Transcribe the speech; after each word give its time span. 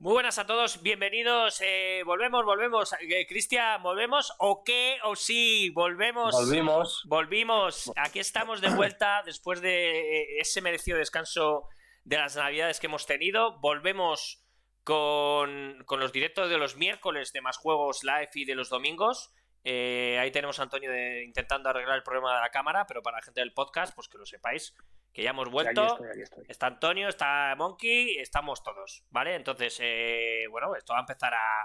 Muy 0.00 0.12
buenas 0.12 0.38
a 0.38 0.46
todos, 0.46 0.80
bienvenidos. 0.82 1.60
Eh, 1.60 2.02
volvemos, 2.06 2.44
volvemos. 2.44 2.92
Eh, 3.00 3.26
Cristian, 3.26 3.82
¿volvemos 3.82 4.32
o 4.38 4.62
qué? 4.62 4.98
¿O 5.02 5.16
sí? 5.16 5.70
Volvemos. 5.70 6.32
Volvimos. 6.34 7.02
Volvimos. 7.06 7.92
Aquí 7.96 8.20
estamos 8.20 8.60
de 8.60 8.70
vuelta 8.70 9.22
después 9.24 9.60
de 9.60 10.20
eh, 10.20 10.40
ese 10.40 10.60
merecido 10.60 10.98
descanso 10.98 11.64
de 12.04 12.16
las 12.16 12.36
navidades 12.36 12.78
que 12.78 12.86
hemos 12.86 13.06
tenido. 13.06 13.58
Volvemos 13.58 14.44
con, 14.84 15.82
con 15.84 15.98
los 15.98 16.12
directos 16.12 16.48
de 16.48 16.58
los 16.58 16.76
miércoles 16.76 17.32
de 17.32 17.40
más 17.40 17.56
juegos 17.56 18.04
live 18.04 18.30
y 18.34 18.44
de 18.44 18.54
los 18.54 18.68
domingos. 18.70 19.32
Eh, 19.64 20.16
ahí 20.20 20.30
tenemos 20.30 20.60
a 20.60 20.62
Antonio 20.62 20.92
de- 20.92 21.24
intentando 21.24 21.70
arreglar 21.70 21.96
el 21.96 22.04
problema 22.04 22.36
de 22.36 22.40
la 22.42 22.50
cámara, 22.50 22.86
pero 22.86 23.02
para 23.02 23.16
la 23.18 23.22
gente 23.24 23.40
del 23.40 23.52
podcast, 23.52 23.92
pues 23.96 24.06
que 24.08 24.16
lo 24.16 24.24
sepáis, 24.24 24.76
que 25.18 25.24
ya 25.24 25.30
hemos 25.30 25.50
vuelto. 25.50 25.82
Aquí 25.82 25.92
estoy, 25.94 26.08
aquí 26.10 26.22
estoy. 26.22 26.44
Está 26.46 26.66
Antonio, 26.68 27.08
está 27.08 27.52
Monkey, 27.56 28.18
estamos 28.18 28.62
todos, 28.62 29.04
¿vale? 29.10 29.34
Entonces, 29.34 29.76
eh, 29.82 30.44
bueno, 30.48 30.76
esto 30.76 30.92
va 30.92 31.00
a 31.00 31.02
empezar 31.02 31.34
a, 31.34 31.62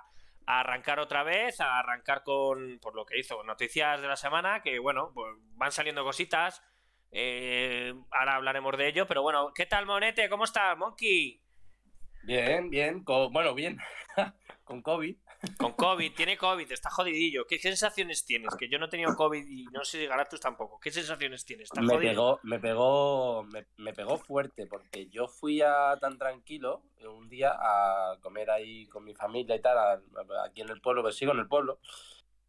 a 0.47 0.59
arrancar 0.61 0.99
otra 0.99 1.21
vez, 1.21 1.61
a 1.61 1.77
arrancar 1.77 2.23
con, 2.23 2.79
por 2.79 2.95
lo 2.95 3.05
que 3.05 3.19
hizo, 3.19 3.43
noticias 3.43 4.01
de 4.01 4.07
la 4.07 4.15
semana, 4.15 4.63
que 4.63 4.79
bueno, 4.79 5.11
pues 5.13 5.35
van 5.55 5.71
saliendo 5.71 6.03
cositas. 6.03 6.63
eh, 7.11 7.93
ahora 8.09 8.37
hablaremos 8.37 8.75
de 8.75 8.87
ello, 8.87 9.05
pero 9.05 9.21
bueno, 9.21 9.51
¿qué 9.53 9.67
tal, 9.67 9.85
Monete? 9.85 10.27
¿Cómo 10.29 10.45
estás, 10.45 10.75
Monkey? 10.75 11.39
Bien, 12.23 12.71
bien. 12.71 13.03
con- 13.03 13.31
bueno, 13.31 13.53
bien. 13.53 13.77
con 14.63 14.81
COVID. 14.81 15.15
Con 15.57 15.73
COVID, 15.73 16.13
tiene 16.13 16.37
COVID, 16.37 16.71
está 16.71 16.89
jodidillo. 16.89 17.45
¿Qué 17.45 17.57
sensaciones 17.59 18.25
tienes? 18.25 18.55
Que 18.55 18.69
yo 18.69 18.79
no 18.79 18.85
he 18.85 18.89
tenido 18.89 19.13
COVID 19.15 19.45
y 19.45 19.65
no 19.65 19.83
sé 19.83 19.99
si 19.99 20.05
Galatus 20.07 20.39
tampoco. 20.39 20.79
¿Qué 20.79 20.89
sensaciones 20.91 21.43
tienes? 21.45 21.65
¿Estás 21.65 21.83
Me 21.83 21.97
pegó, 21.97 22.39
me 22.43 22.59
pegó, 22.59 23.43
me, 23.43 23.65
me 23.77 23.93
pegó 23.93 24.17
fuerte 24.17 24.67
porque 24.67 25.07
yo 25.09 25.27
fui 25.27 25.61
a 25.61 25.97
tan 25.99 26.17
tranquilo 26.17 26.83
un 27.05 27.27
día 27.27 27.51
a 27.59 28.17
comer 28.21 28.49
ahí 28.51 28.85
con 28.87 29.03
mi 29.03 29.13
familia 29.13 29.55
y 29.55 29.61
tal, 29.61 29.77
a- 29.77 29.91
a- 29.93 30.45
aquí 30.45 30.61
en 30.61 30.69
el 30.69 30.79
pueblo, 30.79 31.03
que 31.03 31.11
sigo 31.11 31.33
en 31.33 31.39
el 31.39 31.47
pueblo. 31.47 31.79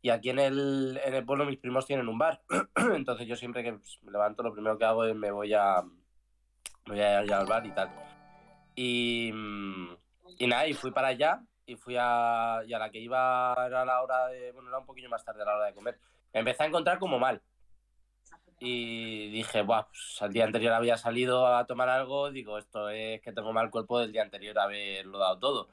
Y 0.01 0.11
aquí 0.11 0.31
en 0.31 0.39
el, 0.39 1.01
en 1.03 1.15
el 1.15 1.25
pueblo 1.25 1.47
mis 1.47 1.59
primos 1.59 1.87
tienen 1.87 2.09
un 2.09 2.19
bar. 2.19 2.43
Entonces 2.95 3.27
yo 3.27 3.35
siempre 3.37 3.65
que 3.65 3.73
pues, 3.73 3.99
me 4.03 4.13
levanto 4.13 4.43
lo 4.45 4.53
primero 4.53 4.79
que 4.79 4.85
hago 4.85 5.05
es 5.05 5.17
me 5.17 5.31
voy 5.33 5.53
a, 5.55 5.83
me 5.83 6.95
voy 6.95 7.01
a 7.01 7.25
ir 7.25 7.33
al 7.33 7.47
bar 7.47 7.67
y 7.67 7.71
tal. 7.73 7.91
Y, 8.77 9.31
mm, 9.33 9.97
y 10.39 10.47
nada, 10.47 10.67
y 10.69 10.75
fui 10.75 10.91
para 10.93 11.09
allá 11.09 11.43
y 11.67 11.77
fui 11.77 11.97
a, 11.99 12.63
y 12.67 12.73
a 12.75 12.79
la 12.79 12.91
que 12.91 12.99
iba 12.99 13.55
era 13.67 13.85
la 13.85 14.03
hora 14.03 14.29
de, 14.29 14.53
bueno, 14.53 14.69
era 14.69 14.79
un 14.79 14.87
poquillo 14.87 15.09
más 15.09 15.25
tarde 15.25 15.43
a 15.43 15.47
la 15.47 15.57
hora 15.57 15.67
de 15.67 15.75
comer. 15.75 15.99
Me 16.33 16.41
empecé 16.41 16.65
a 16.65 16.67
encontrar 16.67 16.99
como 16.99 17.19
mal. 17.19 17.43
Y 18.61 19.31
dije, 19.31 19.63
Buah, 19.63 19.89
pues 19.89 20.19
al 20.23 20.33
día 20.33 20.45
anterior 20.45 20.73
había 20.73 20.97
salido 20.97 21.47
a 21.47 21.67
tomar 21.67 21.89
algo, 21.89 22.31
digo, 22.31 22.59
esto 22.59 22.89
es 22.89 23.21
que 23.21 23.33
tengo 23.33 23.53
mal 23.53 23.71
cuerpo 23.71 23.99
del 23.99 24.13
día 24.13 24.23
anterior 24.23 24.59
haberlo 24.59 25.19
dado 25.19 25.39
todo. 25.39 25.69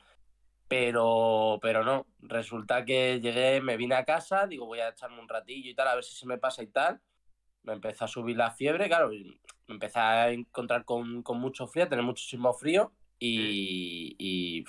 Pero, 0.67 1.59
pero 1.61 1.83
no, 1.83 2.08
resulta 2.22 2.86
que 2.86 3.20
llegué, 3.20 3.61
me 3.61 3.78
vine 3.78 3.95
a 3.95 4.05
casa, 4.05 4.48
digo, 4.48 4.66
voy 4.66 4.80
a 4.80 4.89
echarme 4.89 5.20
un 5.20 5.28
ratillo 5.28 5.70
y 5.70 5.76
tal, 5.76 5.88
a 5.89 5.95
ver 5.95 6.03
si 6.03 6.16
se 6.16 6.26
me 6.26 6.38
pasa 6.38 6.64
y 6.64 6.67
tal. 6.67 7.02
Me 7.64 7.73
empezó 7.73 8.05
a 8.05 8.08
subir 8.08 8.38
la 8.38 8.52
fiebre, 8.52 8.88
claro, 8.88 9.09
me 9.09 9.38
empecé 9.67 10.00
a 10.00 10.31
encontrar 10.31 10.86
con, 10.86 11.22
con 11.23 11.39
mucho 11.39 11.67
frío, 11.67 11.86
a 11.86 11.89
tener 11.89 12.03
muchísimo 12.03 12.53
frío 12.53 12.92
y, 13.22 14.66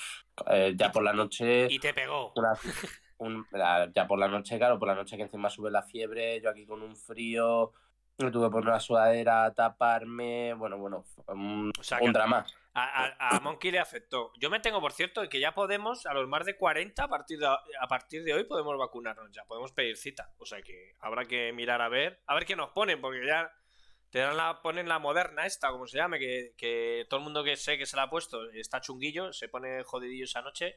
eh, 0.51 0.75
ya 0.77 0.93
por 0.93 1.03
la 1.03 1.13
noche 1.13 1.67
Y 1.71 1.79
te 1.79 1.93
pegó. 1.95 2.33
una- 2.37 2.53
un- 3.19 3.47
la- 3.53 3.91
ya 3.95 4.07
por 4.07 4.19
la 4.19 4.29
noche, 4.29 4.59
claro, 4.59 4.79
por 4.79 4.89
la 4.89 4.95
noche 4.95 5.17
que 5.17 5.23
encima 5.25 5.49
sube 5.51 5.71
la 5.71 5.83
fiebre, 5.83 6.41
yo 6.41 6.51
aquí 6.51 6.67
con 6.67 6.83
un 6.83 6.97
frío, 6.97 7.73
me 8.19 8.31
tuve 8.31 8.47
que 8.47 8.51
poner 8.53 8.69
una 8.69 8.81
sudadera, 8.81 9.53
taparme, 9.55 10.53
bueno, 10.55 10.77
bueno, 10.79 11.05
un, 11.29 11.73
O 11.79 11.83
sea, 11.83 11.99
un 12.01 12.07
que- 12.07 12.13
drama. 12.13 12.45
A, 12.75 13.05
a- 13.05 13.37
a 13.37 13.41
Monkey 13.41 13.71
le 13.71 13.81
afectó. 13.81 14.33
Yo 14.41 14.49
me 14.49 14.59
tengo, 14.59 14.81
por 14.81 14.93
cierto, 14.93 15.29
que 15.29 15.39
ya 15.41 15.53
podemos, 15.53 16.07
a 16.07 16.15
los 16.15 16.27
más 16.27 16.47
de 16.47 16.57
40, 16.57 17.05
a 17.05 17.09
partir 17.09 17.39
de, 17.39 17.47
a 17.47 17.87
partir 17.87 18.25
de 18.25 18.33
hoy 18.33 18.45
podemos 18.45 18.79
vacunarnos 18.79 19.31
ya, 19.31 19.45
podemos 19.45 19.73
pedir 19.73 19.99
cita. 19.99 20.31
O 20.39 20.47
sea 20.47 20.63
que 20.63 20.95
habrá 21.01 21.27
que 21.27 21.53
mirar 21.53 21.83
a 21.83 21.91
ver, 21.91 22.23
a 22.27 22.35
ver 22.35 22.47
qué 22.47 22.57
nos 22.57 22.71
ponen, 22.71 22.99
porque 23.01 23.27
ya 23.27 23.51
te 24.13 24.19
dan 24.19 24.37
la, 24.37 24.61
ponen 24.61 24.89
la 24.89 24.99
moderna 24.99 25.47
esta, 25.47 25.71
como 25.71 25.87
se 25.87 25.97
llame, 25.97 26.19
que, 26.19 26.53
que 26.59 27.07
todo 27.09 27.19
el 27.19 27.25
mundo 27.25 27.43
que 27.43 27.57
sé 27.57 27.79
que 27.79 27.87
se 27.87 27.97
la 27.97 28.03
ha 28.03 28.11
puesto 28.11 28.51
está 28.51 28.79
chunguillo, 28.83 29.33
se 29.33 29.49
pone 29.49 29.83
jodidillo 29.85 30.25
esa 30.25 30.43
noche. 30.43 30.77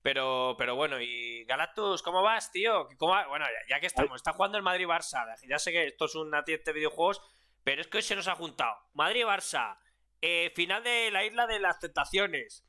Pero, 0.00 0.56
pero 0.56 0.74
bueno, 0.74 0.98
y 0.98 1.44
Galactus, 1.44 2.02
¿cómo 2.02 2.22
vas, 2.22 2.50
tío? 2.50 2.88
¿Cómo? 2.96 3.14
Bueno, 3.28 3.44
ya, 3.68 3.78
que 3.78 3.86
estamos, 3.86 4.16
está 4.16 4.32
jugando 4.32 4.56
el 4.56 4.64
Madrid-Barça. 4.64 5.36
Ya 5.46 5.58
sé 5.58 5.70
que 5.70 5.86
esto 5.86 6.06
es 6.06 6.14
una 6.14 6.44
tienda 6.44 6.64
de 6.64 6.72
videojuegos, 6.72 7.20
pero 7.62 7.82
es 7.82 7.88
que 7.88 7.98
hoy 7.98 8.02
se 8.02 8.16
nos 8.16 8.26
ha 8.26 8.34
juntado 8.34 8.74
Madrid-Barça, 8.94 9.78
eh, 10.22 10.50
final 10.56 10.82
de 10.82 11.10
la 11.10 11.26
isla 11.26 11.46
de 11.46 11.60
las 11.60 11.78
tentaciones. 11.78 12.64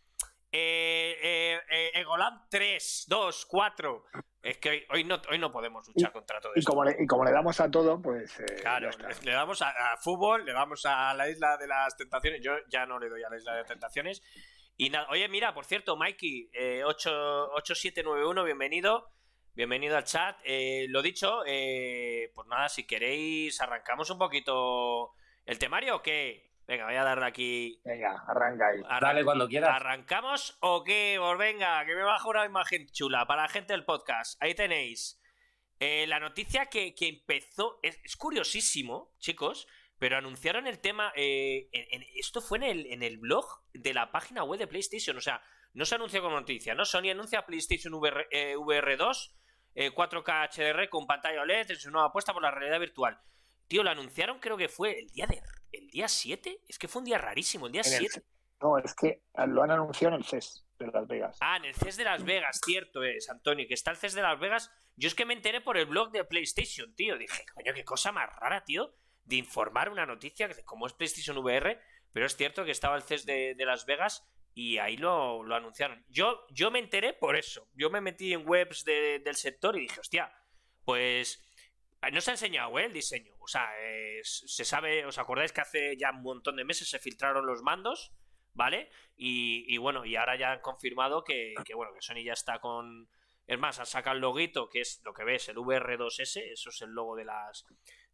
Eh, 0.51 1.61
eh, 1.69 1.91
Egoland 1.93 2.41
3, 2.49 3.05
2, 3.07 3.45
4. 3.45 4.05
Es 4.43 4.57
que 4.57 4.69
hoy, 4.69 4.85
hoy 4.89 5.03
no, 5.05 5.21
hoy 5.29 5.39
no 5.39 5.51
podemos 5.51 5.87
luchar 5.87 6.11
contra 6.11 6.41
todo 6.41 6.51
Y 6.55 6.59
esto. 6.59 6.69
como, 6.71 6.83
le, 6.83 6.95
y 7.01 7.07
como 7.07 7.23
le 7.23 7.31
damos 7.31 7.59
a 7.61 7.71
todo, 7.71 8.01
pues. 8.01 8.39
eh, 8.41 8.45
Claro, 8.61 8.89
le, 9.23 9.31
damos 9.31 9.61
a, 9.61 9.69
a 9.69 9.97
fútbol, 9.97 10.43
le 10.45 10.51
damos 10.51 10.85
a 10.85 11.13
la 11.13 11.29
isla 11.29 11.55
de 11.57 11.65
las 11.67 11.95
tentaciones. 11.95 12.41
Yo 12.43 12.51
ya 12.69 12.85
no 12.85 12.99
le 12.99 13.07
doy 13.09 13.23
a 13.23 13.29
la 13.29 13.37
isla 13.37 13.55
de 13.55 13.63
tentaciones. 13.63 14.21
Y 14.75 14.89
nada, 14.89 15.07
oye, 15.11 15.29
mira, 15.29 15.53
por 15.53 15.63
cierto, 15.65 15.95
Mikey, 15.95 16.49
eh, 16.53 16.83
8 16.83 17.09
8791, 17.53 18.43
bienvenido. 18.43 19.09
Bienvenido 19.53 19.95
al 19.95 20.03
chat. 20.03 20.37
Eh, 20.43 20.87
lo 20.89 21.01
dicho, 21.01 21.43
eh, 21.45 22.31
pues 22.35 22.47
nada, 22.47 22.67
si 22.69 22.85
queréis, 22.85 23.61
arrancamos 23.61 24.09
un 24.09 24.17
poquito 24.17 25.13
el 25.45 25.57
temario 25.57 25.95
o 25.97 26.01
qué. 26.01 26.51
Venga, 26.68 26.85
voy 26.85 26.96
a 26.96 27.03
darle 27.03 27.25
aquí. 27.25 27.81
Venga, 27.84 28.24
arranca 28.28 28.68
ahí. 28.69 28.79
Arran- 28.88 29.01
Dale 29.01 29.24
cuando 29.25 29.47
quieras. 29.47 29.69
¿Arrancamos 29.72 30.57
o 30.62 30.84
qué? 30.84 31.18
Pues 31.19 31.38
venga, 31.38 31.85
que 31.85 31.94
me 31.96 32.03
bajo 32.03 32.29
una 32.29 32.46
imagen 32.46 32.88
chula 32.90 33.25
para 33.25 33.44
la 33.44 33.47
gente 33.50 33.74
del 33.74 33.84
podcast. 33.85 34.41
Ahí 34.41 34.56
tenéis. 34.56 35.19
Eh, 35.79 36.06
la 36.07 36.19
noticia 36.19 36.68
que, 36.68 36.96
que 36.96 37.09
empezó. 37.09 37.79
Es, 37.84 38.00
es 38.03 38.16
curiosísimo, 38.16 39.12
chicos. 39.19 39.68
Pero 40.00 40.18
anunciaron 40.18 40.66
el 40.68 40.79
tema. 40.79 41.12
eh, 41.16 41.68
en- 41.74 42.01
en- 42.01 42.07
esto 42.16 42.41
fue 42.41 42.57
en 42.59 42.63
el, 42.63 42.85
en 42.88 43.03
el 43.03 43.18
blog 43.18 43.45
de 43.74 43.94
la 43.94 44.12
página 44.12 44.44
web 44.44 44.59
de 44.59 44.68
PlayStation. 44.68 45.18
O 45.18 45.22
sea, 45.22 45.41
no 45.74 45.84
se 45.85 45.95
anunció 45.95 46.22
como 46.22 46.40
noticia, 46.40 46.75
¿no? 46.75 46.85
Sony 46.85 47.09
anuncia 47.12 47.45
PlayStation 47.45 47.94
VR, 47.94 48.28
eh, 48.31 48.56
VR2, 48.56 49.34
eh, 49.75 49.91
4K 49.91 50.50
HDR 50.50 50.88
con 50.90 51.07
pantalla 51.07 51.41
OLED 51.41 51.72
en 51.72 51.78
su 51.78 51.91
nueva 51.91 52.07
apuesta 52.07 52.31
por 52.34 52.41
la 52.41 52.51
realidad 52.51 52.80
virtual. 52.80 53.19
Tío, 53.68 53.84
lo 53.84 53.90
anunciaron, 53.90 54.40
creo 54.40 54.57
que 54.57 54.69
fue 54.69 55.00
el 55.00 55.07
día 55.09 55.25
de. 55.28 55.41
¿El 55.72 55.88
día 55.90 56.07
7? 56.07 56.62
Es 56.68 56.78
que 56.78 56.88
fue 56.88 57.00
un 57.00 57.06
día 57.06 57.18
rarísimo, 57.18 57.66
el 57.66 57.72
día 57.72 57.81
En 57.85 57.94
el 57.94 58.00
7. 58.00 58.24
No, 58.62 58.78
es 58.78 58.94
que 58.94 59.24
lo 59.47 59.63
han 59.63 59.72
anunciado 59.72 60.16
en 60.16 60.22
el 60.22 60.25
CES 60.28 60.66
de 60.79 60.88
Las 60.88 61.07
Vegas. 61.07 61.38
Ah, 61.41 61.57
en 61.57 61.66
el 61.66 61.74
CES 61.75 61.97
de 61.97 62.03
Las 62.06 62.24
Vegas, 62.24 62.62
cierto 62.63 63.03
es, 63.03 63.29
Antonio, 63.29 63.66
que 63.68 63.74
está 63.74 63.91
el 63.91 63.97
CES 63.97 64.13
de 64.13 64.22
Las 64.22 64.40
Vegas. 64.40 64.72
Yo 64.96 65.07
es 65.07 65.16
que 65.16 65.25
me 65.25 65.34
enteré 65.34 65.59
por 65.62 65.78
el 65.78 65.85
blog 65.88 66.12
de 66.12 66.24
PlayStation, 66.24 66.94
tío. 66.96 67.18
Dije, 67.18 67.44
coño, 67.53 67.74
qué 67.74 67.84
cosa 67.84 68.12
más 68.12 68.29
rara, 68.38 68.63
tío, 68.63 68.94
de 69.25 69.35
informar 69.38 69.90
una 69.90 70.06
noticia 70.06 70.50
como 70.66 70.85
es 70.88 70.94
PlayStation 70.94 71.38
VR, 71.40 71.80
pero 72.13 72.25
es 72.25 72.38
cierto 72.38 72.63
que 72.63 72.72
estaba 72.72 72.95
el 72.95 73.03
CES 73.03 73.25
de, 73.25 73.56
de 73.56 73.66
Las 73.66 73.85
Vegas 73.85 74.24
y 74.53 74.78
ahí 74.78 74.95
lo, 74.97 75.44
lo 75.44 75.56
anunciaron. 75.56 76.06
Yo, 76.07 76.45
yo 76.51 76.69
me 76.72 76.80
enteré 76.80 77.13
por 77.13 77.35
eso. 77.35 77.68
Yo 77.74 77.90
me 77.90 78.00
metí 78.01 78.31
en 78.34 78.47
webs 78.47 78.85
de- 78.85 79.19
del 79.19 79.35
sector 79.35 79.75
y 79.75 79.81
dije, 79.81 80.00
hostia, 80.00 80.31
pues 80.85 81.44
no 82.11 82.21
se 82.21 82.31
ha 82.31 82.33
enseñado 82.33 82.77
¿eh? 82.79 82.85
el 82.85 82.93
diseño. 82.93 83.33
O 83.39 83.47
sea, 83.47 83.69
se 84.23 84.65
sabe, 84.65 85.05
¿os 85.05 85.17
acordáis 85.17 85.51
que 85.51 85.61
hace 85.61 85.97
ya 85.97 86.11
un 86.11 86.21
montón 86.23 86.55
de 86.55 86.65
meses 86.65 86.89
se 86.89 87.00
filtraron 87.00 87.45
los 87.45 87.61
mandos? 87.61 88.13
¿Vale? 88.55 88.91
Y, 89.15 89.65
y 89.73 89.77
bueno, 89.77 90.05
y 90.05 90.15
ahora 90.15 90.38
ya 90.38 90.51
han 90.51 90.61
confirmado 90.61 91.23
que, 91.23 91.55
que, 91.65 91.73
bueno, 91.73 91.91
que 91.94 92.01
Sony 92.01 92.23
ya 92.23 92.33
está 92.33 92.59
con. 92.59 93.09
Es 93.47 93.57
más, 93.57 93.79
han 93.79 93.88
sacado 93.88 94.15
el 94.15 94.21
loguito, 94.21 94.69
que 94.69 94.81
es 94.81 95.01
lo 95.03 95.11
que 95.13 95.23
ves, 95.23 95.50
el 95.50 95.57
VR2S, 95.57 96.51
eso 96.51 96.69
es 96.69 96.81
el 96.81 96.91
logo 96.91 97.15
de 97.15 97.25
las, 97.25 97.65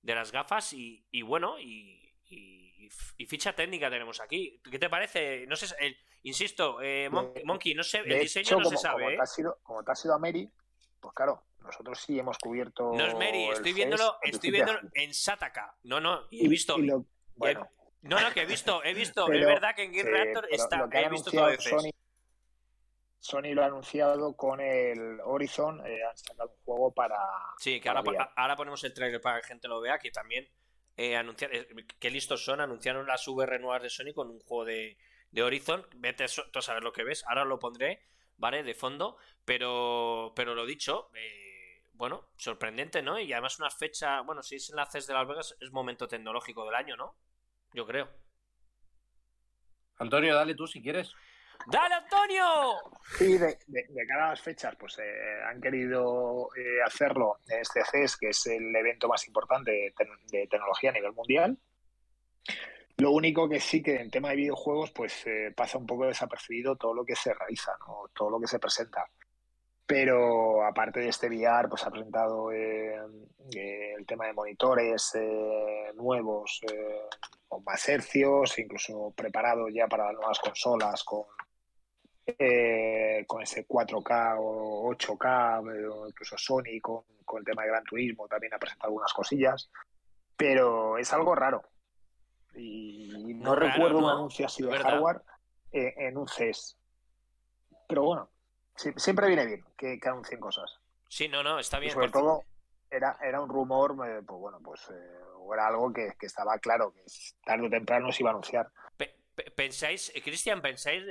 de 0.02 0.16
las 0.16 0.32
gafas, 0.32 0.72
y, 0.74 1.06
y 1.12 1.22
bueno, 1.24 1.60
y, 1.60 2.10
ficha 3.28 3.54
técnica 3.54 3.90
tenemos 3.90 4.22
aquí. 4.22 4.62
¿Qué 4.72 4.80
te 4.80 4.90
parece? 4.90 5.46
No 5.46 5.56
sé, 5.56 5.76
el- 5.80 5.98
insisto, 6.24 6.82
eh, 6.82 7.10
Monkey, 7.10 7.74
no 7.76 7.84
sé, 7.84 8.00
el 8.00 8.20
diseño 8.22 8.44
hecho, 8.44 8.58
no 8.58 8.64
como, 8.64 8.78
se 8.78 8.82
sabe, 8.82 9.04
como 9.04 9.10
¿eh? 9.10 9.16
te 9.18 9.22
has 9.22 9.40
ido, 9.40 9.60
como 9.62 9.84
te 9.84 9.92
has 9.92 10.06
ido 10.06 10.14
a 10.16 10.20
Mary, 10.20 10.50
pues 11.02 11.14
claro, 11.14 11.44
nosotros 11.64 12.00
sí 12.00 12.18
hemos 12.20 12.38
cubierto. 12.38 12.92
No 12.94 13.06
es 13.06 13.14
Mary, 13.16 13.50
estoy 13.50 13.74
viéndolo, 13.74 14.18
estoy 14.22 14.52
viéndolo 14.52 14.80
en 14.94 15.14
Sataka. 15.14 15.76
No, 15.84 16.00
no, 16.00 16.28
he 16.32 16.48
visto. 16.48 16.78
y 16.80 16.86
lo- 16.88 17.06
bueno, 17.36 17.70
No, 18.02 18.20
no, 18.20 18.32
que 18.34 18.42
he 18.42 18.46
visto, 18.46 18.84
he 18.84 18.94
visto. 18.94 19.24
es 19.24 19.30
Pero, 19.30 19.48
verdad 19.48 19.76
que 19.76 19.84
en 19.84 19.94
eh, 19.96 20.04
Reactor 20.04 20.48
está. 20.52 20.78
lo 20.78 20.90
que 20.90 21.00
He 21.00 21.10
visto 21.10 21.32
todo 21.32 21.46
anunciado 21.46 21.50
de 21.50 21.58
CES. 21.58 21.94
Sony, 21.94 22.00
Sony 23.20 23.54
lo 23.54 23.64
ha 23.64 23.66
anunciado 23.66 24.36
con 24.36 24.62
el 24.62 25.20
Horizon. 25.24 25.86
eh, 25.86 26.00
han 26.10 26.18
sacado 26.18 26.50
un 26.50 26.64
juego 26.64 26.94
para. 26.94 27.18
Sí, 27.60 27.80
que 27.82 27.90
para 27.90 28.00
ahora, 28.00 28.34
ahora 28.36 28.56
ponemos 28.56 28.84
el 28.84 28.94
trailer 28.94 29.20
para 29.22 29.38
que 29.38 29.42
la 29.44 29.48
gente 29.48 29.68
lo 29.68 29.82
vea, 29.82 30.00
que 30.00 30.12
también 30.12 30.48
eh, 30.98 31.16
anunciar, 31.18 31.54
eh, 31.54 31.68
qué 32.00 32.10
listos 32.10 32.44
son, 32.44 32.62
anunciaron 32.62 33.06
las 33.06 33.28
VR 33.28 33.60
nuevas 33.60 33.82
de 33.84 33.90
Sony 33.90 34.14
con 34.14 34.30
un 34.30 34.40
juego 34.40 34.66
de, 34.66 34.98
de 35.32 35.44
Horizon, 35.44 35.86
vete 35.96 36.26
tú 36.52 36.60
a 36.60 36.62
saber 36.62 36.84
lo 36.84 36.92
que 36.94 37.04
ves, 37.04 37.24
ahora 37.28 37.44
lo 37.46 37.60
pondré, 37.60 38.02
¿vale? 38.38 38.64
De 38.64 38.74
fondo, 38.74 39.18
pero, 39.46 40.32
pero 40.36 40.56
lo 40.56 40.66
dicho, 40.66 41.10
eh, 41.16 41.49
bueno, 42.00 42.30
sorprendente, 42.38 43.02
¿no? 43.02 43.20
Y 43.20 43.34
además 43.34 43.60
una 43.60 43.70
fecha, 43.70 44.22
bueno, 44.22 44.42
si 44.42 44.56
es 44.56 44.70
en 44.70 44.78
la 44.78 44.86
CES 44.86 45.06
de 45.06 45.14
Las 45.14 45.28
Vegas, 45.28 45.58
es 45.60 45.70
momento 45.74 46.08
tecnológico 46.08 46.64
del 46.64 46.76
año, 46.76 46.96
¿no? 46.96 47.14
Yo 47.74 47.86
creo. 47.86 48.10
Antonio, 49.98 50.34
dale 50.34 50.56
tú 50.56 50.66
si 50.66 50.82
quieres. 50.82 51.14
¡Dale, 51.68 51.96
Antonio! 51.96 52.46
Sí, 53.18 53.38
de, 53.38 53.58
cara 54.08 54.28
a 54.28 54.30
las 54.30 54.42
fechas, 54.42 54.78
pues 54.80 54.98
eh, 55.00 55.44
han 55.46 55.60
querido 55.60 56.48
eh, 56.56 56.82
hacerlo 56.86 57.40
en 57.50 57.60
este 57.60 57.84
CES, 57.84 58.16
que 58.16 58.30
es 58.30 58.48
el 58.48 58.74
evento 58.74 59.10
más 59.10 59.28
importante 59.28 59.94
de, 60.32 60.48
tecnología 60.48 60.92
a 60.92 60.94
nivel 60.94 61.12
mundial. 61.12 61.58
Lo 62.96 63.12
único 63.12 63.50
que 63.50 63.60
sí 63.60 63.84
que 63.84 64.00
en 64.00 64.10
tema 64.10 64.30
de 64.30 64.38
videojuegos, 64.38 64.92
pues 64.92 65.28
eh, 65.28 65.54
pasa 65.54 65.78
un 65.78 65.86
poco 65.86 66.06
desapercibido 66.06 66.78
todo 66.78 66.94
lo 66.94 67.04
que 67.04 67.18
se 67.18 67.34
realiza, 67.34 67.74
¿no? 67.86 68.10
todo 68.16 68.30
lo 68.30 68.40
que 68.40 68.48
se 68.48 68.58
presenta. 68.58 69.06
Pero 69.90 70.64
aparte 70.64 71.00
de 71.00 71.10
este 71.10 71.28
VR, 71.28 71.68
pues 71.68 71.84
ha 71.84 71.90
presentado 71.90 72.52
el 72.52 74.06
tema 74.06 74.28
de 74.28 74.34
monitores 74.34 75.18
nuevos 75.96 76.62
con 77.48 77.64
más 77.64 77.90
hercios, 77.90 78.60
incluso 78.60 79.12
preparado 79.16 79.68
ya 79.68 79.88
para 79.88 80.06
las 80.06 80.14
nuevas 80.14 80.40
consolas 80.40 81.04
con 81.04 81.24
eh, 82.38 83.24
con 83.26 83.42
ese 83.42 83.68
4K 83.68 84.38
o 84.40 84.94
8K, 84.94 85.92
o 85.92 86.08
incluso 86.08 86.38
Sony 86.38 86.80
con, 86.80 87.04
el 87.38 87.46
tema 87.46 87.64
de 87.64 87.70
Gran 87.70 87.84
Turismo 87.84 88.28
también 88.28 88.54
ha 88.54 88.60
presentado 88.60 88.90
algunas 88.90 89.14
cosillas, 89.14 89.72
pero 90.36 90.98
es 90.98 91.12
algo 91.14 91.34
raro. 91.34 91.64
Y 92.56 93.34
no, 93.36 93.56
recuerdo 93.56 94.00
un 94.00 94.10
anuncio 94.10 94.46
así 94.46 94.64
de 94.64 94.78
hardware 94.78 95.22
eh, 95.72 95.94
en 95.98 96.18
un 96.18 96.28
CES. 96.28 96.78
Pero 97.88 98.04
bueno, 98.04 98.30
siempre 98.96 99.28
viene 99.28 99.46
bien 99.46 99.66
que, 99.78 100.00
anuncien 100.06 100.40
cosas. 100.40 100.80
Sí, 101.08 101.28
no, 101.28 101.44
no, 101.44 101.60
está 101.60 101.80
bien. 101.80 101.94
sobre 101.94 102.10
todo, 102.10 102.44
era, 102.90 103.18
era 103.22 103.42
un 103.42 103.50
rumor, 103.50 103.92
eh, 104.08 104.22
pues 104.26 104.40
bueno, 104.40 104.60
pues 104.64 104.82
era 105.54 105.68
algo 105.68 105.92
que, 105.92 106.14
estaba 106.22 106.60
claro, 106.60 106.94
que 106.94 107.02
tarde 107.44 107.68
o 107.68 107.70
temprano 107.70 108.12
se 108.12 108.24
iba 108.24 108.30
a 108.30 108.34
anunciar. 108.34 108.70
¿Pensáis, 109.56 110.12
Cristian, 110.24 110.62
pensáis 110.62 111.04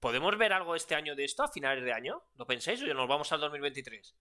¿Podemos 0.00 0.38
ver 0.38 0.52
algo 0.52 0.76
este 0.76 0.94
año 0.94 1.16
de 1.16 1.24
esto 1.24 1.42
a 1.42 1.48
finales 1.48 1.84
de 1.84 1.92
año? 1.92 2.22
¿Lo 2.36 2.46
pensáis 2.46 2.80
o 2.82 2.94
nos 2.94 3.08
vamos 3.08 3.32
al 3.32 3.40
2023? 3.40 4.14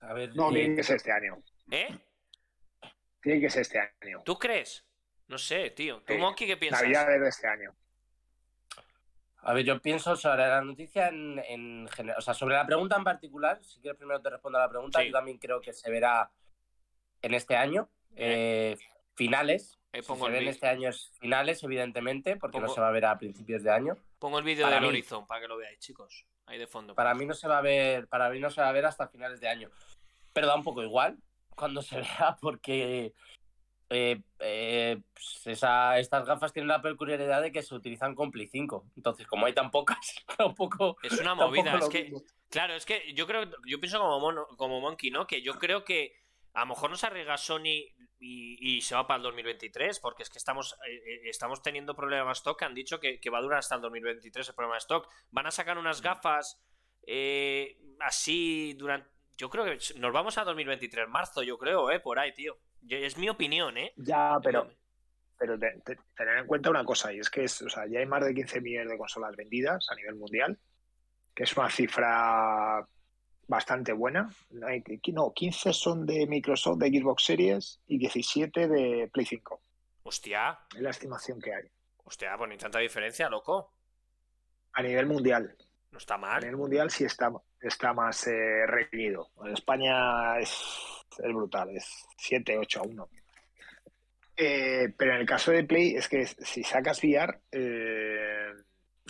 A 0.00 0.12
ver, 0.14 0.34
no, 0.34 0.50
tiene 0.50 0.72
eh, 0.72 0.76
que 0.76 0.82
ser 0.82 0.96
este 0.96 1.12
año. 1.12 1.42
¿Eh? 1.70 1.88
Tiene 3.20 3.40
que 3.40 3.50
ser 3.50 3.62
este 3.62 3.78
año. 3.78 4.22
¿Tú 4.24 4.38
crees? 4.38 4.84
No 5.28 5.36
sé, 5.36 5.70
tío. 5.70 6.02
¿Tú, 6.02 6.14
Monkey, 6.14 6.46
qué 6.46 6.56
piensas? 6.56 6.82
Navidad 6.82 7.06
de 7.06 7.28
este 7.28 7.46
año. 7.46 7.74
A 9.48 9.52
ver, 9.52 9.64
yo 9.64 9.80
pienso 9.80 10.16
sobre 10.16 10.48
la 10.48 10.60
noticia 10.60 11.06
en, 11.06 11.86
general. 11.88 12.18
O 12.18 12.20
sea, 12.20 12.34
sobre 12.34 12.56
la 12.56 12.66
pregunta 12.66 12.96
en 12.96 13.04
particular, 13.04 13.62
si 13.62 13.80
quieres 13.80 13.96
primero 13.96 14.20
te 14.20 14.28
respondo 14.28 14.58
a 14.58 14.62
la 14.62 14.68
pregunta, 14.68 15.04
yo 15.04 15.12
también 15.12 15.38
creo 15.38 15.60
que 15.60 15.72
se 15.72 15.88
verá 15.88 16.32
en 17.22 17.32
este 17.32 17.54
año. 17.54 17.88
Eh, 18.16 18.76
finales, 19.14 19.78
pongo 20.04 20.26
se 20.26 20.48
este 20.48 20.66
año 20.66 20.88
es 20.88 21.12
finales, 21.20 21.62
evidentemente, 21.62 22.36
porque 22.36 22.58
no 22.58 22.68
se 22.68 22.80
va 22.80 22.88
a 22.88 22.90
ver 22.90 23.04
a 23.04 23.18
principios 23.18 23.62
de 23.62 23.70
año. 23.70 23.96
Pongo 24.18 24.40
el 24.40 24.44
vídeo 24.44 24.68
del 24.68 24.84
Horizon 24.84 25.28
para 25.28 25.42
que 25.42 25.46
lo 25.46 25.56
veáis, 25.56 25.78
chicos. 25.78 26.26
Ahí 26.46 26.58
de 26.58 26.66
fondo. 26.66 26.96
Para 26.96 27.14
mí 27.14 27.24
no 27.24 27.34
se 27.34 27.46
va 27.46 27.58
a 27.58 27.62
ver, 27.62 28.08
para 28.08 28.28
mí 28.30 28.40
no 28.40 28.50
se 28.50 28.60
va 28.60 28.68
a 28.68 28.72
ver 28.72 28.84
hasta 28.84 29.06
finales 29.06 29.38
de 29.38 29.48
año. 29.48 29.70
Pero 30.32 30.48
da 30.48 30.56
un 30.56 30.64
poco 30.64 30.82
igual 30.82 31.18
cuando 31.54 31.82
se 31.82 32.00
vea, 32.00 32.36
porque 32.40 33.14
eh, 33.90 34.20
eh, 34.40 35.00
pues 35.12 35.46
estas 35.46 36.26
gafas 36.26 36.52
tienen 36.52 36.68
la 36.68 36.82
peculiaridad 36.82 37.42
de 37.42 37.52
que 37.52 37.62
se 37.62 37.74
utilizan 37.74 38.14
con 38.14 38.30
Play 38.30 38.48
5. 38.48 38.92
Entonces, 38.96 39.26
como 39.26 39.46
hay 39.46 39.52
tan 39.52 39.70
pocas, 39.70 39.98
tampoco. 40.38 40.96
Es 41.02 41.20
una 41.20 41.34
movida, 41.34 41.78
es 41.78 41.88
que. 41.88 42.12
Claro, 42.48 42.74
es 42.74 42.86
que 42.86 43.12
yo 43.14 43.26
creo, 43.26 43.44
yo 43.66 43.80
pienso 43.80 43.98
como, 43.98 44.46
como 44.56 44.80
Monkey, 44.80 45.10
¿no? 45.10 45.26
Que 45.26 45.42
yo 45.42 45.58
creo 45.58 45.84
que 45.84 46.14
a 46.56 46.60
lo 46.60 46.66
mejor 46.66 46.90
nos 46.90 47.04
arriesga 47.04 47.36
Sony 47.36 47.92
y, 48.18 48.80
se 48.80 48.94
va 48.94 49.06
para 49.06 49.18
el 49.18 49.22
2023, 49.24 50.00
porque 50.00 50.22
es 50.22 50.30
que 50.30 50.38
estamos, 50.38 50.74
eh, 50.88 50.94
eh, 50.94 51.20
estamos 51.28 51.62
teniendo 51.62 51.94
problemas 51.94 52.26
de 52.28 52.32
stock. 52.32 52.62
Han 52.62 52.74
dicho 52.74 52.98
que, 52.98 53.20
va 53.30 53.38
a 53.38 53.42
durar 53.42 53.58
hasta 53.58 53.74
el 53.74 53.82
2023 53.82 54.48
el 54.48 54.54
problema 54.54 54.76
de 54.76 54.78
stock. 54.78 55.08
Van 55.30 55.46
a 55.46 55.50
sacar 55.50 55.76
unas 55.76 56.00
gafas 56.00 56.58
eh, 57.06 57.78
así 58.00 58.72
durante. 58.74 59.08
Yo 59.36 59.50
creo 59.50 59.64
que 59.64 59.78
nos 59.98 60.12
vamos 60.12 60.38
a 60.38 60.44
2023, 60.44 61.08
marzo, 61.08 61.42
yo 61.42 61.58
creo, 61.58 61.90
¿eh? 61.90 62.00
Por 62.00 62.18
ahí, 62.18 62.32
tío. 62.32 62.58
Es 62.88 63.16
mi 63.18 63.28
opinión, 63.28 63.76
¿eh? 63.76 63.92
Ya, 63.96 64.38
pero. 64.42 64.70
Pero 65.38 65.58
tener 65.58 66.38
en 66.38 66.46
cuenta 66.46 66.70
una 66.70 66.82
cosa, 66.84 67.12
y 67.12 67.18
es 67.18 67.28
que 67.28 67.44
es, 67.44 67.60
o 67.60 67.68
sea, 67.68 67.86
ya 67.86 67.98
hay 67.98 68.06
más 68.06 68.24
de 68.24 68.32
15 68.32 68.60
millones 68.62 68.90
de 68.90 68.96
consolas 68.96 69.36
vendidas 69.36 69.86
a 69.90 69.94
nivel 69.94 70.14
mundial, 70.14 70.58
que 71.34 71.42
es 71.42 71.54
una 71.54 71.68
cifra 71.68 72.88
bastante 73.46 73.92
buena. 73.92 74.30
No, 74.50 75.32
15 75.34 75.72
son 75.74 76.06
de 76.06 76.26
Microsoft, 76.26 76.78
de 76.78 76.88
Xbox 76.88 77.24
Series 77.24 77.80
y 77.86 77.98
17 77.98 78.66
de 78.66 79.10
Play 79.12 79.26
5. 79.26 79.60
Hostia. 80.04 80.58
Es 80.74 80.80
la 80.80 80.90
estimación 80.90 81.38
que 81.40 81.52
hay. 81.52 81.64
Hostia, 82.04 82.34
pues 82.38 82.48
ni 82.48 82.56
tanta 82.56 82.78
diferencia, 82.78 83.28
loco. 83.28 83.74
A 84.72 84.82
nivel 84.82 85.06
mundial. 85.06 85.54
No 85.96 85.98
está 85.98 86.18
mal. 86.18 86.36
A 86.36 86.40
nivel 86.40 86.56
mundial 86.56 86.90
sí 86.90 87.04
está, 87.04 87.32
está 87.58 87.94
más 87.94 88.26
eh, 88.26 88.66
reñido. 88.66 89.30
En 89.44 89.54
España 89.54 90.38
es, 90.38 90.52
es, 91.18 91.34
brutal, 91.34 91.70
es 91.74 92.06
7, 92.18 92.58
8 92.58 92.80
a 92.80 92.82
1. 92.82 93.08
Eh, 94.36 94.92
pero 94.94 95.14
en 95.14 95.20
el 95.20 95.26
caso 95.26 95.52
de 95.52 95.64
Play 95.64 95.96
es 95.96 96.06
que 96.08 96.26
si 96.26 96.62
sacas 96.62 97.02
VR, 97.02 97.40
eh, 97.50 98.52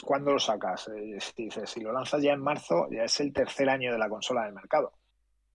¿Cuándo 0.03 0.33
lo 0.33 0.39
sacas? 0.39 0.89
Eh, 0.89 1.19
si, 1.67 1.81
lo 1.81 1.93
lanzas 1.93 2.23
ya 2.23 2.33
en 2.33 2.41
marzo, 2.41 2.87
ya 2.91 3.05
es 3.05 3.21
el 3.21 3.33
tercer 3.33 3.69
año 3.69 3.93
de 3.93 3.99
la 3.99 4.09
consola 4.09 4.45
del 4.45 4.53
mercado. 4.53 4.93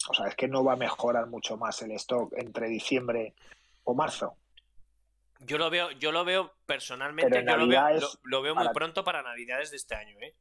O 0.10 0.14
sea, 0.14 0.28
es 0.28 0.36
que 0.36 0.48
no 0.48 0.64
va 0.64 0.74
a 0.74 0.78
mejorar 0.78 1.28
mucho 1.28 1.58
más 1.58 1.82
el 1.84 1.92
stock 1.92 2.34
entre 2.36 2.68
diciembre 2.68 3.36
o 3.84 3.94
marzo. 3.94 4.38
Yo 5.40 5.58
lo 5.58 5.70
veo, 5.70 5.92
yo 5.92 6.12
lo 6.12 6.24
veo 6.26 6.54
personalmente, 6.66 7.44
yo 7.44 7.56
lo 8.24 8.42
veo, 8.42 8.56
muy 8.56 8.70
pronto 8.74 9.04
para 9.04 9.22
Navidades 9.22 9.72
de 9.72 9.78
este 9.78 9.96
año, 9.96 10.18
¿eh? 10.22 10.36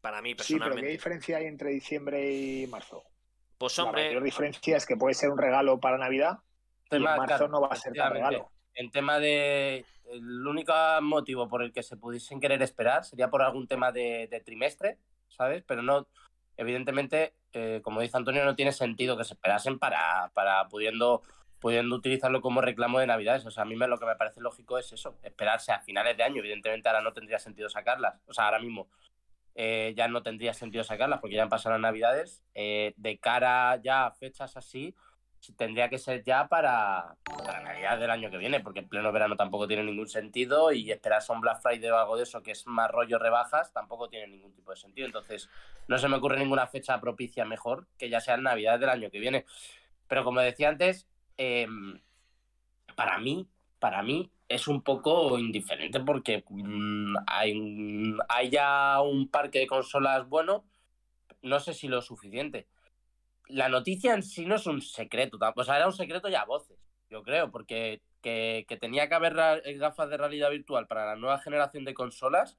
Para 0.00 0.22
mí, 0.22 0.34
personalmente. 0.34 0.74
Sí, 0.74 0.80
pero 0.80 0.86
¿qué 0.86 0.92
diferencia 0.92 1.36
hay 1.38 1.46
entre 1.46 1.70
diciembre 1.70 2.32
y 2.32 2.66
marzo? 2.66 3.04
Pues 3.58 3.78
hombre. 3.78 4.04
La 4.04 4.08
mayor 4.08 4.22
diferencia 4.22 4.76
es 4.76 4.86
que 4.86 4.96
puede 4.96 5.14
ser 5.14 5.30
un 5.30 5.38
regalo 5.38 5.78
para 5.80 5.98
Navidad 5.98 6.38
y 6.90 6.96
en 6.96 7.02
marzo 7.02 7.48
no 7.48 7.60
va 7.60 7.68
a 7.68 7.76
ser 7.76 7.92
tan 7.92 8.12
regalo. 8.12 8.50
En 8.74 8.90
tema 8.90 9.18
de 9.18 9.84
el 10.10 10.46
único 10.46 10.72
motivo 11.02 11.48
por 11.48 11.62
el 11.62 11.72
que 11.72 11.82
se 11.82 11.96
pudiesen 11.96 12.40
querer 12.40 12.62
esperar 12.62 13.04
sería 13.04 13.28
por 13.28 13.42
algún 13.42 13.68
tema 13.68 13.92
de, 13.92 14.42
trimestre, 14.44 14.98
¿sabes? 15.28 15.62
Pero 15.66 15.82
no, 15.82 16.06
evidentemente, 16.56 17.34
eh, 17.52 17.80
como 17.82 18.00
dice 18.00 18.16
Antonio, 18.16 18.44
no 18.44 18.56
tiene 18.56 18.72
sentido 18.72 19.16
que 19.16 19.24
se 19.24 19.34
esperasen 19.34 19.78
para, 19.78 20.30
para 20.34 20.66
pudiendo, 20.68 21.22
pudiendo 21.60 21.94
utilizarlo 21.94 22.40
como 22.40 22.60
reclamo 22.62 22.98
de 22.98 23.06
Navidades. 23.06 23.44
O 23.44 23.50
sea, 23.50 23.62
a 23.64 23.66
mí 23.66 23.76
me, 23.76 23.86
lo 23.86 23.98
que 23.98 24.06
me 24.06 24.16
parece 24.16 24.40
lógico 24.40 24.78
es 24.78 24.92
eso, 24.92 25.18
esperarse 25.22 25.72
a 25.72 25.80
finales 25.80 26.16
de 26.16 26.24
año. 26.24 26.38
Evidentemente 26.38 26.88
ahora 26.88 27.02
no 27.02 27.12
tendría 27.12 27.38
sentido 27.38 27.68
sacarlas. 27.68 28.20
O 28.26 28.32
sea, 28.32 28.46
ahora 28.46 28.58
mismo 28.58 28.88
eh, 29.54 29.94
ya 29.96 30.08
no 30.08 30.22
tendría 30.22 30.54
sentido 30.54 30.84
sacarlas 30.84 31.20
porque 31.20 31.36
ya 31.36 31.42
han 31.42 31.48
pasado 31.48 31.74
las 31.74 31.82
Navidades. 31.82 32.44
Eh, 32.54 32.94
de 32.96 33.18
cara 33.18 33.80
ya 33.82 34.06
a 34.06 34.10
fechas 34.12 34.56
así, 34.56 34.94
tendría 35.56 35.88
que 35.88 35.98
ser 35.98 36.22
ya 36.22 36.48
para, 36.48 37.16
para 37.44 37.60
Navidad 37.62 37.98
del 37.98 38.10
año 38.10 38.30
que 38.30 38.36
viene, 38.36 38.60
porque 38.60 38.80
en 38.80 38.88
pleno 38.88 39.10
verano 39.10 39.36
tampoco 39.36 39.66
tiene 39.66 39.84
ningún 39.84 40.08
sentido 40.08 40.72
y 40.72 40.90
esperarse 40.90 41.32
a 41.32 41.34
un 41.34 41.40
Black 41.40 41.62
Friday 41.62 41.90
o 41.90 41.98
algo 41.98 42.16
de 42.16 42.24
eso 42.24 42.42
que 42.42 42.50
es 42.50 42.66
más 42.66 42.90
rollo 42.90 43.18
rebajas 43.18 43.72
tampoco 43.72 44.08
tiene 44.08 44.26
ningún 44.26 44.54
tipo 44.54 44.70
de 44.70 44.76
sentido. 44.76 45.06
Entonces, 45.06 45.48
no 45.88 45.98
se 45.98 46.08
me 46.08 46.16
ocurre 46.16 46.38
ninguna 46.38 46.66
fecha 46.66 47.00
propicia 47.00 47.44
mejor 47.44 47.86
que 47.98 48.10
ya 48.10 48.20
sea 48.20 48.36
Navidad 48.36 48.78
del 48.78 48.90
año 48.90 49.10
que 49.10 49.18
viene. 49.18 49.46
Pero 50.08 50.24
como 50.24 50.40
decía 50.40 50.68
antes, 50.68 51.08
em, 51.36 52.00
para 52.94 53.18
mí, 53.18 53.48
para 53.80 54.02
mí 54.02 54.30
es 54.48 54.68
un 54.68 54.82
poco 54.82 55.38
indiferente 55.38 55.98
porque 56.00 56.44
mm, 56.48 57.16
hay, 57.26 58.50
ya 58.50 59.00
un 59.02 59.28
parque 59.28 59.58
de 59.60 59.66
consolas 59.66 60.28
bueno, 60.28 60.64
no 61.42 61.58
sé 61.58 61.74
si 61.74 61.88
lo 61.88 62.02
suficiente 62.02 62.68
la 63.48 63.68
noticia 63.68 64.14
en 64.14 64.22
sí 64.22 64.46
no 64.46 64.54
es 64.54 64.66
un 64.66 64.80
secreto, 64.80 65.38
o 65.56 65.64
sea, 65.64 65.76
era 65.76 65.86
un 65.86 65.92
secreto 65.92 66.28
ya 66.28 66.42
a 66.42 66.46
voces, 66.46 66.78
yo 67.08 67.22
creo, 67.22 67.50
porque 67.50 68.00
que, 68.20 68.64
tenía 68.80 69.08
que 69.08 69.14
haber 69.14 69.36
eh, 69.64 69.74
gafas 69.74 70.08
de 70.08 70.16
realidad 70.16 70.50
virtual 70.50 70.86
para 70.86 71.06
la 71.06 71.16
nueva 71.16 71.38
generación 71.38 71.84
de 71.84 71.94
consolas 71.94 72.58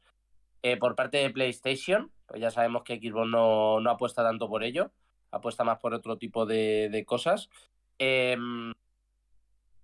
eh, 0.64 0.78
por 0.78 0.96
parte 0.96 1.18
de 1.18 1.30
PlayStation, 1.30 2.12
pues 2.26 2.42
ya 2.42 2.52
sabemos 2.52 2.84
que 2.84 2.98
Xbox 2.98 3.28
no, 3.30 3.80
no, 3.80 3.90
apuesta 3.90 4.24
tanto 4.24 4.50
por 4.50 4.64
ello, 4.64 4.92
apuesta 5.32 5.64
más 5.64 5.80
por 5.80 5.94
otro 5.94 6.18
tipo 6.18 6.46
de, 6.46 7.04
cosas. 7.08 7.50
Em, 7.98 8.74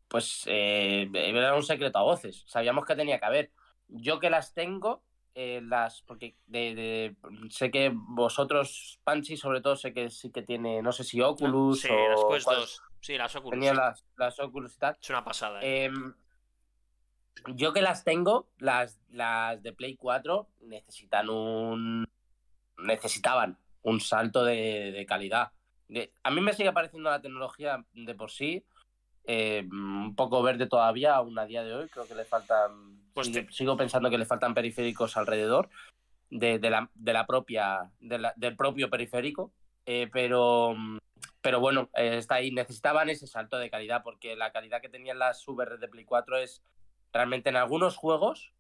pues 0.08 0.44
eh, 0.48 1.10
era 1.14 1.56
un 1.56 1.64
secreto 1.64 2.00
a 2.00 2.04
voces, 2.04 2.44
sabíamos 2.48 2.86
que 2.86 2.96
tenía 2.96 3.20
que 3.20 3.26
haber. 3.26 3.52
Yo 3.88 4.20
que 4.20 4.30
las 4.30 4.54
tengo, 4.54 5.04
eh, 5.40 5.62
las 5.64 6.02
porque 6.02 6.36
de, 6.48 7.16
sé 7.52 7.70
que 7.70 7.92
vosotros 7.94 9.00
Panchi 9.04 9.38
sobre 9.38 9.62
todo 9.62 9.76
sé 9.76 9.94
que 9.94 10.10
sí 10.10 10.32
que 10.32 10.42
tiene 10.42 10.82
no 10.82 10.92
sé 10.92 11.04
si 11.04 11.22
Oculus 11.22 11.82
sí, 11.82 11.90
o 11.92 12.10
las 12.10 12.48
Quest 12.48 12.82
sí 13.02 13.18
las 13.20 13.36
Oculus 13.36 13.52
tenía 13.52 13.76
las, 13.76 14.04
las, 14.18 14.40
Oculus 14.40 14.74
y 14.74 14.80
tal 14.80 14.98
es 15.00 15.10
una 15.12 15.24
pasada 15.24 15.62
¿eh? 15.62 15.84
Em, 15.84 16.16
yo 17.54 17.72
que 17.72 17.84
las 17.84 18.04
tengo 18.04 18.50
las 18.58 19.00
las 19.12 19.62
de 19.62 19.74
Play 19.74 19.96
4 19.96 20.48
necesitan 20.62 21.30
un 21.30 22.08
necesitaban 22.80 23.60
un 23.84 24.02
salto 24.02 24.44
de, 24.44 25.06
calidad 25.08 25.52
a 26.24 26.32
mí 26.32 26.42
me 26.42 26.54
sigue 26.54 26.74
pareciendo 26.74 27.12
la 27.12 27.22
tecnología 27.22 27.86
de 27.94 28.16
por 28.16 28.32
sí 28.32 28.66
eh, 29.28 29.68
un 29.72 30.16
poco 30.16 30.42
verde 30.42 30.68
todavía 30.68 31.16
aún 31.16 31.38
a 31.38 31.46
día 31.46 31.64
de 31.64 31.76
hoy 31.76 31.88
creo 31.90 32.08
que 32.08 32.16
le 32.16 32.24
faltan 32.26 32.98
Pues 33.14 33.28
sigo, 33.28 33.46
te- 33.46 33.52
sigo 33.52 33.78
pensando 33.78 34.10
que 34.10 34.18
le 34.18 34.26
faltan 34.26 34.54
periféricos 34.54 35.18
alrededor 35.18 35.70
de, 36.30 36.60
de 36.60 36.70
la, 36.70 36.90
de 36.94 37.14
la 37.14 37.26
propia, 37.28 37.92
de 38.00 38.18
la- 38.20 38.34
del 38.38 38.56
propio 38.56 38.90
periférico, 38.90 39.52
eh, 39.86 40.10
pero, 40.12 40.76
pero 41.42 41.60
bueno, 41.60 41.90
eh, 41.96 42.18
está 42.18 42.36
ahí. 42.36 42.52
Necesitaban 42.52 43.10
ese 43.10 43.28
salto 43.28 43.58
de 43.58 43.70
calidad 43.70 44.02
porque 44.04 44.36
la 44.36 44.52
calidad 44.52 44.82
que 44.82 44.90
tenían 44.90 45.20
las 45.20 45.46
VR 45.48 45.78
de 45.78 45.88
Play 45.88 46.06
4 46.06 46.38
es 46.38 46.62
realmente 47.14 47.50
en 47.50 47.56
algunos 47.56 47.96
juegos 47.96 48.54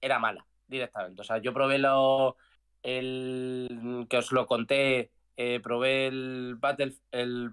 era 0.00 0.18
mala 0.18 0.46
directamente. 0.68 1.20
O 1.22 1.24
sea, 1.24 1.38
yo 1.38 1.52
probé 1.54 1.78
lo, 1.78 2.36
el 2.82 4.06
que 4.08 4.18
os 4.18 4.32
lo 4.32 4.46
conté, 4.46 5.10
probé 5.62 6.06
el 6.06 6.56
Battle, 6.58 6.92
el, 7.10 7.52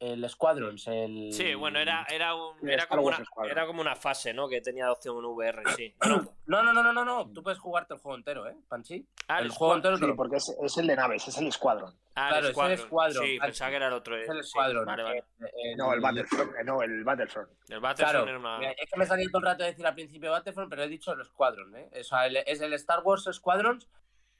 el 0.00 0.28
Squadrons, 0.28 0.86
el... 0.88 1.32
Sí, 1.32 1.54
bueno, 1.54 1.78
era, 1.78 2.06
era, 2.10 2.34
un, 2.34 2.68
era, 2.68 2.86
como 2.86 3.02
una, 3.02 3.22
Squadron. 3.24 3.50
era 3.52 3.66
como 3.66 3.80
una 3.82 3.94
fase, 3.94 4.32
¿no? 4.32 4.48
Que 4.48 4.60
tenía 4.62 4.90
opción 4.90 5.22
VR, 5.24 5.62
sí. 5.76 5.94
No, 6.46 6.64
no, 6.64 6.72
no, 6.72 6.82
no, 6.82 6.92
no, 6.92 7.04
no. 7.04 7.30
Tú 7.32 7.42
puedes 7.44 7.60
jugarte 7.60 7.94
el 7.94 8.00
juego 8.00 8.16
entero, 8.16 8.48
¿eh, 8.48 8.56
Panchi? 8.68 9.06
ah, 9.28 9.38
el 9.38 9.50
juego 9.50 9.76
entero 9.76 9.98
te 9.98 10.06
Sí, 10.06 10.12
porque 10.16 10.36
es, 10.36 10.56
es 10.60 10.78
el 10.78 10.86
de 10.88 10.96
naves, 10.96 11.28
es 11.28 11.38
el 11.38 11.52
Squadron. 11.52 11.94
ah, 12.16 12.28
claro, 12.30 12.36
el 12.38 12.44
es 12.44 12.48
el 12.48 12.54
Squadron. 12.54 12.78
Squadron, 12.78 13.24
Sí, 13.26 13.38
pensaba 13.38 13.70
que 13.70 13.76
era 13.76 13.86
el 13.86 13.92
otro. 13.92 14.16
Es 14.16 14.28
el 14.28 14.42
sí, 14.42 14.50
Squadron. 14.50 14.84
Vale, 14.84 15.02
vale. 15.04 15.18
eh, 15.18 15.24
eh, 15.44 15.76
No, 15.76 15.92
el 15.92 16.00
Battlefront, 16.00 16.50
eh, 16.58 16.64
no, 16.64 16.82
el 16.82 17.04
Battlefront. 17.04 17.48
El 17.68 17.78
Battlefront 17.80 18.24
Claro, 18.24 18.28
era 18.28 18.38
una... 18.58 18.70
es 18.72 18.90
que 18.90 18.98
me 18.98 19.06
salía 19.06 19.26
todo 19.30 19.38
el 19.40 19.44
rato 19.46 19.62
de 19.62 19.70
decir 19.70 19.86
al 19.86 19.94
principio 19.94 20.30
Battlefront, 20.32 20.70
pero 20.70 20.82
he 20.82 20.88
dicho 20.88 21.12
el 21.12 21.24
Squadron, 21.24 21.76
¿eh? 21.76 21.88
O 22.00 22.02
sea, 22.02 22.26
el- 22.26 22.38
es 22.38 22.60
el 22.60 22.72
Star 22.72 23.00
Wars 23.04 23.28
Squadrons 23.30 23.86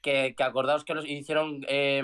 que, 0.01 0.33
que 0.35 0.43
acordaos 0.43 0.83
que 0.83 0.93
los 0.93 1.05
hicieron 1.05 1.65
eh, 1.67 2.03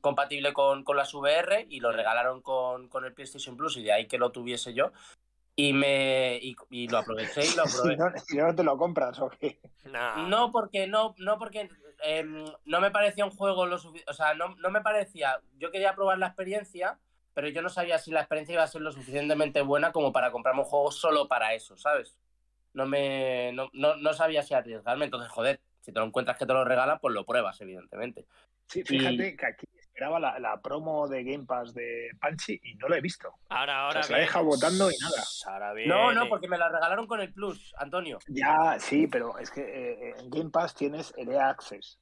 compatible 0.00 0.52
con, 0.52 0.84
con 0.84 0.96
las 0.96 1.14
VR 1.14 1.66
y 1.68 1.80
lo 1.80 1.92
regalaron 1.92 2.42
con, 2.42 2.88
con 2.88 3.04
el 3.04 3.14
PlayStation 3.14 3.56
Plus 3.56 3.76
y 3.76 3.82
de 3.82 3.92
ahí 3.92 4.06
que 4.06 4.18
lo 4.18 4.30
tuviese 4.30 4.74
yo. 4.74 4.92
Y 5.58 5.72
me 5.72 6.38
y, 6.42 6.54
y 6.68 6.88
lo 6.88 6.98
aproveché 6.98 7.46
y 7.46 7.56
lo 7.56 7.62
aprobé. 7.64 7.96
no, 7.96 8.10
si 8.18 8.36
no 8.36 8.54
te 8.54 8.62
lo 8.62 8.76
compras, 8.76 9.18
¿o 9.20 9.30
qué? 9.30 9.58
Nah. 9.84 10.28
No, 10.28 10.52
porque 10.52 10.86
no, 10.86 11.14
no 11.18 11.38
porque 11.38 11.70
em, 12.02 12.44
no 12.66 12.80
me 12.80 12.90
parecía 12.90 13.24
un 13.24 13.30
juego 13.30 13.64
lo 13.64 13.78
suficiente. 13.78 14.10
O 14.10 14.14
sea, 14.14 14.34
no, 14.34 14.54
no 14.56 14.70
me 14.70 14.82
parecía. 14.82 15.40
Yo 15.58 15.70
quería 15.70 15.94
probar 15.94 16.18
la 16.18 16.26
experiencia, 16.26 16.98
pero 17.32 17.48
yo 17.48 17.62
no 17.62 17.70
sabía 17.70 17.98
si 17.98 18.10
la 18.10 18.20
experiencia 18.20 18.52
iba 18.52 18.64
a 18.64 18.68
ser 18.68 18.82
lo 18.82 18.92
suficientemente 18.92 19.62
buena 19.62 19.92
como 19.92 20.12
para 20.12 20.30
comprarme 20.30 20.60
un 20.60 20.66
juego 20.66 20.92
solo 20.92 21.26
para 21.26 21.54
eso, 21.54 21.76
¿sabes? 21.78 22.18
No 22.74 22.84
me. 22.84 23.52
No, 23.54 23.70
no, 23.72 23.96
no 23.96 24.12
sabía 24.12 24.42
si 24.42 24.52
arriesgarme. 24.52 25.06
Entonces, 25.06 25.30
joder, 25.30 25.60
si 25.86 25.92
te 25.92 26.00
lo 26.00 26.06
encuentras 26.06 26.36
que 26.36 26.46
te 26.46 26.52
lo 26.52 26.64
regalan, 26.64 26.98
pues 27.00 27.14
lo 27.14 27.24
pruebas, 27.24 27.60
evidentemente. 27.60 28.26
Sí, 28.66 28.82
fíjate 28.82 29.36
que 29.36 29.46
aquí 29.46 29.66
esperaba 29.78 30.18
la, 30.18 30.38
la 30.40 30.60
promo 30.60 31.06
de 31.06 31.22
Game 31.22 31.46
Pass 31.46 31.72
de 31.72 32.10
Panchi 32.20 32.58
y 32.64 32.74
no 32.74 32.88
lo 32.88 32.96
he 32.96 33.00
visto. 33.00 33.32
Ahora, 33.48 33.86
ahora. 33.86 34.00
O 34.00 34.02
sea, 34.02 34.02
se 34.02 34.12
la 34.12 34.18
viene. 34.18 34.26
dejado 34.26 34.44
votando 34.46 34.90
y 34.90 34.94
nada. 35.00 35.22
Ahora 35.46 35.68
No, 35.68 35.74
viene. 36.08 36.14
no, 36.14 36.28
porque 36.28 36.48
me 36.48 36.58
la 36.58 36.68
regalaron 36.68 37.06
con 37.06 37.20
el 37.20 37.32
Plus, 37.32 37.72
Antonio. 37.78 38.18
Ya, 38.26 38.76
sí, 38.80 39.06
pero 39.06 39.38
es 39.38 39.50
que 39.52 39.60
eh, 39.62 40.14
en 40.18 40.28
Game 40.28 40.50
Pass 40.50 40.74
tienes 40.74 41.14
el 41.16 41.30
EA 41.30 41.48
Access 41.50 41.98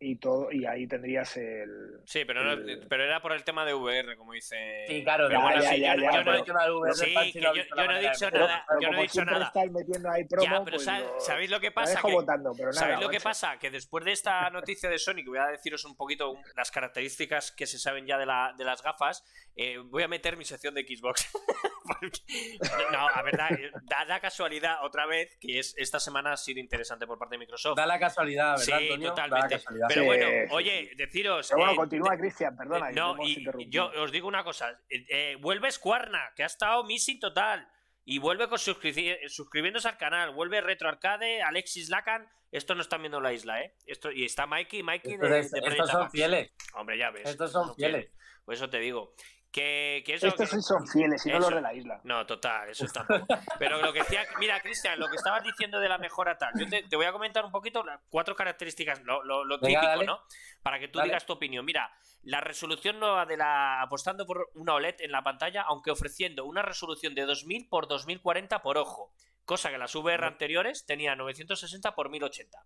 y 0.00 0.16
todo 0.16 0.50
y 0.52 0.66
ahí 0.66 0.86
tendrías 0.86 1.36
el 1.36 2.00
Sí, 2.04 2.24
pero, 2.26 2.42
no- 2.44 2.52
el- 2.52 2.86
pero 2.88 3.04
era 3.04 3.22
por 3.22 3.32
el 3.32 3.42
tema 3.44 3.64
de 3.64 3.72
VR, 3.74 4.16
como 4.16 4.32
dice. 4.32 4.84
Sí, 4.86 5.02
claro, 5.02 5.28
Pero 5.28 5.38
ya, 5.38 5.44
bueno, 5.44 5.62
ya, 5.62 5.70
sí, 5.70 5.80
ya, 5.80 5.94
yo, 5.94 6.02
ya, 6.02 6.10
yo 6.10 6.18
no, 6.18 6.24
pero- 6.24 6.36
he- 6.36 6.38
no 6.38 7.92
no 7.94 7.98
dicho 8.02 8.24
meterlo. 8.26 8.46
nada. 8.48 8.64
pero 8.68 8.80
yo 8.80 8.90
no 8.90 8.98
he 8.98 9.02
dicho 9.02 9.24
nada. 9.24 9.52
metiendo 9.72 10.10
ahí 10.10 10.24
promo, 10.24 10.44
ya, 10.44 10.50
pero 10.64 10.76
pues 10.76 10.86
lo- 10.86 11.20
¿sabéis 11.20 11.50
lo 11.50 11.60
que 11.60 11.70
pasa? 11.70 11.90
dejo 11.94 12.08
Que- 12.08 12.14
votando, 12.14 12.52
pero 12.54 12.68
nada, 12.68 12.80
¿Sabéis 12.80 13.00
lo 13.00 13.08
que 13.08 13.20
pasa? 13.20 13.58
Que 13.58 13.70
después 13.70 14.04
de 14.04 14.12
esta 14.12 14.50
noticia 14.50 14.90
de 14.90 14.98
Sony, 14.98 15.16
que 15.16 15.28
voy 15.28 15.38
a 15.38 15.46
deciros 15.46 15.84
un 15.84 15.96
poquito 15.96 16.36
las 16.56 16.70
características 16.70 17.52
que 17.52 17.66
se 17.66 17.78
saben 17.78 18.04
ya 18.06 18.18
de, 18.18 18.26
la- 18.26 18.52
de 18.58 18.64
las 18.64 18.82
gafas, 18.82 19.24
eh, 19.56 19.78
voy 19.78 20.02
a 20.02 20.08
meter 20.08 20.36
mi 20.36 20.44
sección 20.44 20.74
de 20.74 20.82
Xbox. 20.82 21.30
Porque- 21.84 22.58
no, 22.92 23.10
la 23.10 23.22
verdad, 23.22 23.50
da 23.84 24.04
la 24.06 24.20
casualidad 24.20 24.84
otra 24.84 25.06
vez 25.06 25.36
que 25.40 25.58
es 25.58 25.74
esta 25.78 26.00
semana 26.00 26.32
ha 26.32 26.36
sido 26.36 26.58
interesante 26.60 27.06
por 27.06 27.18
parte 27.18 27.34
de 27.34 27.38
Microsoft. 27.38 27.76
Da 27.76 27.86
la 27.86 27.98
casualidad, 27.98 28.52
¿verdad, 28.58 28.64
Sí, 28.64 28.72
Antonio? 28.72 29.14
Da 29.14 29.26
la 29.26 29.28
totalmente. 29.42 29.54
Pero 29.88 30.04
bueno, 30.04 30.26
oye, 30.50 30.90
deciros. 30.96 31.48
Pero 31.48 31.58
bueno, 31.58 31.72
eh, 31.72 31.76
continúa, 31.76 32.16
Cristian, 32.16 32.56
perdona. 32.56 32.90
eh, 32.90 32.94
no, 32.94 33.16
y 33.22 33.46
yo 33.70 33.90
os 34.02 34.10
digo 34.12 34.28
una 34.28 34.44
cosa. 34.44 34.70
eh, 34.88 35.06
eh, 35.08 35.36
vuelve 35.40 35.70
Squarna, 35.70 36.32
que 36.36 36.42
ha 36.42 36.46
estado 36.46 36.84
missing 36.84 37.18
total. 37.20 37.68
Y 38.06 38.18
vuelve 38.18 38.48
con 38.48 38.58
suscri- 38.58 39.16
suscribiéndose 39.28 39.88
al 39.88 39.96
canal. 39.96 40.34
Vuelve 40.34 40.60
Retro 40.60 40.88
Arcade, 40.90 41.40
Alexis 41.42 41.88
Lacan. 41.88 42.28
Estos 42.52 42.76
no 42.76 42.82
están 42.82 43.00
viendo 43.00 43.18
la 43.20 43.32
isla, 43.32 43.62
¿eh? 43.62 43.74
Esto, 43.86 44.12
y 44.12 44.24
está 44.24 44.46
Mikey, 44.46 44.82
Mikey 44.82 45.16
de, 45.16 45.38
Estos, 45.40 45.60
de 45.62 45.68
estos 45.70 45.90
son 45.90 46.10
fieles. 46.10 46.52
Hombre, 46.74 46.98
ya 46.98 47.10
ves. 47.10 47.28
Estos 47.28 47.50
son 47.50 47.74
fieles. 47.74 48.10
Por 48.44 48.54
eso 48.54 48.68
te 48.68 48.78
digo. 48.78 49.14
Que, 49.54 50.02
que 50.04 50.14
eso. 50.14 50.26
Estos 50.26 50.50
que- 50.50 50.56
sí 50.56 50.62
son 50.62 50.84
fieles 50.88 51.24
y 51.26 51.30
no 51.30 51.38
los 51.38 51.48
de 51.54 51.60
la 51.60 51.72
isla. 51.72 52.00
No, 52.02 52.26
total, 52.26 52.68
eso 52.70 52.86
tampoco. 52.92 53.24
Pero 53.56 53.80
lo 53.80 53.92
que 53.92 54.00
decía, 54.00 54.24
mira, 54.40 54.60
Cristian, 54.60 54.98
lo 54.98 55.08
que 55.08 55.14
estabas 55.14 55.44
diciendo 55.44 55.78
de 55.78 55.88
la 55.88 55.96
mejora 55.96 56.36
tal, 56.36 56.50
yo 56.58 56.66
te, 56.68 56.82
te 56.82 56.96
voy 56.96 57.06
a 57.06 57.12
comentar 57.12 57.44
un 57.44 57.52
poquito 57.52 57.84
las 57.84 58.00
cuatro 58.10 58.34
características, 58.34 59.04
lo, 59.04 59.22
lo- 59.22 59.44
lo 59.44 59.58
Venga, 59.60 59.80
típico, 59.80 59.86
dale. 59.86 60.06
¿no? 60.06 60.20
Para 60.60 60.80
que 60.80 60.88
tú 60.88 60.98
Dale. 60.98 61.10
digas 61.10 61.24
tu 61.24 61.34
opinión. 61.34 61.64
Mira, 61.64 61.88
la 62.24 62.40
resolución 62.40 62.98
nueva 62.98 63.26
de 63.26 63.36
la. 63.36 63.80
apostando 63.80 64.26
por 64.26 64.50
una 64.54 64.74
OLED 64.74 64.96
en 65.02 65.12
la 65.12 65.22
pantalla, 65.22 65.62
aunque 65.62 65.92
ofreciendo 65.92 66.44
una 66.46 66.62
resolución 66.62 67.14
de 67.14 67.22
2000 67.22 67.68
por 67.68 67.86
2040 67.86 68.60
por 68.60 68.76
ojo, 68.76 69.12
cosa 69.44 69.70
que 69.70 69.78
las 69.78 69.94
VR 69.94 70.26
anteriores 70.26 70.84
tenía 70.84 71.14
960 71.14 71.94
por 71.94 72.10
1080. 72.10 72.58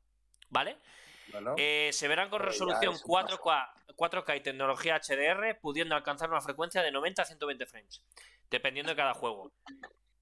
¿Vale? 0.48 0.78
Bueno, 1.32 1.54
Eh, 1.58 1.90
se 1.92 2.08
verán 2.08 2.30
con 2.30 2.40
ya 2.40 2.46
resolución 2.46 2.94
es 2.94 3.02
un 3.04 3.08
4K, 3.08 3.72
4K 3.96 4.36
y 4.36 4.40
tecnología 4.40 4.96
HDR, 4.96 5.58
pudiendo 5.60 5.94
alcanzar 5.94 6.30
una 6.30 6.40
frecuencia 6.40 6.82
de 6.82 6.90
90 6.90 7.22
a 7.22 7.24
120 7.24 7.66
frames, 7.66 8.02
dependiendo 8.50 8.90
de 8.92 8.96
cada 8.96 9.14
juego. 9.14 9.52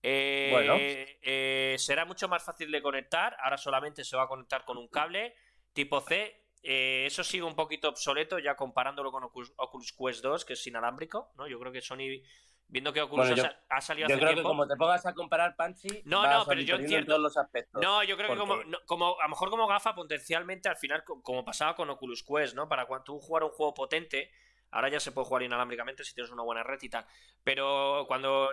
Eh, 0.03 0.51
Bueno. 0.53 0.75
eh, 0.79 1.77
será 1.79 2.05
mucho 2.05 2.29
más 2.29 2.45
fácil 2.45 2.71
de 2.71 2.81
conectar. 2.83 3.37
Ahora 3.41 3.57
solamente 3.57 4.05
se 4.05 4.17
va 4.17 4.25
a 4.25 4.29
conectar 4.29 4.65
con 4.65 4.79
un 4.79 4.89
cable 4.89 5.35
tipo 5.73 6.01
C. 6.01 6.45
Eh, 6.63 7.05
eso 7.07 7.23
sigue 7.23 7.45
un 7.45 7.55
poquito 7.55 7.89
obsoleto 7.89 8.39
ya 8.39 8.57
comparándolo 8.57 9.13
con 9.13 9.23
Oculus, 9.25 9.53
Oculus 9.57 9.93
Quest 9.93 10.23
2, 10.23 10.45
que 10.45 10.53
es 10.55 10.67
inalámbrico. 10.67 11.33
¿no? 11.37 11.47
Yo 11.47 11.59
creo 11.61 11.73
que 11.73 11.81
Sony, 11.81 12.23
viendo 12.69 12.93
que 12.93 13.01
Oculus 13.01 13.29
Bueno, 13.29 13.43
ha, 13.43 13.47
yo- 13.47 13.51
sa- 13.51 13.65
ha 13.77 13.81
salido 13.81 14.09
yo 14.09 14.15
hace 14.15 14.21
creo 14.21 14.29
que 14.31 14.35
tiempo. 14.37 14.49
como 14.51 14.67
te 14.67 14.77
pongas 14.77 15.07
a 15.07 15.15
comparar 15.15 15.55
Panchi, 15.57 16.03
No, 16.05 16.23
vas 16.23 16.39
no, 16.39 16.47
pero 16.47 16.61
yo 16.63 16.77
entiendo. 16.77 17.07
todos 17.07 17.21
los 17.21 17.37
aspectos. 17.37 17.81
No, 17.83 18.03
yo 18.03 18.17
creo 18.17 18.31
que 18.33 18.39
como, 18.39 18.57
no, 18.65 18.79
como 18.87 19.19
a 19.21 19.25
lo 19.25 19.29
mejor 19.31 19.51
como 19.51 19.67
gafa 19.67 19.95
potencialmente 19.95 20.69
al 20.69 20.77
final 20.77 21.05
co- 21.05 21.23
como 21.23 21.45
pasaba 21.45 21.75
con 21.77 21.89
Oculus 21.91 22.23
Quest, 22.25 22.55
¿no? 22.55 22.69
Para 22.69 22.87
cuando 22.87 23.05
tú 23.05 23.19
jugar 23.21 23.45
un 23.45 23.51
juego 23.51 23.73
potente, 23.75 24.31
ahora 24.73 24.89
ya 24.89 24.99
se 25.01 25.13
puede 25.13 25.27
jugar 25.27 25.43
inalámbricamente 25.45 26.03
si 26.05 26.13
tienes 26.15 26.31
una 26.33 26.43
buena 26.43 26.63
red 26.65 26.79
y 26.83 26.89
tal. 26.89 27.07
Pero 27.45 28.05
cuando 28.09 28.51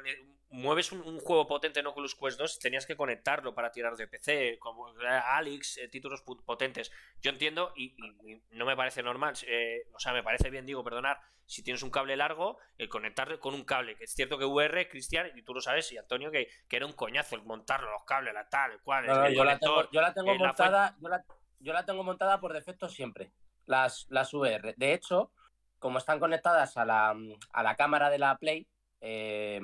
mueves 0.54 0.92
un, 0.92 1.02
un 1.02 1.20
juego 1.20 1.48
potente 1.48 1.80
en 1.80 1.88
Oculus 1.88 2.16
Quest 2.16 2.38
2 2.40 2.60
tenías 2.60 2.86
que 2.86 2.96
conectarlo 2.96 3.56
para 3.56 3.72
tirar 3.72 3.96
de 3.96 4.08
PC, 4.08 4.58
como 4.60 4.90
eh, 5.02 5.08
Alex, 5.08 5.78
eh, 5.78 5.88
títulos 5.88 6.22
potentes. 6.22 6.92
Yo 7.22 7.32
entiendo 7.32 7.74
y, 7.76 7.96
y- 7.98 8.32
y 8.34 8.42
no 8.52 8.66
me 8.66 8.76
parece 8.76 9.02
normal, 9.02 9.34
eh, 9.48 9.88
o 9.94 10.00
sea, 10.00 10.14
me 10.14 10.22
parece 10.24 10.50
bien, 10.52 10.66
digo, 10.66 10.84
perdonar, 10.84 11.20
si 11.46 11.64
tienes 11.64 11.82
un 11.82 11.90
cable 11.90 12.16
largo, 12.16 12.58
el 12.78 12.88
conectarlo 12.88 13.40
con 13.40 13.54
un 13.56 13.64
cable, 13.66 13.96
que 13.98 14.04
es 14.06 14.14
cierto 14.14 14.38
que 14.38 14.46
VR, 14.46 14.88
Cristian, 14.90 15.32
y 15.36 15.42
tú 15.42 15.54
lo 15.56 15.60
sabes, 15.62 15.92
y 15.92 15.98
Antonio, 15.98 16.30
que, 16.32 16.48
que 16.70 16.76
era 16.78 16.86
un 16.86 16.94
coñazo 16.94 17.36
el 17.36 17.44
montarlo, 17.44 17.92
los 17.92 18.04
cables, 18.06 18.34
la 18.34 18.48
tal, 18.48 18.74
el 18.74 18.82
cual, 18.82 19.06
No, 19.06 19.28
el 19.28 19.36
yo, 19.36 19.44
la 19.44 19.58
conector. 19.60 19.76
tengo, 19.88 19.92
yo 19.92 20.02
la 20.02 20.14
tengo 20.14 20.32
eh, 20.32 20.38
la 20.40 20.40
montada, 20.48 20.96
yo 21.02 21.10
la, 21.10 21.26
yo 21.60 21.74
la 21.74 21.86
tengo 21.86 22.04
montada 22.04 22.40
por 22.40 22.54
defecto 22.54 22.88
siempre, 22.90 23.32
las, 23.66 24.06
las 24.10 24.34
VR. 24.34 24.74
De 24.78 24.94
hecho, 24.94 25.32
como 25.80 25.98
están 25.98 26.20
conectadas 26.20 26.78
a 26.78 26.86
la, 26.86 27.16
a 27.52 27.64
la 27.64 27.76
cámara 27.76 28.10
de 28.12 28.20
la 28.20 28.38
Play, 28.38 28.68
eh, 29.02 29.60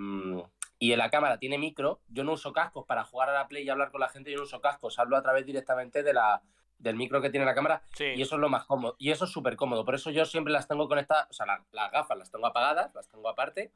y 0.80 0.94
en 0.94 0.98
la 1.00 1.10
cámara 1.10 1.38
tiene 1.40 1.58
micro, 1.58 2.00
yo 2.08 2.24
no 2.24 2.32
uso 2.34 2.54
cascos 2.54 2.86
para 2.86 3.04
jugar 3.04 3.30
a 3.30 3.34
la 3.34 3.48
Play 3.48 3.64
y 3.66 3.70
hablar 3.70 3.92
con 3.92 4.00
la 4.02 4.08
gente, 4.10 4.32
yo 4.32 4.38
no 4.38 4.44
uso 4.44 4.62
cascos, 4.62 4.98
hablo 4.98 5.18
a 5.18 5.22
través 5.22 5.46
directamente 5.46 6.02
de 6.04 6.14
la, 6.14 6.42
del 6.78 6.96
micro 6.96 7.22
que 7.22 7.30
tiene 7.30 7.46
la 7.46 7.54
cámara 7.54 7.84
Sí. 7.94 8.06
y 8.16 8.22
eso 8.22 8.36
es 8.36 8.42
lo 8.42 8.48
más 8.50 8.66
cómodo. 8.66 8.96
Y 8.98 9.12
eso 9.12 9.26
es 9.26 9.32
súper 9.32 9.58
cómodo. 9.58 9.84
Por 9.84 9.96
eso 9.96 10.10
yo 10.10 10.24
siempre 10.26 10.54
las 10.54 10.68
tengo 10.70 10.88
conectadas, 10.88 11.28
o 11.30 11.34
sea, 11.34 11.46
la- 11.46 11.66
las 11.72 11.92
gafas 11.92 12.18
las 12.18 12.32
tengo 12.32 12.48
apagadas, 12.48 12.96
las 12.96 13.10
tengo 13.10 13.28
aparte, 13.28 13.72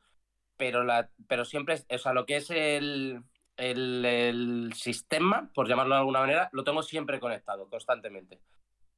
pero, 0.55 0.83
la, 0.85 1.09
pero 1.27 1.43
siempre, 1.43 1.75
o 1.89 1.97
sea, 1.97 2.13
lo 2.13 2.25
que 2.25 2.37
es 2.37 2.49
el, 2.49 3.21
el, 3.57 4.05
el 4.05 4.73
sistema, 4.73 5.49
por 5.53 5.67
llamarlo 5.67 5.95
de 5.95 5.99
alguna 5.99 6.19
manera, 6.21 6.49
lo 6.53 6.63
tengo 6.63 6.81
siempre 6.83 7.19
conectado, 7.19 7.67
constantemente. 7.69 8.39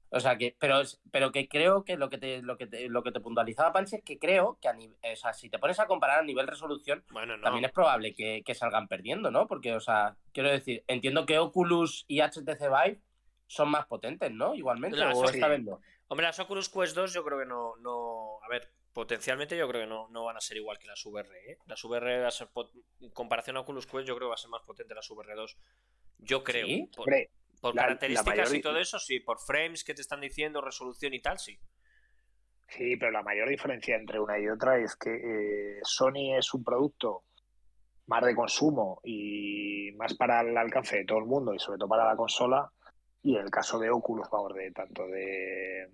O 0.10 0.20
sea 0.20 0.38
que, 0.38 0.56
pero, 0.60 0.82
es- 0.82 1.02
pero 1.12 1.32
que 1.32 1.48
creo 1.48 1.84
que 1.84 1.98
lo 1.98 2.10
que 2.10 2.18
te, 2.18 2.42
lo 2.42 2.58
que 2.58 2.68
te, 2.68 2.88
lo 2.90 3.04
que 3.04 3.12
te 3.12 3.20
puntualizaba 3.20 3.74
Panche 3.74 3.98
es 3.98 4.04
que 4.04 4.18
creo 4.20 4.58
que 4.62 4.68
a 4.70 4.74
nivel, 4.74 4.96
o 5.12 5.16
sea, 5.16 5.34
si 5.34 5.50
te 5.50 5.60
pones 5.60 5.80
a 5.80 5.88
comparar 5.88 6.20
a 6.20 6.24
nivel 6.24 6.48
resolución, 6.48 7.04
Bueno, 7.12 7.36
no. 7.38 7.44
también 7.44 7.66
es 7.66 7.72
probable 7.72 8.14
que, 8.14 8.42
que 8.46 8.56
salgan 8.56 8.88
perdiendo, 8.88 9.32
¿no? 9.32 9.48
Porque, 9.48 9.74
o 9.74 9.80
sea, 9.80 10.16
quiero 10.32 10.50
decir, 10.50 10.84
entiendo 10.88 11.26
que 11.26 11.40
Oculus 11.40 12.06
y 12.08 12.22
HTC 12.22 12.70
Vive 12.70 13.02
son 13.48 13.70
más 13.70 13.86
potentes, 13.88 14.32
¿no? 14.32 14.56
Igualmente, 14.56 14.98
Las- 14.98 15.18
o 15.18 15.28
sí. 15.28 15.36
esta 15.36 15.48
vez 15.48 15.64
no. 15.64 15.80
Hombre, 16.08 16.28
las 16.28 16.40
Oculus 16.40 16.70
Quest 16.70 16.96
2 16.96 17.14
yo 17.14 17.24
creo 17.26 17.40
que 17.40 17.46
no, 17.48 17.76
no... 17.78 18.38
A 18.44 18.48
ver, 18.48 18.72
potencialmente 18.94 19.58
yo 19.58 19.68
creo 19.68 19.82
que 19.82 19.88
no, 19.88 20.08
no 20.10 20.24
van 20.24 20.38
a 20.38 20.40
ser 20.40 20.56
igual 20.58 20.78
que 20.80 20.88
las 20.88 21.04
VR, 21.06 21.28
¿eh? 21.52 21.58
Las 21.66 21.84
VR, 21.84 22.22
va 22.22 22.28
a 22.28 22.32
ser 22.32 22.48
pot- 22.48 22.72
en 23.02 23.10
comparación 23.10 23.58
a 23.58 23.62
Oculus 23.62 23.86
Quest, 23.88 24.08
yo 24.08 24.16
creo 24.16 24.28
que 24.28 24.30
va 24.30 24.36
a 24.36 24.38
ser 24.38 24.52
más 24.52 24.62
potente 24.62 24.94
las 24.96 25.10
VR 25.10 25.34
2. 25.36 25.58
Yo 26.20 26.44
creo. 26.44 26.68
¿Sí? 26.68 26.90
Por, 26.96 27.02
Hombre, 27.08 27.32
por 27.70 27.76
la- 27.76 27.82
la 27.82 27.88
características 27.88 28.54
y 28.54 28.62
todo 28.62 28.78
eso, 28.78 29.00
sí. 29.00 29.20
Por 29.20 29.40
frames 29.40 29.84
que 29.84 29.94
te 29.94 30.02
están 30.02 30.22
diciendo, 30.22 30.62
resolución 30.62 31.14
y 31.14 31.22
tal, 31.22 31.40
sí. 31.40 31.58
Sí, 32.68 32.98
pero 32.98 33.12
la 33.12 33.22
mayor 33.24 33.48
diferencia 33.50 33.96
entre 33.96 34.20
una 34.20 34.40
y 34.40 34.48
otra 34.48 34.78
es 34.78 34.96
que 34.96 35.12
eh, 35.14 35.80
Sony 35.84 36.36
es 36.38 36.54
un 36.54 36.64
producto 36.64 37.24
más 38.08 38.24
de 38.24 38.36
consumo 38.36 39.00
y 39.04 39.92
más 39.98 40.14
para 40.16 40.42
el 40.42 40.58
alcance 40.58 40.98
de 40.98 41.06
todo 41.06 41.20
el 41.20 41.26
mundo 41.26 41.54
y 41.54 41.60
sobre 41.60 41.78
todo 41.80 41.90
para 41.90 42.06
la 42.06 42.16
consola. 42.16 42.72
Y 43.22 43.36
en 43.38 43.44
el 43.46 43.50
caso 43.52 43.80
de 43.80 43.90
Oculus, 43.90 44.30
vamos, 44.32 44.54
de 44.54 44.72
tanto 44.72 45.08
de, 45.08 45.90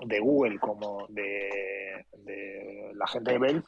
de 0.00 0.20
Google 0.20 0.58
como 0.58 1.06
de, 1.08 2.06
de 2.12 2.90
la 2.94 3.06
gente 3.06 3.32
de 3.32 3.38
Valve, 3.38 3.62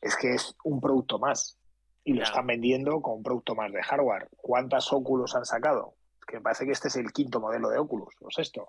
es 0.00 0.16
que 0.16 0.34
es 0.34 0.54
un 0.64 0.80
producto 0.80 1.18
más. 1.18 1.58
Y 2.04 2.12
lo 2.12 2.16
Claro. 2.20 2.30
están 2.30 2.46
vendiendo 2.48 3.00
con 3.00 3.18
un 3.18 3.22
producto 3.22 3.54
más 3.54 3.70
de 3.72 3.82
hardware. 3.82 4.28
¿Cuántas 4.36 4.92
Oculus 4.92 5.34
han 5.36 5.44
sacado? 5.44 5.94
Que 6.26 6.36
me 6.36 6.42
parece 6.42 6.64
que 6.64 6.72
este 6.72 6.88
es 6.88 6.96
el 6.96 7.12
quinto 7.12 7.40
modelo 7.40 7.68
de 7.68 7.78
Oculus, 7.78 8.14
o 8.20 8.30
sexto. 8.30 8.68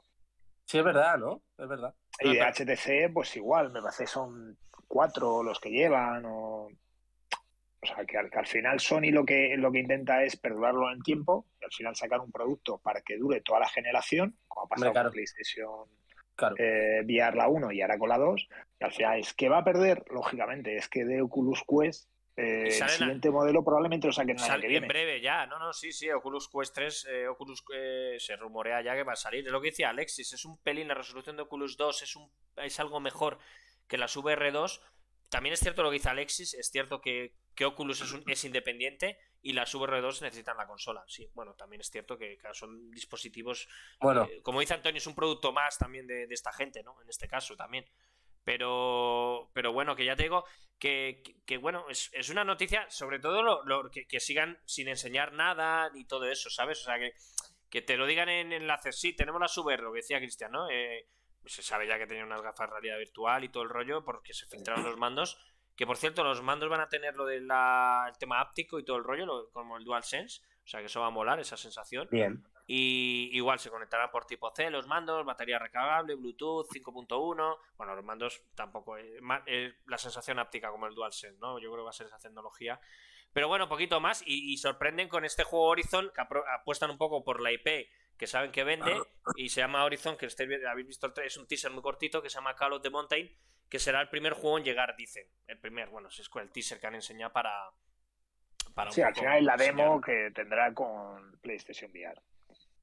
Sí, 0.65 0.77
es 0.77 0.83
verdad, 0.83 1.17
¿no? 1.17 1.41
Es 1.57 1.67
verdad. 1.67 1.93
Y 2.19 2.36
de 2.36 2.41
HTC, 2.41 3.13
pues 3.13 3.36
igual, 3.36 3.72
me 3.72 3.81
parece 3.81 4.03
que 4.03 4.10
son 4.10 4.57
cuatro 4.88 5.43
los 5.43 5.60
que 5.60 5.69
llevan. 5.69 6.25
O, 6.25 6.67
o 6.67 7.86
sea, 7.86 8.05
que 8.05 8.17
al, 8.17 8.29
que 8.29 8.39
al 8.39 8.48
final 8.48 8.79
Sony 8.79 9.12
lo 9.12 9.25
que, 9.25 9.55
lo 9.57 9.72
que 9.72 9.79
intenta 9.79 10.24
es 10.24 10.38
perdurarlo 10.38 10.89
en 10.89 10.98
el 10.98 11.03
tiempo 11.03 11.48
y 11.60 11.65
al 11.65 11.72
final 11.72 11.95
sacar 11.95 12.22
un 12.22 12.31
producto 12.31 12.77
para 12.77 13.01
que 13.01 13.17
dure 13.17 13.41
toda 13.41 13.60
la 13.60 13.67
generación, 13.67 14.38
como 14.48 14.65
ha 14.65 14.69
pasado 14.69 14.88
Hombre, 14.88 14.93
claro. 14.93 15.10
con 15.10 15.13
PlayStation 15.13 15.89
Claro. 16.36 16.55
eh, 16.57 17.01
VR 17.03 17.36
la 17.38 17.48
1 17.48 17.72
y 17.74 17.81
ahora 17.81 17.98
con 18.00 18.10
la 18.10 18.17
2. 18.17 18.48
Y 18.79 18.83
al 18.83 18.91
final 18.91 19.19
es 19.19 19.33
que 19.33 19.50
va 19.50 19.60
a 19.60 19.63
perder, 19.63 20.03
lógicamente, 20.10 20.77
es 20.77 20.88
que 20.88 21.03
de 21.05 21.22
Oculus 21.22 21.63
Quest 21.67 22.10
eh, 22.35 22.67
el 22.67 22.89
siguiente 22.89 23.29
modelo 23.29 23.63
probablemente 23.63 24.07
lo 24.07 24.13
saquen 24.13 24.37
el 24.37 24.43
año 24.43 24.59
que 24.61 24.65
en 24.65 24.69
viene. 24.71 24.87
breve 24.87 25.21
ya, 25.21 25.45
no, 25.45 25.59
no, 25.59 25.71
sí, 25.73 25.91
sí, 25.91 26.09
Oculus 26.09 26.49
Quest 26.49 26.73
3, 26.73 27.05
eh, 27.11 27.27
Oculus 27.27 27.63
eh, 27.75 28.15
se 28.19 28.35
rumorea 28.35 28.81
ya 28.81 28.95
que 28.95 29.03
va 29.03 29.13
a 29.13 29.15
salir. 29.15 29.45
Es 29.45 29.51
lo 29.51 29.61
que 29.61 29.69
decía 29.69 29.89
Alexis, 29.89 30.33
es 30.33 30.43
un 30.45 30.57
pelín, 30.61 30.87
la 30.87 30.95
resolución 30.95 31.35
de 31.35 31.43
Oculus 31.43 31.77
2 31.77 32.01
es, 32.01 32.15
un, 32.15 32.31
es 32.57 32.79
algo 32.79 32.99
mejor 32.99 33.37
que 33.87 33.97
las 33.97 34.15
VR2. 34.17 34.81
También 35.29 35.53
es 35.53 35.59
cierto 35.59 35.81
lo 35.83 35.89
que 35.89 35.95
dice 35.95 36.09
Alexis, 36.09 36.53
es 36.53 36.69
cierto 36.69 37.01
que, 37.01 37.35
que 37.55 37.65
Oculus 37.65 38.01
es, 38.01 38.11
un- 38.13 38.23
es 38.27 38.43
independiente 38.45 39.17
y 39.41 39.53
las 39.53 39.73
VR2 39.75 40.21
necesitan 40.21 40.57
la 40.57 40.67
consola. 40.67 41.03
Sí, 41.07 41.29
bueno, 41.33 41.53
también 41.55 41.81
es 41.81 41.89
cierto 41.89 42.17
que 42.17 42.37
claro, 42.37 42.53
son 42.53 42.89
dispositivos 42.91 43.67
Bueno, 43.99 44.23
eh, 44.31 44.41
como 44.41 44.59
dice 44.59 44.73
Antonio, 44.75 44.97
es 44.99 45.07
un 45.07 45.15
producto 45.15 45.51
más 45.51 45.77
también 45.77 46.07
de, 46.07 46.27
de 46.27 46.33
esta 46.33 46.53
gente, 46.53 46.81
¿no? 46.83 46.99
En 47.01 47.09
este 47.09 47.27
caso 47.27 47.55
también. 47.55 47.85
Pero, 48.43 49.50
pero 49.53 49.71
bueno, 49.73 49.95
que 49.95 50.05
ya 50.05 50.15
te 50.15 50.23
digo 50.23 50.45
que, 50.79 51.21
que- 51.23 51.35
que, 51.45 51.57
bueno, 51.57 51.85
es, 51.89 52.09
es 52.13 52.29
una 52.29 52.43
noticia, 52.43 52.89
sobre 52.89 53.19
todo 53.19 53.41
lo, 53.41 53.63
lo- 53.65 53.89
que, 53.89 54.05
que 54.07 54.19
sigan 54.19 54.59
sin 54.65 54.88
enseñar 54.88 55.33
nada 55.33 55.89
ni 55.91 56.05
todo 56.05 56.25
eso, 56.25 56.50
¿sabes? 56.50 56.81
O 56.81 56.83
sea, 56.85 57.00
que, 57.00 57.13
que 57.69 57.81
te 57.81 57.97
lo 57.97 58.05
digan 58.05 58.29
en 58.29 58.51
enlaces. 58.53 59.00
Sí, 59.00 59.13
tenemos 59.15 59.39
la 59.41 59.47
Super, 59.47 59.79
lo 59.81 59.91
que 59.93 60.00
decía 60.00 60.19
Cristian, 60.19 60.51
¿no? 60.51 60.69
Eh, 60.69 61.07
se 61.45 61.62
sabe 61.63 61.88
ya 61.88 61.97
que 61.97 62.07
tenía 62.07 62.23
unas 62.23 62.41
gafas 62.41 62.67
de 62.69 62.73
realidad 62.73 62.97
virtual 62.97 63.43
y 63.43 63.50
todo 63.50 63.63
el 63.63 63.69
rollo 63.69 64.03
porque 64.03 64.33
se 64.33 64.45
filtraron 64.47 64.83
los 64.85 64.97
mandos. 64.97 65.38
Que 65.75 65.88
por 65.88 65.97
cierto, 65.97 66.23
los 66.23 66.41
mandos 66.43 66.69
van 66.69 66.81
a 66.81 66.88
tener 66.89 67.15
lo 67.15 67.25
del 67.25 67.47
tema 68.19 68.39
áptico 68.41 68.77
y 68.79 68.85
todo 68.85 68.97
el 68.97 69.03
rollo, 69.03 69.25
lo- 69.25 69.50
como 69.51 69.77
el 69.77 69.83
DualSense. 69.83 70.41
O 70.63 70.67
sea, 70.67 70.79
que 70.79 70.85
eso 70.85 71.01
va 71.01 71.07
a 71.07 71.12
molar, 71.12 71.39
esa 71.39 71.57
sensación. 71.57 72.07
bien. 72.12 72.43
Y 72.65 73.29
igual 73.34 73.60
se 73.60 73.70
conectará 73.70 74.10
por 74.10 74.25
tipo 74.25 74.50
C 74.55 74.70
los 74.70 74.88
mandos, 74.88 75.25
batería 75.25 75.60
recargable, 75.60 76.15
Bluetooth 76.15 76.67
5.1. 76.72 77.58
Bueno, 77.75 77.96
los 77.96 78.05
mandos 78.05 78.41
tampoco. 78.55 78.98
eh, 78.98 79.74
la 79.86 79.98
sensación 79.98 80.39
áptica 80.39 80.72
como 80.72 80.88
el 80.88 80.96
DualSense, 80.96 81.39
¿no? 81.39 81.60
Yo 81.60 81.70
creo 81.72 81.84
que 81.84 81.86
va 81.86 81.89
a 81.89 81.93
ser 81.93 82.08
esa 82.08 82.20
tecnología. 82.20 82.79
Pero 83.34 83.48
bueno, 83.48 83.67
poquito 83.67 84.00
más. 84.00 84.24
Y, 84.25 84.53
y 84.53 84.58
sorprenden 84.58 85.10
con 85.10 85.25
este 85.25 85.43
juego 85.43 85.65
Horizon 85.65 86.12
que 86.15 86.22
apuestan 86.22 86.91
un 86.91 86.98
poco 86.98 87.24
por 87.24 87.41
la 87.41 87.51
IP 87.51 87.88
que 88.17 88.28
saben 88.28 88.52
que 88.52 88.63
vende. 88.63 88.95
Y 89.36 89.49
se 89.49 89.62
llama 89.62 89.84
Horizon, 89.84 90.17
que 90.17 90.28
este, 90.28 90.47
habéis 90.67 90.88
visto 90.88 91.08
el 91.08 91.26
es 91.26 91.38
un 91.38 91.47
teaser 91.47 91.71
muy 91.71 91.82
cortito 91.82 92.21
que 92.21 92.30
se 92.30 92.36
llama 92.36 92.56
Call 92.56 92.73
of 92.73 92.82
the 92.82 92.89
Mountain. 92.89 93.30
Que 93.69 93.80
será 93.80 94.02
el 94.02 94.10
primer 94.10 94.34
juego 94.34 94.60
en 94.60 94.63
llegar, 94.63 94.95
dicen. 94.95 95.28
El 95.47 95.60
primer, 95.60 95.89
bueno, 95.89 96.10
es 96.10 96.30
el 96.36 96.52
teaser 96.52 96.80
que 96.80 96.88
han 96.88 96.95
enseñado 96.95 97.34
para. 97.34 97.52
para 98.76 98.91
Sí, 98.91 99.02
al 99.02 99.15
final 99.15 99.39
es 99.39 99.43
la 99.43 99.58
demo 99.58 99.95
enseñar. 99.95 100.02
que 100.02 100.32
tendrá 100.34 100.73
con 100.73 101.38
PlayStation 101.41 101.89
VR. 101.91 102.21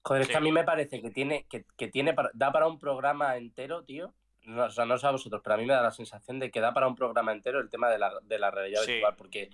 Joder, 0.02 0.22
es 0.22 0.28
Sí. 0.28 0.32
que 0.32 0.38
a 0.38 0.40
mí 0.40 0.52
me 0.52 0.64
parece 0.64 1.00
que 1.02 1.10
tiene, 1.10 1.46
que, 1.48 1.64
que 1.76 1.88
tiene 1.88 2.14
da 2.34 2.52
para 2.52 2.66
un 2.66 2.78
programa 2.78 3.36
entero, 3.36 3.84
tío. 3.84 4.14
No, 4.42 4.64
o 4.64 4.70
sea, 4.70 4.86
no 4.86 4.96
sé 4.96 5.06
a 5.06 5.10
vosotros, 5.10 5.42
pero 5.44 5.54
a 5.54 5.58
mí 5.58 5.66
me 5.66 5.74
da 5.74 5.82
la 5.82 5.90
sensación 5.90 6.38
de 6.38 6.50
que 6.50 6.60
da 6.60 6.72
para 6.72 6.88
un 6.88 6.94
programa 6.94 7.32
entero 7.32 7.60
el 7.60 7.68
tema 7.68 7.90
de 7.90 7.98
la, 7.98 8.12
de 8.22 8.38
la 8.38 8.50
realidad 8.50 8.82
Sí. 8.82 8.92
virtual, 8.92 9.14
porque 9.16 9.50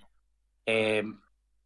eh, 0.65 1.03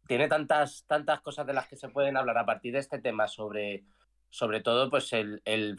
tiene 0.08 0.26
tantas, 0.28 0.84
tantas 0.86 1.20
cosas 1.20 1.46
de 1.46 1.52
las 1.52 1.68
que 1.68 1.76
se 1.76 1.88
pueden 1.88 2.16
hablar 2.16 2.36
a 2.38 2.44
partir 2.46 2.72
de 2.72 2.80
este 2.80 2.98
tema 2.98 3.28
sobre, 3.28 3.84
sobre 4.30 4.60
todo, 4.60 4.90
pues 4.90 5.12
el, 5.12 5.40
el 5.44 5.78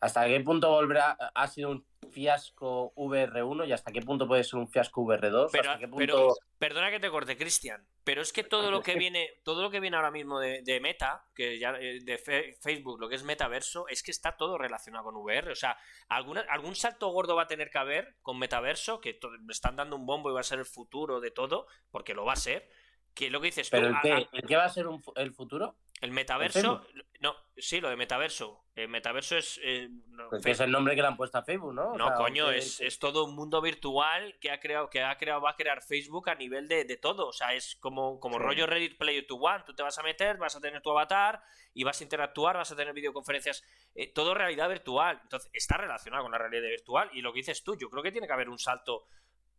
hasta 0.00 0.26
qué 0.26 0.40
punto 0.40 0.70
volverá, 0.70 1.10
ha 1.34 1.46
sido 1.48 1.70
un 1.70 1.86
fiasco 2.10 2.92
VR1 2.96 3.68
y 3.68 3.72
hasta 3.72 3.92
qué 3.92 4.00
punto 4.00 4.26
puede 4.26 4.42
ser 4.44 4.58
un 4.58 4.68
fiasco 4.68 5.02
VR2, 5.02 5.50
Pero, 5.52 5.78
punto... 5.90 6.34
perdona 6.58 6.90
que 6.90 6.98
te 6.98 7.10
corte, 7.10 7.36
Cristian, 7.36 7.86
pero 8.02 8.22
es 8.22 8.32
que 8.32 8.42
todo 8.42 8.70
lo 8.70 8.82
que 8.82 8.94
viene, 8.96 9.28
todo 9.44 9.62
lo 9.62 9.70
que 9.70 9.78
viene 9.78 9.96
ahora 9.96 10.10
mismo 10.10 10.40
de, 10.40 10.62
de 10.62 10.80
Meta, 10.80 11.24
que 11.34 11.58
ya 11.58 11.70
eh, 11.78 12.00
de 12.02 12.18
Fe- 12.18 12.54
Facebook, 12.60 12.98
lo 13.00 13.08
que 13.08 13.14
es 13.16 13.22
metaverso, 13.22 13.86
es 13.88 14.02
que 14.02 14.10
está 14.10 14.36
todo 14.36 14.58
relacionado 14.58 15.04
con 15.04 15.16
VR. 15.16 15.52
O 15.52 15.54
sea, 15.54 15.76
alguna, 16.08 16.40
algún 16.48 16.74
salto 16.74 17.08
gordo 17.10 17.36
va 17.36 17.42
a 17.42 17.46
tener 17.46 17.70
que 17.70 17.78
haber 17.78 18.16
con 18.22 18.38
metaverso, 18.38 19.00
que 19.00 19.14
to- 19.14 19.30
me 19.42 19.52
están 19.52 19.76
dando 19.76 19.96
un 19.96 20.06
bombo 20.06 20.30
y 20.30 20.34
va 20.34 20.40
a 20.40 20.44
ser 20.44 20.58
el 20.58 20.64
futuro 20.66 21.20
de 21.20 21.30
todo, 21.30 21.66
porque 21.90 22.14
lo 22.14 22.24
va 22.24 22.32
a 22.32 22.36
ser. 22.36 22.68
Que 23.14 23.28
lo 23.28 23.40
que 23.40 23.46
dices 23.48 23.68
tú, 23.68 23.76
¿Pero 23.76 23.88
el 23.88 23.94
a- 23.96 24.00
qué, 24.02 24.12
a- 24.12 24.28
el 24.32 24.42
qué 24.48 24.56
va 24.56 24.64
a 24.64 24.68
ser 24.68 24.86
un 24.86 25.02
el 25.16 25.32
futuro? 25.32 25.76
El 26.00 26.12
metaverso, 26.12 26.84
no, 27.20 27.36
sí, 27.56 27.80
lo 27.80 27.90
de 27.90 27.96
metaverso. 27.96 28.64
El 28.74 28.88
metaverso 28.88 29.36
es. 29.36 29.60
eh, 29.62 29.88
Pues 30.30 30.46
es 30.46 30.60
el 30.60 30.70
nombre 30.70 30.94
que 30.94 31.02
le 31.02 31.08
han 31.08 31.16
puesto 31.16 31.36
a 31.36 31.42
Facebook, 31.42 31.74
¿no? 31.74 31.92
O 31.92 31.98
no, 31.98 32.06
sea, 32.08 32.16
coño, 32.16 32.48
que- 32.48 32.56
es, 32.58 32.80
es 32.80 32.98
todo 32.98 33.26
un 33.26 33.34
mundo 33.34 33.60
virtual 33.60 34.38
que 34.40 34.50
ha 34.50 34.58
creado, 34.60 34.88
que 34.88 35.02
ha 35.02 35.16
creado, 35.18 35.42
va 35.42 35.50
a 35.50 35.56
crear 35.56 35.82
Facebook 35.82 36.30
a 36.30 36.34
nivel 36.34 36.66
de, 36.68 36.84
de 36.84 36.96
todo. 36.96 37.26
O 37.28 37.32
sea, 37.32 37.52
es 37.52 37.76
como, 37.80 38.18
como 38.20 38.36
Sí. 38.38 38.42
rollo 38.44 38.66
Reddit 38.66 38.96
Player 38.96 39.26
to 39.26 39.36
One. 39.36 39.64
Tú 39.66 39.74
te 39.74 39.82
vas 39.82 39.98
a 39.98 40.02
meter, 40.02 40.38
vas 40.38 40.56
a 40.56 40.60
tener 40.60 40.80
tu 40.80 40.90
avatar 40.90 41.42
y 41.74 41.84
vas 41.84 42.00
a 42.00 42.04
interactuar, 42.04 42.56
vas 42.56 42.72
a 42.72 42.76
tener 42.76 42.94
videoconferencias, 42.94 43.62
eh, 43.94 44.10
todo 44.12 44.32
realidad 44.32 44.68
virtual. 44.70 45.20
Entonces, 45.22 45.50
está 45.52 45.76
relacionado 45.76 46.22
con 46.22 46.32
la 46.32 46.38
realidad 46.38 46.68
virtual. 46.70 47.10
Y 47.12 47.20
lo 47.20 47.32
que 47.34 47.40
dices 47.40 47.62
tú, 47.62 47.76
yo 47.76 47.90
creo 47.90 48.02
que 48.02 48.12
tiene 48.12 48.26
que 48.26 48.32
haber 48.32 48.48
un 48.48 48.58
salto 48.58 49.04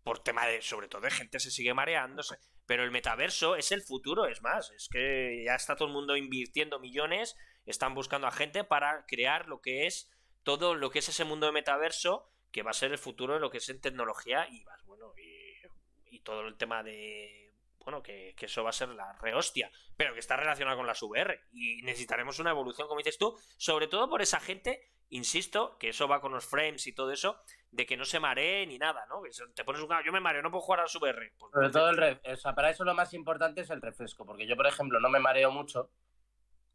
por 0.04 0.20
tema 0.20 0.46
de, 0.48 0.62
sobre 0.62 0.88
todo 0.88 1.02
de 1.02 1.12
gente 1.12 1.40
se 1.40 1.52
sigue 1.52 1.74
mareándose. 1.74 2.38
Pero 2.66 2.84
el 2.84 2.92
metaverso 2.92 3.56
es 3.56 3.72
el 3.72 3.82
futuro, 3.82 4.26
es 4.26 4.42
más, 4.42 4.72
es 4.72 4.88
que 4.90 5.44
ya 5.46 5.56
está 5.56 5.76
todo 5.76 5.88
el 5.88 5.94
mundo 5.94 6.16
invirtiendo 6.16 6.80
millones, 6.80 7.36
están 7.66 7.94
buscando 7.94 8.28
a 8.28 8.32
gente 8.32 8.64
para 8.64 9.06
crear 9.06 9.48
lo 9.48 9.62
que 9.62 9.88
es 9.88 10.10
todo 10.44 10.76
lo 10.76 10.90
que 10.90 11.00
es 11.00 11.10
ese 11.10 11.26
mundo 11.26 11.46
de 11.46 11.52
metaverso, 11.52 12.32
que 12.52 12.64
va 12.64 12.72
a 12.72 12.76
ser 12.76 12.92
el 12.92 12.98
futuro 12.98 13.36
de 13.36 13.40
lo 13.40 13.52
que 13.52 13.60
es 13.60 13.70
en 13.70 13.82
tecnología 13.82 14.48
y 14.50 14.64
bueno, 14.86 15.14
y, 15.18 16.16
y 16.16 16.20
todo 16.22 16.48
el 16.48 16.58
tema 16.58 16.84
de, 16.84 17.54
bueno, 17.84 18.02
que, 18.02 18.34
que 18.36 18.48
eso 18.48 18.64
va 18.64 18.72
a 18.72 18.74
ser 18.74 18.90
la 18.90 19.14
rehostia, 19.14 19.72
pero 19.96 20.14
que 20.14 20.20
está 20.20 20.36
relacionado 20.36 20.78
con 20.78 20.88
las 20.88 21.02
VR 21.02 21.42
y 21.52 21.82
necesitaremos 21.84 22.40
una 22.40 22.52
evolución, 22.52 22.88
como 22.88 23.00
dices 23.00 23.18
tú, 23.18 23.38
sobre 23.58 23.88
todo 23.88 24.10
por 24.10 24.22
esa 24.22 24.40
gente, 24.40 24.92
insisto, 25.10 25.78
que 25.78 25.90
eso 25.90 26.08
va 26.08 26.22
con 26.22 26.32
los 26.32 26.46
frames 26.46 26.88
y 26.88 26.94
todo 26.94 27.12
eso, 27.12 27.42
de 27.72 27.86
que 27.86 27.96
no 27.98 28.04
se 28.06 28.20
maree 28.20 28.68
ni 28.68 28.78
nada, 28.78 29.06
¿no? 29.10 29.22
Que 29.22 29.30
te 29.56 29.64
pones 29.64 29.82
un 29.82 29.90
yo 30.06 30.12
me 30.12 30.20
mareo, 30.20 30.42
no 30.42 30.52
puedo 30.52 30.62
jugar 30.62 30.82
a 30.82 30.84
las 30.84 30.96
VR. 30.96 31.32
Pues 31.40 31.52
Sobre 31.54 31.70
todo 31.70 31.90
el 31.90 31.98
re- 31.98 32.22
o 32.32 32.36
sea, 32.36 32.54
para 32.54 32.70
eso 32.70 32.84
lo 32.84 32.94
más 32.94 33.14
importante 33.14 33.62
es 33.62 33.70
el 33.70 33.82
refresco, 33.82 34.26
porque 34.26 34.46
yo, 34.46 34.56
por 34.58 34.68
ejemplo, 34.68 35.00
no 35.00 35.10
me 35.10 35.20
mareo 35.20 35.52
mucho 35.52 35.90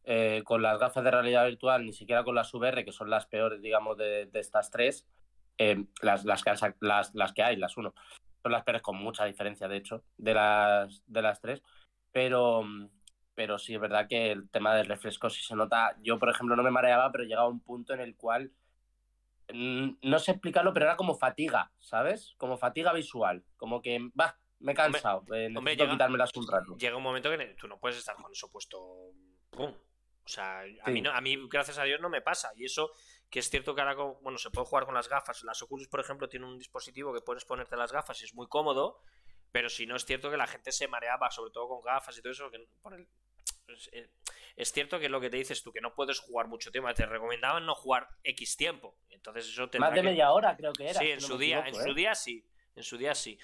eh, 0.04 0.42
con 0.44 0.62
las 0.62 0.78
gafas 0.78 1.04
de 1.04 1.11
realidad 1.11 1.46
virtual, 1.46 1.85
ni 1.85 1.92
siquiera 1.92 2.24
con 2.24 2.35
las 2.35 2.52
VR, 2.54 2.85
que 2.85 2.92
son 2.92 3.11
las 3.11 3.26
peores, 3.26 3.61
digamos, 3.61 3.96
de, 3.98 4.26
de 4.26 4.40
estas 4.40 4.70
tres, 4.70 5.06
eh, 5.59 5.85
las, 6.00 6.24
las, 6.24 6.42
que 6.42 6.52
las, 6.80 7.14
las 7.14 7.32
que 7.32 7.42
hay, 7.42 7.56
las 7.56 7.76
uno, 7.76 7.92
son 8.42 8.52
las 8.52 8.64
peores 8.64 8.82
con 8.82 8.96
mucha 8.96 9.24
diferencia, 9.24 9.68
de 9.68 9.76
hecho, 9.76 10.04
de 10.16 10.32
las, 10.32 11.02
de 11.06 11.22
las 11.22 11.40
tres, 11.40 11.62
pero, 12.12 12.62
pero 13.35 13.59
sí 13.59 13.74
es 13.74 13.80
verdad 13.80 14.06
que 14.09 14.30
el 14.32 14.48
tema 14.48 14.74
del 14.74 14.87
refresco 14.87 15.28
sí 15.28 15.42
se 15.42 15.56
nota. 15.56 15.94
Yo, 16.00 16.18
por 16.18 16.30
ejemplo, 16.30 16.56
no 16.56 16.62
me 16.62 16.70
mareaba, 16.70 17.11
pero 17.12 17.24
llegaba 17.24 17.46
a 17.48 17.50
un 17.50 17.61
punto 17.61 17.92
en 17.92 18.00
el 18.00 18.16
cual 18.16 18.50
no 19.52 20.18
sé 20.18 20.32
explicarlo, 20.32 20.72
pero 20.72 20.87
era 20.87 20.96
como 20.96 21.14
fatiga, 21.16 21.72
¿sabes? 21.78 22.35
Como 22.37 22.56
fatiga 22.56 22.92
visual, 22.92 23.44
como 23.56 23.80
que, 23.80 23.98
va, 24.18 24.38
me 24.59 24.72
he 24.72 24.74
cansado, 24.74 25.20
eh, 25.35 25.48
necesito 25.50 25.59
hombre, 25.59 25.76
llega- 25.76 25.90
quitármelas 25.92 26.37
un 26.37 26.48
rato. 26.48 26.76
llega 26.76 26.96
un 26.96 27.02
momento 27.02 27.30
que 27.30 27.54
tú 27.59 27.68
no 27.68 27.78
puedes 27.78 27.98
estar 27.98 28.16
con 28.16 28.30
eso 28.32 28.50
puesto. 28.50 28.78
¡Pum! 29.50 29.72
O 30.24 30.28
sea, 30.28 30.61
a, 30.61 30.64
Sí. 30.87 30.90
mí 30.92 31.00
no, 31.02 31.12
a 31.12 31.20
mí, 31.20 31.38
gracias 31.48 31.78
a 31.78 31.85
Dios, 31.85 32.00
no 32.00 32.09
me 32.09 32.20
pasa. 32.20 32.50
Y 32.56 32.64
eso, 32.64 32.90
que 33.30 33.38
es 33.38 33.48
cierto 33.48 33.74
que 33.76 33.82
ahora, 33.82 33.94
bueno, 34.22 34.38
se 34.38 34.50
puede 34.50 34.66
jugar 34.66 34.85
con 34.85 34.94
las 34.94 35.09
gafas. 35.09 35.44
Las 35.44 35.62
Oculus, 35.62 35.87
por 35.87 36.00
ejemplo, 36.00 36.28
tiene 36.28 36.46
un 36.46 36.59
dispositivo 36.59 37.14
que 37.14 37.20
puedes 37.20 37.44
ponerte 37.44 37.76
las 37.76 37.92
gafas 37.92 38.20
y 38.22 38.24
es 38.24 38.35
muy 38.35 38.48
cómodo. 38.48 38.98
Pero 39.52 39.68
si 39.68 39.87
no 39.87 39.94
es 39.94 40.04
cierto 40.04 40.28
que 40.28 40.37
la 40.37 40.48
gente 40.48 40.72
se 40.72 40.88
mareaba, 40.88 41.30
sobre 41.30 41.52
todo 41.52 41.68
con 41.68 41.80
gafas 41.80 42.18
y 42.18 42.22
todo 42.22 42.32
eso. 42.32 42.50
Que 42.50 42.59
por 42.82 42.94
el- 42.94 43.06
es, 43.68 43.90
eh, 43.92 44.09
es 44.57 44.72
cierto 44.72 44.98
que 44.98 45.07
es 45.07 45.11
lo 45.11 45.20
que 45.20 45.31
te 45.31 45.37
dices 45.37 45.62
tú, 45.62 45.72
que 45.72 45.81
no 45.81 45.94
puedes 45.94 46.18
jugar 46.20 46.48
mucho 46.48 46.70
tiempo. 46.70 46.92
Te 46.94 47.07
recomendaban 47.07 47.66
no 47.66 47.74
jugar 47.74 48.09
X 48.22 48.57
tiempo. 48.57 48.96
Entonces 49.11 49.46
eso 49.48 49.68
te 49.68 49.79
Más 49.79 49.94
de 49.94 50.02
media 50.02 50.31
hora 50.33 50.57
creo 50.57 50.72
que 50.72 50.88
era. 50.88 51.00
Sí, 51.00 51.11
en 51.11 51.20
no 51.20 51.26
su 51.26 51.38
día, 51.38 51.61
equivoco, 51.61 51.79
en 51.79 51.85
su 51.85 51.90
¿eh? 51.90 51.94
día 51.94 52.14
sí. 52.14 52.46
En 52.74 52.83
su 52.83 52.98
día 52.98 53.14
sí. 53.14 53.38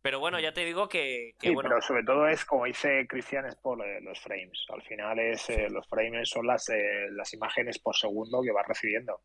Pero 0.00 0.20
bueno, 0.20 0.38
ya 0.38 0.52
te 0.52 0.64
digo 0.64 0.88
que, 0.88 1.34
que 1.40 1.48
Sí, 1.48 1.54
bueno. 1.54 1.68
pero 1.68 1.82
sobre 1.82 2.04
todo 2.04 2.28
es, 2.28 2.44
como 2.44 2.66
dice 2.66 3.06
Cristian, 3.08 3.46
es 3.46 3.56
por 3.56 3.84
eh, 3.84 4.00
los 4.00 4.20
frames. 4.20 4.64
Al 4.68 4.82
final 4.82 5.18
es 5.18 5.50
eh, 5.50 5.68
los 5.70 5.86
frames 5.88 6.28
son 6.28 6.46
las, 6.46 6.68
eh, 6.68 7.08
las 7.10 7.34
imágenes 7.34 7.78
por 7.78 7.96
segundo 7.96 8.40
que 8.42 8.52
vas 8.52 8.66
recibiendo. 8.66 9.20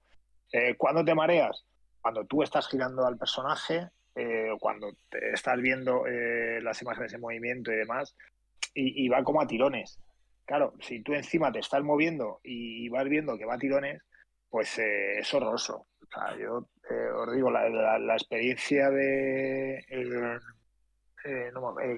Eh, 0.54 0.76
¿Cuándo 0.78 1.04
te 1.04 1.16
mareas? 1.16 1.66
Cuando 2.00 2.26
tú 2.26 2.44
estás 2.44 2.68
girando 2.70 3.06
al 3.06 3.18
personaje, 3.18 3.90
eh, 4.16 4.50
o 4.52 4.60
cuando 4.60 4.94
te 5.10 5.32
estás 5.32 5.60
viendo 5.60 6.06
eh, 6.06 6.62
las 6.62 6.80
imágenes 6.84 7.12
en 7.14 7.22
movimiento 7.22 7.72
y 7.72 7.76
demás, 7.76 8.16
y, 8.76 9.08
va 9.10 9.24
como 9.24 9.42
a 9.42 9.48
tirones. 9.48 10.00
Claro, 10.46 10.74
si 10.80 11.02
tú 11.02 11.14
encima 11.14 11.52
te 11.52 11.60
estás 11.60 11.84
moviendo 11.84 12.40
y 12.44 12.90
vas 12.90 13.06
viendo 13.06 13.38
que 13.38 13.46
va 13.46 13.56
a 13.56 13.60
tirones, 13.60 14.02
pues 14.50 14.78
eh, 14.78 15.20
es 15.20 15.34
horroroso. 15.34 15.88
O 16.02 16.06
sea, 16.14 16.38
yo 16.38 16.68
eh, 16.90 17.10
os 17.16 17.34
digo, 17.34 17.50
la, 17.50 17.70
la, 17.98 18.14
experiencia 18.14 18.90
de. 18.92 19.84
Eh, 19.90 21.52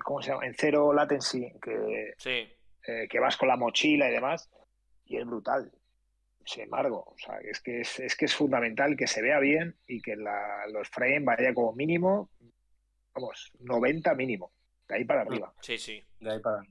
¿Cómo 0.03 0.21
se 0.21 0.31
llama? 0.31 0.45
En 0.45 0.53
cero 0.53 0.93
latency, 0.93 1.51
que, 1.61 2.13
que 3.09 3.19
vas 3.19 3.35
con 3.35 3.49
la 3.49 3.57
mochila 3.57 4.07
y 4.07 4.13
demás, 4.13 4.49
y 5.03 5.17
es 5.17 5.25
brutal. 5.25 5.69
Sin 6.45 6.63
embargo, 6.63 7.03
o 7.07 7.17
sea, 7.17 7.39
es 7.39 7.59
que 7.59 7.81
es, 7.81 7.99
es 7.99 8.15
que 8.15 8.25
es 8.25 8.35
fundamental 8.35 8.95
que 8.95 9.07
se 9.07 9.21
vea 9.21 9.39
bien 9.39 9.75
y 9.87 9.99
que 9.99 10.15
los 10.15 10.87
frames 10.89 11.25
vaya 11.25 11.53
como 11.53 11.73
mínimo, 11.73 12.29
vamos, 13.15 13.51
90 13.59 14.13
mínimo, 14.13 14.53
de 14.87 14.95
ahí 14.95 15.03
para 15.03 15.23
arriba. 15.23 15.53
Sí, 15.59 15.77
sí. 15.77 16.01
De 16.19 16.31
ahí 16.31 16.39
para, 16.39 16.63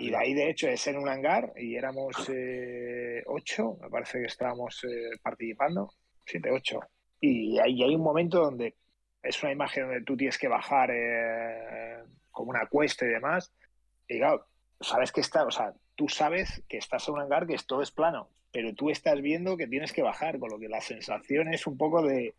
y 0.00 0.10
de 0.10 0.16
ahí, 0.16 0.34
de 0.34 0.50
hecho, 0.50 0.68
es 0.68 0.86
en 0.86 0.96
un 0.96 1.08
hangar 1.08 1.52
y 1.56 1.76
éramos 1.76 2.14
eh, 2.32 3.22
ocho, 3.26 3.76
me 3.80 3.88
parece 3.88 4.20
que 4.20 4.26
estábamos 4.26 4.84
eh, 4.84 5.18
participando, 5.22 5.90
siete, 6.24 6.50
ocho. 6.50 6.80
Y 7.20 7.58
ahí 7.58 7.82
hay 7.82 7.94
un 7.94 8.02
momento 8.02 8.40
donde 8.40 8.76
es 9.22 9.42
una 9.42 9.52
imagen 9.52 9.84
donde 9.84 10.04
tú 10.04 10.16
tienes 10.16 10.38
que 10.38 10.48
bajar 10.48 10.90
eh, 10.92 12.02
como 12.30 12.50
una 12.50 12.66
cuesta 12.66 13.04
y 13.04 13.08
demás. 13.08 13.52
Y 14.06 14.18
claro, 14.18 14.46
sabes 14.80 15.12
que 15.12 15.20
está, 15.20 15.44
o 15.44 15.50
sea, 15.50 15.72
tú 15.94 16.08
sabes 16.08 16.62
que 16.68 16.78
estás 16.78 17.08
en 17.08 17.14
un 17.14 17.20
hangar 17.20 17.46
que 17.46 17.56
todo 17.66 17.82
es 17.82 17.90
plano, 17.90 18.30
pero 18.52 18.74
tú 18.74 18.90
estás 18.90 19.20
viendo 19.20 19.56
que 19.56 19.66
tienes 19.66 19.92
que 19.92 20.02
bajar, 20.02 20.38
con 20.38 20.50
lo 20.50 20.58
que 20.58 20.68
la 20.68 20.80
sensación 20.80 21.52
es 21.52 21.66
un 21.66 21.76
poco 21.76 22.02
de, 22.02 22.34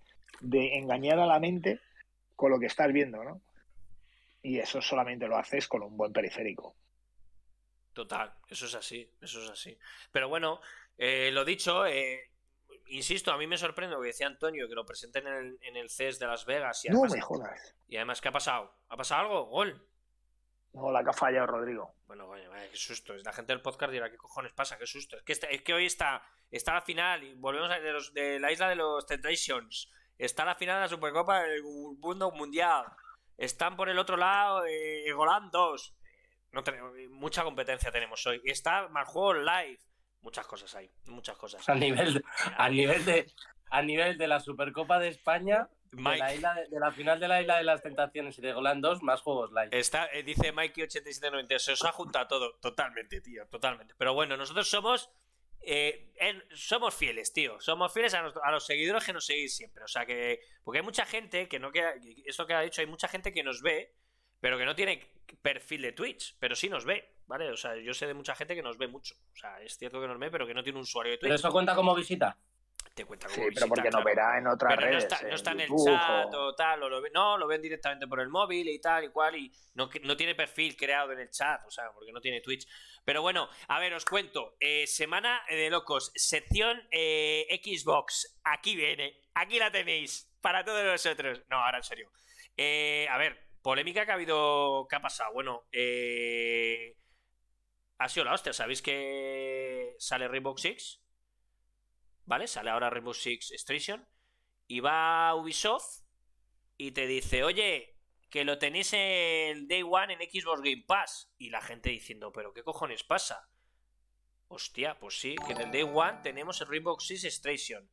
engañar 0.52 1.20
a 1.20 1.26
la 1.26 1.40
mente 1.40 1.80
con 2.36 2.52
lo 2.52 2.60
que 2.60 2.68
estás 2.68 2.94
viendo, 2.94 3.24
¿no? 3.24 3.42
Y 4.42 4.60
eso 4.60 4.82
solamente 4.82 5.28
lo 5.28 5.38
haces 5.38 5.68
con 5.68 5.82
un 5.82 5.98
buen 5.98 6.14
periférico. 6.14 6.76
Total, 7.98 8.32
eso 8.48 8.68
es 8.68 8.76
así, 8.76 9.12
eso 9.20 9.42
es 9.42 9.50
así. 9.50 9.76
Pero 10.12 10.30
bueno, 10.30 10.62
eh, 11.00 11.32
lo 11.32 11.44
dicho, 11.44 11.84
eh, 11.88 12.30
insisto, 12.90 13.32
a 13.32 13.40
mí 13.40 13.48
me 13.48 13.58
sorprende 13.58 13.96
lo 13.96 14.02
que 14.04 14.10
decía 14.10 14.28
Antonio, 14.28 14.68
que 14.70 14.76
lo 14.76 14.86
presenten 14.86 15.26
en 15.26 15.34
el, 15.34 15.58
en 15.64 15.78
el 15.78 15.90
CES 15.90 16.20
de 16.20 16.28
Las 16.28 16.46
Vegas. 16.46 16.86
Y 16.86 16.90
además, 16.90 17.10
no 17.10 17.16
me 17.16 17.22
jodas. 17.22 17.76
Y 17.88 17.96
además, 17.96 18.22
¿qué 18.22 18.28
ha 18.28 18.32
pasado? 18.32 18.72
¿Ha 18.90 18.98
pasado 18.98 19.22
algo? 19.22 19.46
¿Gol? 19.46 19.84
No, 20.74 20.92
la 20.92 21.04
que 21.04 21.10
ha 21.10 21.14
fallado 21.14 21.48
Rodrigo. 21.48 21.96
Bueno, 22.06 22.28
coño, 22.28 22.52
qué 22.70 22.78
susto. 22.78 23.16
La 23.16 23.34
gente 23.34 23.52
del 23.52 23.64
podcast 23.64 23.92
dirá, 23.92 24.12
¿qué 24.12 24.18
cojones 24.18 24.54
pasa? 24.54 24.78
Qué 24.78 24.86
susto. 24.86 25.18
Es 25.18 25.24
que, 25.24 25.34
es 25.34 25.62
que 25.64 25.74
hoy 25.74 25.88
está, 25.88 26.22
está 26.52 26.76
la 26.76 26.82
final 26.84 27.24
y 27.24 27.34
volvemos 27.34 27.72
a 27.72 27.80
de, 27.80 27.94
los, 27.94 28.14
de 28.14 28.40
la 28.40 28.52
isla 28.52 28.70
de 28.70 28.76
los 28.76 29.08
Temptations. 29.08 29.92
Está 30.20 30.46
la 30.46 30.54
final 30.54 30.76
de 30.76 30.82
la 30.82 30.88
Supercopa 30.88 31.42
del 31.42 31.64
Mundo 31.64 32.30
Mundial. 32.30 32.86
Están 33.38 33.76
por 33.76 33.90
el 33.90 33.98
otro 33.98 34.18
lado 34.18 34.66
eh, 34.68 35.12
Golan 35.14 35.50
2. 35.50 35.97
No 36.58 36.64
tenemos, 36.64 36.92
mucha 37.12 37.44
competencia 37.44 37.92
tenemos 37.92 38.26
hoy. 38.26 38.42
Está 38.44 38.88
más 38.88 39.08
juego 39.08 39.36
live. 39.36 39.78
Muchas 40.22 40.48
cosas 40.48 40.74
hay, 40.74 40.90
muchas 41.06 41.38
cosas. 41.38 41.70
A 41.70 41.76
nivel, 41.76 42.26
a 42.58 42.68
nivel 42.68 43.06
de, 43.06 43.32
a 43.70 43.84
nivel 43.84 44.18
de 44.18 44.28
la 44.28 44.40
Supercopa 44.40 44.98
de 44.98 45.10
España, 45.10 45.70
de, 45.92 46.80
la 46.80 46.92
final 46.92 47.20
de 47.20 47.28
la 47.28 47.42
Isla 47.42 47.58
de 47.58 47.64
las 47.64 47.84
Tentaciones 47.84 48.40
y 48.40 48.42
de 48.42 48.54
Golan 48.54 48.82
2, 48.82 49.04
más 49.04 49.22
juegos 49.22 49.52
live. 49.52 49.70
Está, 49.70 50.08
eh, 50.12 50.24
dice 50.24 50.52
Mikey8790, 50.52 51.60
se 51.60 51.74
os 51.74 51.86
ha 51.86 51.92
juntado 51.92 52.28
todo, 52.28 52.56
totalmente, 52.60 53.22
tío, 53.22 53.46
totalmente. 53.50 53.94
Pero 53.96 54.16
bueno, 54.16 54.36
nosotros 54.36 54.68
somos 54.68 55.12
eh, 55.62 56.12
somos 56.56 56.96
fieles, 56.96 57.34
tío. 57.34 57.62
Somos 57.62 57.94
fieles 57.94 58.16
a, 58.16 58.24
los 58.50 58.66
seguidores 58.66 59.04
que 59.04 59.14
nos 59.14 59.28
seguís 59.28 59.56
siempre. 59.56 59.84
O 59.84 59.88
sea 59.88 60.08
que. 60.08 60.40
Porque 60.64 60.80
hay 60.80 60.84
mucha 60.84 61.06
gente 61.06 61.48
que 61.48 61.60
no 61.60 61.72
queda. 61.72 61.94
Esto 62.26 62.48
que 62.48 62.56
ha 62.56 62.62
dicho, 62.62 62.82
hay 62.82 62.88
mucha 62.88 63.08
gente 63.08 63.32
que 63.32 63.44
nos 63.44 63.62
ve, 63.62 63.94
pero 64.40 64.58
que 64.58 64.66
no 64.66 64.76
tiene 64.76 65.17
perfil 65.42 65.82
de 65.82 65.92
Twitch, 65.92 66.36
pero 66.40 66.56
sí 66.56 66.70
nos 66.70 66.86
ve, 66.86 67.18
¿vale? 67.28 67.50
O 67.50 67.58
sea, 67.58 67.76
yo 67.76 67.94
sé 67.94 68.08
de 68.08 68.14
mucha 68.14 68.36
gente 68.36 68.56
que 68.56 68.62
nos 68.62 68.78
ve 68.78 68.88
mucho. 68.88 69.16
O 69.34 69.36
sea, 69.36 69.62
es 69.62 69.78
cierto 69.78 70.02
que 70.02 70.08
nos 70.08 70.20
ve, 70.20 70.32
pero 70.32 70.48
que 70.48 70.54
no 70.54 70.64
tiene 70.64 70.78
un 70.78 70.84
usuario 70.84 71.12
de 71.12 71.18
Twitch. 71.18 71.30
¿Pero 71.30 71.36
eso 71.36 71.52
cuenta 71.52 71.76
como 71.76 71.96
visita? 71.96 72.38
te 72.98 73.06
cuenta 73.06 73.30
sí, 73.30 73.42
pero 73.54 73.68
porque 73.68 73.92
no 73.92 74.04
verá 74.04 74.40
en 74.40 74.48
otras 74.48 74.76
redes. 74.76 75.08
No 75.24 75.36
está, 75.36 75.52
en, 75.52 75.62
el 75.62 75.70
chat 75.70 76.34
o, 76.34 76.56
tal, 76.56 76.82
o 76.82 76.90
lo 76.90 77.02
no, 77.14 77.38
lo 77.38 77.48
ven 77.48 77.62
directamente 77.62 78.08
por 78.08 78.20
el 78.20 78.28
móvil 78.28 78.68
y 78.68 78.80
tal 78.80 79.04
y 79.04 79.10
cual, 79.10 79.36
y 79.36 79.54
no, 79.76 79.88
no 80.02 80.18
tiene 80.18 80.34
perfil 80.34 80.76
creado 80.76 81.12
en 81.12 81.20
el 81.20 81.30
chat, 81.30 81.64
o 81.66 81.70
sea, 81.70 81.92
porque 81.94 82.12
no 82.12 82.20
tiene 82.20 82.42
Twitch. 82.42 82.68
Pero 83.06 83.22
bueno, 83.22 83.50
a 83.68 83.80
ver, 83.80 83.94
os 83.94 84.04
cuento. 84.04 84.58
Eh, 84.60 84.88
semana 84.88 85.44
de 85.48 85.70
locos, 85.70 86.12
sección 86.16 86.82
eh, 86.92 87.62
Xbox. 87.64 88.40
Aquí 88.44 88.76
viene, 88.76 89.22
aquí 89.36 89.60
la 89.60 89.72
tenéis, 89.72 90.34
para 90.42 90.66
todos 90.66 90.84
nosotros. 90.84 91.44
No, 91.50 91.58
ahora 91.58 91.78
en 91.78 91.84
serio. 91.84 92.12
Eh, 92.58 93.08
a 93.12 93.18
ver, 93.20 93.47
polémica 93.62 94.06
que 94.06 94.12
ha 94.12 94.16
habido, 94.16 94.88
¿qué 94.90 94.96
ha 94.96 95.02
pasado? 95.02 95.34
Bueno, 95.34 95.66
ha 97.98 98.10
sido 98.10 98.26
la 98.26 98.34
hostia, 98.34 98.54
¿sabéis 98.54 98.82
que 98.82 99.96
sale 100.00 100.28
Rainbow 100.28 100.58
Six? 100.58 101.02
¿vale? 102.28 102.48
Sale 102.48 102.70
ahora 102.70 102.92
Rainbow 102.92 103.14
Six 103.14 103.52
Extraction 103.52 104.08
y 104.68 104.82
va 104.82 105.34
Ubisoft 105.34 106.04
y 106.76 106.92
te 106.92 107.08
dice, 107.08 107.44
oye, 107.44 107.98
que 108.30 108.44
lo 108.44 108.60
tenéis 108.60 108.94
en 108.94 109.68
Day 109.68 109.82
One 109.82 110.14
en 110.14 110.20
Xbox 110.20 110.62
Game 110.62 110.84
Pass. 110.86 111.34
Y 111.38 111.50
la 111.50 111.62
gente 111.62 111.90
diciendo, 111.90 112.32
pero 112.32 112.54
¿qué 112.54 112.64
cojones 112.64 113.04
pasa? 113.04 113.50
Hostia, 114.50 115.00
pues 115.00 115.20
sí, 115.20 115.36
que 115.48 115.54
en 115.54 115.62
el 115.62 115.72
Day 115.72 115.84
One 115.84 116.20
tenemos 116.22 116.62
el 116.62 116.68
Rainbow 116.68 117.00
Six 117.00 117.24
Extraction. 117.24 117.90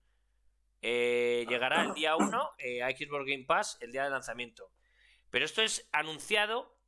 Eh, 0.82 1.46
llegará 1.48 1.82
el 1.82 1.94
día 1.94 2.14
1 2.14 2.50
eh, 2.58 2.82
a 2.82 2.90
Xbox 2.90 3.24
Game 3.24 3.44
Pass 3.46 3.78
el 3.80 3.90
día 3.90 4.04
de 4.04 4.10
lanzamiento. 4.10 4.70
Pero 5.34 5.46
esto 5.46 5.62
es 5.62 5.88
anunciado 5.90 6.78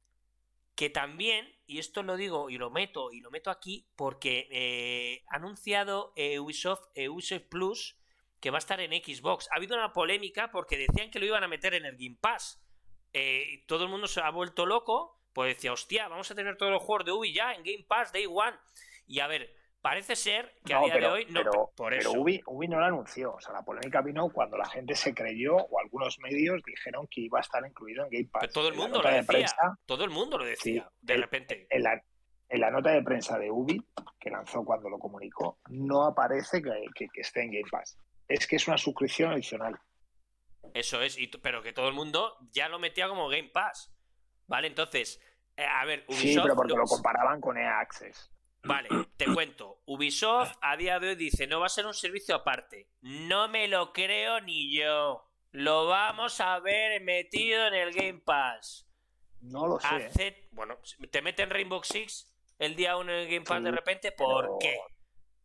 que 0.76 0.88
también, 0.88 1.52
y 1.66 1.80
esto 1.80 2.04
lo 2.04 2.16
digo 2.16 2.48
y 2.48 2.58
lo 2.58 2.70
meto 2.70 3.10
y 3.10 3.18
lo 3.18 3.32
meto 3.32 3.50
aquí 3.50 3.88
porque 3.96 4.46
eh, 4.52 5.24
ha 5.30 5.38
anunciado 5.38 6.12
eh, 6.14 6.38
Ubisoft, 6.38 6.86
eh, 6.94 7.08
Ubisoft 7.08 7.48
Plus 7.48 7.98
que 8.38 8.52
va 8.52 8.58
a 8.58 8.60
estar 8.60 8.78
en 8.78 8.92
Xbox. 8.92 9.48
Ha 9.50 9.56
habido 9.56 9.74
una 9.74 9.92
polémica 9.92 10.52
porque 10.52 10.78
decían 10.78 11.10
que 11.10 11.18
lo 11.18 11.26
iban 11.26 11.42
a 11.42 11.48
meter 11.48 11.74
en 11.74 11.86
el 11.86 11.96
Game 11.96 12.18
Pass. 12.20 12.64
todo 13.66 13.82
el 13.82 13.90
mundo 13.90 14.06
se 14.06 14.20
ha 14.20 14.30
vuelto 14.30 14.64
loco, 14.64 15.20
pues 15.32 15.56
decía, 15.56 15.72
hostia, 15.72 16.06
vamos 16.06 16.30
a 16.30 16.36
tener 16.36 16.56
todos 16.56 16.70
los 16.70 16.84
juegos 16.84 17.04
de 17.04 17.10
Ubi 17.10 17.32
ya 17.32 17.52
en 17.52 17.64
Game 17.64 17.84
Pass 17.88 18.12
Day 18.12 18.26
One. 18.26 18.56
Y 19.08 19.18
a 19.18 19.26
ver, 19.26 19.52
Parece 19.86 20.16
ser 20.16 20.52
que 20.64 20.74
a 20.74 20.80
día 20.80 20.96
de 20.96 21.06
hoy 21.06 21.26
no. 21.26 21.44
Pero, 21.44 21.70
por 21.76 21.94
eso. 21.94 22.10
Ubi, 22.10 22.42
no 22.68 22.80
lo 22.80 22.86
anunció. 22.86 23.34
O 23.34 23.40
sea, 23.40 23.52
la 23.52 23.62
polémica 23.62 24.00
vino 24.00 24.28
cuando 24.30 24.56
la 24.56 24.68
gente 24.68 24.96
se 24.96 25.14
creyó 25.14 25.54
o 25.54 25.78
algunos 25.78 26.18
medios 26.18 26.60
dijeron 26.66 27.06
que 27.08 27.20
iba 27.20 27.38
a 27.38 27.42
estar 27.42 27.64
incluido 27.64 28.02
en 28.02 28.10
Game 28.10 28.28
Pass. 28.32 28.52
todo 28.52 28.68
el 28.68 28.74
mundo 28.74 29.00
lo 29.00 29.08
decía. 29.08 29.46
todo 29.86 30.02
el 30.02 30.10
mundo 30.10 30.38
lo 30.38 30.44
decía. 30.44 30.90
de 31.00 31.16
repente. 31.16 31.68
En 31.70 31.84
la, 31.84 32.02
en 32.48 32.60
la, 32.60 32.72
nota 32.72 32.90
de 32.90 33.02
prensa 33.04 33.38
de 33.38 33.48
Ubi, 33.48 33.80
que 34.18 34.28
lanzó 34.28 34.64
cuando 34.64 34.88
lo 34.88 34.98
comunicó, 34.98 35.60
no 35.68 36.02
aparece 36.02 36.60
que, 36.60 37.20
esté 37.20 37.42
en 37.42 37.52
Game 37.52 37.70
Pass. 37.70 37.96
Es 38.26 38.48
que 38.48 38.56
es 38.56 38.66
una 38.66 38.78
suscripción 38.78 39.34
adicional. 39.34 39.78
Eso 40.74 41.00
es, 41.00 41.16
pero 41.40 41.62
que 41.62 41.72
todo 41.72 41.86
el 41.86 41.94
mundo 41.94 42.36
ya 42.50 42.68
lo 42.68 42.80
metía 42.80 43.06
como 43.06 43.28
Game 43.28 43.50
Pass. 43.50 43.94
¿Vale? 44.48 44.66
Entonces, 44.66 45.20
eh, 45.56 45.64
a 45.64 45.84
ver, 45.84 46.04
Ubisoft. 46.08 46.22
Sí, 46.22 46.38
pero 46.42 46.56
porque 46.56 46.74
lo 46.74 46.86
comparaban 46.86 47.40
con 47.40 47.56
EA 47.56 47.78
Access. 47.78 48.32
Vale, 48.66 48.88
te 49.16 49.32
cuento. 49.32 49.82
Ubisoft 49.86 50.56
a 50.60 50.76
día 50.76 50.98
de 50.98 51.10
hoy 51.10 51.14
dice, 51.14 51.46
no 51.46 51.60
va 51.60 51.66
a 51.66 51.70
ser 51.70 51.86
un 51.86 51.94
servicio 51.94 52.34
aparte. 52.34 52.88
No 53.02 53.48
me 53.48 53.68
lo 53.68 53.92
creo 53.92 54.40
ni 54.40 54.76
yo. 54.76 55.28
Lo 55.52 55.86
vamos 55.86 56.40
a 56.40 56.58
ver 56.58 57.00
metido 57.02 57.66
en 57.68 57.74
el 57.74 57.92
Game 57.92 58.20
Pass. 58.20 58.86
No 59.40 59.66
lo 59.66 59.78
sé. 59.78 60.48
Bueno, 60.50 60.78
te 61.10 61.22
meten 61.22 61.50
Rainbow 61.50 61.82
Six 61.82 62.32
el 62.58 62.74
día 62.74 62.96
1 62.96 63.12
en 63.12 63.18
el 63.18 63.28
Game 63.28 63.44
Pass 63.44 63.62
de 63.62 63.70
repente. 63.70 64.12
¿Por 64.12 64.58
qué? 64.58 64.76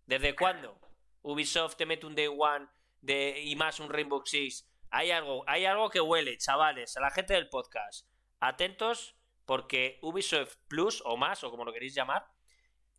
¿Desde 0.06 0.36
cuándo? 0.36 0.80
Ubisoft 1.22 1.76
te 1.76 1.86
mete 1.86 2.06
un 2.06 2.16
Day 2.16 2.28
One 2.28 2.68
de... 3.02 3.42
y 3.42 3.56
más 3.56 3.80
un 3.80 3.90
Rainbow 3.90 4.26
Six. 4.26 4.68
Hay 4.90 5.12
algo, 5.12 5.44
hay 5.48 5.66
algo 5.66 5.90
que 5.90 6.02
huele, 6.02 6.38
chavales, 6.38 6.98
a 6.98 7.02
la 7.02 7.12
gente 7.12 7.34
del 7.34 7.48
podcast. 7.48 8.08
Atentos 8.40 9.16
porque 9.46 10.00
Ubisoft 10.02 10.58
Plus 10.68 11.02
o 11.06 11.16
más, 11.16 11.44
o 11.44 11.52
como 11.52 11.64
lo 11.64 11.74
queréis 11.74 11.96
llamar, 11.96 12.26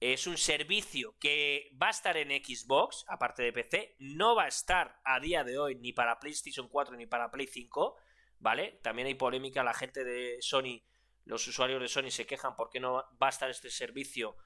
es 0.03 0.27
un 0.27 0.37
servicio 0.37 1.15
que 1.21 1.71
va 1.81 1.87
a 1.87 1.91
estar 1.91 2.17
en 2.17 2.31
Xbox, 2.31 3.05
aparte 3.07 3.45
de 3.45 3.53
PC, 3.53 3.95
no 4.01 4.35
va 4.35 4.45
a 4.45 4.49
estar 4.49 5.01
a 5.05 5.21
día 5.21 5.45
de 5.45 5.59
hoy 5.59 5.77
ni 5.77 5.93
para 5.93 6.19
PlayStation 6.19 6.67
4 6.69 6.97
ni 6.97 7.07
para 7.07 7.31
Play 7.31 7.47
5, 7.47 7.97
¿vale? 8.41 8.81
También 8.83 9.07
hay 9.07 9.15
polémica, 9.15 9.63
la 9.63 9.75
gente 9.75 10.03
de 10.03 10.39
Sony, 10.41 10.83
los 11.25 11.47
usuarios 11.47 11.81
de 11.81 11.87
Sony 11.87 12.11
se 12.11 12.27
quejan 12.27 12.57
porque 12.57 12.81
no 12.81 12.95
va 12.95 13.29
a 13.29 13.29
estar 13.29 13.49
este 13.49 13.71
servicio 13.71 14.37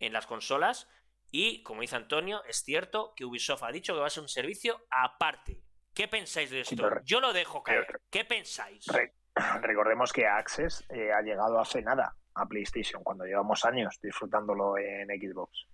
en 0.00 0.12
las 0.12 0.26
consolas. 0.26 0.86
Y, 1.30 1.62
como 1.62 1.80
dice 1.80 1.96
Antonio, 1.96 2.44
es 2.44 2.62
cierto 2.62 3.14
que 3.16 3.24
Ubisoft 3.24 3.62
ha 3.62 3.72
dicho 3.72 3.94
que 3.94 4.00
va 4.00 4.06
a 4.08 4.10
ser 4.10 4.22
un 4.22 4.28
servicio 4.28 4.84
aparte. 4.90 5.62
¿Qué 5.94 6.08
pensáis 6.08 6.50
de 6.50 6.60
esto? 6.60 6.76
Yo 7.04 7.20
lo 7.20 7.32
dejo 7.32 7.62
caer. 7.62 8.02
¿Qué 8.10 8.26
pensáis? 8.26 8.84
recordemos 9.62 10.12
que 10.12 10.26
Access 10.26 10.84
eh, 10.90 11.10
ha 11.10 11.22
llegado 11.22 11.58
hace 11.58 11.80
nada 11.80 12.19
a 12.34 12.46
PlayStation, 12.46 13.02
cuando 13.02 13.24
llevamos 13.24 13.64
años 13.64 13.98
disfrutándolo 14.02 14.78
en 14.78 15.08
Xbox. 15.08 15.66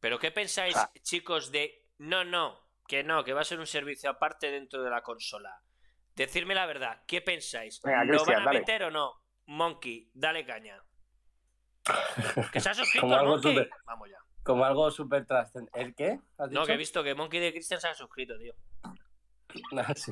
¿Pero 0.00 0.18
qué 0.18 0.30
pensáis, 0.30 0.76
chicos, 1.02 1.52
de 1.52 1.86
no, 1.98 2.24
no, 2.24 2.58
que 2.88 3.04
no, 3.04 3.22
que 3.22 3.32
va 3.32 3.42
a 3.42 3.44
ser 3.44 3.60
un 3.60 3.66
servicio 3.66 4.10
aparte 4.10 4.50
dentro 4.50 4.82
de 4.82 4.90
la 4.90 5.02
consola? 5.02 5.62
Decidme 6.14 6.54
la 6.54 6.66
verdad, 6.66 7.02
¿qué 7.06 7.20
pensáis? 7.20 7.80
¿Lo 7.84 8.24
van 8.24 8.48
a 8.48 8.52
meter 8.52 8.84
o 8.84 8.90
no? 8.90 9.14
Monkey, 9.46 10.10
dale 10.14 10.44
caña. 10.44 10.82
Que 12.52 12.60
se 12.60 12.70
ha 12.70 12.74
suscrito 12.74 13.02
Como 13.02 13.14
al 13.14 13.20
algo 13.20 13.32
Monkey. 13.34 13.68
Vamos 13.86 14.08
ya. 14.10 14.18
Como 14.42 14.64
algo 14.64 14.90
súper 14.90 15.26
trascendente. 15.26 15.80
¿El 15.80 15.94
qué? 15.94 16.18
¿Has 16.38 16.50
No, 16.50 16.66
que 16.66 16.72
he 16.72 16.76
visto 16.76 17.02
que 17.02 17.14
Monkey 17.14 17.40
de 17.40 17.52
Christian 17.52 17.80
se 17.80 17.88
ha 17.88 17.94
suscrito, 17.94 18.38
tío. 18.38 18.54
Ah, 19.76 19.92
sí. 19.94 20.10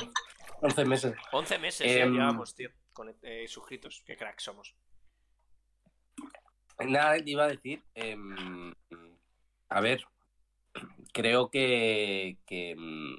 11 0.60 0.84
meses. 0.84 1.14
11 1.32 1.58
meses 1.58 1.86
ya 1.86 2.02
Em, 2.02 2.12
llevamos, 2.12 2.54
tío, 2.54 2.68
con, 2.92 3.16
eh, 3.22 3.48
suscritos. 3.48 4.02
Qué 4.04 4.14
crack 4.14 4.38
somos. 4.38 4.76
Nada, 6.86 7.16
te 7.16 7.30
iba 7.30 7.44
a 7.44 7.48
decir. 7.48 7.82
em, 7.94 8.72
a 9.68 9.80
ver, 9.80 10.02
creo 11.12 11.50
que, 11.50 12.38
que, 12.46 12.74
mm, 12.76 13.16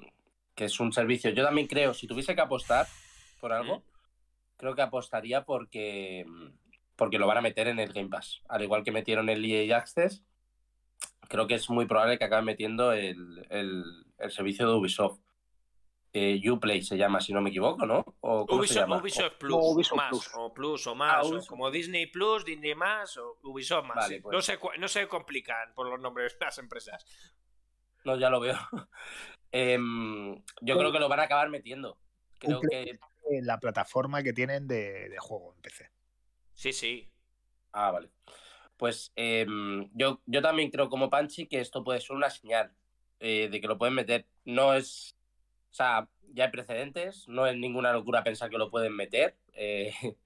que 0.54 0.64
es 0.64 0.80
un 0.80 0.92
servicio. 0.92 1.30
Yo 1.30 1.44
también 1.44 1.66
creo, 1.66 1.94
si 1.94 2.06
tuviese 2.06 2.34
que 2.34 2.40
apostar 2.40 2.86
por 3.40 3.52
algo, 3.52 3.78
Mm. 3.78 3.82
creo 4.56 4.74
que 4.74 4.82
apostaría 4.82 5.44
porque, 5.44 6.24
mm, 6.26 6.48
porque 6.96 7.18
lo 7.18 7.26
van 7.26 7.38
a 7.38 7.42
meter 7.42 7.68
en 7.68 7.78
el 7.78 7.92
Game 7.92 8.08
Pass. 8.08 8.42
Al 8.48 8.62
igual 8.62 8.84
que 8.84 8.92
metieron 8.92 9.28
el 9.28 9.44
EA 9.44 9.76
Access, 9.78 10.22
creo 11.28 11.46
que 11.46 11.54
es 11.54 11.70
muy 11.70 11.86
probable 11.86 12.18
que 12.18 12.24
acaben 12.24 12.44
metiendo 12.44 12.92
el, 12.92 13.46
el- 13.50 14.04
el 14.18 14.30
servicio 14.30 14.68
de 14.68 14.74
Ubisoft. 14.74 15.20
Eh, 16.14 16.40
Uplay 16.50 16.82
se 16.82 16.96
llama, 16.98 17.20
si 17.22 17.32
no 17.32 17.40
me 17.40 17.48
equivoco, 17.50 17.86
¿no? 17.86 18.04
¿O 18.20 18.44
cómo 18.46 18.62
se 18.64 18.74
Ubisoft, 18.74 18.76
llama? 18.80 18.96
Ubisoft 18.98 19.38
Plus, 19.38 19.56
Ubisoft 19.62 19.96
más, 19.96 20.10
Plus. 20.10 20.30
o 20.34 20.52
Plus, 20.52 20.86
o 20.86 20.94
más, 20.94 21.14
Ah, 21.14 21.22
o 21.22 21.28
Ubisoft. 21.28 21.48
como 21.48 21.70
Disney 21.70 22.06
Plus, 22.06 22.44
Disney 22.44 22.74
más, 22.74 23.16
o 23.16 23.38
Ubisoft 23.44 23.84
más. 23.86 23.96
Vale, 23.96 24.16
sí. 24.16 24.20
pues. 24.20 24.34
no, 24.34 24.42
se, 24.42 24.58
no 24.78 24.88
se 24.88 25.08
complican 25.08 25.72
por 25.74 25.88
los 25.88 25.98
nombres 26.00 26.38
de 26.38 26.44
las 26.44 26.58
empresas. 26.58 27.04
No, 28.04 28.16
ya 28.18 28.28
lo 28.30 28.40
veo. 28.40 28.56
Em, 29.52 30.34
yo 30.62 30.78
creo 30.78 30.92
que 30.92 30.98
lo 30.98 31.08
van 31.08 31.20
a 31.20 31.24
acabar 31.24 31.48
metiendo. 31.50 31.98
Creo 32.38 32.58
Uplay. 32.58 32.84
que. 32.86 32.90
Eh, 32.92 33.40
La 33.42 33.58
plataforma 33.60 34.22
que 34.22 34.32
tienen 34.32 34.66
de, 34.66 35.08
de 35.08 35.18
juego 35.18 35.54
en 35.54 35.60
PC. 35.62 35.90
Sí, 36.54 36.72
sí. 36.72 37.10
Ah, 37.72 37.90
vale. 37.90 38.10
Pues 38.76 39.12
em, 39.14 39.88
yo, 39.94 40.20
yo 40.26 40.42
también 40.42 40.70
creo 40.70 40.88
como 40.88 41.08
Panchi 41.10 41.46
que 41.46 41.60
esto 41.60 41.84
puede 41.84 42.00
ser 42.00 42.16
una 42.16 42.30
señal 42.30 42.74
eh, 43.20 43.48
de 43.50 43.60
que 43.60 43.66
lo 43.68 43.78
pueden 43.78 43.94
meter. 43.94 44.26
No 44.44 44.74
es. 44.74 45.16
O 45.72 45.74
sea, 45.74 46.06
ya 46.34 46.44
hay 46.44 46.50
precedentes, 46.50 47.26
no 47.28 47.46
es 47.46 47.56
ninguna 47.56 47.92
locura 47.92 48.22
pensar 48.22 48.50
que 48.50 48.58
lo 48.58 48.70
pueden 48.70 48.94
meter. 48.94 49.36
eh, 49.54 49.92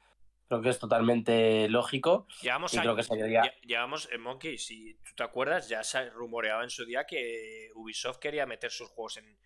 creo 0.49 0.61
que 0.63 0.69
es 0.69 0.79
totalmente 0.79 1.69
lógico 1.69 2.29
Llevamos 2.41 2.73
y 2.75 2.79
creo 2.79 2.93
años- 2.93 3.09
que 3.09 3.17
sería. 3.17 3.45
Ya- 3.45 3.55
Llevamos, 3.67 4.09
eh, 4.13 4.19
Monkey, 4.19 4.59
si 4.59 4.95
tú 5.05 5.13
te 5.17 5.23
acuerdas, 5.25 5.69
ya 5.69 5.83
se 5.83 6.09
rumoreaba 6.11 6.63
en 6.63 6.71
su 6.71 6.85
día 6.85 7.05
que 7.05 7.71
Ubisoft 7.75 8.19
quería 8.19 8.47
meter 8.47 8.71
sus 8.71 8.89
juegos 8.91 9.17
en, 9.17 9.37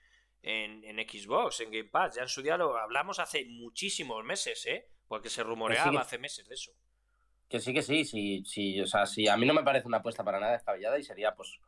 en, 0.43 0.85
en 0.85 1.09
Xbox, 1.09 1.61
en 1.61 1.71
Game 1.71 1.85
Pass. 1.91 2.17
Ya 2.17 2.23
en 2.23 2.29
su 2.29 2.43
día 2.43 2.57
lo 2.59 2.77
hablamos 2.77 3.19
hace 3.19 3.45
muchísimos 3.47 4.23
meses, 4.25 4.65
¿eh? 4.67 4.89
Porque 5.09 5.29
se 5.31 5.43
rumoreaba 5.43 5.91
que- 5.91 5.99
hace 5.99 6.19
meses 6.19 6.47
de 6.49 6.55
eso. 6.55 6.73
Que 7.49 7.61
sí, 7.61 7.73
que 7.75 7.83
sí, 7.83 8.05
sí, 8.05 8.43
sí, 8.47 8.81
o 8.81 8.87
sea, 8.87 9.07
sí, 9.07 9.27
a 9.27 9.37
mí 9.37 9.45
no 9.45 9.53
me 9.55 9.65
parece 9.65 9.87
una 9.89 9.97
apuesta 9.99 10.23
para 10.23 10.39
nada 10.39 10.53
descabellada 10.53 10.99
y 10.99 11.03
sería 11.03 11.35
pues 11.35 11.59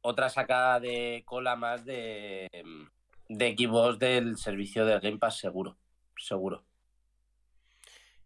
otra 0.00 0.28
sacada 0.28 0.80
de 0.80 1.22
cola 1.26 1.54
más 1.54 1.84
de, 1.84 2.48
de 3.28 3.54
Xbox 3.56 3.98
del 3.98 4.36
servicio 4.36 4.84
del 4.86 5.00
Game 5.00 5.18
Pass 5.18 5.38
seguro, 5.38 5.78
seguro. 6.16 6.64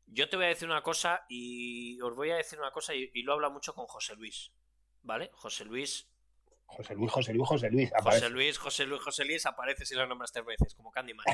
Yo 0.07 0.29
te 0.29 0.37
voy 0.37 0.45
a 0.47 0.49
decir 0.49 0.69
una 0.69 0.83
cosa 0.83 1.25
y 1.29 2.01
os 2.03 2.15
voy 2.15 2.31
a 2.31 2.37
decir 2.37 2.59
una 2.59 2.71
cosa 2.71 2.95
y, 2.95 3.11
y 3.15 3.23
lo 3.23 3.33
habla 3.33 3.49
mucho 3.49 3.75
con 3.75 3.87
José 3.87 4.15
Luis. 4.17 4.53
¿Vale? 5.03 5.31
José 5.33 5.65
Luis, 5.65 6.09
José 6.67 6.95
Luis, 6.95 7.11
José 7.11 7.33
Luis, 7.33 7.49
José 7.49 7.71
Luis. 7.71 7.91
José. 8.03 8.31
Luis, 8.31 8.59
José 8.59 8.87
Luis, 8.87 9.01
José 9.03 9.25
Luis 9.25 9.47
aparece 9.47 9.85
si 9.85 9.95
lo 9.95 10.07
nombras 10.07 10.33
tres 10.33 10.45
veces, 10.47 10.75
como 10.75 10.91
Candyman. 10.93 11.25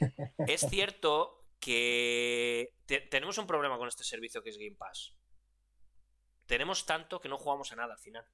es 0.46 0.60
cierto 0.68 1.44
que 1.58 2.74
te- 2.86 3.00
tenemos 3.00 3.36
un 3.38 3.46
problema 3.46 3.78
con 3.78 3.88
este 3.88 4.04
servicio 4.04 4.42
que 4.42 4.50
es 4.50 4.58
Game 4.58 4.76
Pass. 4.76 5.14
Tenemos 6.46 6.86
tanto 6.86 7.20
que 7.20 7.28
no 7.28 7.38
jugamos 7.38 7.72
a 7.72 7.76
nada 7.76 7.94
al 7.94 7.98
final. 7.98 8.24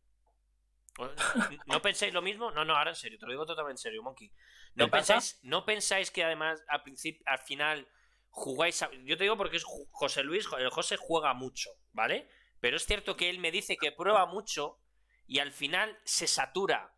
¿No 1.67 1.81
pensáis 1.83 2.13
lo 2.13 2.23
mismo? 2.23 2.51
No, 2.51 2.65
no, 2.65 2.77
ahora 2.77 2.91
en 2.91 2.97
serio, 2.97 3.19
te 3.19 3.27
lo 3.27 3.33
digo 3.33 3.47
totalmente 3.47 3.79
en 3.81 3.83
serio, 3.83 4.03
Monkey. 4.03 4.31
¿No 4.75 4.85
pensáis, 4.91 5.39
¿No 5.43 5.65
pensáis 5.65 6.11
que 6.11 6.25
además 6.25 6.63
al 6.69 6.83
principio, 6.83 7.23
al 7.27 7.39
final 7.39 7.89
jugáis 8.31 8.83
a... 8.83 8.91
Yo 9.05 9.17
te 9.17 9.25
digo 9.25 9.37
porque 9.37 9.57
es 9.57 9.65
José 9.65 10.23
Luis, 10.23 10.47
el 10.59 10.71
José 10.71 10.97
juega 10.99 11.35
mucho, 11.35 11.71
¿vale? 11.93 12.29
Pero 12.61 12.77
es 12.77 12.87
cierto 12.87 13.17
que 13.17 13.29
él 13.31 13.39
me 13.39 13.51
dice 13.51 13.77
que 13.77 13.93
prueba 13.93 14.27
mucho 14.27 14.79
y 15.27 15.39
al 15.41 15.53
final 15.53 15.99
se 16.05 16.27
satura, 16.27 16.95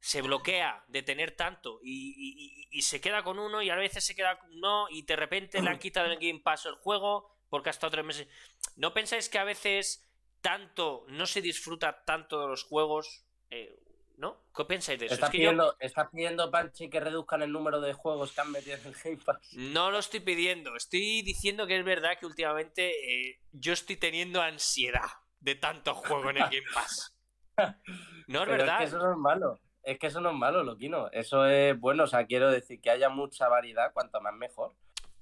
se 0.00 0.22
bloquea 0.22 0.84
de 0.88 1.02
tener 1.02 1.36
tanto 1.36 1.78
y, 1.82 2.14
y- 2.16 2.46
y- 2.46 2.78
y 2.78 2.82
se 2.82 3.00
queda 3.00 3.22
con 3.22 3.38
uno 3.38 3.60
y 3.62 3.70
a 3.70 3.76
veces 3.76 4.04
se 4.04 4.14
queda 4.16 4.38
con 4.38 4.58
no 4.60 4.88
y 4.88 5.02
de 5.02 5.16
repente 5.16 5.60
le 5.62 5.68
han 5.70 5.78
quitado 5.80 6.10
el 6.10 6.18
Game 6.18 6.40
Pass 6.40 6.66
el 6.66 6.74
juego 6.76 7.30
porque 7.50 7.68
ha 7.68 7.72
estado 7.72 7.90
tres 7.90 8.04
meses. 8.04 8.28
¿No 8.76 8.94
pensáis 8.94 9.28
que 9.28 9.38
a 9.38 9.44
veces 9.44 10.08
tanto 10.40 11.04
no 11.08 11.26
se 11.26 11.42
disfruta 11.42 12.04
tanto 12.04 12.40
de 12.40 12.48
los 12.48 12.64
juegos? 12.64 13.24
Eh, 13.52 13.78
¿No? 14.16 14.36
¿Qué 14.54 14.64
pensáis 14.64 14.98
de 14.98 15.06
eso? 15.06 15.14
¿Estás 15.14 15.28
Es 15.28 15.32
que 15.32 15.38
yo 15.38 15.50
pidiendo, 15.50 15.76
estás 15.80 16.08
pidiendo, 16.10 16.50
Panchi, 16.50 16.88
que 16.88 17.00
reduzcan 17.00 17.42
el 17.42 17.50
número 17.52 17.80
de 17.80 17.92
juegos 17.92 18.32
que 18.32 18.40
han 18.40 18.50
metido 18.50 18.76
en 18.76 18.86
el 18.86 18.94
Game 18.94 19.18
Pass? 19.24 19.38
no 19.54 19.90
lo 19.90 19.98
estoy 19.98 20.20
pidiendo, 20.20 20.76
estoy 20.76 21.22
diciendo 21.22 21.66
que 21.66 21.78
es 21.78 21.84
verdad 21.84 22.18
que 22.18 22.26
últimamente 22.26 22.90
eh, 23.30 23.40
yo 23.52 23.72
estoy 23.72 23.96
teniendo 23.96 24.40
ansiedad 24.40 25.08
de 25.40 25.54
tanto 25.54 25.94
juego 25.94 26.30
en 26.30 26.36
el 26.38 26.44
Game 26.44 26.66
Pass. 26.74 27.16
No 28.28 28.40
es 28.42 28.48
Pero 28.48 28.58
verdad. 28.58 28.82
es 28.82 28.90
que 28.90 28.96
eso 28.96 28.98
no 28.98 29.12
es 29.12 29.18
malo. 29.18 29.60
Es 29.82 29.98
que 29.98 30.06
eso 30.06 30.20
no 30.20 30.30
es 30.30 30.36
malo, 30.36 30.62
Loquino. 30.62 31.10
Eso 31.10 31.44
es 31.46 31.78
bueno. 31.78 32.04
O 32.04 32.06
sea, 32.06 32.26
quiero 32.26 32.50
decir 32.50 32.80
que 32.80 32.88
haya 32.88 33.10
mucha 33.10 33.46
variedad, 33.48 33.92
cuanto 33.92 34.20
más 34.22 34.32
mejor. 34.34 34.74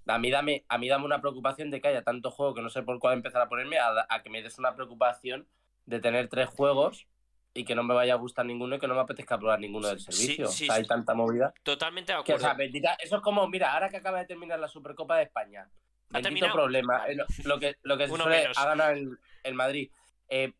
A 0.07 0.19
mí 0.19 0.31
dame, 0.31 0.64
a 0.69 0.79
mí 0.79 0.88
dame 0.88 1.07
una 1.07 1.21
preocupación 1.21 1.71
de 1.71 1.81
que 1.81 1.88
haya 1.88 2.03
tanto 2.03 2.31
juego 2.31 2.55
que 2.55 2.62
no 2.62 2.71
sé 2.71 2.83
por 2.83 2.99
cuál 3.01 3.14
empezar 3.14 3.43
a 3.43 3.49
ponerme, 3.49 3.79
a, 3.79 4.07
a 4.09 4.23
que 4.23 4.31
me 4.31 4.43
des 4.43 4.59
una 4.59 4.77
preocupación 4.77 5.49
de 5.87 5.99
tener 5.99 6.29
tres 6.29 6.49
juegos 6.49 7.09
y 7.53 7.65
que 7.65 7.75
no 7.75 7.83
me 7.83 7.95
vaya 7.95 8.15
a 8.15 8.17
gustar 8.17 8.47
ninguno 8.47 8.77
y 8.77 8.79
que 8.79 8.87
no 8.87 8.95
me 8.95 9.01
apetezca 9.01 9.39
probar 9.39 9.59
ninguno 9.61 9.89
del 9.89 9.99
Sí, 10.01 10.13
servicio. 10.13 10.47
sí, 10.47 10.65
o 10.65 10.67
sea, 10.67 10.75
hay 10.77 10.83
sí. 10.83 10.89
tanta 10.89 11.15
movida. 11.15 11.53
Totalmente 11.63 12.13
de 12.13 12.17
Que, 12.25 12.33
o 12.33 12.37
acuerdo. 12.37 12.41
sea, 12.45 12.55
bendita- 12.55 12.97
eso 13.01 13.17
es 13.17 13.23
como, 13.23 13.47
mira, 13.49 13.73
ahora 13.73 13.89
que 13.89 13.97
acaba 13.97 14.19
de 14.21 14.27
terminar 14.27 14.59
la 14.61 14.69
Supercopa 14.69 15.17
de 15.17 15.25
España. 15.25 15.69
¿Ha 16.13 16.21
Bendito 16.21 16.51
problema. 16.53 17.07
Eh, 17.09 17.17
Lo, 17.45 17.59
que, 17.59 17.77
lo 17.83 17.97
que 17.97 18.09
se 18.09 18.17
suele 18.17 18.49
ha 18.57 18.65
ganado 18.65 18.93
el, 18.93 19.19
el 19.45 19.55
Madrid. 19.55 19.91
Eh, 20.29 20.53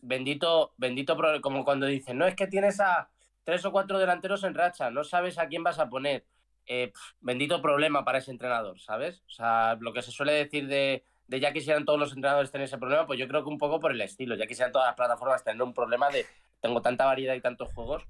bendito, 0.00 0.72
bendito 0.76 1.16
problema. 1.16 1.40
Como 1.40 1.64
cuando 1.64 1.86
dicen, 1.86 2.18
no 2.18 2.26
es 2.26 2.34
que 2.34 2.46
tienes 2.46 2.80
a 2.80 3.08
tres 3.44 3.64
o 3.64 3.72
cuatro 3.72 3.98
delanteros 3.98 4.42
en 4.44 4.54
racha, 4.54 4.90
no 4.90 5.04
sabes 5.04 5.38
a 5.38 5.46
quién 5.48 5.62
vas 5.64 5.78
a 5.78 5.88
poner. 5.88 6.24
Eh, 6.68 6.92
bendito 7.20 7.62
problema 7.62 8.04
para 8.04 8.18
ese 8.18 8.32
entrenador, 8.32 8.80
¿sabes? 8.80 9.22
O 9.26 9.30
sea, 9.30 9.76
lo 9.80 9.92
que 9.92 10.02
se 10.02 10.10
suele 10.10 10.32
decir 10.32 10.66
de, 10.66 11.04
de 11.26 11.40
ya 11.40 11.52
quisieran 11.52 11.84
todos 11.84 11.98
los 11.98 12.12
entrenadores 12.12 12.50
tener 12.50 12.66
ese 12.66 12.78
problema, 12.78 13.06
pues 13.06 13.18
yo 13.18 13.28
creo 13.28 13.42
que 13.42 13.48
un 13.48 13.58
poco 13.58 13.80
por 13.80 13.92
el 13.92 14.00
estilo. 14.00 14.36
Ya 14.36 14.46
quisieran 14.46 14.72
todas 14.72 14.88
las 14.88 14.96
plataformas 14.96 15.44
tener 15.44 15.62
un 15.62 15.74
problema 15.74 16.10
de 16.10 16.26
tengo 16.60 16.82
tanta 16.82 17.04
variedad 17.04 17.34
y 17.34 17.40
tantos 17.40 17.72
juegos 17.72 18.04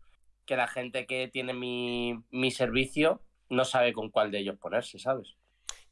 que 0.44 0.56
la 0.56 0.68
gente 0.68 1.06
que 1.06 1.28
tiene 1.28 1.52
mi, 1.52 2.22
mi 2.30 2.50
servicio 2.50 3.22
no 3.48 3.64
sabe 3.64 3.92
con 3.92 4.10
cuál 4.10 4.30
de 4.30 4.38
ellos 4.38 4.58
ponerse, 4.58 4.98
¿sabes? 4.98 5.36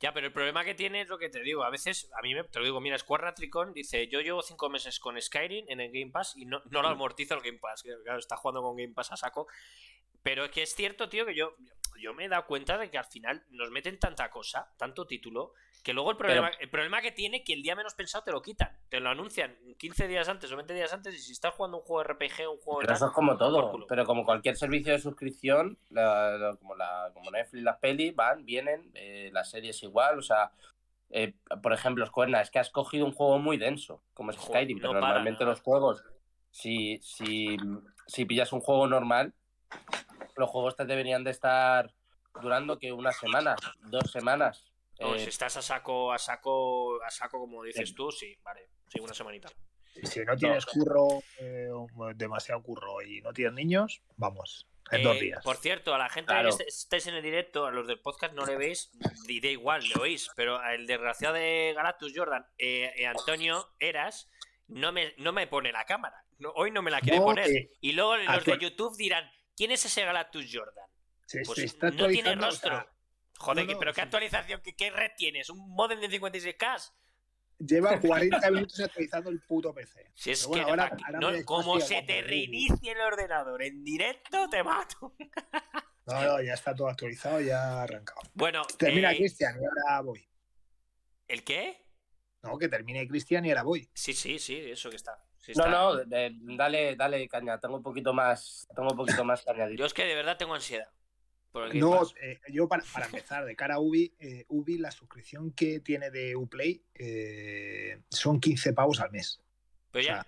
Ya, 0.01 0.13
pero 0.13 0.27
el 0.27 0.33
problema 0.33 0.65
que 0.65 0.75
tiene 0.75 1.01
es 1.01 1.09
lo 1.09 1.19
que 1.19 1.29
te 1.29 1.41
digo. 1.41 1.65
A 1.65 1.71
veces, 1.71 2.11
a 2.19 2.23
mí 2.23 2.35
me, 2.35 2.45
te 2.45 2.59
lo 2.59 2.65
digo, 2.65 2.81
mira, 2.81 2.99
Square 2.99 3.33
Tricon 3.33 3.73
dice: 3.73 4.09
Yo 4.09 4.21
llevo 4.21 4.43
cinco 4.43 4.69
meses 4.69 4.99
con 4.99 5.21
Skyrim 5.21 5.67
en 5.69 5.81
el 5.81 5.91
Game 5.93 6.11
Pass 6.11 6.37
y 6.37 6.47
no, 6.47 6.61
no 6.71 6.83
lo 6.83 6.89
amortizo 6.89 7.35
el 7.35 7.41
Game 7.41 7.59
Pass. 7.59 7.83
que, 7.83 7.91
Claro, 8.03 8.19
está 8.19 8.37
jugando 8.37 8.61
con 8.63 8.77
Game 8.77 8.93
Pass 8.93 9.13
a 9.13 9.17
saco. 9.17 9.47
Pero 10.25 10.47
es 10.47 10.51
que 10.51 10.63
es 10.63 10.75
cierto, 10.75 11.09
tío, 11.11 11.27
que 11.27 11.35
yo, 11.35 11.55
yo 12.01 12.15
me 12.15 12.25
he 12.25 12.29
dado 12.29 12.47
cuenta 12.47 12.79
de 12.79 12.91
que 12.91 12.97
al 12.99 13.05
final 13.05 13.45
nos 13.51 13.71
meten 13.71 13.99
tanta 14.01 14.31
cosa, 14.31 14.73
tanto 14.79 15.07
título, 15.07 15.53
que 15.83 15.93
luego 15.93 16.11
el 16.11 16.17
problema, 16.17 16.49
el 16.61 16.71
problema 16.71 17.03
que 17.03 17.13
tiene 17.13 17.45
que 17.45 17.53
el 17.53 17.63
día 17.63 17.77
menos 17.77 17.93
pensado 17.93 18.25
te 18.25 18.33
lo 18.33 18.41
quitan. 18.41 18.71
Te 18.89 19.01
lo 19.01 19.11
anuncian 19.11 19.55
15 19.79 20.09
días 20.09 20.27
antes 20.31 20.51
o 20.51 20.57
20 20.57 20.73
días 20.73 20.95
antes 20.95 21.15
y 21.15 21.19
si 21.19 21.33
estás 21.33 21.53
jugando 21.53 21.77
un 21.77 21.83
juego 21.85 22.03
RPG, 22.05 22.49
un 22.51 22.59
juego 22.59 22.79
Pero 22.81 22.87
tal, 22.87 22.97
eso 22.97 23.07
es 23.09 23.13
como 23.13 23.37
todo. 23.37 23.87
Pero 23.87 24.07
como 24.07 24.25
cualquier 24.25 24.57
servicio 24.57 24.93
de 24.95 24.99
suscripción, 24.99 25.77
la- 25.91 26.39
la- 26.39 26.57
como, 26.57 26.75
la, 26.75 27.11
como 27.13 27.31
Netflix, 27.31 27.63
las 27.63 27.77
pelis, 27.81 28.17
van, 28.17 28.47
vienen, 28.47 28.91
eh, 28.95 29.29
las 29.35 29.51
series 29.51 29.83
igual. 29.83 30.19
O 30.19 30.23
sea, 30.23 30.53
eh, 31.11 31.35
por 31.63 31.75
ejemplo, 31.75 32.07
Square, 32.07 32.41
es 32.41 32.51
que 32.51 32.59
has 32.61 32.71
cogido 32.71 33.05
un 33.05 33.13
juego 33.13 33.39
muy 33.39 33.59
denso, 33.59 34.03
como 34.15 34.31
es 34.31 34.39
Skyrim. 34.39 34.79
no 34.79 34.81
pero 34.89 34.93
para 34.95 35.01
normalmente 35.01 35.45
los 35.45 35.61
juegos, 35.61 36.03
si, 36.51 36.99
si, 37.03 37.59
si 38.07 38.25
pillas 38.25 38.55
un 38.55 38.61
juego 38.63 38.87
normal, 38.87 39.35
los 40.37 40.51
juegos 40.51 40.77
te 40.77 40.85
deberían 40.85 41.25
de 41.25 41.31
estar 41.31 41.93
durando 42.43 42.79
que 42.79 42.93
una 42.93 43.13
semana, 43.13 43.55
dos 43.83 44.11
semanas. 44.11 44.65
No, 45.01 45.15
Eh, 45.15 45.21
si 45.21 45.29
estás 45.29 45.57
a 45.57 45.63
saco, 45.63 46.13
a 46.13 46.19
saco, 46.19 47.03
a 47.03 47.11
saco, 47.11 47.39
como 47.41 47.63
dices 47.65 47.89
Sí. 47.91 47.95
tú, 47.95 48.11
sí, 48.13 48.37
vale. 48.43 48.69
Sí, 48.89 49.01
una 49.01 49.15
semanita. 49.15 49.49
Si 50.03 50.21
no 50.25 50.37
tienes 50.37 50.67
curro, 50.67 51.23
eh, 51.39 51.69
demasiado 52.17 52.63
curro 52.63 53.01
y 53.03 53.21
no 53.21 53.33
tienes 53.33 53.55
niños, 53.55 54.03
vamos, 54.17 54.67
en 54.91 55.01
Eh, 55.01 55.05
dos 55.05 55.21
días. 55.21 55.43
Por 55.45 55.57
cierto, 55.57 55.95
a 55.95 55.99
la 55.99 56.09
gente 56.09 56.33
Claro. 56.33 56.49
que 56.57 56.65
est- 56.65 56.69
estáis 56.83 57.07
en 57.07 57.15
el 57.15 57.23
directo, 57.23 57.67
a 57.67 57.71
los 57.71 57.87
del 57.87 58.01
podcast 58.01 58.35
no 58.35 58.45
le 58.45 58.57
veis, 58.57 58.91
diré 59.27 59.53
igual, 59.53 59.83
le 59.89 59.95
oís, 60.01 60.29
pero 60.37 60.61
el 60.65 60.87
desgraciado 60.89 61.35
de 61.35 61.73
Galactus 61.77 62.13
Jordan, 62.15 62.45
eh, 62.59 62.93
eh, 62.97 63.07
Antonio 63.07 63.69
Eras, 63.79 64.29
no 64.67 64.91
me, 64.93 65.15
no 65.19 65.33
me 65.33 65.47
pone 65.47 65.71
la 65.73 65.85
cámara. 65.85 66.25
No, 66.39 66.51
hoy 66.57 66.71
no 66.73 66.83
me 66.83 66.91
la 66.91 67.01
quiere 67.01 67.19
No, 67.19 67.25
poner. 67.27 67.49
eh, 67.49 67.71
y 67.81 67.93
luego 67.93 68.17
los 68.17 68.45
de 68.45 68.59
YouTube 68.59 68.97
dirán, 68.97 69.31
¿quién 69.57 69.71
es 69.73 69.85
ese 69.85 70.05
Galactus 70.05 70.47
Jordan? 70.53 70.87
Pues 71.31 71.49
se 71.59 71.65
está 71.65 71.91
no 71.91 72.07
tiene 72.09 72.31
o 72.31 72.35
rostro. 72.37 72.71
sea, 72.71 72.91
Joder, 73.39 73.67
no, 73.67 73.73
no, 73.73 73.79
pero 73.79 73.93
¿qué 73.93 74.01
sí. 74.01 74.05
actualización? 74.05 74.61
¿Qué, 74.63 74.75
qué 74.77 74.91
red 74.91 75.11
tienes? 75.17 75.51
¿Un 75.51 75.69
modem 75.75 76.01
de 76.01 76.09
56K? 76.09 76.93
lleva 77.59 77.99
40 78.01 78.51
minutos 78.51 78.81
actualizando 78.81 79.31
el 79.31 79.41
puto 79.41 79.73
PC. 79.75 80.11
Si 80.15 80.31
es 80.33 80.47
bueno, 80.47 80.65
que 80.65 80.71
ahora- 80.71 80.97
ahora 81.07 81.19
no, 81.19 81.45
como 81.45 81.81
se 81.81 82.03
te 82.03 82.23
reinicie 82.23 82.93
el 82.93 83.01
ordenador 83.01 83.63
en 83.63 83.83
directo, 83.85 84.49
te 84.49 84.63
mato. 84.63 85.15
No, 86.07 86.23
no, 86.23 86.43
ya 86.43 86.53
está 86.53 86.75
todo 86.75 86.89
actualizado, 86.91 87.41
ya 87.41 87.63
ha 87.63 87.83
arrancado. 87.85 88.21
Bueno, 88.35 88.61
Termina 88.79 89.13
eh, 89.13 89.17
Cristian 89.17 89.57
y 89.59 89.65
ahora 89.65 90.03
voy. 90.03 90.29
¿el 91.27 91.43
qué? 91.43 91.83
No, 92.43 92.59
que 92.59 92.69
termine 92.69 93.09
Cristian 93.09 93.43
y 93.47 93.49
ahora 93.49 93.63
voy. 93.63 93.89
Sí, 93.95 94.13
sí, 94.13 94.39
sí, 94.39 94.55
eso 94.71 94.91
que 94.91 94.97
está. 94.97 95.19
No, 95.49 95.65
está. 95.65 95.71
no, 95.71 95.97
de- 95.97 96.37
dale, 96.57 96.97
dale 96.97 97.29
caña. 97.29 97.59
Tengo 97.59 97.77
un 97.77 97.83
poquito 97.83 98.13
más, 98.13 98.67
tengo 98.75 98.91
un 98.91 98.97
poquito 98.97 99.25
más 99.25 99.43
que 99.43 99.51
añadir. 99.51 99.79
Yo 99.79 99.87
es 99.87 99.95
que 99.95 100.05
de 100.05 100.15
verdad 100.15 100.37
tengo 100.37 100.55
ansiedad. 100.55 100.89
No, 101.75 102.03
eh, 102.21 102.41
yo 102.49 102.67
para, 102.67 102.83
para 102.93 103.07
empezar, 103.07 103.45
de 103.45 103.55
cara 103.55 103.77
a 103.77 103.79
Ubi, 103.79 104.13
eh, 104.19 104.45
Ubi, 104.49 104.77
la 104.79 104.91
suscripción 104.91 105.53
que 105.53 105.79
tiene 105.79 106.11
de 106.11 106.35
Uplay 106.35 106.83
eh, 106.95 108.01
son 108.11 108.41
15 108.41 108.73
pavos 108.73 109.01
al 109.01 109.13
mes. 109.13 109.41
Pero 109.93 110.03
o 110.05 110.07
ya, 110.09 110.23
sea, 110.23 110.27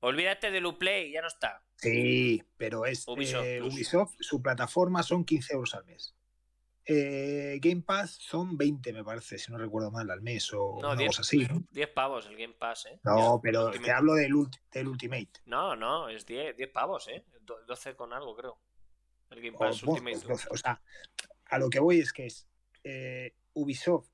olvídate 0.00 0.50
del 0.50 0.66
Uplay, 0.66 1.12
ya 1.12 1.20
no 1.20 1.28
está. 1.28 1.62
Sí, 1.76 2.42
pero 2.56 2.86
es 2.86 3.06
eh. 3.06 3.60
Ubisoft, 3.62 4.16
su 4.18 4.42
plataforma 4.42 5.04
son 5.04 5.24
15 5.24 5.54
euros 5.54 5.74
al 5.76 5.84
mes. 5.84 6.12
Eh, 6.84 7.58
Game 7.62 7.82
Pass 7.82 8.16
son 8.20 8.56
20, 8.58 8.92
me 8.92 9.04
parece, 9.04 9.38
si 9.38 9.52
no 9.52 9.58
recuerdo 9.58 9.90
mal, 9.92 10.10
al 10.10 10.20
mes 10.20 10.52
o 10.52 10.78
No, 10.82 10.88
una 10.90 10.96
10. 10.96 11.08
cosa 11.10 11.22
así. 11.22 11.46
¿no? 11.46 11.62
10 11.70 11.88
pavos 11.90 12.26
el 12.26 12.36
Game 12.36 12.54
Pass, 12.54 12.86
¿eh? 12.86 12.98
No, 13.04 13.40
pero 13.42 13.70
te 13.70 13.90
hablo 13.92 14.14
del, 14.14 14.32
ult- 14.32 14.60
del 14.72 14.88
Ultimate. 14.88 15.30
No, 15.46 15.76
no, 15.76 16.08
es 16.08 16.26
10, 16.26 16.56
10 16.56 16.70
pavos, 16.70 17.06
¿eh? 17.08 17.24
Do- 17.42 17.62
12 17.66 17.94
con 17.94 18.12
algo, 18.12 18.34
creo. 18.36 18.58
El 19.30 19.40
Game 19.40 19.56
O, 19.56 19.58
Pass 19.60 19.82
bueno, 19.82 19.92
Ultimate. 19.92 20.26
pues 20.26 20.44
12, 20.44 20.48
o 20.50 20.56
sea, 20.56 20.82
a 21.46 21.58
lo 21.58 21.70
que 21.70 21.78
voy 21.78 22.00
es 22.00 22.12
que 22.12 22.26
es 22.26 22.48
eh, 22.82 23.34
Ubisoft. 23.54 24.08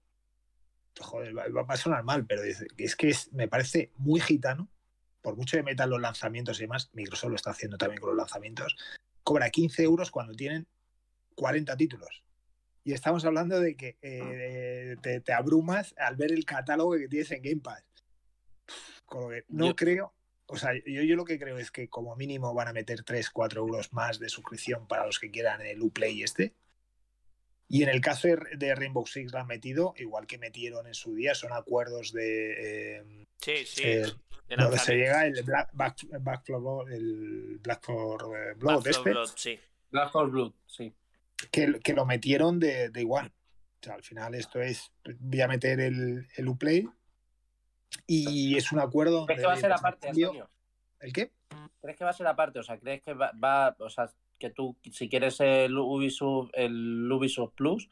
Joder, 1.01 1.37
va, 1.37 1.63
va 1.63 1.75
a 1.75 1.77
sonar 1.77 2.03
mal, 2.03 2.27
pero 2.27 2.43
es, 2.43 2.65
es 2.77 2.97
que 2.97 3.09
es, 3.09 3.33
me 3.33 3.49
parece 3.49 3.93
muy 3.97 4.21
gitano. 4.21 4.69
Por 5.23 5.37
mucho 5.37 5.57
que 5.57 5.63
metan 5.63 5.91
los 5.91 6.01
lanzamientos 6.01 6.59
y 6.59 6.63
demás, 6.63 6.91
Microsoft 6.93 7.31
lo 7.31 7.37
está 7.37 7.51
haciendo 7.51 7.79
también 7.79 8.01
con 8.01 8.11
los 8.11 8.17
lanzamientos. 8.19 8.77
Cobra 9.23 9.49
15 9.51 9.83
euros 9.85 10.11
cuando 10.11 10.35
tienen 10.35 10.67
40 11.35 11.77
títulos. 11.77 12.25
Y 12.85 12.93
estamos 12.93 13.25
hablando 13.25 13.61
de 13.61 13.77
que 13.77 13.99
eh, 14.03 14.97
te, 15.03 15.21
te 15.21 15.33
abrumas 15.33 15.95
al 15.99 16.17
ver 16.17 16.33
el 16.33 16.45
catálogo 16.45 16.93
que 16.97 17.09
tienes 17.09 17.31
en 17.33 17.43
Game 17.43 17.61
Pass. 17.61 17.85
Con 19.05 19.23
lo 19.25 19.29
que 19.31 19.45
no 19.49 19.67
Yo- 19.69 19.77
creo, 19.77 20.15
o 20.47 20.57
sea, 20.57 20.71
yo, 20.87 21.03
yo 21.03 21.17
lo 21.17 21.25
que 21.25 21.39
creo 21.39 21.59
es 21.59 21.71
que 21.71 21.89
como 21.89 22.17
mínimo 22.17 22.55
van 22.55 22.69
a 22.69 22.73
meter 22.73 23.03
3, 23.03 23.31
4 23.31 23.61
euros 23.61 23.93
más 23.93 24.19
de 24.19 24.29
suscripción 24.29 24.87
para 24.87 25.05
los 25.07 25.19
que 25.19 25.31
quieran 25.31 25.61
el 25.61 25.83
Uplay 25.83 26.23
este. 26.23 26.55
Y 27.71 27.83
en 27.83 27.91
el 27.91 28.01
caso 28.01 28.29
de, 28.29 28.75
Rainbow 28.75 29.07
Six 29.07 29.31
lo 29.31 29.41
han 29.41 29.47
metido, 29.47 29.93
igual 29.99 30.27
que 30.27 30.39
metieron 30.39 30.87
en 30.87 30.95
su 30.95 31.15
día, 31.15 31.35
son 31.35 31.53
acuerdos 31.53 32.13
de... 32.15 32.97
eh, 32.97 33.27
Sí, 33.43 33.67
sí. 33.67 33.83
eh, 33.85 34.07
de 34.49 34.57
donde 34.57 34.79
se 34.79 34.95
llega 34.97 35.27
el 35.27 35.43
Black, 35.43 35.69
Back, 35.75 35.97
Back 36.21 36.47
for 36.47 36.61
Blood, 36.63 36.91
el 36.93 37.59
Black 37.63 37.85
for 37.85 38.23
eh, 38.35 38.55
Blood 38.57 38.77
Back 38.77 38.83
for 38.85 38.89
este, 38.91 39.11
Blood, 39.11 39.31
sí. 39.37 39.61
Black 39.91 40.15
Hole 40.15 40.31
Blood, 40.31 40.53
sí. 40.67 40.95
Que, 41.51 41.79
que 41.81 41.93
lo 41.95 42.05
metieron 42.07 42.59
de, 42.59 42.91
de 42.91 43.01
igual. 43.01 43.33
O 43.81 43.85
sea, 43.85 43.95
al 43.95 44.03
final 44.03 44.35
esto 44.35 44.61
es, 44.61 44.91
voy 45.21 45.41
a 45.41 45.49
meter 45.49 45.81
el, 45.81 46.27
el 46.37 46.49
Uplay 46.49 46.87
y 48.07 48.57
es 48.57 48.73
un 48.73 48.81
acuerdo... 48.81 49.27
¿Crees 49.27 49.41
que 49.41 49.47
va 49.47 49.53
a 49.53 49.57
ser 49.57 49.73
aparte, 49.73 50.09
Antonio? 50.09 50.49
¿El 51.01 51.13
qué? 51.13 51.33
¿Crees 51.81 51.97
que 51.97 52.05
va 52.05 52.11
a 52.11 52.15
ser 52.15 52.27
aparte? 52.27 52.59
O 52.59 52.63
sea, 52.63 52.79
¿crees 52.79 53.03
que 53.03 53.15
va, 53.15 53.31
va- 53.43 53.77
o 53.79 53.89
sea, 53.89 54.11
que 54.39 54.51
tú, 54.51 54.77
si 54.93 55.09
quieres 55.09 55.39
el 55.41 55.77
Ubisoft, 55.79 56.51
el 56.55 57.11
Ubisoft 57.11 57.55
Plus, 57.55 57.89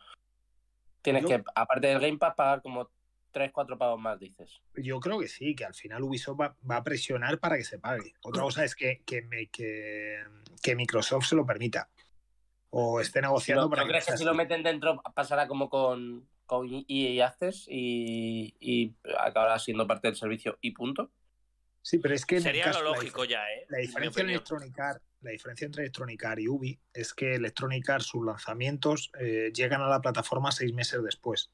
tienes 1.02 1.22
Yo- 1.22 1.28
que, 1.28 1.44
aparte 1.54 1.86
del 1.86 2.00
Game 2.00 2.18
Pass, 2.18 2.34
pagar 2.34 2.62
como 2.62 2.90
3, 3.30 3.52
4 3.52 3.78
pagos 3.78 4.00
más, 4.00 4.18
dices? 4.18 4.60
Yo 4.74 4.98
creo 4.98 5.20
que 5.20 5.28
sí, 5.28 5.54
que 5.54 5.64
al 5.64 5.74
final 5.74 6.02
Ubisoft 6.02 6.40
va, 6.40 6.56
va 6.68 6.76
a 6.78 6.82
presionar 6.84 7.38
para 7.38 7.56
que 7.56 7.64
se 7.64 7.78
pague. 7.78 8.14
Otra 8.22 8.42
cosa 8.42 8.64
es 8.64 8.74
que, 8.74 9.02
que, 9.06 9.22
me- 9.22 9.46
que, 9.48 10.24
que 10.62 10.74
Microsoft 10.74 11.26
se 11.26 11.36
lo 11.36 11.46
permita. 11.46 11.88
O 12.70 13.00
esté 13.00 13.20
negociando 13.22 13.64
lo, 13.64 13.70
para 13.70 13.82
¿no 13.82 13.86
que 13.86 13.92
crees 13.92 14.06
que 14.06 14.16
si 14.18 14.24
lo 14.24 14.34
meten 14.34 14.62
dentro 14.62 15.00
pasará 15.14 15.46
como 15.48 15.68
con, 15.70 16.28
con 16.46 16.68
EA 16.88 17.26
Access 17.28 17.66
y, 17.68 18.54
y 18.60 18.94
acabará 19.18 19.58
siendo 19.58 19.86
parte 19.86 20.08
del 20.08 20.16
servicio 20.16 20.58
y 20.60 20.72
punto? 20.72 21.10
Sí, 21.82 21.98
pero 21.98 22.14
es 22.14 22.26
que 22.26 22.40
Sería 22.40 22.64
caso- 22.64 22.82
lo 22.82 22.90
la 22.90 22.96
lógico 22.96 23.24
dif- 23.24 23.28
ya, 23.28 23.42
¿eh? 23.52 23.66
La 23.68 23.78
diferencia, 23.78 24.22
en. 24.22 24.30
Electronic 24.30 24.78
Arts- 24.78 25.02
la 25.20 25.30
diferencia 25.30 25.64
entre 25.64 25.82
Electronic 25.84 26.24
Arts 26.24 26.42
y 26.42 26.48
Ubi 26.48 26.80
es 26.92 27.14
que 27.14 27.34
Electronic 27.36 27.88
Arts, 27.88 28.06
sus 28.06 28.24
lanzamientos 28.26 29.10
eh, 29.20 29.50
llegan 29.54 29.80
a 29.80 29.88
la 29.88 30.00
plataforma 30.00 30.50
seis 30.52 30.72
meses 30.74 31.02
después. 31.02 31.50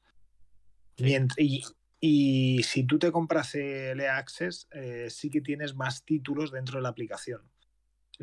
Sí. 0.97 1.03
Mient- 1.05 1.33
y, 1.37 1.63
y 1.99 2.63
si 2.63 2.83
tú 2.83 2.97
te 2.99 3.11
compras 3.11 3.53
el 3.55 3.99
EA 3.99 4.17
Access, 4.17 4.67
eh, 4.71 5.07
sí 5.09 5.29
que 5.29 5.41
tienes 5.41 5.75
más 5.75 6.03
títulos 6.03 6.51
dentro 6.51 6.77
de 6.77 6.83
la 6.83 6.89
aplicación. 6.89 7.49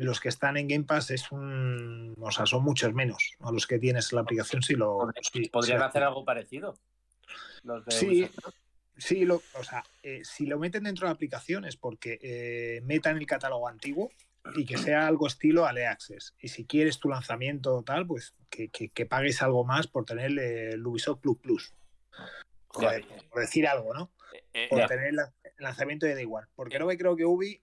Los 0.03 0.19
que 0.19 0.29
están 0.29 0.57
en 0.57 0.67
Game 0.67 0.83
Pass 0.85 1.11
es 1.11 1.31
un. 1.31 2.15
O 2.19 2.31
sea, 2.31 2.45
son 2.45 2.63
muchos 2.63 2.93
menos. 2.93 3.33
A 3.41 3.51
los 3.51 3.67
que 3.67 3.77
tienes 3.79 4.11
en 4.11 4.15
la 4.17 4.21
aplicación 4.23 4.61
sí 4.63 4.73
lo. 4.75 4.97
Podrían, 4.97 5.23
sí- 5.23 5.49
podrían 5.49 5.81
hacer 5.83 6.03
algo 6.03 6.25
parecido. 6.25 6.75
Los 7.63 7.85
de 7.85 7.91
Sí, 7.91 8.07
Ubisoft. 8.23 8.55
Sí, 8.97 9.25
lo, 9.25 9.41
o 9.57 9.63
sea, 9.63 9.83
eh, 10.03 10.21
si 10.23 10.45
lo 10.45 10.59
meten 10.59 10.83
dentro 10.83 11.05
de 11.05 11.09
la 11.09 11.13
aplicación 11.15 11.65
es 11.65 11.75
porque 11.77 12.19
eh, 12.21 12.81
metan 12.83 13.17
el 13.17 13.25
catálogo 13.25 13.67
antiguo 13.67 14.11
y 14.55 14.65
que 14.65 14.77
sea 14.77 15.07
algo 15.07 15.27
estilo 15.27 15.65
Ale 15.65 15.85
Access. 15.87 16.33
Y 16.39 16.49
si 16.49 16.65
quieres 16.65 16.99
tu 16.99 17.07
lanzamiento 17.09 17.75
o 17.75 17.83
tal, 17.83 18.05
pues 18.07 18.33
que, 18.49 18.69
que- 18.69 18.89
que 18.89 19.05
pagues 19.05 19.41
algo 19.41 19.63
más 19.63 19.87
por 19.87 20.05
tener 20.05 20.37
el 20.37 20.85
Ubisoft 20.85 21.19
Plus 21.21 21.37
Plus. 21.39 21.73
Joder, 22.67 23.05
por 23.29 23.41
decir 23.41 23.67
algo, 23.67 23.93
¿no? 23.93 24.11
Eh, 24.33 24.63
eh, 24.65 24.67
Por 24.69 24.85
tener 24.87 25.07
el 25.07 25.17
lanzamiento 25.59 26.05
de 26.05 26.15
Day 26.15 26.25
One. 26.25 26.47
Porque 26.55 26.79
no 26.79 26.85
me 26.85 26.97
creo 26.97 27.15
que 27.15 27.25
Ubi 27.25 27.61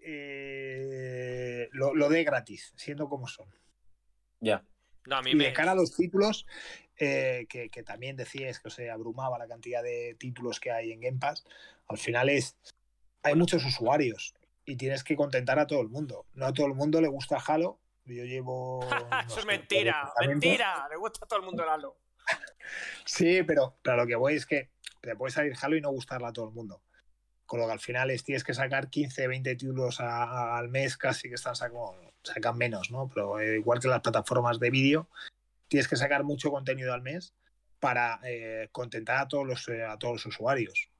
eh, 0.00 1.68
lo, 1.72 1.94
lo 1.94 2.08
dé 2.08 2.24
gratis, 2.24 2.72
siendo 2.76 3.08
como 3.08 3.26
son. 3.28 3.48
Ya. 4.40 4.64
no, 5.06 5.16
a 5.16 5.22
mí 5.22 5.32
Y 5.32 5.34
me. 5.34 5.44
de 5.44 5.52
cara 5.52 5.72
a 5.72 5.74
los 5.74 5.94
títulos, 5.96 6.46
eh, 6.96 7.46
que, 7.48 7.70
que 7.70 7.82
también 7.82 8.16
decíais 8.16 8.60
que 8.60 8.70
se 8.70 8.90
abrumaba 8.90 9.38
la 9.38 9.48
cantidad 9.48 9.82
de 9.82 10.16
títulos 10.18 10.60
que 10.60 10.70
hay 10.70 10.92
en 10.92 11.00
Game 11.00 11.18
Pass, 11.18 11.44
al 11.88 11.98
final 11.98 12.28
es. 12.28 12.56
Hay 13.22 13.34
muchos 13.34 13.64
usuarios 13.64 14.34
y 14.64 14.76
tienes 14.76 15.02
que 15.02 15.16
contentar 15.16 15.58
a 15.58 15.66
todo 15.66 15.80
el 15.80 15.88
mundo. 15.88 16.26
No 16.34 16.46
a 16.46 16.52
todo 16.52 16.66
el 16.66 16.74
mundo 16.74 17.00
le 17.00 17.08
gusta 17.08 17.42
Halo. 17.44 17.80
Yo 18.04 18.24
llevo. 18.24 18.80
no 19.10 19.20
Eso 19.20 19.34
sé, 19.34 19.40
es 19.40 19.46
mentira, 19.46 20.12
mentira. 20.26 20.86
Le 20.88 20.96
gusta 20.96 21.24
a 21.24 21.28
todo 21.28 21.40
el 21.40 21.44
mundo 21.44 21.62
el 21.64 21.68
Halo. 21.68 21.96
Sí, 23.06 23.42
pero, 23.44 23.78
pero 23.82 23.96
lo 23.96 24.06
que 24.06 24.14
voy 24.14 24.34
es 24.34 24.44
que 24.44 24.70
te 25.00 25.16
puede 25.16 25.32
salir 25.32 25.54
Halo 25.60 25.76
y 25.76 25.80
no 25.80 25.90
gustarle 25.90 26.26
a 26.28 26.32
todo 26.32 26.46
el 26.48 26.54
mundo. 26.54 26.82
Con 27.48 27.60
lo 27.60 27.66
que 27.66 27.72
al 27.72 27.80
final 27.80 28.10
es, 28.10 28.24
tienes 28.24 28.44
que 28.44 28.52
sacar 28.52 28.90
15, 28.90 29.26
20 29.26 29.56
títulos 29.56 30.00
a- 30.00 30.22
a- 30.24 30.58
al 30.58 30.68
mes, 30.68 30.98
casi 30.98 31.30
que 31.30 31.36
están 31.36 31.56
sacando, 31.56 31.98
sacan 32.22 32.58
menos, 32.58 32.90
¿no? 32.90 33.08
Pero 33.08 33.40
eh, 33.40 33.56
igual 33.56 33.80
que 33.80 33.88
las 33.88 34.02
plataformas 34.02 34.60
de 34.60 34.68
vídeo, 34.68 35.08
tienes 35.66 35.88
que 35.88 35.96
sacar 35.96 36.24
mucho 36.24 36.50
contenido 36.50 36.92
al 36.92 37.00
mes 37.00 37.32
para 37.80 38.20
eh, 38.22 38.68
contentar 38.70 39.16
a 39.16 39.28
todos 39.28 39.46
los, 39.46 39.66
eh, 39.70 39.82
a 39.82 39.96
todos 39.96 40.16
los 40.16 40.26
usuarios. 40.26 40.90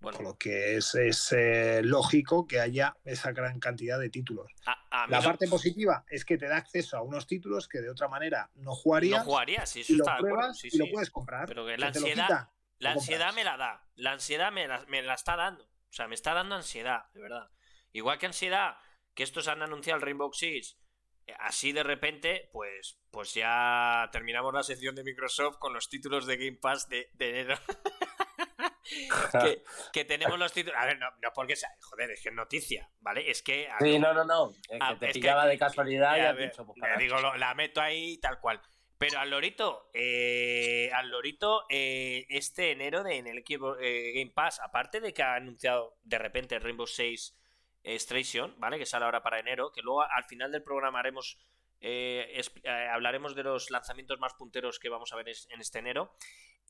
Bueno, 0.00 0.16
Con 0.16 0.24
lo 0.26 0.38
que 0.38 0.76
es, 0.76 0.94
es, 0.94 1.32
eh, 1.32 1.82
lógico 1.84 2.46
que 2.46 2.58
haya 2.60 2.96
esa 3.04 3.32
gran 3.32 3.60
cantidad 3.60 3.98
de 3.98 4.08
títulos. 4.08 4.50
a, 4.64 5.02
a 5.02 5.06
mí 5.06 5.10
La 5.12 5.18
no- 5.18 5.24
parte 5.24 5.48
positiva 5.48 6.02
es 6.08 6.24
que 6.24 6.38
te 6.38 6.48
da 6.48 6.56
acceso 6.56 6.96
a 6.96 7.02
unos 7.02 7.26
títulos 7.26 7.68
que 7.68 7.82
de 7.82 7.90
otra 7.90 8.08
manera 8.08 8.50
no 8.54 8.74
jugarías 8.74 9.18
no 9.18 9.24
jugaría, 9.32 9.66
sí, 9.66 9.80
eso 9.82 9.92
y 9.92 9.96
lo 9.96 10.04
está 10.04 10.16
acuerdo, 10.16 10.36
pruebas 10.36 10.58
sí, 10.58 10.68
y 10.72 10.78
lo 10.78 10.86
sí. 10.86 10.90
puedes 10.92 11.10
comprar. 11.10 11.46
Pero 11.46 11.66
que 11.66 11.76
la 11.76 11.90
lo 11.90 11.96
ansiedad, 11.96 12.48
la 12.78 12.92
ansiedad 12.92 13.32
me 13.34 13.44
la 13.44 13.56
da. 13.56 13.84
La 13.94 14.12
ansiedad 14.12 14.52
me 14.52 14.66
la, 14.66 14.84
me 14.88 15.02
la 15.02 15.14
está 15.14 15.36
dando. 15.36 15.64
O 15.64 15.92
sea, 15.96 16.08
me 16.08 16.14
está 16.14 16.34
dando 16.34 16.54
ansiedad, 16.56 17.04
de 17.12 17.20
verdad. 17.22 17.50
Igual 17.92 18.18
que 18.18 18.26
ansiedad, 18.26 18.76
que 19.14 19.22
estos 19.22 19.48
han 19.48 19.62
anunciado 19.62 19.96
el 19.96 20.02
Rainbow 20.02 20.32
Six, 20.32 20.78
eh, 21.26 21.34
así 21.38 21.72
de 21.72 21.82
repente, 21.82 22.50
pues, 22.52 23.00
pues 23.10 23.32
ya 23.34 24.08
terminamos 24.12 24.52
la 24.52 24.62
sección 24.62 24.94
de 24.94 25.04
Microsoft 25.04 25.56
con 25.58 25.72
los 25.72 25.88
títulos 25.88 26.26
de 26.26 26.36
Game 26.36 26.58
Pass 26.60 26.88
de, 26.88 27.08
de 27.14 27.28
enero. 27.40 27.56
que, 29.42 29.62
que 29.92 30.04
tenemos 30.04 30.38
los 30.38 30.52
títulos. 30.52 30.78
A 30.78 30.86
ver, 30.86 30.98
no, 30.98 31.06
no 31.22 31.32
porque 31.34 31.56
sea. 31.56 31.70
Joder, 31.80 32.10
es 32.10 32.22
que 32.22 32.28
es 32.28 32.34
noticia, 32.34 32.90
¿vale? 33.00 33.30
Es 33.30 33.42
que. 33.42 33.68
Sí, 33.80 33.98
no, 33.98 34.12
no, 34.14 34.24
no. 34.24 34.50
Es 34.68 34.78
Ah, 34.80 34.96
te 34.98 35.06
es 35.06 35.12
que- 35.14 35.20
pillaba 35.20 35.46
de 35.46 35.58
casualidad 35.58 36.16
y 36.16 36.20
has 36.20 36.36
ver, 36.36 36.50
dicho, 36.50 36.66
pues, 36.66 36.78
digo, 36.98 37.20
lo- 37.20 37.36
la 37.36 37.54
meto 37.54 37.80
ahí 37.80 38.18
tal 38.18 38.38
cual. 38.40 38.60
Pero 38.98 39.18
al 39.18 39.28
Lorito, 39.30 39.90
eh, 39.92 40.90
al 40.94 41.10
Lorito, 41.10 41.66
eh, 41.68 42.24
este 42.30 42.70
enero 42.72 43.02
de, 43.02 43.16
en 43.16 43.26
el 43.26 43.38
eh, 43.80 44.12
Game 44.14 44.30
Pass, 44.34 44.58
aparte 44.60 45.00
de 45.00 45.12
que 45.12 45.22
ha 45.22 45.34
anunciado 45.34 45.98
de 46.02 46.18
repente 46.18 46.58
Rainbow 46.58 46.86
Six 46.86 47.36
Extraction, 47.82 48.54
¿vale? 48.58 48.78
Que 48.78 48.86
sale 48.86 49.04
ahora 49.04 49.22
para 49.22 49.38
enero, 49.38 49.70
que 49.72 49.82
luego 49.82 50.02
al 50.02 50.24
final 50.24 50.50
del 50.50 50.62
programa 50.62 51.00
haremos, 51.00 51.38
eh, 51.80 52.40
eh, 52.64 52.68
hablaremos 52.90 53.34
de 53.34 53.42
los 53.42 53.70
lanzamientos 53.70 54.18
más 54.18 54.32
punteros 54.34 54.78
que 54.78 54.88
vamos 54.88 55.12
a 55.12 55.16
ver 55.16 55.28
es- 55.28 55.46
en 55.50 55.60
este 55.60 55.78
enero. 55.78 56.16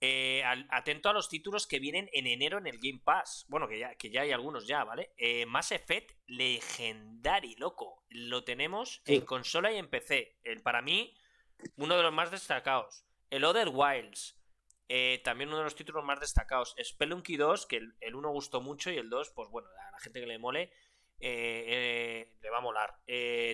Eh, 0.00 0.42
al- 0.44 0.66
atento 0.70 1.08
a 1.08 1.14
los 1.14 1.28
títulos 1.30 1.66
que 1.66 1.78
vienen 1.78 2.10
en 2.12 2.26
enero 2.26 2.58
en 2.58 2.66
el 2.66 2.78
Game 2.82 3.00
Pass. 3.02 3.46
Bueno, 3.48 3.66
que 3.68 3.78
ya, 3.78 3.94
que 3.94 4.10
ya 4.10 4.22
hay 4.22 4.32
algunos 4.32 4.66
ya, 4.66 4.84
¿vale? 4.84 5.12
Mass 5.46 5.72
Effect 5.72 6.10
Legendary, 6.26 7.54
loco. 7.56 8.04
Lo 8.10 8.44
tenemos 8.44 9.00
en 9.06 9.22
consola 9.24 9.72
y 9.72 9.78
en 9.78 9.88
PC. 9.88 10.36
El, 10.44 10.60
para 10.60 10.82
mí, 10.82 11.14
uno 11.76 11.96
de 11.96 12.02
los 12.02 12.12
más 12.12 12.30
destacados. 12.30 13.04
El 13.30 13.44
Other 13.44 13.68
Wilds. 13.72 14.36
eh, 14.88 15.20
también 15.24 15.48
uno 15.48 15.58
de 15.58 15.64
los 15.64 15.74
títulos 15.74 16.04
más 16.04 16.20
destacados. 16.20 16.76
Spelunky 16.82 17.36
2, 17.36 17.66
que 17.66 17.76
el, 18.00 18.14
1 18.14 18.30
gustó 18.30 18.60
mucho 18.60 18.90
y 18.90 18.98
el 18.98 19.10
2, 19.10 19.30
pues 19.30 19.48
bueno, 19.50 19.68
a 19.68 19.90
la 19.90 19.98
gente 19.98 20.20
que 20.20 20.26
le 20.26 20.38
mole, 20.38 20.72
eh, 21.18 21.64
eh, 21.68 22.36
le 22.40 22.50
va 22.50 22.58
a 22.58 22.60
molar. 22.60 22.98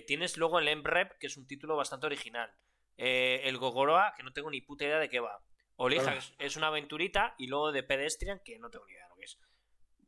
tienes 0.05 0.37
luego 0.37 0.59
el 0.59 0.67
Emrep, 0.67 1.17
que 1.17 1.27
es 1.27 1.37
un 1.37 1.47
título 1.47 1.75
bastante 1.75 2.05
original. 2.05 2.53
el 2.97 3.57
Gogoroa, 3.57 4.13
que 4.15 4.23
no 4.23 4.31
tengo 4.31 4.51
ni 4.51 4.61
puta 4.61 4.85
idea 4.85 4.99
de 4.99 5.09
qué 5.09 5.19
va. 5.19 5.41
Olija, 5.75 6.15
es 6.37 6.55
una 6.55 6.67
aventurita, 6.67 7.33
y 7.39 7.47
luego 7.47 7.71
de 7.71 7.81
Pedestrian, 7.81 8.41
que 8.45 8.59
no 8.59 8.69
tengo 8.69 8.85
ni 8.85 8.93
idea 8.93 9.03
de 9.03 9.09
lo 9.09 9.15
que 9.15 9.23
es. 9.23 9.39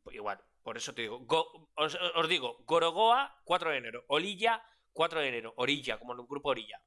Pues 0.04 0.14
igual, 0.14 0.38
por 0.62 0.76
eso 0.76 0.94
te 0.94 1.02
digo. 1.02 1.26
os, 1.74 1.98
os, 2.14 2.28
digo, 2.28 2.58
Gorogoa, 2.60 3.40
4 3.44 3.70
de 3.70 3.78
enero. 3.78 4.04
Olilla, 4.06 4.62
4 4.92 5.20
de 5.20 5.28
enero. 5.28 5.54
Orilla, 5.56 5.98
como 5.98 6.12
en 6.12 6.20
un 6.20 6.28
grupo 6.28 6.50
Orilla. 6.50 6.80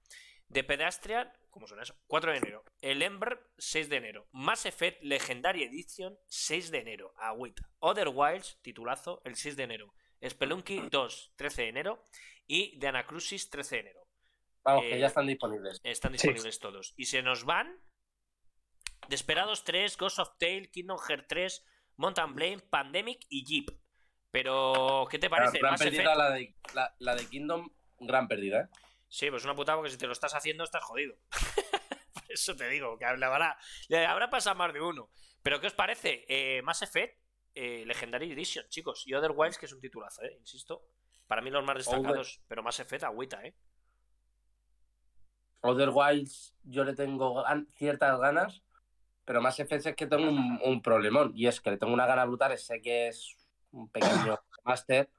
De 0.50 0.64
Pedestrian, 0.64 1.32
¿cómo 1.52 1.68
suena 1.68 1.84
eso? 1.84 1.96
4 2.08 2.32
de 2.32 2.38
enero. 2.40 2.64
El 2.82 3.04
Ember, 3.04 3.40
6 3.60 3.88
de 3.88 3.98
enero. 3.98 4.28
Mass 4.32 4.66
Effect 4.66 5.02
Legendary 5.04 5.64
Edition, 5.64 6.18
6 6.26 6.72
de 6.72 6.80
enero. 6.80 7.14
Agüita. 7.18 7.70
Other 7.80 8.10
Wilds, 8.12 8.58
titulazo, 8.64 9.22
el 9.26 9.36
6 9.36 9.56
de 9.56 9.64
enero. 9.64 9.94
Spelunky 10.28 10.90
2, 10.90 11.34
13 11.36 11.62
de 11.62 11.68
enero. 11.70 12.04
Y 12.48 12.80
The 12.80 12.88
Anacrucis, 12.88 13.50
13 13.52 13.76
de 13.76 13.82
enero. 13.82 14.08
Vamos, 14.64 14.84
que 14.84 15.00
ya 15.00 15.08
están 15.08 15.28
disponibles. 15.28 15.80
Están 15.84 16.14
disponibles 16.14 16.60
todos. 16.60 16.94
Y 16.98 17.06
se 17.06 17.22
nos 17.22 17.46
van. 17.46 17.80
Desperados 19.08 19.64
3, 19.64 19.98
Ghost 19.98 20.20
of 20.20 20.38
Tale, 20.40 20.70
Kingdom 20.72 20.98
Hearts 20.98 21.28
3, 21.28 21.66
Mountain 21.98 22.36
Blade, 22.36 22.60
Pandemic 22.70 23.26
y 23.30 23.46
Jeep. 23.46 23.70
Pero, 24.32 25.08
¿qué 25.10 25.20
te 25.20 25.30
parece? 25.30 25.60
Gran 25.60 25.78
La, 25.80 26.32
de, 26.32 26.56
la 27.00 27.16
de 27.16 27.26
Kingdom, 27.28 27.70
gran 28.00 28.28
pérdida, 28.28 28.62
¿eh? 28.62 28.89
Sí, 29.10 29.30
pues 29.32 29.44
una 29.44 29.56
putada 29.56 29.78
porque 29.78 29.92
si 29.92 29.98
te 29.98 30.06
lo 30.06 30.14
estás 30.14 30.36
haciendo 30.36 30.64
estás 30.64 30.84
jodido. 30.84 31.16
Por 32.14 32.24
eso 32.32 32.56
te 32.56 32.70
digo, 32.70 32.98
que 32.98 33.06
le 33.06 33.26
habrá, 33.26 33.58
le 33.88 34.06
habrá 34.06 34.30
pasado 34.30 34.56
más 34.56 34.72
de 34.72 34.82
uno. 34.82 35.10
Pero 35.42 35.60
¿qué 35.60 35.68
os 35.68 35.74
parece? 35.74 36.26
Eh, 36.30 36.62
Mass 36.62 36.84
Effect, 36.84 37.20
eh, 37.56 37.84
Legendary 37.88 38.32
Edition, 38.32 38.68
chicos. 38.70 39.04
Y 39.08 39.16
Otherwise, 39.16 39.58
que 39.60 39.66
es 39.66 39.74
un 39.74 39.82
titulazo, 39.82 40.22
¿eh? 40.22 40.38
Insisto. 40.40 40.86
Para 41.26 41.42
mí 41.42 41.50
los 41.50 41.64
más 41.64 41.78
destacados, 41.78 42.42
pero 42.48 42.62
Mass 42.62 42.80
Effect 42.80 43.04
agüita, 43.04 43.44
¿eh? 43.44 43.56
Otherwise, 45.62 46.54
yo 46.64 46.84
le 46.84 46.94
tengo 46.94 47.44
ciertas 47.78 48.20
ganas, 48.20 48.64
pero 49.26 49.42
Mass 49.42 49.60
Effect 49.60 49.88
es 49.88 49.96
que 49.96 50.08
tengo 50.08 50.30
un, 50.30 50.60
un 50.64 50.82
problemón. 50.84 51.32
Y 51.36 51.48
es 51.48 51.60
que 51.62 51.72
le 51.72 51.78
tengo 51.78 51.94
una 51.94 52.06
gana 52.06 52.26
brutal, 52.26 52.58
sé 52.58 52.80
que 52.80 53.08
es 53.08 53.36
un 53.72 53.90
pequeño 53.90 54.40
máster 54.64 55.10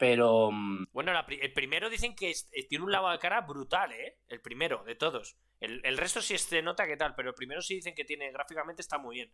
pero. 0.00 0.50
Mm, 0.50 0.86
bueno, 0.94 1.12
el 1.28 1.52
primero 1.52 1.90
dicen 1.90 2.16
que 2.16 2.30
eh, 2.30 2.66
tiene 2.66 2.86
un 2.86 2.90
lavado 2.90 3.12
de 3.12 3.18
cara 3.18 3.42
brutal, 3.42 3.92
¿eh? 3.92 4.16
El 4.28 4.40
primero, 4.40 4.82
de 4.82 4.94
todos. 4.94 5.36
El, 5.60 5.98
resto 5.98 6.22
sí 6.22 6.38
se 6.38 6.62
nota 6.62 6.86
que 6.86 6.96
tal, 6.96 7.14
pero 7.14 7.28
el 7.28 7.34
primero 7.34 7.60
sí 7.60 7.74
dicen 7.74 7.94
que 7.94 8.06
tiene. 8.06 8.32
Gráficamente 8.32 8.80
está 8.80 8.96
muy 8.96 9.16
bien. 9.16 9.30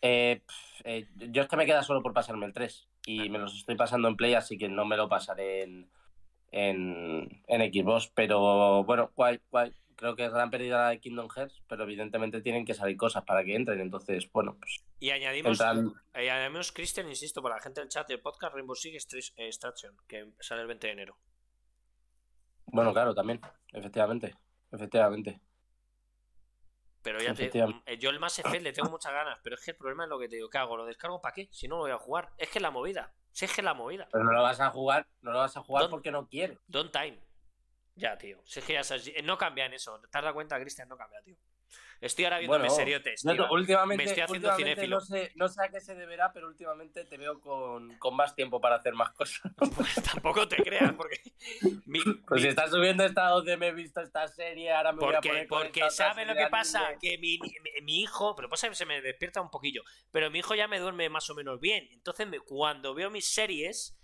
Eh, 0.00 0.40
eh, 0.84 1.06
yo 1.14 1.42
es 1.42 1.48
que 1.48 1.56
me 1.58 1.66
queda 1.66 1.82
solo 1.82 2.02
por 2.02 2.14
pasarme 2.14 2.46
el 2.46 2.54
3. 2.54 2.88
Y 3.04 3.28
me 3.28 3.38
los 3.38 3.54
estoy 3.54 3.76
pasando 3.76 4.08
en 4.08 4.16
Play, 4.16 4.32
así 4.32 4.56
que 4.56 4.70
no 4.70 4.86
me 4.86 4.96
lo 4.96 5.10
pasaré 5.10 5.64
en, 5.64 5.90
en, 6.50 7.42
en 7.48 7.72
Xbox. 7.72 8.10
Pero 8.14 8.82
bueno, 8.84 9.12
guay, 9.14 9.40
guay 9.50 9.74
creo 10.00 10.16
que 10.16 10.24
es 10.24 10.32
gran 10.32 10.50
pérdida 10.50 10.88
de 10.88 10.98
Kingdom 10.98 11.28
Hearts, 11.28 11.62
pero 11.68 11.84
evidentemente 11.84 12.40
tienen 12.40 12.64
que 12.64 12.72
salir 12.72 12.96
cosas 12.96 13.22
para 13.24 13.44
que 13.44 13.54
entren. 13.54 13.80
Entonces, 13.80 14.32
bueno, 14.32 14.56
pues. 14.58 14.82
Y 14.98 15.10
añadimos, 15.10 15.60
añadimos 16.14 16.72
Christian, 16.72 17.06
insisto, 17.06 17.42
para 17.42 17.56
la 17.56 17.60
gente 17.60 17.80
del 17.80 17.90
chat 17.90 18.08
del 18.08 18.20
podcast, 18.20 18.54
Rainbow 18.54 18.74
Six 18.74 19.34
Extraction, 19.36 19.94
que 20.08 20.32
sale 20.40 20.62
el 20.62 20.68
20 20.68 20.86
de 20.86 20.92
enero. 20.94 21.18
Bueno, 22.64 22.94
claro, 22.94 23.14
también, 23.14 23.42
efectivamente. 23.72 24.34
Efectivamente. 24.72 25.40
Pero 27.02 27.20
ya 27.20 27.34
te 27.34 27.50
eh, 27.86 27.98
yo 27.98 28.10
el 28.10 28.20
Mass 28.20 28.38
Effect 28.38 28.62
le 28.62 28.72
tengo 28.72 28.90
muchas 28.90 29.12
ganas, 29.12 29.38
pero 29.42 29.56
es 29.56 29.64
que 29.64 29.72
el 29.72 29.76
problema 29.76 30.04
es 30.04 30.10
lo 30.10 30.18
que 30.18 30.28
te 30.28 30.36
digo, 30.36 30.48
¿qué 30.48 30.58
hago? 30.58 30.76
¿Lo 30.76 30.86
descargo 30.86 31.20
para 31.20 31.34
qué? 31.34 31.48
Si 31.50 31.68
no 31.68 31.76
lo 31.76 31.82
voy 31.82 31.90
a 31.90 31.98
jugar. 31.98 32.30
Es 32.38 32.48
que 32.48 32.58
es 32.58 32.62
la 32.62 32.70
movida. 32.70 33.12
Si 33.32 33.44
es 33.44 33.52
que 33.52 33.60
es 33.60 33.64
la 33.64 33.74
movida. 33.74 34.08
Pero 34.10 34.24
no 34.24 34.32
lo 34.32 34.42
vas 34.42 34.60
a 34.60 34.70
jugar, 34.70 35.06
no 35.20 35.32
lo 35.32 35.38
vas 35.38 35.56
a 35.56 35.62
jugar 35.62 35.90
porque 35.90 36.10
no 36.10 36.26
quieres. 36.26 36.58
Don't 36.68 36.90
time. 36.90 37.18
Ya, 38.00 38.16
tío. 38.16 38.40
Si 38.46 38.60
es 38.60 38.64
que 38.64 38.72
ya 38.72 38.82
sabes, 38.82 39.12
no 39.24 39.36
cambia 39.36 39.66
en 39.66 39.74
eso. 39.74 40.00
¿Te 40.00 40.18
has 40.18 40.24
dado 40.24 40.34
cuenta, 40.34 40.58
Cristian? 40.58 40.88
No 40.88 40.96
cambia, 40.96 41.20
tío. 41.22 41.36
Estoy 42.00 42.24
ahora 42.24 42.38
viendo 42.38 42.58
bueno, 42.58 42.74
seriotes. 42.74 43.20
Tío. 43.20 43.52
últimamente, 43.52 44.02
me 44.02 44.08
estoy 44.08 44.22
haciendo 44.22 44.56
cinéfilo. 44.56 44.96
No 44.96 45.00
sé, 45.02 45.32
no 45.34 45.48
sé 45.48 45.62
a 45.62 45.68
qué 45.68 45.80
se 45.80 45.94
deberá, 45.94 46.32
pero 46.32 46.46
últimamente 46.46 47.04
te 47.04 47.18
veo 47.18 47.40
con, 47.40 47.94
con 47.98 48.16
más 48.16 48.34
tiempo 48.34 48.58
para 48.58 48.76
hacer 48.76 48.94
más 48.94 49.10
cosas. 49.10 49.52
Pues 49.76 49.94
tampoco 50.02 50.48
te 50.48 50.56
creas, 50.56 50.94
porque. 50.94 51.20
pues 52.26 52.42
si 52.42 52.48
estás 52.48 52.70
subiendo 52.70 53.04
estados 53.04 53.44
de 53.44 53.58
me 53.58 53.68
he 53.68 53.72
visto 53.72 54.00
esta 54.00 54.26
serie, 54.28 54.72
ahora 54.72 54.92
me 54.92 55.00
porque, 55.00 55.28
voy 55.28 55.38
a 55.40 55.46
poner. 55.46 55.48
Porque 55.48 55.90
¿sabes 55.90 56.26
lo 56.26 56.34
que 56.34 56.46
pasa? 56.46 56.96
Que 56.98 57.18
mi, 57.18 57.38
mi, 57.82 58.00
hijo. 58.00 58.34
Pero 58.34 58.48
pasa 58.48 58.70
que 58.70 58.74
se 58.74 58.86
me 58.86 59.02
despierta 59.02 59.42
un 59.42 59.50
poquillo. 59.50 59.82
Pero 60.10 60.30
mi 60.30 60.38
hijo 60.38 60.54
ya 60.54 60.68
me 60.68 60.78
duerme 60.78 61.10
más 61.10 61.28
o 61.28 61.34
menos 61.34 61.60
bien. 61.60 61.86
Entonces, 61.92 62.26
cuando 62.46 62.94
veo 62.94 63.10
mis 63.10 63.26
series. 63.26 63.96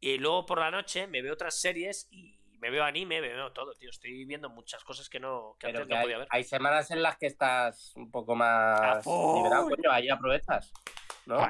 Y 0.00 0.18
luego 0.18 0.46
por 0.46 0.60
la 0.60 0.70
noche 0.70 1.08
me 1.08 1.22
veo 1.22 1.32
otras 1.32 1.60
series 1.60 2.06
y 2.12 2.37
me 2.60 2.70
veo 2.70 2.84
anime, 2.84 3.20
me 3.20 3.28
veo 3.28 3.52
todo, 3.52 3.74
tío. 3.74 3.90
Estoy 3.90 4.24
viendo 4.24 4.48
muchas 4.48 4.84
cosas 4.84 5.08
que 5.08 5.20
no, 5.20 5.56
que 5.58 5.68
antes 5.68 5.86
no 5.86 6.00
podía 6.00 6.18
ver. 6.18 6.28
Hay 6.30 6.44
semanas 6.44 6.90
en 6.90 7.02
las 7.02 7.16
que 7.16 7.26
estás 7.26 7.92
un 7.96 8.10
poco 8.10 8.34
más 8.34 9.04
liberado, 9.06 9.68
coño, 9.68 9.90
ahí 9.90 10.08
aprovechas. 10.08 10.72
¿no? 11.26 11.40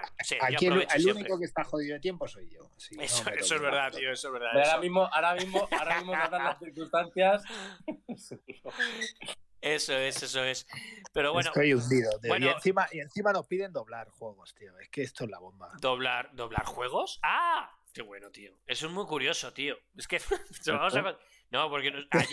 Aquí 0.40 0.66
el, 0.66 1.08
único 1.08 1.38
que 1.38 1.44
está 1.44 1.62
jodido 1.62 1.94
de 1.94 2.00
tiempo 2.00 2.26
soy 2.26 2.50
yo. 2.50 2.68
eso, 3.00 3.30
eso 3.30 3.54
es 3.54 3.60
verdad, 3.60 3.92
tío, 3.92 4.10
eso 4.10 4.28
es 4.28 4.32
verdad. 4.32 4.50
ahora 4.56 4.78
mismo, 4.78 5.08
ahora 5.12 5.34
mismo, 5.34 5.68
ahora 5.70 5.98
mismo 5.98 6.12
dan 6.12 6.44
las 6.44 6.58
circunstancias. 6.58 7.42
Eso 9.60 9.92
es, 9.92 10.22
eso 10.22 10.44
es. 10.44 10.68
Pero 11.12 11.32
bueno. 11.32 11.48
Estoy 11.48 11.74
hundido, 11.74 12.10
tío. 12.20 12.36
Y, 12.38 12.46
encima, 12.46 12.86
y 12.92 13.00
encima 13.00 13.32
nos 13.32 13.46
piden 13.46 13.72
doblar 13.72 14.08
juegos, 14.08 14.54
tío. 14.54 14.78
Es 14.78 14.88
que 14.88 15.02
esto 15.02 15.24
es 15.24 15.30
la 15.30 15.40
bomba. 15.40 15.72
¿Doblar, 15.80 16.30
doblar 16.34 16.64
juegos? 16.64 17.18
¡Ah! 17.22 17.77
Qué 17.98 18.02
bueno, 18.02 18.30
tío. 18.30 18.52
Eso 18.64 18.86
es 18.86 18.92
muy 18.92 19.04
curioso, 19.06 19.52
tío. 19.52 19.76
Es 19.96 20.06
que. 20.06 20.20
No, 21.50 21.68
porque 21.68 21.90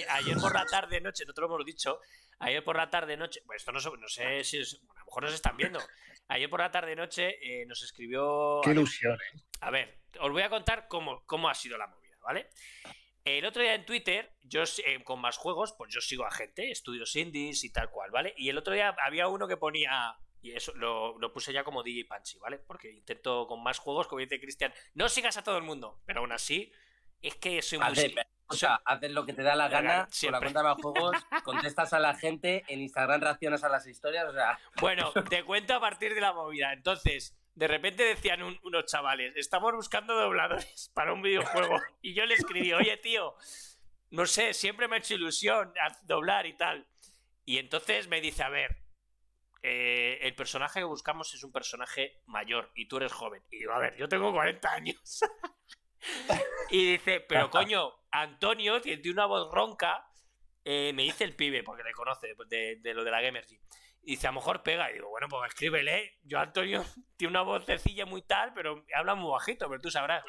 ayer, 0.09 0.37
por 0.37 0.53
la 0.53 0.65
tarde, 0.65 1.01
noche, 1.01 1.23
no 1.25 1.33
te 1.33 1.41
lo 1.41 1.47
hemos 1.47 1.65
dicho. 1.65 1.99
Ayer 2.37 2.63
por 2.63 2.75
la 2.75 2.87
tarde, 2.87 3.17
noche. 3.17 3.41
Pues 3.47 3.61
esto 3.61 3.71
no, 3.71 3.79
no 3.97 4.07
sé 4.07 4.43
si 4.43 4.59
es. 4.59 4.75
a 4.75 4.99
lo 4.99 5.05
mejor 5.05 5.23
nos 5.23 5.33
están 5.33 5.57
viendo. 5.57 5.79
Ayer 6.27 6.47
por 6.51 6.59
la 6.59 6.69
tarde, 6.69 6.95
noche, 6.95 7.39
eh, 7.41 7.65
nos 7.65 7.81
escribió. 7.81 8.59
Qué 8.63 8.71
ilusión, 8.71 9.15
¿eh? 9.15 9.41
A 9.61 9.71
ver, 9.71 10.01
os 10.19 10.31
voy 10.31 10.43
a 10.43 10.49
contar 10.49 10.87
cómo, 10.87 11.25
cómo 11.25 11.49
ha 11.49 11.55
sido 11.55 11.79
la 11.79 11.87
movida, 11.87 12.15
¿vale? 12.21 12.49
El 13.23 13.43
otro 13.45 13.63
día 13.63 13.73
en 13.73 13.85
Twitter, 13.87 14.35
yo 14.43 14.61
eh, 14.85 15.03
con 15.03 15.19
más 15.19 15.37
juegos, 15.37 15.73
pues 15.75 15.91
yo 15.91 15.99
sigo 15.99 16.27
a 16.27 16.31
gente, 16.31 16.69
estudios 16.69 17.15
indies 17.15 17.63
y 17.63 17.71
tal 17.71 17.89
cual, 17.89 18.11
¿vale? 18.11 18.35
Y 18.37 18.49
el 18.49 18.57
otro 18.59 18.75
día 18.75 18.95
había 19.03 19.29
uno 19.29 19.47
que 19.47 19.57
ponía 19.57 20.15
y 20.45 20.55
eso 20.55 20.71
lo, 20.75 21.33
puse 21.33 21.51
ya 21.51 21.63
como 21.63 21.81
DJ 21.81 22.05
Punchy, 22.05 22.37
¿vale? 22.37 22.59
Porque 22.59 22.91
intento 22.91 23.47
con 23.47 23.63
más 23.63 23.79
juegos, 23.79 24.07
como 24.07 24.19
dice 24.19 24.39
Cristian, 24.39 24.71
no 24.93 25.09
sigas 25.09 25.37
a 25.37 25.43
todo 25.43 25.57
el 25.57 25.63
mundo, 25.63 26.03
pero 26.05 26.19
aún 26.19 26.31
así, 26.31 26.71
es 27.19 27.35
que 27.35 27.63
soy 27.63 27.79
muy. 27.79 28.15
o 28.45 28.53
sea, 28.53 28.79
haces 28.85 29.11
lo 29.11 29.25
que 29.25 29.33
te 29.33 29.41
da 29.41 29.55
la 29.55 29.69
gana 29.69 30.07
con 30.21 30.31
la 30.31 30.39
cuenta 30.39 30.61
de 30.61 30.75
juegos, 30.75 31.17
contestas 31.43 31.93
a 31.93 31.99
la 31.99 32.13
gente, 32.13 32.63
en 32.67 32.81
Instagram 32.81 33.21
reaccionas 33.21 33.63
a 33.63 33.69
las 33.69 33.87
historias, 33.87 34.25
o 34.29 34.33
sea. 34.33 34.59
Bueno, 34.79 35.11
te 35.29 35.43
cuento 35.43 35.73
a 35.73 35.79
partir 35.79 36.13
de 36.13 36.21
la 36.21 36.31
movida. 36.31 36.71
Entonces, 36.73 37.35
de 37.55 37.67
repente 37.67 38.03
decían 38.03 38.43
unos 38.43 38.85
chavales, 38.85 39.35
estamos 39.37 39.73
buscando 39.73 40.13
dobladores 40.13 40.91
para 40.93 41.11
un 41.11 41.23
videojuego. 41.23 41.81
Y 42.03 42.13
yo 42.13 42.23
le 42.27 42.35
escribí, 42.35 42.71
oye, 42.71 42.97
tío, 42.97 43.35
no 44.11 44.27
sé, 44.27 44.53
siempre 44.53 44.87
me 44.87 44.97
ha 44.97 44.99
hecho 44.99 45.15
ilusión 45.15 45.73
doblar 46.03 46.45
y 46.45 46.53
tal. 46.53 46.85
Y 47.45 47.57
entonces 47.57 48.07
me 48.07 48.21
dice, 48.21 48.43
a 48.43 48.49
ver, 48.49 48.84
eh, 49.67 50.19
el 50.21 50.35
personaje 50.35 50.79
que 50.79 50.85
buscamos 50.85 51.33
es 51.33 51.43
un 51.43 51.51
personaje 51.51 52.21
mayor 52.27 52.71
y 52.75 52.87
tú 52.87 52.97
eres 52.97 53.11
joven. 53.11 53.41
Y 53.49 53.57
digo, 53.57 53.73
a 53.73 53.79
ver, 53.79 53.97
yo 53.97 54.07
tengo 54.07 54.31
40 54.31 54.71
años. 54.71 55.21
y 56.69 56.91
dice, 56.91 57.19
pero 57.21 57.49
coño, 57.49 57.91
Antonio 58.11 58.79
tiene 58.79 59.09
una 59.09 59.25
voz 59.25 59.51
ronca. 59.51 60.07
Eh, 60.63 60.93
me 60.93 61.01
dice 61.01 61.23
el 61.23 61.35
pibe, 61.35 61.63
porque 61.63 61.83
le 61.83 61.93
conoce 61.93 62.35
de, 62.47 62.75
de 62.79 62.93
lo 62.93 63.03
de 63.03 63.09
la 63.09 63.21
Gamergy. 63.21 63.59
Y 64.03 64.11
dice, 64.11 64.27
a 64.27 64.29
lo 64.29 64.35
mejor 64.35 64.61
pega. 64.61 64.91
Y 64.91 64.93
digo, 64.93 65.09
bueno, 65.09 65.27
pues 65.27 65.49
escríbele. 65.49 66.19
Yo, 66.21 66.37
Antonio, 66.37 66.85
tiene 67.17 67.31
una 67.31 67.41
voz 67.41 67.65
sencilla 67.65 68.05
muy 68.05 68.21
tal, 68.21 68.53
pero 68.53 68.85
habla 68.95 69.15
muy 69.15 69.31
bajito, 69.31 69.67
pero 69.67 69.81
tú 69.81 69.89
sabrás. 69.89 70.23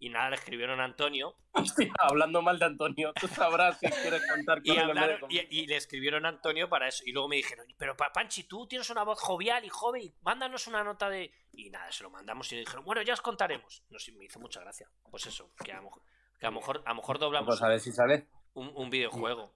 Y 0.00 0.10
nada, 0.10 0.30
le 0.30 0.36
escribieron 0.36 0.80
a 0.80 0.84
Antonio. 0.84 1.34
Hostia, 1.52 1.92
hablando 1.98 2.40
mal 2.40 2.58
de 2.58 2.66
Antonio, 2.66 3.12
tú 3.20 3.26
sabrás 3.26 3.78
si 3.80 3.88
quieres 3.88 4.22
contar 4.30 4.62
con 4.62 4.66
y, 5.30 5.38
y, 5.50 5.66
le 5.66 5.76
escribieron 5.76 6.24
a 6.24 6.28
Antonio 6.28 6.68
para 6.68 6.86
eso. 6.86 7.02
Y 7.04 7.12
luego 7.12 7.28
me 7.28 7.36
dijeron, 7.36 7.66
pero 7.76 7.96
Panchi, 7.96 8.44
tú 8.44 8.66
tienes 8.68 8.88
una 8.90 9.02
voz 9.02 9.20
jovial 9.20 9.64
y 9.64 9.68
joven, 9.68 10.14
mándanos 10.22 10.66
una 10.68 10.84
nota 10.84 11.10
de. 11.10 11.32
Y 11.52 11.70
nada, 11.70 11.90
se 11.90 12.04
lo 12.04 12.10
mandamos 12.10 12.50
y 12.52 12.56
le 12.56 12.60
dijeron, 12.60 12.84
bueno, 12.84 13.02
ya 13.02 13.14
os 13.14 13.20
contaremos. 13.20 13.82
No 13.90 13.98
sé, 13.98 14.12
me 14.12 14.24
hizo 14.24 14.38
mucha 14.38 14.60
gracia. 14.60 14.88
Pues 15.10 15.26
eso, 15.26 15.52
que 15.64 15.72
a 15.72 15.76
lo 15.76 15.84
mejor, 15.84 16.02
que 16.38 16.46
a 16.46 16.50
lo 16.50 16.56
mejor, 16.56 16.82
a 16.84 16.90
lo 16.90 16.94
mejor 16.94 17.18
doblamos. 17.18 17.46
Pues 17.46 17.62
a 17.62 17.68
ver 17.68 17.80
si 17.80 17.92
sale. 17.92 18.28
Un, 18.54 18.90
videojuego. 18.90 19.54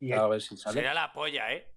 Y 0.00 0.12
a 0.12 0.26
ver 0.26 0.40
si 0.40 0.56
sale. 0.56 0.74
Sería 0.74 0.92
la 0.92 1.12
polla, 1.12 1.52
¿eh? 1.52 1.72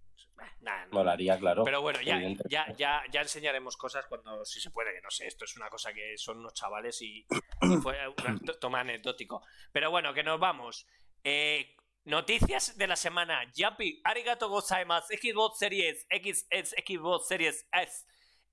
Nah, 0.61 0.87
Molaría, 0.91 1.37
claro. 1.37 1.63
Pero 1.63 1.81
bueno, 1.81 2.01
ya, 2.01 2.19
ya, 2.49 2.73
ya, 2.75 3.03
ya, 3.11 3.21
enseñaremos 3.21 3.77
cosas 3.77 4.05
cuando 4.07 4.43
si 4.45 4.59
se 4.59 4.71
puede, 4.71 4.93
que 4.93 5.01
no 5.01 5.11
sé, 5.11 5.27
esto 5.27 5.45
es 5.45 5.55
una 5.57 5.69
cosa 5.69 5.93
que 5.93 6.17
son 6.17 6.39
unos 6.39 6.53
chavales 6.53 7.01
y, 7.01 7.25
fue 7.83 7.97
un 8.07 8.39
toma 8.59 8.79
anecdótico. 8.79 9.43
Pero 9.71 9.91
bueno, 9.91 10.13
que 10.13 10.23
nos 10.23 10.39
vamos. 10.39 10.87
Eh, 11.23 11.75
Noticias 12.05 12.77
de 12.77 12.85
la 12.85 12.95
semana. 12.95 13.51
Yapi, 13.51 14.01
arigato 14.03 14.47
gozaimasu. 14.47 15.07
Xbox 15.17 15.57
Series 15.57 16.05
X, 16.09 16.47
Xbox 16.51 17.27
Series 17.27 17.67
S. 17.71 18.05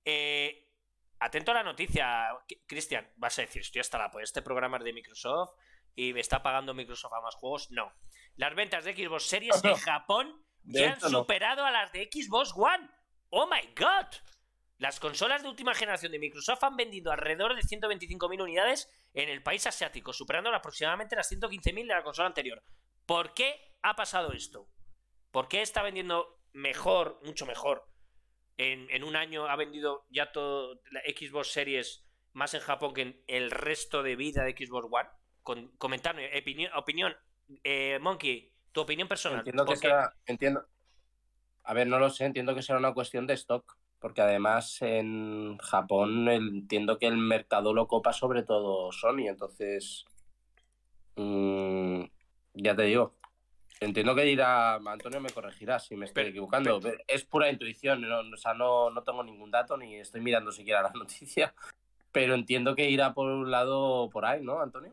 Eh, 0.07 0.71
atento 1.19 1.51
a 1.51 1.55
la 1.55 1.63
noticia, 1.63 2.29
Cristian. 2.67 3.07
Vas 3.17 3.39
a 3.39 3.43
decir, 3.43 3.61
estoy 3.61 3.81
hasta 3.81 3.99
la 3.99 4.11
pues 4.11 4.25
este 4.25 4.41
programa 4.41 4.79
es 4.79 4.85
de 4.85 4.95
Microsoft 4.95 5.51
y 5.95 6.15
me 6.15 6.21
está 6.21 6.43
pagando 6.43 6.73
Microsoft 6.73 7.13
a 7.13 7.21
más 7.21 7.35
juegos. 7.35 7.71
No. 7.71 7.93
Las 8.37 8.55
ventas 8.55 8.85
de 8.87 8.95
Xbox 8.95 9.25
Series 9.25 9.63
en 9.65 9.77
Japón 9.77 10.47
ya 10.65 10.93
han 10.93 11.01
superado 11.01 11.65
a 11.65 11.71
las 11.71 11.93
de 11.93 12.09
Xbox 12.11 12.53
One. 12.57 12.89
¡Oh 13.31 13.47
my 13.47 13.75
god! 13.75 14.07
Las 14.83 14.99
consolas 14.99 15.43
de 15.43 15.49
última 15.49 15.75
generación 15.75 16.11
de 16.11 16.19
Microsoft 16.19 16.65
han 16.65 16.77
vendido 16.77 17.13
alrededor 17.13 17.55
de 17.55 17.63
125.000 17.63 18.43
unidades 18.43 18.91
en 19.15 19.29
el 19.29 19.41
país 19.41 19.65
asiático, 19.67 20.13
superando 20.13 20.53
aproximadamente 20.53 21.15
las 21.15 21.31
115.000 21.31 21.87
de 21.87 21.95
la 21.95 22.03
consola 22.03 22.27
anterior. 22.27 22.65
¿Por 23.07 23.33
qué 23.33 23.77
ha 23.83 23.95
pasado 23.95 24.33
esto? 24.33 24.69
¿Por 25.31 25.47
qué 25.47 25.63
está 25.63 25.83
vendiendo 25.83 26.41
mejor, 26.53 27.21
mucho 27.25 27.47
mejor? 27.47 27.89
En, 28.57 29.05
un 29.05 29.15
año 29.17 29.47
ha 29.47 29.55
vendido 29.55 30.05
ya 30.11 30.33
todo 30.33 30.81
la 30.91 31.01
Xbox 31.03 31.53
Series 31.53 32.05
más 32.33 32.55
en 32.55 32.61
Japón 32.61 32.93
que 32.93 33.03
en 33.03 33.25
el 33.29 33.51
resto 33.51 34.03
de 34.03 34.17
vida 34.17 34.43
de 34.43 34.53
Xbox 34.53 34.89
One. 34.91 35.09
Con, 35.43 35.77
comentarme, 35.77 36.31
opinión, 36.75 37.17
eh, 37.65 37.99
Monkey, 38.01 38.53
tu 38.73 38.81
opinión 38.81 39.09
personal. 39.09 39.41
Entiendo 39.41 39.65
que 39.65 39.77
sea, 39.77 40.13
entiendo. 40.27 40.67
A 41.65 41.75
ver, 41.75 41.87
no 41.87 41.99
lo 41.99 42.11
sé, 42.11 42.25
entiendo 42.25 42.55
que 42.55 42.63
será 42.63 42.79
una 42.79 42.93
cuestión 42.93 43.27
de 43.27 43.35
stock, 43.35 43.77
porque 44.01 44.21
además 44.21 44.83
en 44.83 45.59
Japón 45.59 46.29
entiendo 46.29 46.99
que 46.99 47.07
el 47.07 47.17
mercado 47.17 47.73
lo 47.73 47.87
copa 47.87 48.13
sobre 48.13 48.43
todo 48.43 48.91
Sony, 48.91 49.29
entonces 49.29 50.05
mmm, 51.17 52.03
ya 52.55 52.75
te 52.75 52.83
digo. 52.83 53.15
Entiendo 53.81 54.15
que 54.15 54.23
dirá, 54.23 54.75
Antonio 54.75 55.21
me 55.21 55.31
corregirá 55.31 55.81
si 55.81 55.97
me 55.97 56.05
estoy 56.05 56.27
equivocando. 56.27 56.81
Es 57.09 57.25
pura 57.25 57.51
intuición, 57.51 58.03
no, 58.03 58.21
o 58.21 58.37
sea, 58.37 58.55
no, 58.55 58.91
no 58.91 59.03
tengo 59.03 59.25
ningún 59.25 59.51
dato 59.51 59.77
ni 59.77 59.97
estoy 59.97 60.21
mirando 60.21 60.53
siquiera 60.53 60.83
la 60.83 60.91
noticia, 60.95 61.53
pero 62.13 62.35
entiendo 62.35 62.77
que 62.77 62.89
irá 62.89 63.13
por 63.13 63.29
un 63.29 63.51
lado 63.51 64.09
por 64.11 64.25
ahí, 64.25 64.41
¿no, 64.43 64.61
Antonio? 64.61 64.93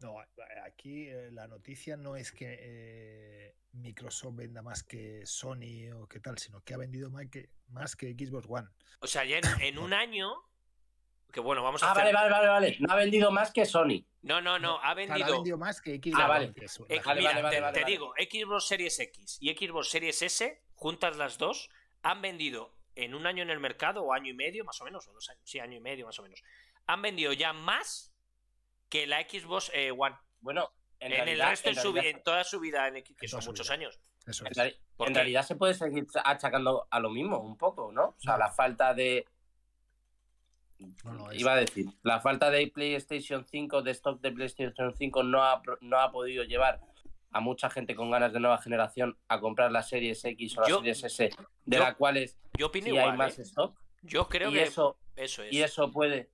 No, 0.00 0.16
aquí 0.64 1.08
eh, 1.08 1.30
la 1.30 1.46
noticia 1.46 1.96
no 1.96 2.16
es 2.16 2.32
que 2.32 2.56
eh, 2.58 3.54
Microsoft 3.72 4.36
venda 4.36 4.62
más 4.62 4.82
que 4.82 5.26
Sony 5.26 5.92
o 5.94 6.08
qué 6.08 6.20
tal, 6.20 6.38
sino 6.38 6.62
que 6.62 6.74
ha 6.74 6.78
vendido 6.78 7.10
más 7.10 7.26
que, 7.30 7.50
más 7.68 7.96
que 7.96 8.12
Xbox 8.14 8.46
One. 8.48 8.68
O 9.00 9.06
sea, 9.06 9.24
ya 9.24 9.40
en 9.60 9.78
un 9.78 9.92
año 9.92 10.32
que 11.30 11.40
bueno, 11.40 11.62
vamos 11.62 11.82
a 11.82 11.90
ah, 11.90 11.94
vale, 11.94 12.12
vale, 12.12 12.30
vale, 12.30 12.48
vale. 12.48 12.76
No 12.80 12.92
ha 12.92 12.96
vendido 12.96 13.30
más 13.30 13.52
que 13.52 13.64
Sony. 13.64 14.04
No, 14.22 14.40
no, 14.40 14.58
no, 14.58 14.80
ha 14.82 14.94
vendido. 14.94 15.26
Ha 15.26 15.30
vendido 15.30 15.58
más 15.58 15.80
que 15.80 15.96
Xbox. 15.96 16.20
Ah, 16.20 16.26
vale. 16.26 16.52
Mira, 17.16 17.72
te, 17.72 17.84
digo, 17.84 18.12
Xbox 18.18 18.66
Series 18.66 18.98
X 18.98 19.38
y 19.40 19.54
Xbox 19.54 19.88
Series 19.88 20.22
S, 20.22 20.62
juntas 20.74 21.16
las 21.16 21.38
dos, 21.38 21.70
han 22.02 22.20
vendido 22.20 22.74
en 22.96 23.14
un 23.14 23.26
año 23.26 23.42
en 23.42 23.50
el 23.50 23.60
mercado, 23.60 24.02
o 24.02 24.12
año 24.12 24.30
y 24.30 24.34
medio, 24.34 24.64
más 24.64 24.80
o 24.80 24.84
menos, 24.84 25.06
o 25.08 25.12
dos 25.12 25.28
años, 25.30 25.42
sí, 25.44 25.60
año 25.60 25.76
y 25.76 25.80
medio, 25.80 26.06
más 26.06 26.18
o 26.18 26.22
menos. 26.22 26.42
Han 26.86 27.02
vendido 27.02 27.32
ya 27.32 27.52
más 27.52 28.09
que 28.90 29.06
la 29.06 29.22
Xbox 29.22 29.70
eh, 29.72 29.90
One. 29.90 30.16
Bueno, 30.40 30.72
en, 30.98 31.12
el 31.12 31.40
resto, 31.40 31.70
en, 31.70 32.22
toda 32.22 32.44
su 32.44 32.60
vida, 32.60 32.86
en 32.88 32.96
X, 32.96 33.16
que 33.18 33.28
son 33.28 33.42
muchos 33.46 33.70
años. 33.70 33.98
Eso 34.26 34.44
en, 34.46 35.14
realidad 35.14 35.42
se 35.46 35.56
puede 35.56 35.72
seguir 35.72 36.06
achacando 36.24 36.86
a 36.90 37.00
lo 37.00 37.08
mismo, 37.08 37.38
un 37.38 37.56
poco, 37.56 37.90
¿no? 37.90 38.08
O 38.08 38.20
sea, 38.20 38.36
la 38.36 38.50
falta 38.50 38.92
de 38.92 39.26
Iba 41.32 41.52
a 41.52 41.56
decir, 41.56 41.86
la 42.02 42.20
falta 42.20 42.50
de 42.50 42.66
PlayStation 42.68 43.44
5, 43.44 43.82
de 43.82 43.90
stock 43.90 44.20
de 44.20 44.32
PlayStation 44.32 44.94
5, 44.96 45.22
no 45.24 45.42
ha, 45.42 45.62
no 45.80 45.98
ha 45.98 46.10
podido 46.10 46.44
llevar 46.44 46.80
a 47.32 47.40
mucha 47.40 47.70
gente 47.70 47.94
con 47.94 48.10
ganas 48.10 48.32
de 48.32 48.40
nueva 48.40 48.58
generación 48.58 49.16
a 49.28 49.40
comprar 49.40 49.70
las 49.70 49.88
series 49.88 50.24
X 50.24 50.56
o 50.56 50.60
las 50.62 50.70
series 50.70 51.04
S, 51.04 51.30
de 51.64 51.78
las 51.78 51.94
cuales 51.96 52.38
yo 52.58 52.70
hay 52.74 53.16
más 53.16 53.38
¿eh? 53.38 53.42
stock. 53.42 53.78
Yo 54.02 54.28
creo 54.28 54.50
y 54.50 54.54
que 54.54 54.62
eso, 54.62 54.98
eso 55.16 55.42
es. 55.42 55.52
Y 55.52 55.62
eso 55.62 55.90
puede. 55.90 56.30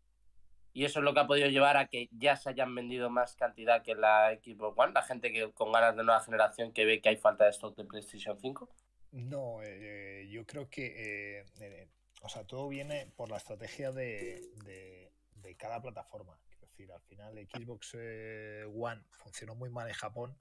Y 0.77 0.85
eso 0.85 0.99
es 0.99 1.05
lo 1.07 1.15
que 1.15 1.21
ha 1.21 1.27
podido 1.27 1.49
llevar 1.49 1.79
a 1.79 1.87
que 1.87 2.11
ya 2.13 2.37
se 2.37 2.51
hayan 2.51 2.75
vendido 2.75 3.09
más 3.09 3.35
cantidad 3.35 3.83
que 3.83 3.95
la 3.95 4.39
Xbox 4.45 4.79
One, 4.79 4.93
la 4.93 5.01
gente 5.01 5.33
que 5.33 5.51
con 5.53 5.73
ganas 5.73 5.97
de 5.97 6.05
nueva 6.05 6.21
generación 6.21 6.71
que 6.71 6.85
ve 6.85 7.01
que 7.01 7.09
hay 7.09 7.17
falta 7.17 7.45
de 7.45 7.51
stock 7.53 7.75
de 7.79 7.85
PlayStation 7.87 8.39
5. 8.39 8.69
No, 9.13 9.63
eh, 9.63 10.29
yo 10.31 10.45
creo 10.45 10.69
que 10.69 11.41
eh, 11.59 11.89
o 12.21 12.29
sea, 12.29 12.45
todo 12.45 12.69
viene 12.69 13.11
por 13.17 13.31
la 13.31 13.39
estrategia 13.39 13.91
de, 13.91 15.11
cada 15.57 15.81
plataforma. 15.81 16.39
Es 16.51 16.61
decir, 16.61 16.93
al 16.93 17.01
final 17.01 17.49
Xbox 17.51 17.97
eh, 17.99 18.67
One 18.67 19.01
funcionó 19.13 19.55
muy 19.55 19.71
mal 19.71 19.89
en 19.89 19.95
Japón, 19.95 20.37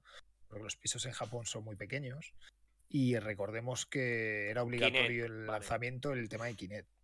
porque 0.48 0.64
los 0.64 0.76
pisos 0.76 1.06
en 1.06 1.12
Japón 1.12 1.46
son 1.46 1.64
muy 1.64 1.76
pequeños. 1.76 2.34
Y 2.90 3.18
recordemos 3.18 3.86
que 3.86 4.50
era 4.50 4.62
obligatorio 4.62 5.24
el 5.24 5.46
lanzamiento 5.46 6.12
el 6.12 6.28
tema 6.28 6.44
de 6.44 6.56
Kinect 6.56 6.95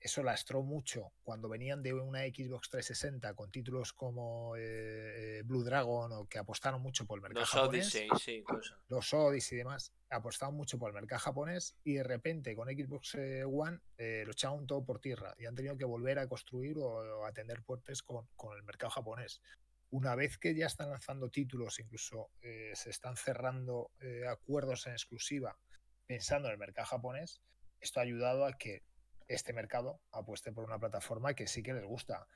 eso 0.00 0.22
lastró 0.22 0.62
mucho 0.62 1.12
cuando 1.22 1.48
venían 1.48 1.82
de 1.82 1.92
una 1.92 2.20
Xbox 2.20 2.70
360 2.70 3.34
con 3.34 3.50
títulos 3.50 3.92
como 3.92 4.56
eh, 4.56 5.40
eh, 5.40 5.42
Blue 5.44 5.62
Dragon 5.62 6.10
o 6.12 6.26
que 6.26 6.38
apostaron 6.38 6.80
mucho 6.80 7.06
por 7.06 7.18
el 7.18 7.22
mercado 7.22 7.40
los 7.40 7.50
japonés. 7.50 7.94
Odyssey, 7.94 8.08
sí, 8.18 8.44
Los 8.88 9.12
Odyssey 9.12 9.56
y 9.56 9.58
demás 9.58 9.92
apostaron 10.08 10.54
mucho 10.54 10.78
por 10.78 10.88
el 10.88 10.94
mercado 10.94 11.20
japonés 11.20 11.76
y 11.84 11.94
de 11.94 12.02
repente 12.02 12.56
con 12.56 12.68
Xbox 12.68 13.14
eh, 13.16 13.44
One 13.44 13.78
lo 13.98 14.32
echaron 14.32 14.66
todo 14.66 14.84
por 14.84 15.00
tierra 15.00 15.34
y 15.38 15.44
han 15.44 15.54
tenido 15.54 15.76
que 15.76 15.84
volver 15.84 16.18
a 16.18 16.26
construir 16.26 16.78
o, 16.78 17.24
a 17.24 17.28
atender 17.28 17.62
puertes 17.62 18.02
con, 18.02 18.26
con, 18.36 18.56
el 18.56 18.62
mercado 18.62 18.90
japonés. 18.90 19.42
Una 19.90 20.14
vez 20.14 20.38
que 20.38 20.54
ya 20.54 20.66
están 20.66 20.90
lanzando 20.90 21.28
títulos, 21.28 21.78
incluso 21.78 22.30
se 22.40 22.90
están 22.90 23.16
cerrando 23.16 23.90
acuerdos 24.28 24.86
en 24.86 24.92
exclusiva 24.92 25.58
pensando 26.06 26.48
en 26.48 26.52
el 26.52 26.58
mercado 26.58 26.86
japonés, 26.86 27.40
esto 27.80 28.00
ha 28.00 28.02
ayudado 28.02 28.44
a 28.44 28.52
que 28.52 28.82
este 29.30 29.52
mercado 29.52 30.00
apueste 30.12 30.52
por 30.52 30.64
una 30.64 30.78
plataforma 30.78 31.34
que 31.34 31.46
sí 31.46 31.62
que 31.62 31.72
les 31.72 31.84
gusta. 31.84 32.26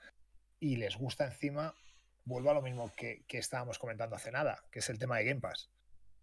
Y 0.61 0.76
les 0.76 0.97
gusta 0.97 1.26
encima, 1.26 1.74
vuelvo 2.24 2.51
a 2.51 2.55
lo 2.55 2.62
mismo 2.62 2.92
que, 2.97 3.24
estábamos 3.28 3.78
comentando 3.78 4.16
hace 4.16 4.30
nada, 4.30 4.64
que 4.70 4.78
es 4.78 4.88
el 4.88 4.99
tema 4.99 5.18
de 5.18 5.24
Game 5.24 5.40
Pass. 5.40 5.70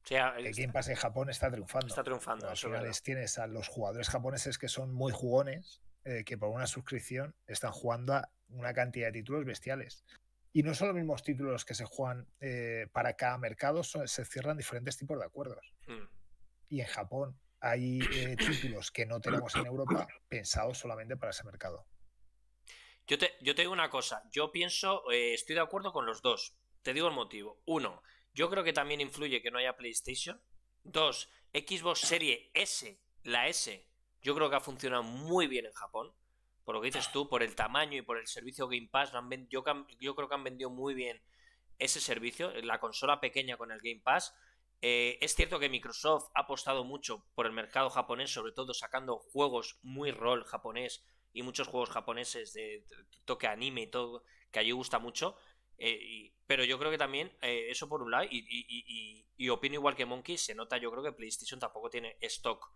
el 0.09 0.53
Game 0.53 0.73
Pass 0.73 0.87
en 0.87 0.95
Japón 0.95 1.29
está 1.29 1.51
triunfando. 1.51 1.87
Está 1.87 2.03
triunfando. 2.03 2.49
Al 2.49 2.57
final 2.57 2.89
tienes 3.03 3.37
a 3.37 3.47
los 3.47 3.67
jugadores 3.67 4.09
japoneses 4.09 4.57
que 4.57 4.69
son 4.69 4.93
muy 4.93 5.11
jugones, 5.11 5.81
eh, 6.05 6.23
que 6.23 6.37
por 6.37 6.49
una 6.49 6.67
suscripción 6.67 7.35
están 7.47 7.71
jugando 7.71 8.13
a 8.13 8.31
una 8.47 8.73
cantidad 8.73 9.07
de 9.07 9.13
títulos 9.13 9.45
bestiales. 9.45 10.03
Y 10.53 10.63
no 10.63 10.73
son 10.73 10.87
los 10.87 10.95
mismos 10.95 11.23
títulos 11.23 11.63
que 11.63 11.75
se 11.75 11.85
juegan 11.85 12.27
eh, 12.39 12.87
para 12.91 13.13
cada 13.13 13.37
mercado, 13.37 13.83
se 13.83 14.25
cierran 14.25 14.57
diferentes 14.57 14.97
tipos 14.97 15.17
de 15.19 15.25
acuerdos. 15.25 15.73
Hmm. 15.87 16.07
Y 16.67 16.81
en 16.81 16.87
Japón 16.87 17.39
hay 17.61 17.99
eh, 18.13 18.35
títulos 18.35 18.91
que 18.91 19.05
no 19.05 19.21
tenemos 19.21 19.55
en 19.55 19.65
Europa 19.65 20.07
pensados 20.27 20.77
solamente 20.77 21.15
para 21.15 21.29
ese 21.29 21.43
mercado. 21.43 21.85
Yo 23.07 23.17
te, 23.17 23.33
yo 23.41 23.55
te 23.55 23.63
digo 23.63 23.73
una 23.73 23.89
cosa, 23.89 24.23
yo 24.31 24.51
pienso, 24.51 25.09
eh, 25.11 25.33
estoy 25.33 25.55
de 25.55 25.61
acuerdo 25.61 25.91
con 25.91 26.05
los 26.05 26.21
dos. 26.21 26.55
Te 26.81 26.93
digo 26.93 27.07
el 27.07 27.13
motivo. 27.13 27.61
Uno, 27.65 28.01
yo 28.33 28.49
creo 28.49 28.63
que 28.63 28.73
también 28.73 29.01
influye 29.01 29.41
que 29.41 29.51
no 29.51 29.59
haya 29.59 29.77
PlayStation. 29.77 30.41
Dos, 30.83 31.29
Xbox 31.53 31.99
Serie 31.99 32.51
S, 32.53 32.99
la 33.23 33.47
S, 33.47 33.87
yo 34.21 34.35
creo 34.35 34.49
que 34.49 34.55
ha 34.55 34.61
funcionado 34.61 35.03
muy 35.03 35.47
bien 35.47 35.65
en 35.65 35.73
Japón. 35.73 36.13
Por 36.63 36.75
lo 36.75 36.81
que 36.81 36.87
dices 36.87 37.11
tú, 37.11 37.27
por 37.27 37.43
el 37.43 37.55
tamaño 37.55 37.97
y 37.97 38.01
por 38.01 38.17
el 38.17 38.27
servicio 38.27 38.67
Game 38.67 38.87
Pass, 38.91 39.11
yo, 39.49 39.63
yo 39.99 40.15
creo 40.15 40.29
que 40.29 40.35
han 40.35 40.43
vendido 40.43 40.69
muy 40.69 40.93
bien 40.93 41.21
ese 41.79 41.99
servicio. 41.99 42.51
La 42.61 42.79
consola 42.79 43.19
pequeña 43.19 43.57
con 43.57 43.71
el 43.71 43.79
Game 43.79 44.01
Pass 44.03 44.33
eh, 44.81 45.19
es 45.21 45.35
cierto 45.35 45.59
que 45.59 45.69
Microsoft 45.69 46.31
ha 46.33 46.41
apostado 46.41 46.83
mucho 46.83 47.27
por 47.35 47.45
el 47.45 47.51
mercado 47.51 47.89
japonés, 47.91 48.31
sobre 48.31 48.51
todo 48.51 48.73
sacando 48.73 49.19
juegos 49.19 49.79
muy 49.83 50.11
rol 50.11 50.43
japonés 50.43 51.05
y 51.33 51.43
muchos 51.43 51.67
juegos 51.67 51.91
japoneses 51.91 52.53
de, 52.53 52.83
toque 53.25 53.47
anime 53.47 53.83
y 53.83 53.87
todo, 53.87 54.23
que 54.51 54.59
allí 54.59 54.71
gusta 54.71 54.97
mucho. 54.97 55.37
Eh, 55.77 56.33
pero 56.47 56.63
yo 56.63 56.79
creo 56.79 56.89
que 56.89 56.97
también 56.97 57.31
eh, 57.41 57.67
eso 57.69 57.87
por 57.87 58.01
un 58.01 58.11
lado, 58.11 58.27
y, 58.29 59.49
opino 59.49 59.75
igual 59.75 59.95
que 59.95 60.05
Monkey, 60.05 60.37
se 60.37 60.55
nota 60.55 60.77
yo 60.77 60.91
creo 60.91 61.03
que 61.03 61.11
PlayStation 61.13 61.59
tampoco 61.59 61.89
tiene 61.89 62.17
stock 62.21 62.71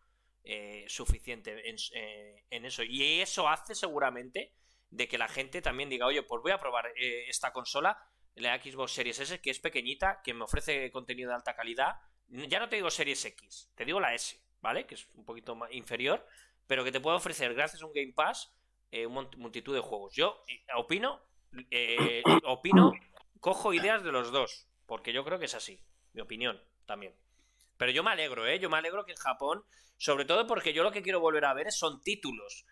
suficiente 0.88 1.70
en, 1.70 1.78
en, 2.52 2.66
eso. 2.66 2.84
Y 2.84 3.20
eso 3.20 3.48
hace 3.48 3.74
seguramente 3.74 4.54
de 4.90 5.08
que 5.08 5.18
la 5.18 5.28
gente 5.28 5.62
también 5.62 5.90
diga, 5.90 6.06
oye, 6.06 6.22
pues 6.22 6.42
voy 6.44 6.52
a 6.52 6.60
probar 6.60 6.92
esta 6.96 7.52
consola 7.52 7.98
la 8.36 8.62
Xbox 8.62 8.92
Series 8.92 9.20
S, 9.20 9.42
que 9.42 9.50
es 9.50 9.60
pequeñita, 9.60 10.22
que 10.24 10.34
me 10.34 10.44
ofrece 10.44 10.92
contenido 10.92 11.30
de 11.30 11.36
alta 11.36 11.56
calidad. 11.56 12.00
Ya 12.28 12.60
no 12.60 12.70
te 12.70 12.76
digo 12.76 12.90
Series 12.90 13.24
X, 13.24 13.72
te 13.76 13.86
digo 13.86 14.00
la 14.00 14.14
S, 14.14 14.42
¿vale? 14.62 14.86
Que 14.86 14.96
es 14.96 15.08
un 15.14 15.26
poquito 15.26 15.56
más 15.56 15.72
inferior, 15.72 16.26
pero 16.68 16.84
que 16.84 16.92
te 16.92 17.00
puede 17.00 17.18
ofrecer, 17.18 17.54
gracias 17.54 17.82
a 17.82 17.86
un 17.86 17.94
Game 17.94 18.14
Pass, 18.14 18.54
eh, 18.92 19.08
multitud 19.08 19.74
de 19.74 19.82
juegos. 19.82 20.14
Yo 20.16 20.44
eh, 20.48 20.66
opino, 20.76 21.22
eh, 21.72 22.24
opino, 22.44 22.94
cojo 23.40 23.74
ideas 23.74 24.04
de 24.04 24.12
los 24.12 24.32
dos, 24.32 24.68
porque 24.86 25.14
yo 25.14 25.24
creo 25.24 25.40
que 25.40 25.46
es 25.46 25.56
así, 25.56 25.80
mi 26.14 26.22
opinión 26.22 26.62
también. 26.86 27.16
Pero 27.78 27.92
yo 27.92 28.04
me 28.04 28.12
alegro, 28.12 28.48
¿eh? 28.48 28.60
Yo 28.60 28.70
me 28.70 28.78
alegro 28.78 29.06
que 29.06 29.12
en 29.12 29.18
Japón, 29.18 29.64
sobre 29.98 30.26
todo 30.26 30.48
porque 30.48 30.74
yo 30.74 30.84
lo 30.84 30.92
que 30.92 31.02
quiero 31.02 31.20
volver 31.20 31.46
a 31.46 31.54
ver 31.54 31.72
son 31.72 32.02
títulos 32.02 32.66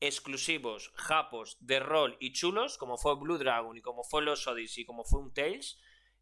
exclusivos, 0.00 0.92
japos, 0.94 1.56
de 1.60 1.78
rol 1.78 2.16
y 2.20 2.32
chulos, 2.32 2.78
como 2.78 2.96
fue 2.96 3.16
Blue 3.16 3.38
Dragon 3.38 3.76
y 3.76 3.82
como 3.82 4.02
fue 4.02 4.22
los 4.22 4.46
Odyssey 4.46 4.82
y 4.82 4.86
como 4.86 5.04
fue 5.04 5.20
un 5.20 5.32
Tales, 5.32 5.78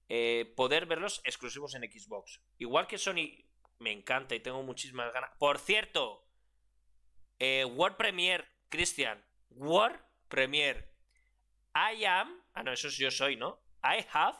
eh, 0.08 0.52
poder 0.56 0.86
verlos 0.86 1.20
exclusivos 1.24 1.74
en 1.74 1.82
Xbox. 1.82 2.42
Igual 2.58 2.86
que 2.86 2.98
Sony 2.98 3.44
me 3.78 3.92
encanta 3.92 4.34
y 4.34 4.40
tengo 4.40 4.62
muchísimas 4.62 5.12
ganas. 5.12 5.30
Por 5.38 5.58
cierto, 5.58 6.26
eh, 7.38 7.64
World 7.64 7.96
Premiere, 7.96 8.44
Christian, 8.68 9.24
World 9.50 10.00
Premiere. 10.28 10.88
I 11.74 12.04
am, 12.04 12.42
ah 12.54 12.64
no, 12.64 12.72
eso 12.72 12.88
es 12.88 12.96
yo 12.96 13.10
soy, 13.10 13.36
¿no? 13.36 13.62
I 13.84 14.04
have 14.12 14.38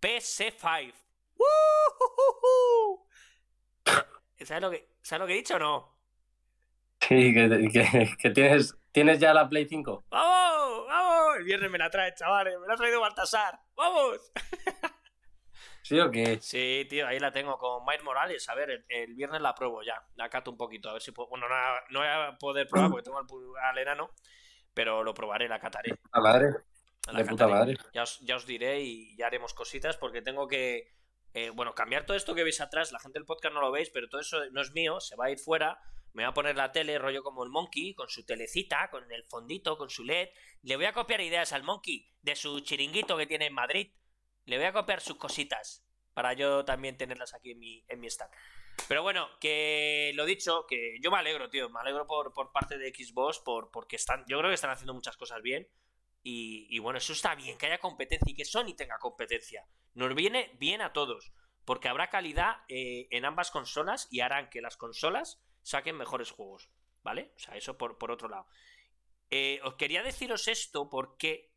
PC5. 0.00 0.92
¿Sabes 4.44 4.62
lo, 4.62 4.70
que, 4.70 4.88
¿Sabes 5.02 5.20
lo 5.20 5.26
que 5.26 5.34
he 5.34 5.36
dicho 5.36 5.56
o 5.56 5.58
no? 5.58 5.99
Sí, 7.18 7.34
que, 7.34 8.16
que, 8.18 8.30
tienes, 8.30 8.78
tienes 8.92 9.18
ya 9.18 9.34
la 9.34 9.48
Play 9.48 9.66
5. 9.66 10.04
¡Vamos! 10.10 10.86
¡Vamos! 10.86 11.36
El 11.38 11.44
viernes 11.44 11.68
me 11.68 11.76
la 11.76 11.90
trae, 11.90 12.14
chavales. 12.14 12.56
Me 12.60 12.68
la 12.68 12.74
ha 12.74 12.76
traído 12.76 13.00
Baltasar. 13.00 13.58
¡Vamos! 13.74 14.30
¿Sí 15.82 15.98
o 15.98 16.08
qué? 16.08 16.38
Sí, 16.40 16.86
tío, 16.88 17.08
ahí 17.08 17.18
la 17.18 17.32
tengo 17.32 17.58
con 17.58 17.84
Miles 17.84 18.04
Morales. 18.04 18.48
A 18.48 18.54
ver, 18.54 18.84
el, 18.88 19.14
viernes 19.14 19.40
la 19.40 19.56
pruebo 19.56 19.82
ya. 19.82 20.00
La 20.14 20.28
cato 20.28 20.52
un 20.52 20.56
poquito. 20.56 20.88
A 20.88 20.92
ver 20.92 21.02
si 21.02 21.10
puedo. 21.10 21.28
Bueno, 21.30 21.46
no, 21.48 21.98
voy 21.98 22.08
a 22.08 22.36
poder 22.38 22.68
probar 22.68 22.90
porque 22.90 23.02
tengo 23.02 23.18
al, 23.60 23.78
enano. 23.78 24.10
Pero 24.72 25.02
lo 25.02 25.12
probaré, 25.12 25.48
la 25.48 25.58
cataré. 25.58 25.98
La 26.14 26.20
madre. 26.20 26.54
La 27.10 27.24
puta 27.24 27.48
madre. 27.48 27.76
Ya 27.92 28.04
os, 28.04 28.20
ya 28.20 28.36
os 28.36 28.46
diré 28.46 28.82
y 28.82 29.16
ya 29.16 29.26
haremos 29.26 29.52
cositas 29.52 29.96
porque 29.96 30.22
tengo 30.22 30.46
que. 30.46 30.94
Eh, 31.34 31.50
bueno, 31.50 31.74
cambiar 31.74 32.06
todo 32.06 32.16
esto 32.16 32.36
que 32.36 32.44
veis 32.44 32.60
atrás. 32.60 32.92
La 32.92 33.00
gente 33.00 33.18
del 33.18 33.26
podcast 33.26 33.52
no 33.52 33.60
lo 33.60 33.72
veis, 33.72 33.90
pero 33.90 34.08
todo 34.08 34.20
eso 34.20 34.38
no 34.52 34.60
es 34.60 34.70
mío. 34.70 35.00
Se 35.00 35.16
va 35.16 35.24
a 35.24 35.30
ir 35.32 35.40
fuera 35.40 35.76
me 36.12 36.24
voy 36.24 36.30
a 36.30 36.34
poner 36.34 36.56
la 36.56 36.72
tele, 36.72 36.98
rollo 36.98 37.22
como 37.22 37.44
el 37.44 37.50
Monkey, 37.50 37.94
con 37.94 38.08
su 38.08 38.24
telecita, 38.24 38.88
con 38.90 39.10
el 39.12 39.24
fondito, 39.24 39.78
con 39.78 39.90
su 39.90 40.04
LED. 40.04 40.28
Le 40.62 40.76
voy 40.76 40.86
a 40.86 40.92
copiar 40.92 41.20
ideas 41.20 41.52
al 41.52 41.62
Monkey 41.62 42.12
de 42.22 42.36
su 42.36 42.60
chiringuito 42.60 43.16
que 43.16 43.26
tiene 43.26 43.46
en 43.46 43.54
Madrid. 43.54 43.92
Le 44.44 44.56
voy 44.56 44.66
a 44.66 44.72
copiar 44.72 45.00
sus 45.00 45.16
cositas 45.16 45.86
para 46.14 46.32
yo 46.32 46.64
también 46.64 46.96
tenerlas 46.96 47.34
aquí 47.34 47.52
en 47.52 47.58
mi, 47.58 47.84
en 47.88 48.00
mi 48.00 48.08
stand. 48.08 48.32
Pero 48.88 49.02
bueno, 49.02 49.28
que 49.40 50.12
lo 50.14 50.24
dicho, 50.24 50.66
que 50.66 50.96
yo 51.00 51.10
me 51.10 51.18
alegro, 51.18 51.48
tío. 51.48 51.68
Me 51.70 51.80
alegro 51.80 52.06
por, 52.06 52.32
parte 52.52 52.78
de 52.78 52.92
Xbox, 52.92 53.38
por, 53.38 53.70
porque 53.70 53.96
están, 53.96 54.24
yo 54.26 54.38
creo 54.38 54.50
que 54.50 54.54
están 54.54 54.70
haciendo 54.70 54.94
muchas 54.94 55.16
cosas 55.16 55.42
bien. 55.42 55.68
Y, 56.22 56.78
bueno, 56.80 56.98
eso 56.98 57.14
está 57.14 57.34
bien, 57.34 57.56
que 57.56 57.66
haya 57.66 57.78
competencia 57.78 58.30
y 58.30 58.34
que 58.34 58.44
Sony 58.44 58.74
tenga 58.76 58.98
competencia. 58.98 59.64
Nos 59.94 60.14
viene 60.14 60.54
bien 60.58 60.82
a 60.82 60.92
todos, 60.92 61.32
porque 61.64 61.88
habrá 61.88 62.10
calidad 62.10 62.58
eh, 62.68 63.08
en 63.10 63.24
ambas 63.24 63.50
consolas 63.50 64.06
y 64.10 64.20
harán 64.20 64.50
que 64.50 64.60
las 64.60 64.76
consolas 64.76 65.42
saquen 65.70 65.96
mejores 65.96 66.30
juegos, 66.30 66.68
¿vale? 67.02 67.32
O 67.36 67.38
sea, 67.38 67.56
eso 67.56 67.78
por, 67.78 68.10
otro 68.10 68.28
lado. 68.28 68.46
Eh, 69.30 69.60
os 69.64 69.74
quería 69.76 70.02
deciros 70.02 70.48
esto 70.48 70.90
porque 70.90 71.52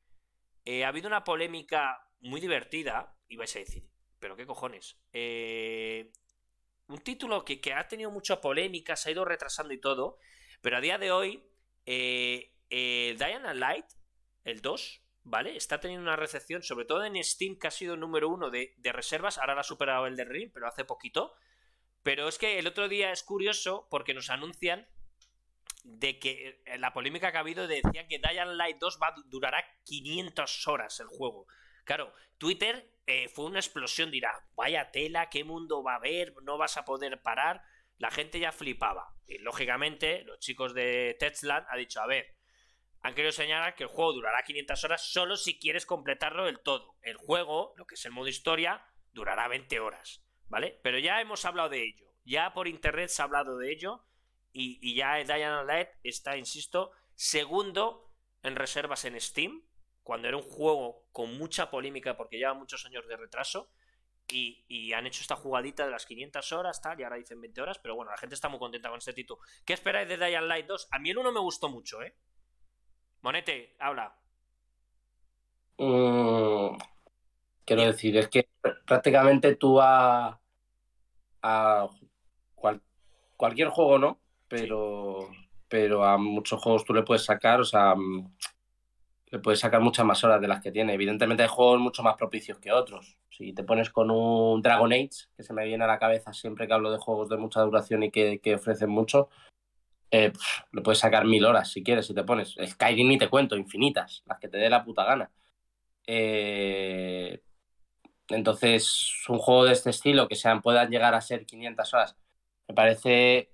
eh, 0.65 0.85
ha 0.85 0.89
habido 0.89 1.07
una 1.07 1.23
polémica 1.23 2.07
muy 2.21 2.39
divertida, 2.39 3.17
y 3.27 3.35
vais 3.35 3.55
a 3.55 3.59
decir, 3.59 3.89
pero 4.19 4.35
qué 4.35 4.45
cojones. 4.45 4.97
Eh, 5.11 6.11
un 6.87 6.99
título 6.99 7.43
que, 7.43 7.59
ha 7.73 7.87
tenido 7.87 8.11
mucha 8.11 8.39
polémica, 8.39 8.95
se 8.95 9.09
ha 9.09 9.11
ido 9.11 9.25
retrasando 9.25 9.73
y 9.73 9.81
todo, 9.81 10.19
pero 10.61 10.77
a 10.77 10.81
día 10.81 10.97
de 10.97 11.11
hoy, 11.11 11.43
Diana 12.69 13.53
Light, 13.53 13.85
el 14.43 14.61
2, 14.61 15.01
¿vale? 15.23 15.57
Está 15.57 15.79
teniendo 15.79 16.03
una 16.03 16.15
recepción, 16.15 16.61
sobre 16.61 16.85
todo 16.85 17.03
en 17.03 17.21
Steam, 17.23 17.57
que 17.57 17.67
ha 17.67 17.71
sido 17.71 17.97
número 17.97 18.29
uno 18.29 18.51
de, 18.51 18.75
de 18.77 18.91
reservas, 18.91 19.37
ahora 19.39 19.55
la 19.55 19.61
ha 19.61 19.65
superado 19.65 20.05
el 20.05 20.15
de 20.15 20.25
Ring, 20.25 20.51
pero 20.53 20.67
hace 20.67 20.85
poquito. 20.85 21.33
Pero 22.03 22.27
es 22.27 22.37
que 22.37 22.59
el 22.59 22.67
otro 22.67 22.89
día 22.89 23.11
es 23.11 23.23
curioso 23.23 23.87
porque 23.89 24.13
nos 24.13 24.29
anuncian 24.29 24.87
de 25.83 26.19
que 26.19 26.61
eh, 26.65 26.77
la 26.77 26.93
polémica 26.93 27.31
que 27.31 27.37
ha 27.37 27.41
habido 27.41 27.67
decían 27.67 28.07
que 28.07 28.19
Dying 28.19 28.57
Light 28.57 28.77
2 28.77 28.99
va, 29.01 29.15
durará 29.25 29.65
500 29.85 30.67
horas 30.67 30.99
el 30.99 31.07
juego. 31.07 31.47
Claro, 31.85 32.13
Twitter 32.37 32.89
eh, 33.07 33.27
fue 33.29 33.45
una 33.45 33.59
explosión, 33.59 34.11
dirá, 34.11 34.31
vaya 34.55 34.91
tela, 34.91 35.29
qué 35.29 35.43
mundo 35.43 35.83
va 35.83 35.93
a 35.93 35.97
haber, 35.97 36.33
no 36.43 36.57
vas 36.57 36.77
a 36.77 36.85
poder 36.85 37.21
parar. 37.21 37.61
La 37.97 38.11
gente 38.11 38.39
ya 38.39 38.51
flipaba. 38.51 39.15
Y 39.25 39.37
lógicamente, 39.39 40.23
los 40.23 40.39
chicos 40.39 40.73
de 40.73 41.15
Techland 41.19 41.65
han 41.69 41.77
dicho, 41.77 42.01
a 42.01 42.07
ver, 42.07 42.35
han 43.01 43.15
querido 43.15 43.31
señalar 43.31 43.75
que 43.75 43.83
el 43.83 43.89
juego 43.89 44.13
durará 44.13 44.43
500 44.43 44.83
horas 44.85 45.11
solo 45.11 45.35
si 45.35 45.59
quieres 45.59 45.85
completarlo 45.85 46.45
del 46.45 46.61
todo. 46.61 46.95
El 47.01 47.17
juego, 47.17 47.73
lo 47.77 47.85
que 47.85 47.95
es 47.95 48.05
el 48.05 48.11
modo 48.11 48.27
historia, 48.27 48.85
durará 49.11 49.47
20 49.47 49.79
horas. 49.79 50.22
¿Vale? 50.49 50.79
Pero 50.83 50.99
ya 50.99 51.21
hemos 51.21 51.45
hablado 51.45 51.69
de 51.69 51.83
ello. 51.83 52.07
Ya 52.25 52.53
por 52.53 52.67
internet 52.67 53.09
se 53.09 53.21
ha 53.21 53.25
hablado 53.25 53.57
de 53.57 53.71
ello. 53.71 54.05
Y, 54.51 54.95
ya 54.95 55.15
Diana 55.15 55.63
Light 55.63 55.89
está, 56.03 56.37
insisto, 56.37 56.91
segundo 57.15 58.11
en 58.43 58.55
reservas 58.55 59.05
en 59.05 59.19
Steam. 59.19 59.63
Cuando 60.03 60.27
era 60.27 60.37
un 60.37 60.43
juego 60.43 61.07
con 61.11 61.37
mucha 61.37 61.71
polémica 61.71 62.17
porque 62.17 62.37
lleva 62.37 62.53
muchos 62.53 62.85
años 62.85 63.07
de 63.07 63.17
retraso. 63.17 63.71
Y, 64.27 64.93
han 64.93 65.05
hecho 65.05 65.21
esta 65.21 65.35
jugadita 65.35 65.85
de 65.85 65.91
las 65.91 66.05
500 66.05 66.51
horas, 66.53 66.81
tal, 66.81 66.99
y 66.99 67.03
ahora 67.03 67.17
dicen 67.17 67.41
20 67.41 67.61
horas, 67.61 67.79
pero 67.79 67.95
bueno, 67.95 68.11
la 68.11 68.17
gente 68.17 68.35
está 68.35 68.49
muy 68.49 68.59
contenta 68.59 68.89
con 68.89 68.97
este 68.97 69.13
título. 69.13 69.41
¿Qué 69.65 69.73
esperáis 69.73 70.07
de 70.07 70.17
Dying 70.17 70.47
Light 70.47 70.65
2? 70.65 70.87
A 70.91 70.99
mí 70.99 71.09
el 71.09 71.17
uno 71.17 71.31
me 71.31 71.39
gustó 71.39 71.69
mucho, 71.69 72.01
¿eh? 72.01 72.15
Monete, 73.21 73.75
habla. 73.79 74.17
Mm, 75.77 76.77
quiero 77.65 77.83
decir, 77.83 78.17
es 78.17 78.27
que 78.29 78.47
prácticamente 78.85 79.55
tú 79.55 79.79
a, 79.81 80.39
a 81.41 81.87
cualquier 83.35 83.69
juego 83.69 83.99
no, 83.99 84.19
pero, 84.47 85.29
pero 85.67 86.03
a 86.05 86.17
muchos 86.17 86.61
juegos 86.61 86.85
tú 86.85 86.93
le 86.93 87.03
puedes 87.03 87.25
sacar, 87.25 87.59
o 87.59 87.65
sea, 87.65 87.95
mm, 87.95 88.31
le 89.31 89.39
puedes 89.39 89.59
sacar 89.59 89.81
muchas 89.81 90.05
más 90.05 90.23
horas 90.23 90.39
de 90.39 90.47
las 90.47 90.61
que 90.61 90.71
tiene. 90.71 90.93
Evidentemente 90.93 91.43
hay 91.43 91.49
juegos 91.49 91.79
mucho 91.79 92.03
más 92.03 92.15
propicios 92.15 92.59
que 92.59 92.71
otros. 92.71 93.17
Si 93.29 93.51
te 93.51 93.63
pones 93.63 93.89
con 93.89 94.11
un 94.11 94.61
Dragon 94.61 94.93
Age, 94.93 95.27
que 95.35 95.43
se 95.43 95.53
me 95.53 95.65
viene 95.65 95.83
a 95.83 95.87
la 95.87 95.97
cabeza 95.97 96.31
siempre 96.33 96.67
que 96.67 96.73
hablo 96.73 96.91
de 96.91 96.99
juegos 96.99 97.29
de 97.29 97.37
mucha 97.37 97.61
duración 97.61 98.03
y 98.03 98.11
que, 98.11 98.55
ofrecen 98.55 98.91
mucho, 98.91 99.29
eh, 100.11 100.31
le 100.71 100.81
puedes 100.81 100.99
sacar 100.99 101.25
mil 101.25 101.43
horas 101.43 101.71
si 101.71 101.83
quieres, 101.83 102.05
si 102.05 102.13
te 102.13 102.23
pones. 102.23 102.55
Skyrim 102.63 103.07
ni 103.07 103.17
te 103.17 103.27
cuento, 103.27 103.57
infinitas, 103.57 104.21
las 104.27 104.37
que 104.37 104.49
te 104.49 104.57
dé 104.57 104.69
la 104.69 104.83
puta 104.83 105.03
gana. 105.03 105.31
Eh, 106.05 107.41
entonces, 108.35 109.23
un 109.29 109.39
juego 109.39 109.65
de 109.65 109.73
este 109.73 109.89
estilo 109.89 110.27
que 110.27 110.35
sean, 110.35 110.61
puedan 110.61 110.89
llegar 110.89 111.13
a 111.13 111.21
ser 111.21 111.45
500 111.45 111.93
horas, 111.93 112.15
me 112.67 112.75
parece 112.75 113.49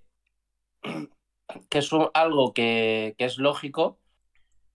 que 1.69 1.77
es 1.79 1.89
algo 2.13 2.53
que, 2.53 3.15
es 3.17 3.37
lógico, 3.37 3.99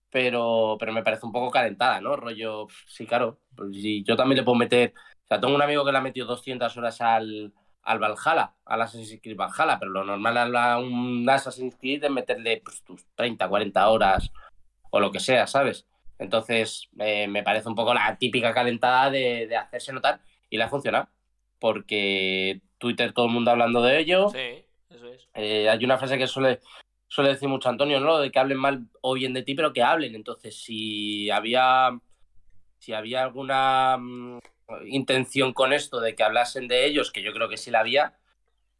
pero, 0.09 0.77
pero 0.79 0.93
me 0.93 1.03
parece 1.03 1.25
un 1.25 1.31
poco 1.31 1.51
calentada, 1.51 2.01
¿no? 2.01 2.15
Rollo, 2.15 2.67
sí, 2.87 3.05
claro, 3.05 3.39
pues 3.55 3.71
yo 4.05 4.15
también 4.15 4.37
le 4.37 4.43
puedo 4.43 4.57
meter, 4.57 4.93
o 5.25 5.27
sea, 5.27 5.39
tengo 5.39 5.55
un 5.55 5.61
amigo 5.61 5.85
que 5.85 5.91
le 5.91 5.97
ha 5.97 6.01
metido 6.01 6.27
200 6.27 6.75
horas 6.77 7.01
al, 7.01 7.53
al 7.83 7.99
Valhalla, 7.99 8.55
al 8.65 8.81
Assassin's 8.81 9.21
Creed 9.21 9.37
Valhalla, 9.37 9.79
pero 9.79 9.91
lo 9.91 10.03
normal 10.03 10.55
a 10.55 10.79
un 10.79 11.29
Assassin's 11.29 11.75
Creed 11.75 12.03
es 12.03 12.11
meterle 12.11 12.61
pues, 12.63 12.83
tus 12.83 13.05
30, 13.15 13.47
40 13.47 13.89
horas 13.89 14.31
o 14.89 14.99
lo 14.99 15.11
que 15.11 15.19
sea, 15.19 15.47
¿sabes? 15.47 15.85
Entonces, 16.17 16.89
eh, 16.99 17.27
me 17.27 17.43
parece 17.43 17.67
un 17.67 17.75
poco 17.75 17.93
la 17.93 18.17
típica 18.17 18.53
calentada 18.53 19.09
de, 19.11 19.55
hacerse 19.55 19.93
notar 19.93 20.21
y 20.49 20.57
le 20.57 20.63
ha 20.63 20.69
funcionado. 20.69 21.07
Porque 21.59 22.61
Twitter, 22.77 23.13
todo 23.13 23.25
el 23.25 23.31
mundo 23.31 23.51
hablando 23.51 23.81
de 23.81 23.99
ello. 23.99 24.29
Sí, 24.29 24.65
eso 24.89 25.07
es. 25.11 25.27
Eh, 25.33 25.69
hay 25.69 25.83
una 25.83 25.97
frase 25.97 26.17
que 26.17 26.27
suele, 26.27 26.61
suele 27.07 27.31
decir 27.31 27.49
mucho 27.49 27.69
Antonio, 27.69 27.99
¿no? 27.99 28.19
De 28.19 28.31
que 28.31 28.39
hablen 28.39 28.57
mal 28.57 28.87
o 29.01 29.13
bien 29.13 29.33
de 29.33 29.43
ti, 29.43 29.55
pero 29.55 29.73
que 29.73 29.83
hablen. 29.83 30.15
Entonces, 30.15 30.55
si 30.61 31.29
había, 31.29 31.99
si 32.79 32.93
había 32.93 33.23
alguna 33.23 33.97
mm, 33.97 34.39
intención 34.87 35.53
con 35.53 35.73
esto 35.73 35.99
de 35.99 36.15
que 36.15 36.23
hablasen 36.23 36.67
de 36.67 36.85
ellos, 36.85 37.11
que 37.11 37.23
yo 37.23 37.33
creo 37.33 37.49
que 37.49 37.57
sí 37.57 37.71
la 37.71 37.79
había, 37.79 38.17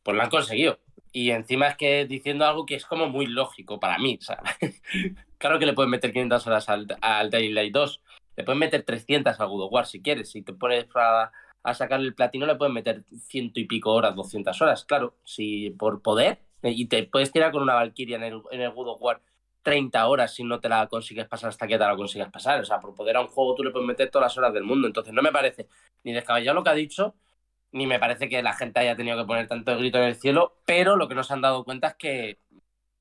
pues 0.04 0.16
lo 0.16 0.24
han 0.24 0.30
conseguido. 0.30 0.80
Y 1.16 1.32
encima 1.32 1.70
es 1.70 1.78
que 1.78 2.06
diciendo 2.06 2.46
algo 2.46 2.66
que 2.66 2.76
es 2.76 2.86
como 2.86 3.08
muy 3.08 3.26
lógico 3.26 3.80
para 3.80 3.98
mí, 3.98 4.20
¿sabes? 4.20 4.52
claro 5.38 5.60
que 5.60 5.66
le 5.66 5.72
puedes 5.72 5.90
meter 5.90 6.12
500 6.12 6.46
horas 6.46 6.68
al, 6.68 6.88
al 7.00 7.30
Light 7.32 7.74
2. 7.74 8.02
Le 8.36 8.44
puedes 8.44 8.60
meter 8.60 8.84
300 8.84 9.40
al 9.40 9.48
God 9.48 9.72
War 9.72 9.86
si 9.86 10.02
quieres. 10.02 10.30
Si 10.32 10.42
te 10.42 10.52
pones 10.52 10.88
a, 10.94 11.32
a 11.64 11.74
sacar 11.74 12.02
el 12.02 12.14
platino, 12.16 12.46
le 12.46 12.56
puedes 12.56 12.74
meter 12.74 13.06
ciento 13.30 13.62
y 13.62 13.64
pico 13.64 13.94
horas, 13.94 14.14
200 14.14 14.62
horas. 14.62 14.84
Claro, 14.84 15.16
si 15.24 15.70
por 15.70 16.02
poder. 16.02 16.40
Y 16.64 16.88
te 16.88 17.04
puedes 17.04 17.32
tirar 17.32 17.54
con 17.54 17.64
una 17.64 17.76
Valkyria 17.76 18.18
en 18.18 18.24
el, 18.24 18.42
en 18.52 18.60
el 18.60 18.72
God 18.72 18.98
War 19.00 19.22
30 19.64 20.08
horas 20.08 20.34
si 20.34 20.44
no 20.44 20.60
te 20.60 20.68
la 20.68 20.86
consigues 20.88 21.30
pasar 21.30 21.48
hasta 21.48 21.66
que 21.66 21.78
te 21.78 21.86
la 21.86 21.96
consigas 21.96 22.30
pasar. 22.30 22.60
O 22.60 22.66
sea, 22.66 22.82
por 22.82 22.94
poder 22.94 23.16
a 23.16 23.22
un 23.22 23.28
juego 23.28 23.56
tú 23.56 23.64
le 23.64 23.72
puedes 23.72 23.88
meter 23.88 24.12
todas 24.12 24.26
las 24.26 24.38
horas 24.38 24.54
del 24.54 24.66
mundo. 24.66 24.86
Entonces 24.86 25.14
no 25.14 25.22
me 25.22 25.32
parece 25.32 25.70
ni 26.04 26.12
descabellado 26.12 26.56
lo 26.56 26.64
que 26.66 26.72
ha 26.72 26.74
dicho, 26.74 27.16
ni 27.76 27.88
me 27.88 28.00
parece 28.00 28.30
que 28.30 28.42
la 28.42 28.54
gente 28.54 28.80
haya 28.80 28.96
tenido 28.96 29.18
que 29.18 29.28
poner 29.28 29.50
tanto 29.50 29.78
grito 29.78 29.98
en 29.98 30.06
el 30.06 30.16
cielo, 30.16 30.62
pero 30.66 30.96
lo 30.96 31.10
que 31.10 31.16
no 31.16 31.26
se 31.26 31.34
han 31.34 31.42
dado 31.42 31.66
cuenta 31.66 31.90
es 31.90 31.96
que 31.96 32.40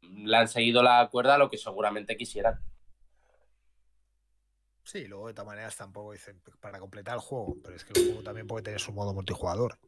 le 0.00 0.36
han 0.36 0.48
seguido 0.48 0.82
la 0.82 1.08
cuerda 1.12 1.36
a 1.36 1.38
lo 1.38 1.48
que 1.48 1.58
seguramente 1.58 2.16
quisieran. 2.16 2.60
Sí, 4.82 5.06
luego 5.06 5.28
de 5.28 5.34
todas 5.34 5.46
maneras 5.46 5.76
tampoco 5.76 6.10
dicen 6.10 6.42
para 6.60 6.80
completar 6.80 7.14
el 7.14 7.20
juego, 7.20 7.56
pero 7.62 7.76
es 7.76 7.84
que 7.84 7.98
el 7.98 8.06
juego 8.06 8.22
también 8.24 8.48
puede 8.48 8.64
tener 8.64 8.80
su 8.80 8.92
modo 8.92 9.14
multijugador. 9.14 9.78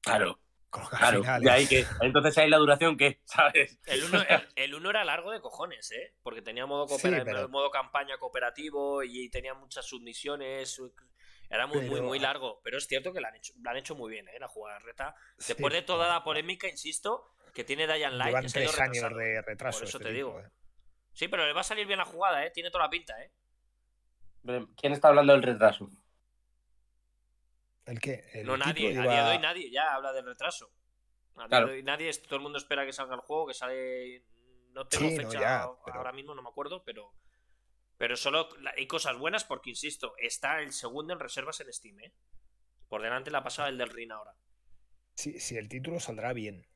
Claro. 0.00 0.38
Claro, 0.70 1.22
ahí 1.50 1.66
que, 1.66 1.84
entonces 2.00 2.38
hay 2.38 2.48
la 2.48 2.58
duración 2.58 2.96
que, 2.96 3.20
¿sabes? 3.24 3.80
El 4.54 4.74
1 4.74 4.90
era 4.90 5.04
largo 5.04 5.32
de 5.32 5.40
cojones, 5.40 5.90
¿eh? 5.90 6.14
Porque 6.22 6.40
tenía 6.40 6.66
modo, 6.66 6.86
modo 7.48 7.70
campaña 7.72 8.16
cooperativo 8.18 9.02
y 9.02 9.28
tenía 9.28 9.54
muchas 9.54 9.84
submisiones. 9.84 10.80
Era 11.50 11.66
muy, 11.66 11.80
muy, 11.80 11.90
Pero- 11.90 12.02
muy 12.04 12.18
largo. 12.20 12.60
Pero 12.62 12.78
es 12.78 12.86
cierto 12.86 13.12
que 13.12 13.20
lo 13.20 13.26
han 13.26 13.34
hecho, 13.34 13.52
lo 13.60 13.70
han 13.70 13.76
hecho 13.76 13.94
muy 13.96 14.10
bien, 14.10 14.28
¿eh? 14.28 14.38
La 14.38 14.48
jugada 14.48 14.78
reta. 14.78 15.14
Sí, 15.38 15.48
Después 15.52 15.72
de 15.74 15.82
toda 15.82 16.08
la 16.08 16.22
polémica, 16.24 16.68
insisto, 16.68 17.26
que 17.52 17.64
tiene 17.64 17.86
Dying 17.86 18.16
Light. 18.16 18.28
Llevan 18.28 18.46
tres 18.46 18.78
años 18.80 19.16
de 19.16 19.42
retraso. 19.42 19.80
Por 19.80 19.88
eso 19.88 19.98
este 19.98 20.08
te 20.10 20.14
tipo, 20.16 20.28
digo. 20.30 20.40
eh. 20.40 20.48
Sí, 21.12 21.26
pero 21.28 21.44
le 21.46 21.52
va 21.52 21.60
a 21.62 21.64
salir 21.64 21.86
bien 21.86 21.98
la 21.98 22.04
jugada, 22.04 22.46
¿eh? 22.46 22.50
Tiene 22.52 22.70
toda 22.70 22.84
la 22.84 22.90
pinta, 22.90 23.20
¿eh? 23.20 23.32
¿Quién 24.76 24.92
está 24.92 25.08
hablando 25.08 25.32
del 25.32 25.42
retraso? 25.42 25.90
¿El 27.86 27.98
qué? 28.00 28.24
El 28.32 28.46
no 28.46 28.56
nadie, 28.56 28.96
a 28.96 29.02
día 29.02 29.24
de 29.24 29.30
hoy 29.32 29.38
nadie 29.38 29.70
ya 29.70 29.94
habla 29.94 30.12
del 30.12 30.24
retraso. 30.24 30.70
A 31.34 31.40
día 31.40 31.48
Claro. 31.48 31.66
de 31.68 31.72
hoy 31.74 31.82
nadie, 31.82 32.12
todo 32.22 32.36
el 32.36 32.42
mundo 32.42 32.58
espera 32.58 32.86
que 32.86 32.92
salga 32.92 33.14
el 33.16 33.20
juego, 33.22 33.48
que 33.48 33.54
sale. 33.54 34.24
No 34.72 34.86
tengo 34.86 35.08
Sí, 35.08 35.16
no, 35.16 35.22
fecha 35.28 35.40
ya, 35.40 35.68
pero- 35.84 35.98
ahora 35.98 36.12
mismo, 36.12 36.34
no 36.34 36.42
me 36.42 36.48
acuerdo, 36.48 36.84
pero. 36.84 37.12
Pero 38.00 38.16
solo 38.16 38.48
hay 38.78 38.86
cosas 38.86 39.18
buenas 39.18 39.44
porque, 39.44 39.68
insisto, 39.68 40.14
está 40.16 40.62
el 40.62 40.72
segundo 40.72 41.12
en 41.12 41.20
reservas 41.20 41.60
en 41.60 41.70
Steam, 41.70 42.00
¿eh? 42.00 42.10
Por 42.88 43.02
delante 43.02 43.30
la 43.30 43.42
pasada 43.42 43.68
el 43.68 43.76
del 43.76 43.90
Ring 43.90 44.10
ahora. 44.10 44.34
Sí, 45.14 45.38
sí, 45.38 45.58
el 45.58 45.68
título 45.68 46.00
saldrá 46.00 46.32
bien. 46.32 46.66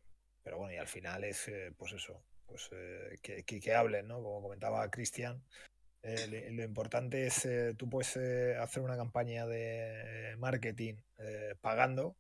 Pero 0.43 0.59
bueno, 0.59 0.75
y 0.75 0.77
al 0.77 0.87
final 0.87 1.25
es, 1.25 1.49
eh, 1.49 1.73
pues 1.79 1.95
eso, 1.95 2.23
pues 2.47 2.69
eh, 2.73 3.17
que, 3.23 3.43
que- 3.43 3.75
hablen, 3.75 4.07
¿no? 4.07 4.17
Como 4.23 4.43
comentaba 4.43 4.91
Cristian, 4.91 5.43
eh, 6.03 6.51
lo 6.53 6.63
importante 6.63 7.27
es, 7.27 7.49
tú 7.79 7.89
puedes 7.89 8.19
hacer 8.59 8.83
una 8.83 8.99
campaña 8.99 9.47
de 9.47 10.37
marketing 10.37 10.97
pagando 11.63 12.19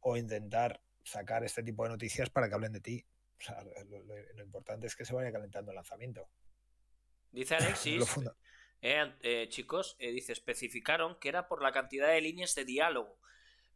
o 0.00 0.16
intentar 0.16 0.80
sacar 1.04 1.44
este 1.44 1.62
tipo 1.62 1.82
de 1.84 1.90
noticias 1.90 2.30
para 2.30 2.48
que 2.48 2.54
hablen 2.54 2.72
de 2.72 2.80
ti. 2.80 3.04
O 3.38 3.42
sea, 3.42 3.62
lo 4.34 4.42
importante 4.42 4.86
es 4.86 4.96
que 4.96 5.04
se 5.04 5.12
vaya 5.14 5.30
calentando 5.30 5.72
el 5.72 5.76
lanzamiento. 5.76 6.30
Dice 7.32 7.54
Alexis, 7.56 8.04
eh, 8.82 9.12
eh, 9.22 9.46
chicos, 9.48 9.96
eh, 9.98 10.10
dice, 10.10 10.32
especificaron 10.32 11.18
que 11.18 11.28
era 11.28 11.48
por 11.48 11.62
la 11.62 11.72
cantidad 11.72 12.08
de 12.08 12.20
líneas 12.20 12.54
de 12.54 12.64
diálogo, 12.64 13.18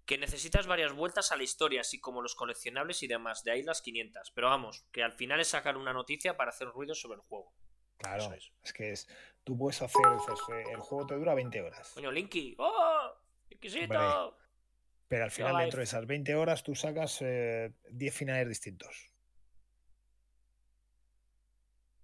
que 0.07 0.19
necesitas 0.19 0.67
varias 0.67 0.93
vueltas 0.93 1.33
a 1.33 1.37
la 1.37 1.45
historia, 1.45 1.81
así 1.81 1.99
como 2.01 2.21
los 2.21 2.35
coleccionables 2.35 3.03
y 3.03 3.07
demás, 3.07 3.43
de 3.43 3.53
ahí 3.53 3.63
las 3.63 3.81
500. 3.81 4.33
Pero 4.33 4.49
vamos, 4.49 4.87
que 4.93 5.03
al 5.03 5.13
final 5.13 5.41
es 5.41 5.49
sacar 5.49 5.77
una 5.77 5.93
noticia 5.93 6.37
para 6.37 6.51
hacer 6.51 6.69
ruido 6.69 6.95
sobre 6.95 7.17
el 7.17 7.23
juego. 7.23 7.55
Claro, 7.97 8.33
es. 8.35 8.53
es. 8.63 8.73
que 8.73 8.93
es, 8.93 9.09
tú 9.45 9.57
puedes 9.57 9.81
hacer, 9.81 10.03
eh, 10.53 10.65
el 10.73 10.81
juego 10.81 11.07
te 11.07 11.15
dura 11.15 11.35
20 11.35 11.63
horas. 11.63 11.93
Coño, 11.95 12.11
Linky, 12.11 12.55
¡oh! 12.59 13.15
Pero 15.09 15.25
al 15.25 15.31
final, 15.31 15.57
dentro 15.59 15.79
de 15.79 15.85
esas 15.85 16.07
20 16.07 16.35
horas, 16.35 16.63
tú 16.63 16.75
sacas 16.75 17.23
eh, 17.23 17.73
10 17.91 18.15
finales 18.15 18.49
distintos. 18.49 19.11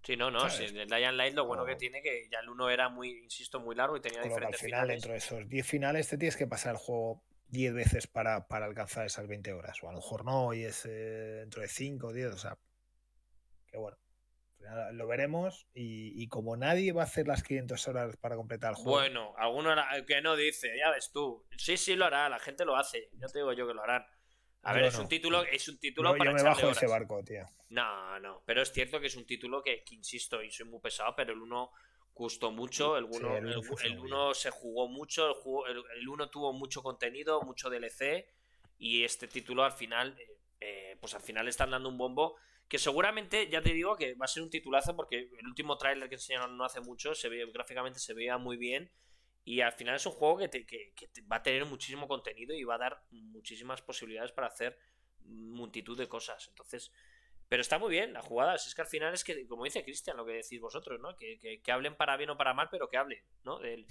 Sí, 0.03 0.17
no, 0.17 0.31
no, 0.31 0.49
sí, 0.49 0.65
el 0.65 0.89
Dying 0.89 1.15
Light 1.15 1.35
lo 1.35 1.45
bueno 1.45 1.63
que 1.63 1.75
tiene 1.75 2.01
que 2.01 2.27
ya 2.31 2.39
el 2.39 2.49
uno 2.49 2.69
era 2.69 2.89
muy, 2.89 3.19
insisto, 3.23 3.59
muy 3.59 3.75
largo 3.75 3.97
y 3.97 4.01
tenía 4.01 4.21
que 4.21 4.27
al 4.27 4.29
diferentes 4.29 4.59
final, 4.59 4.81
finales. 4.81 4.95
dentro 4.95 5.11
de 5.11 5.17
esos 5.17 5.47
10 5.47 5.67
finales, 5.67 6.07
te 6.07 6.17
tienes 6.17 6.35
que 6.35 6.47
pasar 6.47 6.71
el 6.71 6.77
juego 6.77 7.23
10 7.49 7.73
veces 7.73 8.07
para, 8.07 8.47
para 8.47 8.65
alcanzar 8.65 9.05
esas 9.05 9.27
20 9.27 9.53
horas. 9.53 9.77
O 9.83 9.89
a 9.89 9.91
lo 9.91 9.99
mejor 9.99 10.25
no, 10.25 10.53
y 10.53 10.63
es 10.63 10.85
eh, 10.85 10.89
dentro 11.41 11.61
de 11.61 11.67
5 11.67 12.07
o 12.07 12.13
10. 12.13 12.33
O 12.33 12.37
sea, 12.37 12.57
que 13.67 13.77
bueno. 13.77 13.97
Lo 14.93 15.07
veremos. 15.07 15.67
Y, 15.73 16.21
y 16.21 16.27
como 16.27 16.55
nadie 16.55 16.93
va 16.93 17.01
a 17.01 17.05
hacer 17.05 17.27
las 17.27 17.43
500 17.43 17.87
horas 17.87 18.17
para 18.17 18.35
completar 18.35 18.71
el 18.71 18.75
juego, 18.75 18.91
Bueno, 18.99 19.33
alguno 19.37 19.75
que 20.07 20.21
no 20.21 20.35
dice, 20.35 20.77
ya 20.77 20.91
ves 20.91 21.11
tú. 21.11 21.45
Sí, 21.57 21.77
sí 21.77 21.95
lo 21.95 22.05
hará, 22.05 22.29
la 22.29 22.39
gente 22.39 22.63
lo 22.63 22.75
hace. 22.75 23.09
Ya 23.13 23.27
te 23.27 23.39
digo 23.39 23.53
yo 23.53 23.67
que 23.67 23.73
lo 23.73 23.83
harán. 23.83 24.05
A 24.63 24.73
ver, 24.73 24.83
Yo 24.83 24.87
es 24.89 24.95
un 24.95 25.03
no. 25.03 25.09
título, 25.09 25.43
es 25.43 25.67
un 25.67 25.79
título 25.79 26.11
yo, 26.11 26.17
para 26.17 26.31
yo 26.31 26.35
me 26.37 26.43
bajo 26.43 26.69
ese 26.69 26.87
barco, 26.87 27.23
tío. 27.23 27.45
No, 27.69 28.19
no, 28.19 28.43
pero 28.45 28.61
es 28.61 28.71
cierto 28.71 28.99
que 28.99 29.07
es 29.07 29.15
un 29.15 29.25
título 29.25 29.63
que, 29.63 29.83
que, 29.83 29.95
insisto, 29.95 30.41
y 30.43 30.51
soy 30.51 30.67
muy 30.67 30.79
pesado, 30.81 31.13
pero 31.15 31.33
el 31.33 31.41
1 31.41 31.71
gustó 32.13 32.51
mucho, 32.51 32.97
el 32.97 33.05
1 33.05 33.17
Sí, 33.17 33.25
el 33.25 33.47
el, 33.91 33.99
uno 33.99 34.29
el 34.29 34.35
se 34.35 34.49
jugó 34.51 34.87
mucho, 34.89 35.27
el, 35.27 35.33
juego- 35.33 35.67
el, 35.67 35.81
el 35.97 36.07
1 36.07 36.29
tuvo 36.29 36.53
mucho 36.53 36.83
contenido, 36.83 37.41
mucho 37.43 37.69
DLC, 37.69 38.27
y 38.77 39.03
este 39.03 39.27
título 39.27 39.63
al 39.63 39.71
final, 39.71 40.17
eh, 40.19 40.27
eh, 40.59 40.97
pues 40.99 41.13
al 41.15 41.21
final 41.21 41.47
están 41.47 41.71
dando 41.71 41.89
un 41.89 41.97
bombo 41.97 42.35
que 42.67 42.77
seguramente, 42.77 43.49
ya 43.49 43.61
te 43.61 43.73
digo, 43.73 43.95
que 43.97 44.13
va 44.15 44.25
a 44.25 44.27
ser 44.27 44.43
un 44.43 44.49
titulazo 44.49 44.95
porque 44.95 45.29
el 45.39 45.47
último 45.47 45.77
tráiler 45.77 46.07
que 46.09 46.15
enseñaron 46.15 46.55
no 46.57 46.63
hace 46.65 46.79
mucho, 46.81 47.13
se 47.15 47.27
ve, 47.29 47.45
gráficamente 47.53 47.99
se 47.99 48.13
veía 48.13 48.37
muy 48.37 48.57
bien, 48.57 48.91
y 49.43 49.61
al 49.61 49.73
final 49.73 49.95
es 49.95 50.05
un 50.05 50.11
juego 50.13 50.37
que, 50.37 50.47
te- 50.47 50.65
que- 50.65 50.93
que 50.95 51.07
te- 51.07 51.21
va 51.23 51.37
a 51.37 51.43
tener 51.43 51.65
muchísimo 51.65 52.07
contenido 52.07 52.53
y 52.55 52.63
va 52.63 52.75
a 52.75 52.79
dar 52.79 53.03
muchísimas 53.11 53.81
posibilidades 53.81 54.31
para 54.31 54.47
hacer 54.47 54.77
multitud 55.25 55.97
de 55.97 56.07
cosas. 56.07 56.47
Entonces, 56.49 56.91
pero 57.49 57.61
está 57.61 57.77
muy 57.79 57.89
bien 57.91 58.13
la 58.13 58.21
jugada. 58.21 58.55
Es 58.55 58.73
que 58.75 58.81
al 58.81 58.87
final 58.87 59.13
es 59.13 59.23
que, 59.23 59.47
como 59.47 59.65
dice 59.65 59.83
Cristian, 59.83 60.17
lo 60.17 60.25
que 60.25 60.33
decís 60.33 60.59
vosotros, 60.61 60.99
¿no? 60.99 61.15
Que, 61.15 61.37
que- 61.39 61.61
que 61.61 61.71
hablen 61.71 61.95
para 61.95 62.17
bien 62.17 62.29
o 62.29 62.37
para 62.37 62.53
mal, 62.53 62.69
pero 62.71 62.89
que 62.89 62.97
hablen, 62.97 63.23
¿no? 63.43 63.59
Del, 63.59 63.85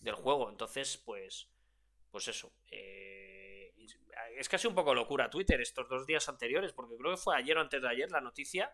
del 0.00 0.14
juego. 0.14 0.50
Entonces, 0.50 0.96
pues, 0.98 1.48
pues 2.10 2.28
eso. 2.28 2.52
eh, 2.70 3.72
es 4.36 4.48
casi 4.48 4.66
un 4.66 4.74
poco 4.74 4.94
locura 4.94 5.30
Twitter 5.30 5.60
estos 5.60 5.88
dos 5.88 6.06
días 6.06 6.28
anteriores, 6.28 6.72
porque 6.72 6.96
creo 6.96 7.12
que 7.12 7.16
fue 7.16 7.36
ayer 7.36 7.56
o 7.56 7.60
antes 7.60 7.80
de 7.80 7.88
ayer 7.88 8.10
la 8.10 8.20
noticia 8.20 8.70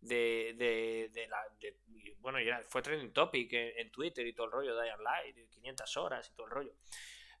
de, 0.00 0.54
de, 0.56 1.10
de 1.12 1.26
la. 1.28 1.38
de- 1.60 1.76
bueno, 2.18 2.40
ya 2.40 2.62
fue 2.68 2.82
trending 2.82 3.12
topic 3.12 3.52
en, 3.52 3.72
en 3.78 3.90
Twitter 3.90 4.26
y 4.26 4.32
todo 4.32 4.46
el 4.46 4.52
rollo 4.52 4.74
de 4.76 4.82
Dying 4.84 5.02
Light, 5.04 5.36
de 5.36 5.48
500 5.48 5.96
horas 5.96 6.28
y 6.28 6.34
todo 6.36 6.46
el 6.46 6.52
rollo. 6.52 6.72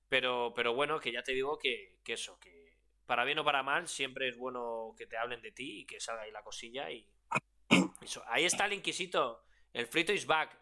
Pero, 0.08 0.52
pero 0.54 0.74
bueno, 0.74 1.00
que 1.00 1.10
ya 1.12 1.22
te 1.22 1.32
digo 1.32 1.58
que, 1.58 1.98
que 2.04 2.12
eso, 2.12 2.38
que 2.38 2.76
para 3.06 3.24
bien 3.24 3.38
o 3.40 3.44
para 3.44 3.62
mal, 3.62 3.88
siempre 3.88 4.28
es 4.28 4.36
bueno 4.36 4.94
que 4.96 5.06
te 5.06 5.16
hablen 5.16 5.42
de 5.42 5.52
ti 5.52 5.80
y 5.80 5.86
que 5.86 5.98
salga 6.00 6.22
ahí 6.22 6.30
la 6.30 6.42
cosilla 6.42 6.90
y. 6.90 7.08
Eso. 8.00 8.22
Ahí 8.28 8.44
está 8.44 8.66
el 8.66 8.74
Inquisito. 8.74 9.42
El 9.72 9.86
Frito 9.86 10.12
is 10.12 10.26
back. 10.26 10.56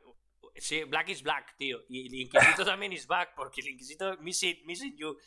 Sí, 0.56 0.84
Black 0.84 1.08
is 1.08 1.22
Black, 1.22 1.56
tío. 1.56 1.82
Y 1.88 2.06
el 2.06 2.14
Inquisito 2.14 2.64
también 2.64 2.92
is 2.92 3.06
back, 3.06 3.34
porque 3.34 3.60
el 3.60 3.68
Inquisito 3.68 4.16
missing, 4.18 4.64
missing 4.64 4.96
you. 4.96 5.18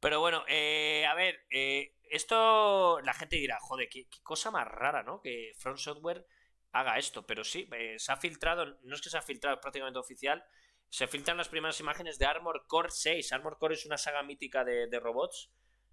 Pero 0.00 0.20
bueno, 0.20 0.44
eh, 0.48 1.04
a 1.06 1.14
ver, 1.14 1.40
eh, 1.50 1.94
esto 2.10 3.00
la 3.02 3.14
gente 3.14 3.36
dirá, 3.36 3.58
joder, 3.60 3.88
qué, 3.88 4.06
qué 4.08 4.18
cosa 4.22 4.50
más 4.50 4.66
rara, 4.66 5.02
¿no? 5.02 5.20
Que 5.20 5.52
Front 5.58 5.78
Software 5.78 6.26
haga 6.72 6.98
esto. 6.98 7.26
Pero 7.26 7.44
sí, 7.44 7.68
eh, 7.72 7.96
se 7.98 8.12
ha 8.12 8.16
filtrado, 8.16 8.78
no 8.82 8.94
es 8.94 9.02
que 9.02 9.10
se 9.10 9.18
ha 9.18 9.22
filtrado, 9.22 9.56
es 9.56 9.60
prácticamente 9.62 9.98
oficial. 9.98 10.44
Se 10.88 11.06
filtran 11.06 11.36
las 11.36 11.48
primeras 11.48 11.78
imágenes 11.80 12.18
de 12.18 12.26
Armor 12.26 12.64
Core 12.66 12.90
6. 12.90 13.32
Armor 13.32 13.58
Core 13.58 13.74
es 13.74 13.84
una 13.86 13.98
saga 13.98 14.22
mítica 14.22 14.64
de, 14.64 14.86
de 14.86 15.00
robots. 15.00 15.50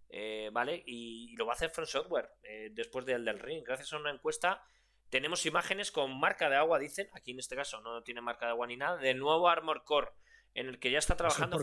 eh, 0.09 0.49
¿Vale? 0.53 0.83
Y, 0.85 1.31
y 1.33 1.35
lo 1.35 1.45
va 1.45 1.53
a 1.53 1.55
hacer 1.55 1.69
Front 1.71 1.89
Software 1.89 2.29
eh, 2.43 2.69
después 2.71 3.05
del 3.05 3.25
del 3.25 3.39
Ring. 3.39 3.63
Gracias 3.65 3.91
a 3.93 3.97
una 3.97 4.11
encuesta 4.11 4.63
tenemos 5.09 5.45
imágenes 5.45 5.91
con 5.91 6.19
marca 6.19 6.49
de 6.49 6.55
agua, 6.55 6.79
dicen. 6.79 7.09
Aquí 7.13 7.31
en 7.31 7.39
este 7.39 7.55
caso 7.55 7.79
no 7.81 8.01
tiene 8.03 8.21
marca 8.21 8.45
de 8.47 8.51
agua 8.51 8.67
ni 8.67 8.75
nada. 8.77 8.97
Del 8.97 9.19
nuevo 9.19 9.47
Armor 9.49 9.83
Core, 9.83 10.11
en 10.53 10.67
el 10.67 10.79
que 10.79 10.91
ya 10.91 10.99
está 10.99 11.15
trabajando. 11.15 11.57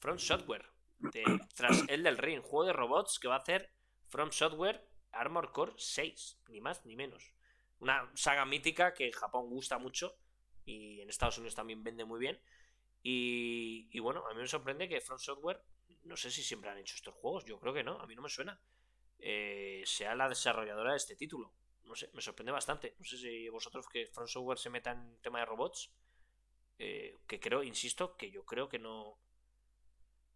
Front 0.00 0.20
Software. 0.20 0.64
De- 0.98 1.40
tras 1.54 1.84
el 1.88 2.02
del 2.02 2.18
Ring, 2.18 2.40
juego 2.42 2.64
de 2.66 2.72
robots 2.72 3.18
que 3.18 3.28
va 3.28 3.36
a 3.36 3.38
hacer 3.38 3.70
From 4.08 4.30
Software 4.32 4.86
Armor 5.12 5.52
Core 5.52 5.72
6. 5.76 6.38
Ni 6.48 6.60
más 6.60 6.84
ni 6.86 6.96
menos. 6.96 7.32
Una 7.80 8.10
saga 8.14 8.44
mítica 8.44 8.94
que 8.94 9.06
en 9.06 9.12
Japón 9.12 9.48
gusta 9.48 9.78
mucho 9.78 10.16
y 10.64 11.00
en 11.00 11.08
Estados 11.10 11.38
Unidos 11.38 11.54
también 11.54 11.82
vende 11.82 12.04
muy 12.04 12.18
bien. 12.20 12.40
Y, 13.02 13.98
bueno, 14.00 14.26
a 14.26 14.32
mí 14.34 14.40
me 14.40 14.46
sorprende 14.48 14.88
que 14.88 15.00
Front 15.00 15.20
Software, 15.20 15.62
no 16.04 16.16
sé 16.16 16.30
si 16.30 16.42
siempre 16.42 16.70
han 16.70 16.78
hecho 16.78 16.94
estos 16.96 17.14
juegos, 17.14 17.44
yo 17.44 17.60
creo 17.60 17.74
que 17.74 17.84
no, 17.84 18.00
a 18.00 18.06
mí 18.06 18.14
no 18.14 18.22
me 18.22 18.28
suena. 18.28 18.60
eh, 19.18 19.82
sea 19.86 20.14
la 20.14 20.28
desarrolladora 20.28 20.90
de 20.92 20.96
este 20.98 21.16
título. 21.16 21.52
No 21.84 21.94
sé, 21.94 22.10
me 22.14 22.20
sorprende 22.22 22.52
bastante. 22.52 22.94
No 22.98 23.04
sé 23.04 23.16
si 23.18 23.48
vosotros 23.48 23.86
que 23.88 24.06
Front 24.06 24.28
Software 24.28 24.58
se 24.58 24.70
meta 24.70 24.90
en 24.92 25.18
tema 25.22 25.38
de 25.40 25.46
robots. 25.46 25.92
eh, 26.78 27.18
que 27.26 27.38
creo, 27.40 27.62
insisto, 27.62 28.16
que 28.16 28.30
yo 28.30 28.44
creo 28.44 28.68
que 28.68 28.78
no. 28.78 29.18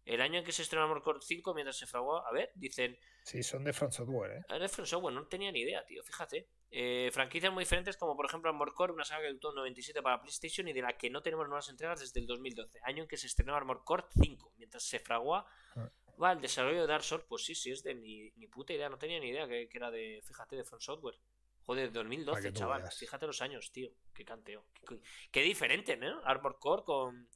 El 0.05 0.21
año 0.21 0.39
en 0.39 0.45
que 0.45 0.51
se 0.51 0.63
estrenó 0.63 0.83
Armor 0.85 1.03
Core 1.03 1.19
5, 1.21 1.53
mientras 1.53 1.77
se 1.77 1.85
fraguó. 1.85 2.25
A 2.25 2.31
ver, 2.31 2.51
dicen. 2.55 2.97
Sí, 3.23 3.43
son 3.43 3.63
de 3.63 3.73
Front 3.73 3.93
Software, 3.93 4.31
¿eh? 4.31 4.41
Era 4.49 4.59
de 4.59 4.69
Front 4.69 4.87
Software, 4.87 5.13
no 5.13 5.27
tenía 5.27 5.51
ni 5.51 5.59
idea, 5.61 5.85
tío, 5.85 6.01
fíjate. 6.03 6.49
Eh, 6.71 7.09
franquicias 7.13 7.51
muy 7.53 7.63
diferentes, 7.63 7.95
como 7.97 8.15
por 8.15 8.25
ejemplo 8.25 8.49
Armor 8.49 8.73
Core, 8.73 8.93
una 8.93 9.03
saga 9.03 9.21
que 9.21 9.27
debutó 9.27 9.49
en 9.49 9.55
97 9.55 10.01
para 10.01 10.19
PlayStation 10.21 10.67
y 10.67 10.73
de 10.73 10.81
la 10.81 10.97
que 10.97 11.09
no 11.09 11.21
tenemos 11.21 11.47
nuevas 11.47 11.69
entregas 11.69 11.99
desde 11.99 12.19
el 12.19 12.27
2012, 12.27 12.79
año 12.83 13.03
en 13.03 13.09
que 13.09 13.17
se 13.17 13.27
estrenó 13.27 13.55
Armor 13.55 13.83
Core 13.83 14.05
5, 14.19 14.53
mientras 14.57 14.83
se 14.83 14.99
fraguó 14.99 15.45
Ah. 15.75 15.91
va, 16.21 16.31
el 16.31 16.41
desarrollo 16.41 16.81
de 16.81 16.87
Dark 16.87 17.03
Souls. 17.03 17.25
Pues 17.27 17.43
sí, 17.45 17.53
sí, 17.55 17.71
es 17.71 17.83
de 17.83 17.93
ni, 17.95 18.31
ni 18.35 18.47
puta 18.47 18.73
idea, 18.73 18.89
no 18.89 18.97
tenía 18.97 19.19
ni 19.19 19.29
idea 19.29 19.47
que, 19.47 19.67
que 19.69 19.77
era 19.77 19.91
de, 19.91 20.21
fíjate, 20.25 20.55
de 20.55 20.63
Front 20.63 20.81
Software. 20.81 21.15
Joder, 21.63 21.91
2012, 21.91 22.31
Para 22.31 22.41
que 22.41 22.51
tú 22.51 22.59
chaval. 22.59 22.81
veas. 22.81 22.97
Fíjate 22.97 23.27
los 23.27 23.41
años, 23.43 23.71
tío. 23.71 23.91
Qué 24.13 24.25
canteo. 24.25 24.65
Qué, 24.87 24.99
qué 25.31 25.41
diferente, 25.43 25.97
¿no? 25.97 26.19
Armor 26.25 26.57
Core 26.57 26.83
con, 26.83 27.29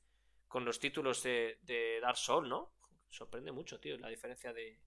con 0.54 0.66
los 0.66 0.78
títulos 0.80 1.24
de, 1.24 1.58
de 1.64 2.00
Dark 2.00 2.16
Souls, 2.16 2.48
¿no? 2.48 2.76
Sorprende 3.10 3.52
mucho, 3.52 3.80
tío, 3.80 3.98
la 3.98 4.10
diferencia 4.10 4.54
de, 4.54 4.80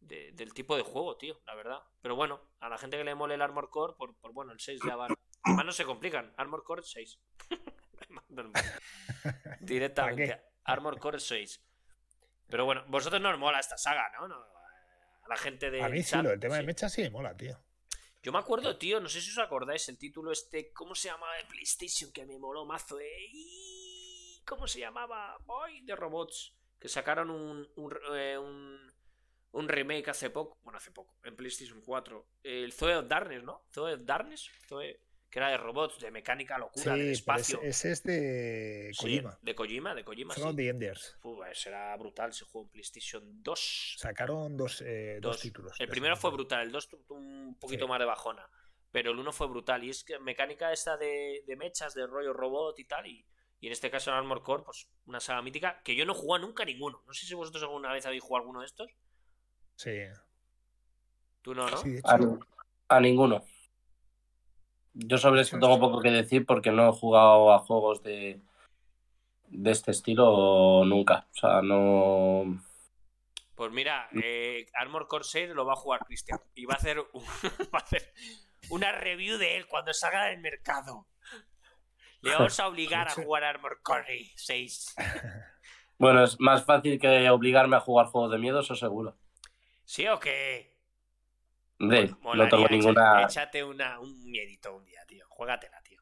de- 0.00 0.32
del 0.32 0.52
tipo 0.52 0.76
de 0.76 0.82
juego, 0.82 1.16
tío, 1.16 1.40
la 1.46 1.54
verdad. 1.54 1.82
Pero 2.02 2.14
bueno, 2.14 2.42
a 2.60 2.68
la 2.68 2.76
gente 2.76 2.98
que 2.98 3.04
le 3.04 3.14
mole 3.14 3.36
el 3.36 3.40
Armor 3.40 3.70
Core, 3.70 3.94
por, 3.96 4.14
por 4.18 4.34
bueno, 4.34 4.52
el 4.52 4.60
6 4.60 4.82
ya 4.86 4.96
va. 4.96 5.06
Además 5.44 5.64
no 5.64 5.72
se 5.72 5.86
complican. 5.86 6.34
Armor 6.36 6.62
Core 6.62 6.82
6. 6.82 7.18
Directamente. 9.60 10.26
¿Para 10.26 10.42
Armor 10.64 10.98
Core 10.98 11.20
6. 11.20 11.58
Pero 12.48 12.66
bueno, 12.66 12.84
vosotros 12.88 13.22
no 13.22 13.30
os 13.30 13.38
mola 13.38 13.60
esta 13.60 13.78
saga, 13.78 14.10
¿no? 14.18 14.28
No, 14.28 14.34
a 14.36 15.28
la 15.28 15.36
gente 15.38 15.70
de. 15.70 15.82
A 15.82 15.88
mí 15.88 16.02
sí, 16.02 16.16
lo 16.20 16.28
del 16.28 16.40
tema 16.40 16.56
de 16.56 16.64
mecha 16.64 16.90
sí 16.90 17.00
me 17.00 17.08
mola, 17.08 17.34
tío. 17.34 17.58
Yo 18.22 18.30
me 18.30 18.38
acuerdo, 18.38 18.76
tío, 18.76 19.00
no 19.00 19.08
sé 19.08 19.22
si 19.22 19.30
os 19.30 19.38
acordáis 19.38 19.88
el 19.88 19.96
título 19.96 20.30
este, 20.32 20.70
¿cómo 20.74 20.94
se 20.94 21.08
llama 21.08 21.34
de 21.36 21.46
PlayStation? 21.46 22.12
Que 22.12 22.26
me 22.26 22.38
moló 22.38 22.66
mazo, 22.66 23.00
eh. 23.00 23.06
¿Cómo 24.50 24.66
se 24.66 24.80
llamaba? 24.80 25.38
¡Ay! 25.64 25.80
De 25.82 25.94
robots. 25.94 26.52
Que 26.80 26.88
sacaron 26.88 27.30
un, 27.30 27.68
un, 27.76 27.96
eh, 28.16 28.36
un, 28.36 28.92
un 29.52 29.68
remake 29.68 30.10
hace 30.10 30.28
poco. 30.30 30.58
Bueno, 30.64 30.78
hace 30.78 30.90
poco. 30.90 31.14
En 31.22 31.36
PlayStation 31.36 31.80
4. 31.80 32.26
El 32.42 32.72
Zoe 32.72 32.96
of 32.96 33.06
Darkness, 33.06 33.44
¿no? 33.44 33.62
Zoe 33.72 33.94
of 33.94 34.00
Darkness. 34.04 34.50
Zoe 34.66 35.00
que 35.30 35.38
era 35.38 35.50
de 35.50 35.58
robots, 35.58 36.00
de 36.00 36.10
mecánica 36.10 36.58
locura, 36.58 36.82
Sí, 36.82 36.90
de 36.90 36.96
pero 36.96 37.12
espacio. 37.12 37.62
ese, 37.62 37.92
es 37.92 38.02
de 38.02 38.90
Sí, 38.92 38.98
Kojima. 39.00 39.38
de 39.40 39.54
Kojima, 39.54 39.94
de 39.94 40.04
Kojima, 40.04 40.34
Son 40.34 40.50
sí. 40.50 40.56
The 40.56 40.68
Enders. 40.70 41.16
Uf, 41.22 41.46
ese 41.48 41.68
era 41.68 41.96
brutal 41.96 42.30
ese 42.30 42.44
juego 42.46 42.64
en 42.66 42.70
PlayStation 42.72 43.22
2. 43.40 43.94
Sacaron 43.98 44.56
dos, 44.56 44.82
eh, 44.84 45.18
dos, 45.22 45.36
Dos. 45.36 45.42
títulos. 45.42 45.76
El 45.78 45.86
primero 45.86 46.16
fue 46.16 46.32
brutal, 46.32 46.62
el 46.66 46.72
2 46.72 46.88
tuvo 46.88 47.14
un 47.14 47.56
poquito 47.60 47.86
más 47.86 48.00
de 48.00 48.06
bajona. 48.06 48.44
Pero 48.90 49.12
el 49.12 49.18
1 49.20 49.30
fue 49.32 49.46
brutal. 49.46 49.84
Y 49.84 49.90
es 49.90 50.02
que 50.02 50.18
mecánica 50.18 50.72
esta 50.72 50.96
de, 50.96 51.44
de 51.46 51.54
mechas, 51.56 51.94
de 51.94 52.08
rollo 52.08 52.32
robot 52.32 52.76
y 52.80 52.84
tal. 52.86 53.06
Y, 53.06 53.24
y 53.60 53.66
en 53.66 53.72
este 53.72 53.90
caso 53.90 54.10
en 54.10 54.16
Armor 54.16 54.42
Core, 54.42 54.62
pues 54.64 54.88
una 55.06 55.20
saga 55.20 55.42
mítica 55.42 55.82
que 55.82 55.94
yo 55.94 56.04
no 56.06 56.12
he 56.12 56.16
jugado 56.16 56.46
nunca 56.46 56.62
a 56.62 56.66
ninguno. 56.66 57.02
No 57.06 57.12
sé 57.12 57.26
si 57.26 57.34
vosotros 57.34 57.62
alguna 57.62 57.92
vez 57.92 58.06
habéis 58.06 58.22
jugado 58.22 58.42
alguno 58.44 58.60
de 58.60 58.66
estos. 58.66 58.90
Sí. 59.76 59.90
Tú 61.42 61.54
no, 61.54 61.68
¿no? 61.68 61.76
Sí, 61.78 61.98
A, 62.04 62.18
a 62.96 63.00
ninguno. 63.00 63.44
Yo 64.94 65.18
sobre 65.18 65.42
esto 65.42 65.58
tengo 65.58 65.78
poco 65.78 66.00
que 66.00 66.10
decir 66.10 66.44
porque 66.44 66.70
no 66.72 66.88
he 66.88 66.92
jugado 66.92 67.52
a 67.52 67.60
juegos 67.60 68.02
de, 68.02 68.40
de 69.48 69.70
este 69.70 69.90
estilo 69.92 70.84
nunca. 70.84 71.28
O 71.30 71.34
sea, 71.38 71.62
no. 71.62 72.62
Pues 73.54 73.70
mira, 73.72 74.08
eh, 74.22 74.66
Armor 74.74 75.06
Core 75.06 75.24
6 75.24 75.50
lo 75.50 75.64
va 75.66 75.74
a 75.74 75.76
jugar 75.76 76.04
Cristian. 76.06 76.40
Y 76.54 76.64
va 76.64 76.74
a 76.74 76.76
hacer, 76.78 76.98
un- 76.98 77.08
va 77.74 77.78
a 77.78 77.82
hacer 77.82 78.12
una 78.70 78.90
review 78.92 79.38
de 79.38 79.56
él 79.58 79.66
cuando 79.68 79.92
salga 79.94 80.24
del 80.26 80.40
mercado. 80.40 81.06
Le 82.22 82.32
vamos 82.32 82.60
a 82.60 82.68
obligar 82.68 83.08
a 83.08 83.12
jugar 83.12 83.44
Armor 83.44 83.80
Core 83.82 84.30
6. 84.34 84.94
Bueno, 86.00 86.24
es 86.24 86.40
más 86.40 86.64
fácil 86.64 86.98
que 86.98 87.28
obligarme 87.28 87.76
a 87.76 87.80
jugar 87.80 88.06
juegos 88.06 88.32
de 88.32 88.38
miedo, 88.38 88.60
eso 88.60 88.74
seguro. 88.74 89.18
¿Sí 89.84 90.08
o 90.08 90.18
qué? 90.18 90.74
De, 91.78 92.14
no 92.22 92.48
tengo 92.48 92.66
ninguna. 92.68 93.24
Échate 93.24 93.62
una, 93.62 94.00
un 94.00 94.24
miedito 94.30 94.74
un 94.74 94.82
día, 94.86 95.04
tío. 95.06 95.26
Juégatela, 95.28 95.82
tío. 95.82 96.00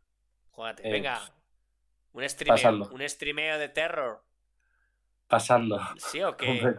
Juégate. 0.50 0.88
Eh, 0.88 0.92
Venga. 0.92 1.20
Un 2.12 2.28
streameo, 2.28 2.54
pasando. 2.54 2.88
un 2.92 3.08
streameo 3.08 3.58
de 3.58 3.68
terror. 3.70 4.22
Pasando. 5.26 5.80
¿Sí 5.96 6.22
o 6.22 6.36
qué? 6.36 6.76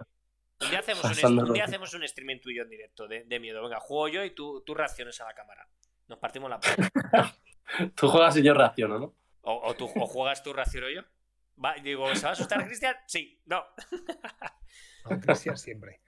Un 0.61 0.69
día 0.69 0.79
hacemos 0.79 1.23
un, 1.23 1.53
día 1.53 1.65
hacemos 1.65 1.93
un 1.93 2.03
streaming 2.03 2.39
tuyo 2.39 2.63
en 2.63 2.69
directo 2.69 3.05
de, 3.05 3.25
de 3.25 3.39
miedo. 3.41 3.61
Venga, 3.61 3.81
juego 3.81 4.07
yo 4.07 4.23
y 4.23 4.31
tú, 4.31 4.63
tú 4.65 4.73
reacciones 4.75 5.19
a 5.19 5.25
la 5.25 5.33
cámara. 5.33 5.67
Nos 6.07 6.19
partimos 6.19 6.49
la 6.49 6.59
polla. 6.59 7.35
Tú 7.95 8.07
juegas 8.07 8.35
y 8.37 8.41
yo 8.41 8.53
reacciono, 8.53 8.97
¿no? 8.97 9.13
O, 9.49 9.67
o 9.69 9.73
tú 9.75 9.85
o 9.95 10.05
juegas 10.05 10.43
tú, 10.43 10.53
reacciono 10.53 10.89
yo. 10.89 11.01
Va, 11.63 11.73
digo, 11.83 12.13
¿se 12.15 12.21
va 12.21 12.29
a 12.29 12.33
asustar 12.33 12.63
Cristian? 12.67 12.95
Sí, 13.07 13.41
no. 13.45 13.63
no, 15.09 15.19
Cristian 15.19 15.57
siempre. 15.57 16.01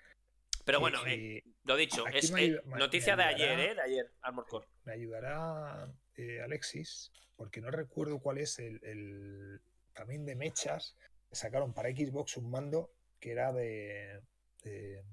Pero 0.64 0.80
bueno, 0.80 1.00
eh, 1.08 1.44
lo 1.64 1.76
dicho, 1.76 2.06
aquí 2.06 2.20
es 2.20 2.32
me 2.32 2.46
eh, 2.46 2.62
me- 2.66 2.78
noticia 2.78 3.16
me 3.16 3.24
de 3.24 3.30
ayer, 3.30 3.60
¿eh? 3.60 3.76
De 3.76 3.82
ayer, 3.82 4.14
Armor 4.22 4.46
Core. 4.48 4.68
me 4.84 4.94
ayudará 4.94 5.92
eh, 6.18 6.40
Alexis, 6.44 7.12
porque 7.36 7.62
no 7.62 7.72
recuerdo 7.72 8.20
cuál 8.20 8.38
es 8.38 8.60
el, 8.60 8.80
el- 8.84 9.62
también 9.94 10.24
de 10.26 10.36
mechas 10.36 10.96
sacaron 11.32 11.74
para 11.74 11.90
Xbox 11.90 12.38
un 12.38 12.52
mando 12.52 12.94
que 13.20 13.32
era 13.32 13.52
de, 13.52 14.22
de- 14.64 15.04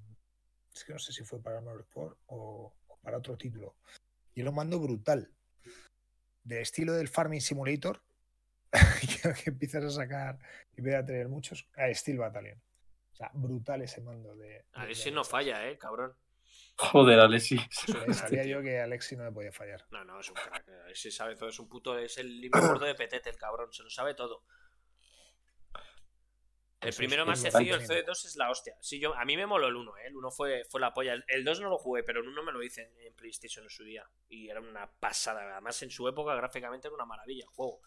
es 0.73 0.83
que 0.83 0.93
no 0.93 0.99
sé 0.99 1.13
si 1.13 1.23
fue 1.23 1.41
para 1.41 1.57
Armored 1.57 1.85
Core 1.91 2.15
o, 2.27 2.71
o 2.87 2.97
para 2.99 3.17
otro 3.17 3.35
título. 3.37 3.75
Y 4.35 4.41
era 4.41 4.51
un 4.51 4.55
mando 4.55 4.79
brutal, 4.79 5.33
de 6.43 6.61
estilo 6.61 6.93
del 6.93 7.07
Farming 7.07 7.41
Simulator, 7.41 8.03
que, 9.23 9.33
que 9.43 9.49
empiezas 9.49 9.83
a 9.83 9.89
sacar 9.89 10.37
y 10.75 10.79
empiezas 10.79 11.03
a 11.03 11.05
tener 11.05 11.27
muchos, 11.27 11.67
a 11.75 11.93
Steel 11.93 12.17
Battalion. 12.19 12.61
O 13.11 13.15
sea, 13.15 13.31
brutal 13.33 13.81
ese 13.81 14.01
mando 14.01 14.35
de. 14.35 14.65
A 14.73 14.81
de- 14.81 14.87
ver 14.87 14.95
de 14.95 15.01
si 15.01 15.11
no 15.11 15.23
falla, 15.23 15.67
¿eh? 15.67 15.77
Cabrón. 15.77 16.15
Joder, 16.77 17.19
Alexis. 17.19 17.61
Eh, 18.07 18.13
Sabía 18.13 18.45
yo 18.45 18.61
que 18.61 18.79
Alexis 18.79 19.17
no 19.17 19.25
me 19.25 19.31
podía 19.33 19.51
fallar. 19.51 19.85
No, 19.91 20.05
no, 20.05 20.19
es 20.21 20.29
un 20.29 20.35
crack. 20.35 20.65
eh, 20.67 20.95
Si 20.95 21.11
sabe 21.11 21.35
todo, 21.35 21.49
es 21.49 21.59
un 21.59 21.67
puto. 21.67 21.97
Es 21.99 22.17
el 22.17 22.39
libro 22.39 22.61
gordo 22.61 22.85
de 22.85 22.95
Petete, 22.95 23.29
el 23.29 23.35
cabrón. 23.37 23.71
Se 23.73 23.83
lo 23.83 23.89
sabe 23.89 24.13
todo. 24.13 24.45
El 26.81 26.87
Eso 26.87 26.89
es 26.89 26.95
primero 26.97 27.25
más 27.25 27.41
sencillo, 27.41 27.75
el 27.75 27.81
Battalion. 27.81 28.05
CD2 28.07 28.25
es 28.25 28.35
la 28.37 28.49
hostia. 28.49 28.77
Sí, 28.79 29.01
yo, 29.01 29.13
a 29.13 29.25
mí 29.25 29.35
me 29.35 29.45
moló 29.45 29.67
el 29.67 29.75
1, 29.75 29.97
¿eh? 29.97 30.01
El 30.07 30.15
1 30.15 30.31
fue, 30.31 30.63
fue 30.69 30.79
la 30.79 30.93
polla. 30.93 31.11
El- 31.13 31.25
El 31.27 31.43
2 31.43 31.59
no 31.59 31.69
lo 31.69 31.77
jugué, 31.77 32.03
pero 32.03 32.21
el 32.21 32.29
1 32.29 32.41
me 32.43 32.53
lo 32.53 32.63
hice 32.63 32.83
en, 32.83 33.07
en 33.07 33.13
PlayStation 33.15 33.65
en 33.65 33.69
su 33.69 33.83
día. 33.83 34.09
Y 34.29 34.47
era 34.49 34.61
una 34.61 34.89
pasada. 34.89 35.41
Además, 35.51 35.81
en 35.83 35.89
su 35.91 36.07
época, 36.07 36.33
gráficamente 36.35 36.87
era 36.87 36.95
una 36.95 37.05
maravilla 37.05 37.43
el 37.43 37.49
juego. 37.49 37.81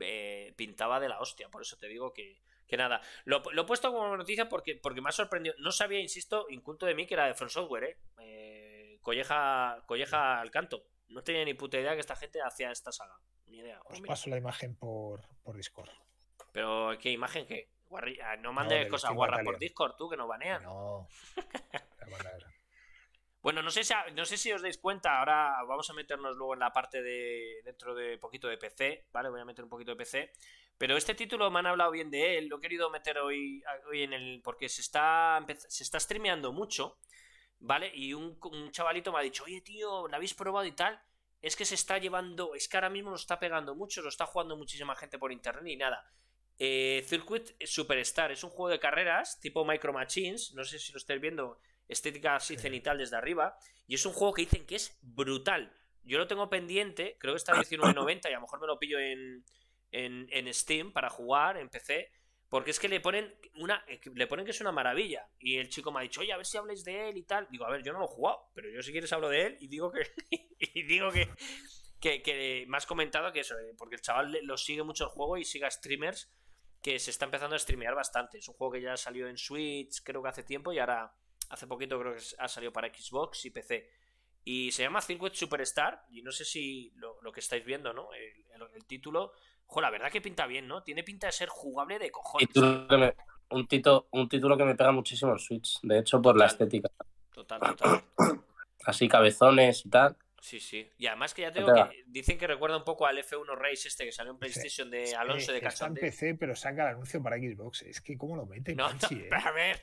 Eh, 0.00 0.52
pintaba 0.56 1.00
de 1.00 1.08
la 1.08 1.18
hostia, 1.20 1.48
por 1.48 1.62
eso 1.62 1.76
te 1.78 1.88
digo 1.88 2.12
que, 2.12 2.42
que 2.66 2.76
nada. 2.76 3.00
Lo, 3.24 3.42
lo 3.52 3.62
he 3.62 3.64
puesto 3.66 3.90
como 3.92 4.16
noticia 4.16 4.48
porque, 4.48 4.74
porque 4.76 5.00
me 5.00 5.08
ha 5.08 5.12
sorprendido. 5.12 5.54
No 5.58 5.72
sabía, 5.72 6.00
insisto, 6.00 6.46
inculto 6.50 6.84
de 6.86 6.94
mí 6.94 7.06
que 7.06 7.14
era 7.14 7.26
de 7.26 7.34
Front 7.34 7.52
Software, 7.52 7.84
¿eh? 7.84 7.98
Eh, 8.20 8.98
colleja, 9.02 9.82
colleja 9.86 10.40
al 10.40 10.50
canto. 10.50 10.84
No 11.08 11.22
tenía 11.22 11.44
ni 11.44 11.54
puta 11.54 11.78
idea 11.78 11.94
que 11.94 12.00
esta 12.00 12.16
gente 12.16 12.42
hacía 12.42 12.70
esta 12.70 12.92
saga. 12.92 13.18
Ni 13.46 13.58
idea. 13.58 13.80
Os 13.86 14.00
mira. 14.00 14.12
paso 14.12 14.28
la 14.28 14.36
imagen 14.36 14.76
por, 14.76 15.22
por 15.42 15.56
Discord. 15.56 15.88
Pero, 16.52 16.90
¿qué 17.00 17.10
imagen 17.10 17.46
qué? 17.46 17.70
Guarri- 17.88 18.20
ah, 18.22 18.36
No 18.36 18.52
mandes 18.52 18.80
del 18.80 18.88
cosas 18.88 19.14
guarras 19.14 19.42
por. 19.42 19.58
Discord, 19.58 19.96
tú, 19.96 20.10
que 20.10 20.18
nos 20.18 20.28
banean. 20.28 20.62
No. 20.62 21.08
La 21.72 22.06
van 22.10 22.26
a 22.26 22.30
ver. 22.32 22.44
Bueno, 23.48 23.62
no 23.62 23.70
sé, 23.70 23.82
si, 23.82 23.94
no 24.14 24.26
sé 24.26 24.36
si 24.36 24.52
os 24.52 24.60
dais 24.60 24.76
cuenta, 24.76 25.20
ahora 25.20 25.56
vamos 25.66 25.88
a 25.88 25.94
meternos 25.94 26.36
luego 26.36 26.52
en 26.52 26.60
la 26.60 26.70
parte 26.70 27.02
de 27.02 27.62
dentro 27.64 27.94
de 27.94 28.18
poquito 28.18 28.46
de 28.46 28.58
PC, 28.58 29.06
¿vale? 29.10 29.30
Voy 29.30 29.40
a 29.40 29.46
meter 29.46 29.64
un 29.64 29.70
poquito 29.70 29.92
de 29.92 29.96
PC. 29.96 30.32
Pero 30.76 30.98
este 30.98 31.14
título 31.14 31.50
me 31.50 31.60
han 31.60 31.66
hablado 31.66 31.90
bien 31.90 32.10
de 32.10 32.36
él, 32.36 32.48
lo 32.48 32.58
he 32.58 32.60
querido 32.60 32.90
meter 32.90 33.16
hoy, 33.16 33.62
hoy 33.88 34.02
en 34.02 34.12
el... 34.12 34.42
porque 34.44 34.68
se 34.68 34.82
está, 34.82 35.42
se 35.66 35.82
está 35.82 35.98
streameando 35.98 36.52
mucho, 36.52 36.98
¿vale? 37.58 37.90
Y 37.94 38.12
un, 38.12 38.38
un 38.38 38.70
chavalito 38.70 39.14
me 39.14 39.20
ha 39.20 39.22
dicho, 39.22 39.44
oye 39.44 39.62
tío, 39.62 40.08
¿la 40.08 40.18
habéis 40.18 40.34
probado 40.34 40.66
y 40.66 40.72
tal? 40.72 41.00
Es 41.40 41.56
que 41.56 41.64
se 41.64 41.74
está 41.74 41.96
llevando, 41.96 42.54
es 42.54 42.68
que 42.68 42.76
ahora 42.76 42.90
mismo 42.90 43.08
lo 43.08 43.16
está 43.16 43.38
pegando 43.38 43.74
mucho, 43.74 44.02
lo 44.02 44.10
está 44.10 44.26
jugando 44.26 44.58
muchísima 44.58 44.94
gente 44.94 45.18
por 45.18 45.32
internet 45.32 45.72
y 45.72 45.76
nada. 45.78 46.04
Eh, 46.58 47.02
Circuit 47.08 47.52
Superstar 47.64 48.30
es 48.30 48.44
un 48.44 48.50
juego 48.50 48.68
de 48.68 48.78
carreras 48.78 49.40
tipo 49.40 49.64
Micro 49.64 49.94
Machines, 49.94 50.52
no 50.52 50.64
sé 50.64 50.78
si 50.78 50.92
lo 50.92 50.98
estáis 50.98 51.22
viendo, 51.22 51.58
estética 51.88 52.36
así 52.36 52.54
Sí. 52.56 52.62
cenital 52.62 52.98
desde 52.98 53.16
arriba, 53.16 53.58
y 53.86 53.94
es 53.94 54.04
un 54.06 54.12
juego 54.12 54.34
que 54.34 54.42
dicen 54.42 54.66
que 54.66 54.76
es 54.76 54.98
brutal. 55.02 55.74
Yo 56.04 56.18
lo 56.18 56.26
tengo 56.26 56.48
pendiente, 56.48 57.16
creo 57.18 57.34
que 57.34 57.38
está 57.38 57.52
a 57.58 57.62
19.90 57.62 58.30
y 58.30 58.32
a 58.32 58.36
lo 58.36 58.42
mejor 58.42 58.60
me 58.60 58.66
lo 58.66 58.78
pillo 58.78 58.98
en, 58.98 59.44
en, 59.90 60.26
en 60.30 60.52
Steam 60.54 60.92
para 60.92 61.10
jugar, 61.10 61.56
en 61.56 61.68
PC, 61.68 62.10
porque 62.48 62.70
es 62.70 62.80
que 62.80 62.88
le 62.88 63.00
ponen 63.00 63.34
una 63.56 63.84
eh, 63.86 64.00
le 64.14 64.26
ponen 64.26 64.44
que 64.46 64.52
es 64.52 64.60
una 64.62 64.72
maravilla. 64.72 65.28
Y 65.38 65.56
el 65.58 65.68
chico 65.68 65.92
me 65.92 65.98
ha 66.00 66.02
dicho, 66.02 66.22
oye, 66.22 66.32
a 66.32 66.36
ver 66.38 66.46
si 66.46 66.56
habléis 66.56 66.82
de 66.84 67.10
él 67.10 67.16
y 67.18 67.22
tal. 67.24 67.46
Digo, 67.50 67.66
a 67.66 67.70
ver, 67.70 67.82
yo 67.82 67.92
no 67.92 67.98
lo 67.98 68.06
he 68.06 68.08
jugado, 68.08 68.50
pero 68.54 68.70
yo 68.70 68.82
si 68.82 68.90
quieres 68.92 69.12
hablo 69.12 69.28
de 69.28 69.46
él 69.46 69.56
y 69.60 69.68
digo 69.68 69.90
que. 69.92 70.00
y 70.58 70.82
digo 70.84 71.10
que, 71.10 71.28
que, 72.00 72.22
que 72.22 72.64
me 72.68 72.76
has 72.78 72.86
comentado 72.86 73.32
que 73.32 73.40
eso, 73.40 73.58
eh, 73.58 73.74
porque 73.76 73.96
el 73.96 74.00
chaval 74.00 74.38
lo 74.42 74.56
sigue 74.56 74.82
mucho 74.82 75.04
el 75.04 75.10
juego 75.10 75.36
y 75.36 75.44
sigue 75.44 75.66
a 75.66 75.70
streamers 75.70 76.32
que 76.80 76.98
se 76.98 77.10
está 77.10 77.26
empezando 77.26 77.54
a 77.56 77.58
streamear 77.58 77.94
bastante. 77.94 78.38
Es 78.38 78.48
un 78.48 78.54
juego 78.54 78.72
que 78.72 78.80
ya 78.80 78.96
salió 78.96 79.28
en 79.28 79.36
Switch, 79.36 80.02
creo 80.02 80.22
que 80.22 80.28
hace 80.30 80.42
tiempo, 80.42 80.72
y 80.72 80.78
ahora 80.78 81.12
hace 81.50 81.66
poquito 81.66 81.98
creo 82.00 82.14
que 82.14 82.22
ha 82.38 82.48
salido 82.48 82.72
para 82.72 82.88
Xbox 82.88 83.44
y 83.46 83.50
PC. 83.50 83.90
Y 84.44 84.70
se 84.72 84.82
llama 84.82 85.02
Circuit 85.02 85.34
Superstar, 85.34 86.06
y 86.10 86.22
no 86.22 86.32
sé 86.32 86.44
si 86.44 86.90
lo, 86.96 87.20
lo 87.22 87.32
que 87.32 87.40
estáis 87.40 87.64
viendo, 87.64 87.92
¿no? 87.92 88.12
El, 88.14 88.44
el- 88.54 88.74
el 88.76 88.84
título. 88.86 89.32
Jo, 89.66 89.80
la 89.82 89.90
verdad 89.90 90.10
que 90.10 90.22
pinta 90.22 90.46
bien, 90.46 90.66
¿no? 90.66 90.82
Tiene 90.82 91.02
pinta 91.04 91.26
de 91.26 91.32
ser 91.32 91.48
jugable 91.50 91.98
de 91.98 92.10
cojones. 92.10 92.48
Me- 92.54 93.14
un, 93.50 93.66
tito- 93.66 94.06
un 94.12 94.28
título 94.28 94.56
que 94.56 94.64
me 94.64 94.74
pega 94.74 94.92
muchísimo 94.92 95.32
en 95.32 95.38
Switch. 95.38 95.78
De 95.82 95.98
hecho, 95.98 96.22
por 96.22 96.36
la 96.38 96.46
estética. 96.46 96.90
Total, 97.32 97.60
total. 97.60 98.04
Así 98.84 99.06
cabezones 99.08 99.84
y 99.84 99.90
tal. 99.90 100.16
Sí, 100.40 100.60
sí. 100.60 100.88
Y 100.98 101.06
además 101.08 101.34
que 101.34 101.42
ya 101.42 101.52
te 101.52 101.60
No 101.60 101.66
digo 101.66 101.74
te 101.74 101.80
va. 101.82 101.90
que 101.90 102.04
dicen 102.06 102.38
que 102.38 102.46
recuerda 102.46 102.76
un 102.76 102.84
poco 102.84 103.06
al 103.06 103.18
F1 103.18 103.56
Race 103.56 103.88
este 103.88 104.04
que 104.04 104.12
salió 104.12 104.32
en 104.32 104.38
PlayStation 104.38 104.88
de 104.90 105.14
Alonso 105.16 105.50
de 105.52 105.58
Eh, 105.58 105.62
Está 105.66 105.86
en. 105.86 105.94
PC, 105.94 106.34
pero 106.36 106.54
saca 106.54 106.82
el 106.84 106.94
anuncio 106.94 107.22
para 107.22 107.36
Xbox. 107.38 107.82
Es 107.82 108.00
que, 108.00 108.16
¿cómo 108.16 108.36
lo 108.36 108.46
mete? 108.46 108.74
No, 108.74 108.88
no, 108.92 108.98
eh? 109.10 109.28
a 109.32 109.50
ver. 109.50 109.80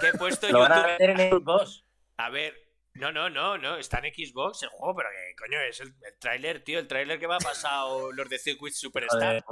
Que 0.00 0.08
he 0.08 0.12
puesto 0.18 0.46
van 0.58 0.72
a 0.72 0.96
en 0.98 1.30
Xbox. 1.30 1.84
A 2.16 2.30
ver, 2.30 2.54
no, 2.94 3.12
no, 3.12 3.28
no, 3.28 3.58
no, 3.58 3.76
está 3.76 3.98
en 3.98 4.14
Xbox 4.14 4.62
el 4.62 4.68
juego, 4.70 4.96
pero 4.96 5.08
que 5.10 5.34
coño 5.36 5.60
es 5.60 5.80
el, 5.80 5.88
el 5.88 6.18
tráiler, 6.18 6.64
tío, 6.64 6.78
el 6.78 6.86
tráiler 6.88 7.18
que 7.18 7.28
me 7.28 7.34
ha 7.34 7.38
pasado 7.38 8.10
los 8.16 8.28
de 8.28 8.38
Circuit 8.38 8.72
Superstar, 8.72 9.44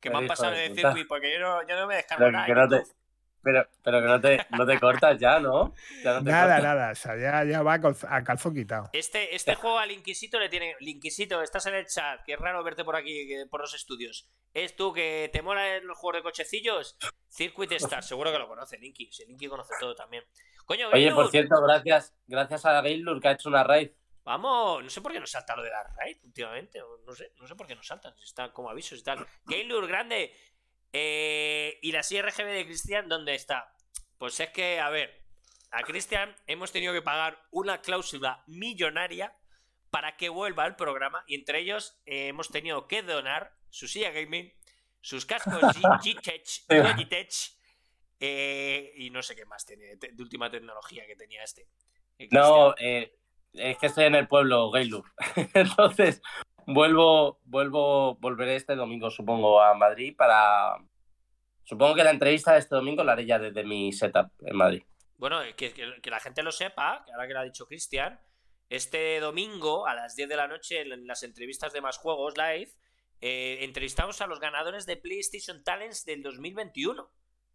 que 0.00 0.10
me 0.10 0.16
han 0.16 0.26
pasado 0.26 0.52
de. 0.52 0.74
Circuit, 0.74 1.06
porque 1.06 1.32
yo 1.32 1.38
no, 1.40 1.66
yo 1.68 1.76
no 1.76 1.86
me 1.86 1.96
descargo 1.96 2.30
nada. 2.30 2.82
Pero, 3.42 3.66
pero 3.82 4.00
que 4.00 4.06
no 4.06 4.20
te, 4.20 4.46
no 4.50 4.66
te 4.66 4.78
cortas 4.80 5.18
ya, 5.18 5.38
¿no? 5.40 5.74
Ya 6.04 6.14
no 6.14 6.24
te 6.24 6.30
Nada, 6.30 6.56
cortas. 6.56 6.62
nada. 6.62 6.90
O 6.92 6.94
sea, 6.94 7.16
ya, 7.16 7.44
ya 7.44 7.62
va 7.62 7.74
a 7.74 7.78
calz- 7.80 8.06
a 8.08 8.24
calzón 8.24 8.54
quitado. 8.54 8.90
Este, 8.92 9.34
este 9.34 9.54
juego 9.54 9.78
al 9.78 9.90
Inquisito 9.90 10.38
le 10.38 10.48
tiene. 10.48 10.76
Inquisito, 10.80 11.42
estás 11.42 11.66
en 11.66 11.74
el 11.74 11.86
chat, 11.86 12.20
es 12.26 12.38
raro 12.38 12.62
verte 12.64 12.84
por 12.84 12.96
aquí, 12.96 13.26
que- 13.28 13.46
por 13.50 13.60
los 13.60 13.74
estudios. 13.74 14.28
¿Es 14.54 14.74
tú 14.76 14.92
que 14.92 15.30
te 15.32 15.42
mola 15.42 15.78
los 15.80 15.96
juegos 15.98 16.18
de 16.18 16.22
cochecillos? 16.22 16.96
Circuit 17.28 17.70
Star, 17.72 18.02
seguro 18.02 18.32
que 18.32 18.38
lo 18.38 18.48
conoce, 18.48 18.78
Linky. 18.78 19.10
Si 19.12 19.24
Linky 19.26 19.46
conoce 19.48 19.74
todo 19.78 19.94
también. 19.94 20.24
Coño, 20.64 20.88
Oye, 20.92 21.12
por 21.12 21.30
cierto, 21.30 21.62
gracias, 21.62 22.14
gracias 22.26 22.64
a 22.66 22.80
Gaylord 22.82 23.20
que 23.22 23.28
ha 23.28 23.32
hecho 23.32 23.48
una 23.48 23.64
raid. 23.64 23.90
Vamos, 24.24 24.84
no 24.84 24.90
sé 24.90 25.00
por 25.00 25.10
qué 25.12 25.20
nos 25.20 25.30
salta 25.30 25.56
lo 25.56 25.62
de 25.62 25.70
la 25.70 25.82
raid 25.96 26.18
últimamente. 26.22 26.80
No 27.06 27.14
sé, 27.14 27.32
no 27.40 27.46
sé 27.46 27.54
por 27.54 27.66
qué 27.66 27.74
nos 27.74 27.86
saltan. 27.86 28.14
si 28.18 28.24
Están 28.24 28.50
como 28.52 28.68
avisos 28.68 28.98
y 28.98 29.02
tal. 29.02 29.26
Gaylord, 29.46 29.86
grande. 29.88 30.34
Eh, 30.92 31.78
y 31.82 31.92
la 31.92 32.00
RGB 32.00 32.46
de 32.46 32.64
Cristian, 32.64 33.08
¿dónde 33.08 33.34
está? 33.34 33.74
Pues 34.16 34.40
es 34.40 34.50
que, 34.50 34.80
a 34.80 34.88
ver, 34.90 35.22
a 35.70 35.82
Cristian 35.82 36.34
hemos 36.46 36.72
tenido 36.72 36.92
que 36.92 37.02
pagar 37.02 37.42
una 37.50 37.80
cláusula 37.80 38.42
millonaria 38.46 39.36
para 39.90 40.16
que 40.16 40.28
vuelva 40.28 40.64
al 40.64 40.76
programa 40.76 41.24
y 41.26 41.34
entre 41.34 41.60
ellos 41.60 42.00
eh, 42.06 42.28
hemos 42.28 42.50
tenido 42.50 42.86
que 42.88 43.02
donar 43.02 43.54
su 43.70 43.86
silla 43.88 44.10
gaming, 44.10 44.52
sus 45.00 45.26
cascos 45.26 45.62
G-Tech, 46.02 46.44
Logitech 46.68 47.34
eh, 48.20 48.92
y 48.96 49.10
no 49.10 49.22
sé 49.22 49.36
qué 49.36 49.44
más 49.44 49.64
tiene 49.64 49.96
de, 49.96 50.12
última 50.18 50.50
tecnología 50.50 51.06
que 51.06 51.16
tenía 51.16 51.42
este. 51.42 51.68
no, 52.30 52.74
es 52.78 53.78
que 53.78 53.86
estoy 53.86 54.04
en 54.04 54.14
el 54.14 54.28
pueblo 54.28 54.70
Gaylor. 54.70 55.04
Entonces, 55.54 56.20
vuelvo, 56.68 57.40
vuelvo, 57.44 58.16
volveré 58.16 58.56
este 58.56 58.76
domingo, 58.76 59.10
supongo, 59.10 59.60
a 59.60 59.74
Madrid 59.74 60.14
para. 60.16 60.76
Supongo 61.64 61.94
que 61.94 62.04
la 62.04 62.10
entrevista 62.10 62.52
de 62.52 62.60
este 62.60 62.74
domingo 62.74 63.04
la 63.04 63.12
haré 63.12 63.26
ya 63.26 63.38
desde 63.38 63.64
mi 63.64 63.92
setup 63.92 64.30
en 64.40 64.56
Madrid. 64.56 64.82
Bueno, 65.16 65.40
que, 65.56 65.72
que, 65.72 66.10
la 66.10 66.20
gente 66.20 66.42
lo 66.42 66.52
sepa, 66.52 67.02
que 67.04 67.12
ahora 67.12 67.26
que 67.26 67.34
lo 67.34 67.40
ha 67.40 67.44
dicho 67.44 67.66
Cristian, 67.66 68.18
este 68.70 69.20
domingo 69.20 69.86
a 69.86 69.94
las 69.94 70.14
10 70.14 70.28
de 70.28 70.36
la 70.36 70.48
noche 70.48 70.80
en 70.80 71.06
las 71.06 71.22
entrevistas 71.24 71.72
de 71.72 71.80
Más 71.80 71.98
Juegos 71.98 72.34
Live, 72.38 72.70
eh, 73.20 73.58
entrevistamos 73.62 74.20
a 74.20 74.26
los 74.26 74.40
ganadores 74.40 74.86
de 74.86 74.96
PlayStation 74.96 75.64
Talents 75.64 76.04
del 76.04 76.22
2021. 76.22 77.10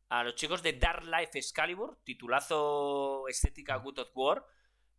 A 0.09 0.23
los 0.23 0.35
chicos 0.35 0.61
de 0.61 0.73
Dark 0.73 1.05
Life 1.05 1.39
Excalibur, 1.39 1.97
titulazo 2.03 3.27
estética 3.29 3.77
Good 3.77 3.99
of 3.99 4.11
War, 4.13 4.45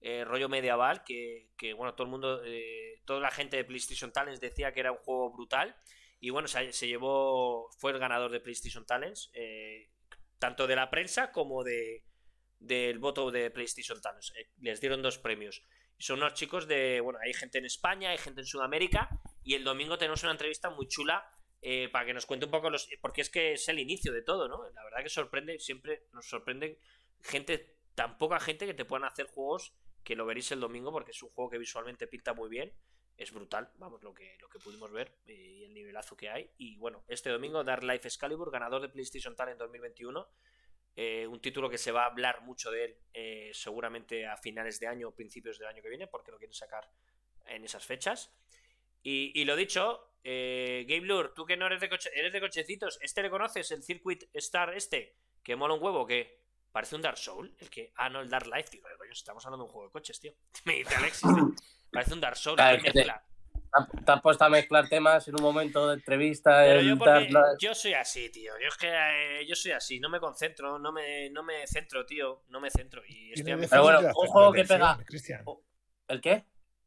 eh, 0.06 0.22
rollo 0.22 0.50
medieval, 0.50 1.02
que, 1.02 1.48
bueno, 1.78 1.94
todo 1.94 2.04
el 2.04 2.10
mundo, 2.10 2.42
eh, 2.44 3.00
toda 3.06 3.20
la 3.20 3.30
gente 3.30 3.56
de 3.56 3.64
PlayStation 3.64 4.12
Talents 4.12 4.38
decía 4.38 4.70
que 4.70 4.80
era 4.80 4.92
un 4.92 4.98
juego 4.98 5.32
brutal. 5.32 5.74
Y 6.20 6.28
bueno, 6.28 6.46
se, 6.46 6.86
llevó, 6.86 7.70
fue 7.78 7.92
el 7.92 7.98
ganador 7.98 8.30
de 8.30 8.40
PlayStation 8.40 8.84
Talents, 8.84 9.30
eh, 9.32 9.88
tanto 10.38 10.66
de 10.66 10.76
la 10.76 10.90
prensa 10.90 11.32
como 11.32 11.64
de 11.64 12.04
del 12.60 12.98
voto 12.98 13.30
de 13.30 13.50
PlayStation 13.50 13.98
Talents. 13.98 14.34
les 14.60 14.78
dieron 14.78 15.00
dos 15.00 15.16
premios. 15.16 15.62
Son 15.98 16.18
unos 16.18 16.34
chicos 16.34 16.68
de, 16.68 17.00
bueno, 17.00 17.18
hay 17.24 17.32
gente 17.32 17.56
en 17.56 17.64
España, 17.64 18.10
hay 18.10 18.18
gente 18.18 18.42
en 18.42 18.46
Sudamérica, 18.46 19.08
y 19.42 19.54
el 19.54 19.64
domingo 19.64 19.96
tenemos 19.96 20.22
una 20.22 20.32
entrevista 20.32 20.68
muy 20.68 20.86
chula 20.86 21.26
para 21.92 22.04
que 22.04 22.12
nos 22.12 22.26
cuente 22.26 22.44
un 22.44 22.52
poco 22.52 22.68
los... 22.68 22.88
Porque 23.00 23.22
es 23.22 23.30
que 23.30 23.54
es 23.54 23.68
el 23.70 23.78
inicio 23.78 24.12
de 24.12 24.20
todo, 24.20 24.48
¿no? 24.48 24.68
La 24.70 24.84
verdad 24.84 25.02
que 25.02 25.08
sorprende, 25.08 25.58
siempre 25.58 26.08
nos 26.12 26.28
sorprende 26.28 26.78
gente, 27.22 27.78
tan 27.94 28.18
poca 28.18 28.38
gente 28.38 28.66
que 28.66 28.74
te 28.74 28.84
puedan 28.84 29.06
hacer 29.06 29.26
juegos 29.26 29.74
que 30.04 30.14
lo 30.14 30.26
veréis 30.26 30.52
el 30.52 30.60
domingo 30.60 30.92
porque 30.92 31.10
es 31.10 31.22
un 31.22 31.30
juego 31.30 31.50
que 31.50 31.58
visualmente 31.58 32.06
pinta 32.06 32.34
muy 32.34 32.48
bien. 32.48 32.72
Es 33.16 33.32
brutal, 33.32 33.70
vamos, 33.78 34.02
lo 34.02 34.12
que, 34.12 34.36
lo 34.40 34.48
que 34.48 34.58
pudimos 34.58 34.90
ver 34.92 35.16
eh, 35.26 35.32
y 35.32 35.64
el 35.64 35.72
nivelazo 35.72 36.16
que 36.16 36.28
hay. 36.28 36.50
Y 36.58 36.76
bueno, 36.76 37.04
este 37.08 37.30
domingo 37.30 37.64
Dark 37.64 37.82
Life 37.82 38.06
Excalibur, 38.06 38.50
ganador 38.50 38.82
de 38.82 38.88
PlayStation 38.88 39.34
Talent 39.34 39.58
2021. 39.58 40.28
Eh, 40.96 41.26
un 41.26 41.40
título 41.40 41.70
que 41.70 41.78
se 41.78 41.90
va 41.90 42.02
a 42.02 42.06
hablar 42.06 42.42
mucho 42.42 42.70
de 42.70 42.84
él 42.84 42.96
eh, 43.12 43.50
seguramente 43.52 44.26
a 44.26 44.36
finales 44.36 44.78
de 44.78 44.86
año 44.86 45.08
o 45.08 45.14
principios 45.14 45.58
del 45.58 45.66
año 45.66 45.82
que 45.82 45.88
viene 45.88 46.06
porque 46.06 46.30
lo 46.30 46.38
quieren 46.38 46.54
sacar 46.54 46.88
en 47.46 47.64
esas 47.64 47.84
fechas. 47.84 48.32
Y, 49.06 49.44
lo 49.44 49.54
dicho, 49.54 50.14
Game 50.24 51.02
Lure, 51.02 51.32
tú 51.34 51.44
que 51.44 51.58
no 51.58 51.66
eres 51.66 51.80
de, 51.80 51.90
eres 52.14 52.32
de 52.32 52.40
cochecitos, 52.40 52.98
¿este 53.02 53.22
le 53.22 53.28
conoces? 53.28 53.70
¿El 53.70 53.82
Circuit 53.82 54.24
Star 54.32 54.74
este? 54.74 55.18
¿Que 55.42 55.56
mola 55.56 55.74
un 55.74 55.82
huevo? 55.82 56.06
que 56.06 56.43
Parece 56.74 56.96
un 56.96 57.02
Dark 57.02 57.18
Soul, 57.18 57.54
el 57.60 57.70
que. 57.70 57.92
Ah, 57.94 58.08
no, 58.08 58.20
el 58.20 58.28
Dark 58.28 58.48
Life, 58.48 58.68
tío. 58.68 58.82
estamos 59.08 59.46
hablando 59.46 59.62
de 59.62 59.68
un 59.68 59.72
juego 59.72 59.86
de 59.86 59.92
coches, 59.92 60.18
tío. 60.18 60.32
Me 60.64 60.78
dice 60.78 60.96
Alexis, 60.96 61.22
Parece 61.92 62.14
un 62.14 62.20
Dark 62.20 62.36
Soul. 62.36 62.56
te, 62.56 64.12
has 64.12 64.20
puesto 64.20 64.44
a 64.44 64.48
mezclar 64.48 64.88
temas 64.88 65.28
en 65.28 65.36
un 65.36 65.42
momento 65.42 65.86
de 65.86 65.94
entrevista. 65.94 66.66
yo, 67.60 67.74
soy 67.76 67.92
así, 67.92 68.28
tío. 68.30 68.54
Yo 68.60 68.66
es 68.66 68.76
que 68.76 68.88
eh, 68.88 69.46
yo 69.46 69.54
soy 69.54 69.70
así, 69.70 70.00
no 70.00 70.08
me 70.08 70.18
concentro, 70.18 70.80
no 70.80 70.90
me, 70.90 71.30
no 71.30 71.44
me 71.44 71.64
centro, 71.68 72.04
tío. 72.04 72.42
No 72.48 72.60
me 72.60 72.72
centro. 72.72 73.02
Y 73.06 73.34
estoy 73.34 73.54
Pero 73.70 73.82
bueno, 73.84 74.00
un 74.00 74.26
juego 74.26 74.52
que 74.52 74.64
pega. 74.64 74.98
Oh, 75.44 75.62
¿El 76.08 76.20
qué? 76.20 76.44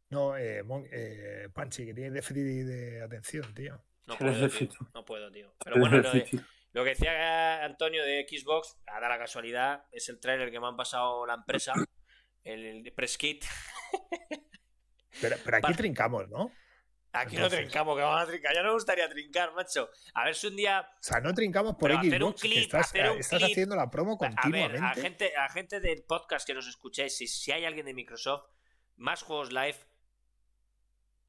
No, 0.09 0.35
eh, 0.35 0.65
eh, 0.91 1.47
Panchi, 1.53 1.85
que 1.85 1.93
tiene 1.93 2.11
déficit 2.11 2.43
de 2.43 3.03
atención, 3.03 3.53
tío. 3.53 3.81
No 4.05 4.17
puedo, 4.17 4.49
tío. 4.49 4.69
No 4.93 5.05
puedo, 5.05 5.31
tío. 5.31 5.53
Pero 5.63 5.79
bueno, 5.79 6.01
no, 6.01 6.11
lo 6.77 6.83
que 6.83 6.91
decía 6.91 7.63
Antonio 7.63 8.05
de 8.05 8.27
Xbox, 8.29 8.77
a 8.85 8.99
dar 8.99 9.09
la 9.09 9.17
casualidad, 9.17 9.83
es 9.91 10.09
el 10.09 10.19
trailer 10.19 10.51
que 10.51 10.59
me 10.59 10.67
han 10.67 10.75
pasado 10.75 11.25
la 11.25 11.33
empresa, 11.33 11.73
el, 12.43 12.93
press 12.95 13.17
kit. 13.17 13.43
Pero, 15.19 15.35
aquí 15.53 15.73
trincamos, 15.73 16.29
¿no? 16.29 16.51
Aquí 17.13 17.35
no 17.37 17.49
trincamos, 17.49 17.97
que 17.97 18.03
vamos 18.03 18.21
a 18.21 18.27
trincar. 18.27 18.53
Ya 18.53 18.61
no 18.61 18.67
me 18.67 18.73
gustaría 18.75 19.09
trincar, 19.09 19.55
macho. 19.55 19.89
A 20.13 20.25
ver 20.25 20.35
si 20.35 20.45
un 20.45 20.55
día. 20.55 20.81
O 20.81 20.97
sea, 21.01 21.19
no 21.19 21.33
trincamos 21.33 21.77
por 21.77 21.89
Xbox. 21.89 22.05
Hacer 22.05 22.23
un 22.23 22.33
clip, 22.33 22.57
estás, 22.57 22.93
estás 22.93 23.41
haciendo 23.41 23.75
la 23.75 23.89
promo 23.89 24.15
continuamente. 24.15 24.77
A, 24.77 24.81
ver, 24.81 24.83
a 24.83 24.93
gente, 24.93 25.35
a 25.35 25.49
gente 25.49 25.79
del 25.79 26.03
podcast 26.03 26.45
que 26.45 26.53
nos 26.53 26.67
escuchéis, 26.67 27.17
si, 27.17 27.25
si 27.25 27.51
hay 27.51 27.65
alguien 27.65 27.87
de 27.87 27.95
Microsoft, 27.95 28.51
más 28.97 29.23
juegos 29.23 29.51
live, 29.51 29.79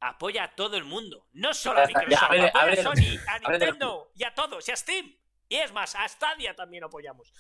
apoya 0.01 0.45
a 0.45 0.55
todo 0.55 0.77
el 0.77 0.85
mundo. 0.85 1.27
No 1.33 1.55
solo 1.55 1.81
a 1.81 1.87
Microsoft, 1.87 2.23
apoya 2.23 2.49
a, 2.49 2.77
Sony, 2.77 3.19
a 3.27 3.39
Nintendo 3.39 4.13
y 4.15 4.25
a 4.25 4.35
todos, 4.35 4.69
y 4.69 4.73
a 4.73 4.77
Steam. 4.77 5.19
Y 5.49 5.57
es 5.57 5.73
más, 5.73 5.95
a 5.95 6.07
Stadia 6.09 6.55
también 6.55 6.85
apoyamos. 6.85 7.33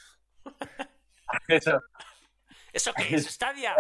Eso. 1.49 1.83
¿Eso 2.73 2.93
qué 2.95 3.15
es? 3.15 3.27
¿Stadia? 3.27 3.75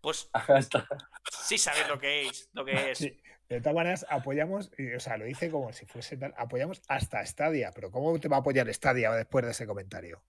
Pues 0.00 0.30
sí 1.44 1.58
sabes 1.58 1.88
lo 1.88 1.98
que 1.98 2.26
es. 2.26 2.48
Lo 2.52 2.64
que 2.64 2.90
es. 2.90 3.00
De 3.00 3.60
todas 3.60 3.74
maneras, 3.74 4.06
apoyamos, 4.08 4.70
o 4.96 5.00
sea, 5.00 5.16
lo 5.16 5.24
dice 5.24 5.50
como 5.50 5.72
si 5.72 5.84
fuese 5.84 6.16
tal, 6.16 6.32
apoyamos 6.36 6.82
hasta 6.88 7.24
Stadia, 7.26 7.72
pero 7.74 7.90
¿cómo 7.90 8.18
te 8.20 8.28
va 8.28 8.36
a 8.36 8.40
apoyar 8.40 8.72
Stadia 8.72 9.10
después 9.12 9.44
de 9.44 9.50
ese 9.50 9.66
comentario? 9.66 10.22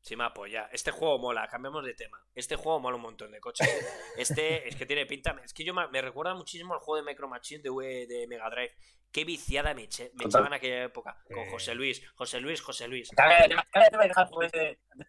Sí 0.00 0.16
me 0.16 0.24
apoya. 0.24 0.68
Este 0.72 0.90
juego 0.90 1.18
mola, 1.18 1.46
cambiamos 1.48 1.84
de 1.84 1.94
tema. 1.94 2.18
Este 2.34 2.56
juego 2.56 2.80
mola 2.80 2.96
un 2.96 3.02
montón 3.02 3.30
de 3.32 3.40
coches. 3.40 3.68
Este 4.16 4.68
es 4.68 4.76
que 4.76 4.86
tiene 4.86 5.06
pinta. 5.06 5.38
Es 5.44 5.52
que 5.52 5.64
yo 5.64 5.74
me, 5.74 6.00
recuerda 6.00 6.34
muchísimo 6.34 6.74
al 6.74 6.80
juego 6.80 7.04
de 7.04 7.10
Micro 7.10 7.28
Machine 7.28 7.62
de, 7.62 8.06
de 8.06 8.26
Mega 8.26 8.48
Drive. 8.50 8.72
Qué 9.12 9.24
viciada 9.24 9.74
me, 9.74 9.82
eché, 9.84 10.12
me 10.14 10.24
echaba 10.24 10.46
en 10.46 10.54
aquella 10.54 10.84
época. 10.84 11.16
Con 11.32 11.48
José 11.50 11.74
Luis, 11.74 12.00
José 12.14 12.40
Luis, 12.40 12.60
José 12.62 12.86
Luis. 12.86 13.10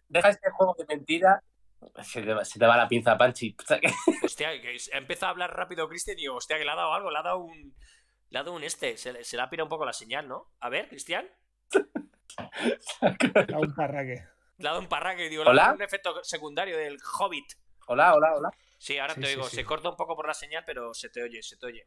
Deja 0.08 0.28
este 0.28 0.50
juego 0.50 0.74
de 0.76 0.84
mentira. 0.86 1.42
Se 2.02 2.22
te, 2.22 2.66
va 2.66 2.76
la 2.76 2.88
pinza, 2.88 3.16
Panchi. 3.16 3.56
Hostia, 4.24 4.50
ha 4.50 4.98
empezado 4.98 5.28
a 5.28 5.30
hablar 5.30 5.56
rápido 5.56 5.88
Cristian 5.88 6.18
y 6.18 6.22
digo, 6.22 6.36
hostia, 6.36 6.56
que 6.58 6.64
le 6.64 6.70
ha 6.70 6.76
dado 6.76 6.92
algo, 6.92 7.10
le 7.10 7.18
ha 7.18 7.22
dado 7.22 7.38
un. 7.38 7.74
Le 8.30 8.38
ha 8.38 8.42
dado 8.42 8.54
un 8.54 8.62
este. 8.62 8.96
Se, 8.96 9.24
se 9.24 9.36
le 9.36 9.42
ha 9.42 9.50
pirado 9.50 9.66
un 9.66 9.70
poco 9.70 9.84
la 9.84 9.92
señal, 9.92 10.28
¿no? 10.28 10.52
A 10.60 10.68
ver, 10.68 10.88
Cristian. 10.88 11.28
a 13.00 13.58
un 13.58 13.74
parraque. 13.74 14.24
Le 14.58 14.68
ha 14.68 14.70
dado 14.70 14.82
un 14.82 14.88
parraque, 14.88 15.28
digo, 15.28 15.44
¿Hola? 15.46 15.72
un 15.72 15.82
efecto 15.82 16.22
secundario 16.22 16.76
del 16.76 16.98
Hobbit. 17.18 17.52
Hola, 17.86 18.14
hola, 18.14 18.34
hola. 18.36 18.50
Sí, 18.78 18.98
ahora 18.98 19.14
te 19.14 19.26
oigo. 19.26 19.44
Se 19.44 19.64
corta 19.64 19.88
un 19.88 19.96
poco 19.96 20.16
por 20.16 20.26
la 20.26 20.34
señal, 20.34 20.64
pero 20.66 20.92
se 20.94 21.08
te 21.08 21.22
oye, 21.22 21.42
se 21.42 21.56
te 21.56 21.66
oye. 21.66 21.86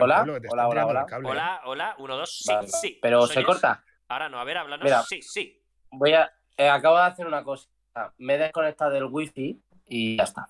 hola, 0.00 0.22
hola, 0.22 0.68
hola, 0.68 0.86
hola. 0.86 1.06
hola, 1.24 1.60
hola, 1.64 1.96
uno, 1.98 2.16
dos, 2.16 2.38
sí, 2.38 2.52
sí. 2.66 2.98
Pero 3.00 3.26
se 3.26 3.42
corta. 3.42 3.84
Ahora 4.08 4.28
no, 4.28 4.38
a 4.38 4.44
ver, 4.44 4.58
háblanos. 4.58 5.06
sí, 5.08 5.22
sí. 5.22 5.62
Voy 5.90 6.12
a. 6.12 6.30
Eh, 6.56 6.68
acabo 6.68 6.96
de 6.96 7.04
hacer 7.04 7.26
una 7.26 7.42
cosa. 7.42 7.68
Me 8.18 8.34
he 8.34 8.38
desconectado 8.38 8.90
del 8.90 9.04
wifi 9.04 9.62
y 9.86 10.16
ya 10.16 10.24
está. 10.24 10.48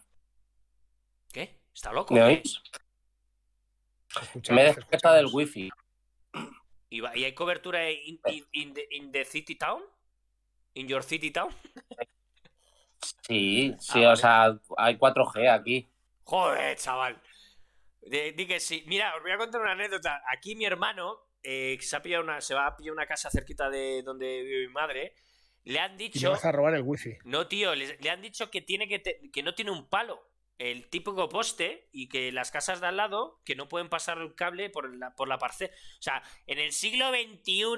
¿Qué? 1.32 1.60
¿Está 1.72 1.92
loco? 1.92 2.14
¿Me 2.14 2.22
oís? 2.22 2.62
Me 4.50 4.62
he 4.62 4.64
desconectado 4.66 5.16
del 5.16 5.26
wifi. 5.32 5.70
¿Y, 6.94 7.24
hay 7.24 7.32
cobertura 7.32 7.90
in, 7.90 8.20
the, 9.10 9.24
city 9.24 9.56
town? 9.56 9.82
¿In 10.74 10.86
your 10.86 11.02
city 11.02 11.32
town? 11.32 11.52
Sí, 13.26 13.74
sí, 13.80 14.04
ah, 14.04 14.12
o 14.12 14.16
sea, 14.16 14.58
hay 14.76 14.96
4G 14.96 15.50
aquí. 15.50 15.88
Joder, 16.22 16.76
chaval. 16.76 17.20
Di 18.00 18.46
que 18.46 18.60
sí. 18.60 18.84
Mira, 18.86 19.16
os 19.16 19.22
voy 19.22 19.32
a 19.32 19.38
contar 19.38 19.60
una 19.60 19.72
anécdota. 19.72 20.22
Aquí 20.32 20.54
mi 20.54 20.66
hermano 20.66 21.18
eh, 21.42 21.76
se, 21.80 21.96
ha 21.96 22.02
pillado 22.02 22.22
una, 22.22 22.40
se 22.40 22.54
va 22.54 22.66
a 22.66 22.76
pillar 22.76 22.92
una 22.92 23.06
casa 23.06 23.28
cerquita 23.30 23.68
de 23.70 24.02
donde 24.02 24.42
vive 24.42 24.68
mi 24.68 24.72
madre. 24.72 25.14
Le 25.64 25.80
han 25.80 25.96
dicho. 25.96 26.28
Y 26.28 26.30
vas 26.30 26.44
a 26.44 26.52
robar 26.52 26.74
el 26.74 26.82
wifi. 26.82 27.16
No, 27.24 27.48
tío, 27.48 27.74
le, 27.74 27.98
han 28.08 28.22
dicho 28.22 28.50
que, 28.50 28.60
tiene 28.60 28.86
que, 28.86 29.02
que 29.32 29.42
no 29.42 29.54
tiene 29.54 29.72
un 29.72 29.88
palo 29.88 30.22
el 30.58 30.88
típico 30.88 31.28
poste 31.28 31.88
y 31.92 32.08
que 32.08 32.30
las 32.32 32.50
casas 32.50 32.80
de 32.80 32.86
al 32.86 32.96
lado 32.96 33.40
que 33.44 33.56
no 33.56 33.68
pueden 33.68 33.88
pasar 33.88 34.18
el 34.18 34.34
cable 34.34 34.70
por 34.70 34.94
la, 34.94 35.14
por 35.14 35.28
la 35.28 35.38
parcela. 35.38 35.72
O 35.98 36.02
sea, 36.02 36.22
en 36.46 36.58
el 36.58 36.72
siglo 36.72 37.10
XXI, 37.10 37.74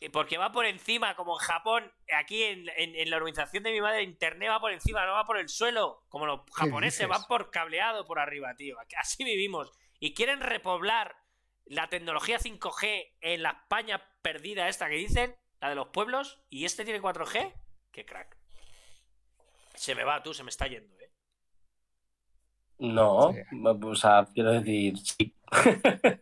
eh, 0.00 0.10
porque 0.10 0.36
va 0.36 0.52
por 0.52 0.66
encima, 0.66 1.16
como 1.16 1.38
en 1.40 1.46
Japón, 1.46 1.92
aquí 2.18 2.42
en, 2.42 2.66
la 3.10 3.16
organización 3.16 3.62
de 3.62 3.72
mi 3.72 3.80
madre, 3.80 4.02
internet 4.02 4.50
va 4.50 4.60
por 4.60 4.72
encima, 4.72 5.06
no 5.06 5.12
va 5.12 5.24
por 5.24 5.38
el 5.38 5.48
suelo. 5.48 6.04
Como 6.08 6.26
los 6.26 6.40
japoneses 6.52 7.08
van 7.08 7.24
por 7.24 7.50
cableado 7.50 8.04
por 8.04 8.18
arriba, 8.18 8.54
tío. 8.56 8.76
Así 8.98 9.24
vivimos. 9.24 9.72
Y 9.98 10.12
quieren 10.14 10.40
repoblar 10.40 11.16
la 11.64 11.88
tecnología 11.88 12.38
5G 12.38 13.14
en 13.20 13.42
la 13.42 13.50
España 13.50 14.02
perdida 14.22 14.68
esta 14.68 14.88
que 14.88 14.96
dicen, 14.96 15.36
la 15.60 15.70
de 15.70 15.74
los 15.74 15.88
pueblos, 15.88 16.42
y 16.50 16.64
este 16.64 16.84
tiene 16.84 17.00
4G. 17.00 17.54
Qué 17.90 18.04
crack. 18.04 18.36
Se 19.74 19.94
me 19.94 20.04
va, 20.04 20.22
tú, 20.22 20.34
se 20.34 20.42
me 20.42 20.50
está 20.50 20.66
yendo. 20.66 20.95
No, 22.78 23.32
o 23.82 23.94
sea, 23.94 24.26
quiero 24.34 24.52
decir, 24.52 24.96
sí. 24.98 25.34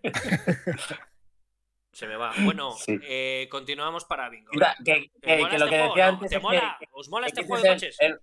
Se 1.92 2.06
me 2.08 2.16
va. 2.16 2.32
Bueno, 2.44 2.72
Sí. 2.72 2.98
eh, 3.04 3.48
continuamos 3.50 4.04
para 4.04 4.28
bingo. 4.28 4.50
Mira, 4.52 4.74
que, 4.84 5.12
¿Te 5.20 5.26
que- 5.28 5.36
mola 5.38 5.50
que 5.50 5.58
lo 5.58 5.64
este 5.66 5.76
que 5.76 5.82
decía 5.82 6.06
antes 6.08 6.28
¿Te 6.30 6.36
es 6.36 6.40
que- 6.40 6.42
mola? 6.42 6.76
que- 6.80 6.88
¿Os 6.90 7.08
mola 7.08 7.26
que 7.26 7.30
este 7.30 7.44
juego 7.46 7.62
de 7.62 7.68
coches? 7.70 7.96
el- 8.00 8.20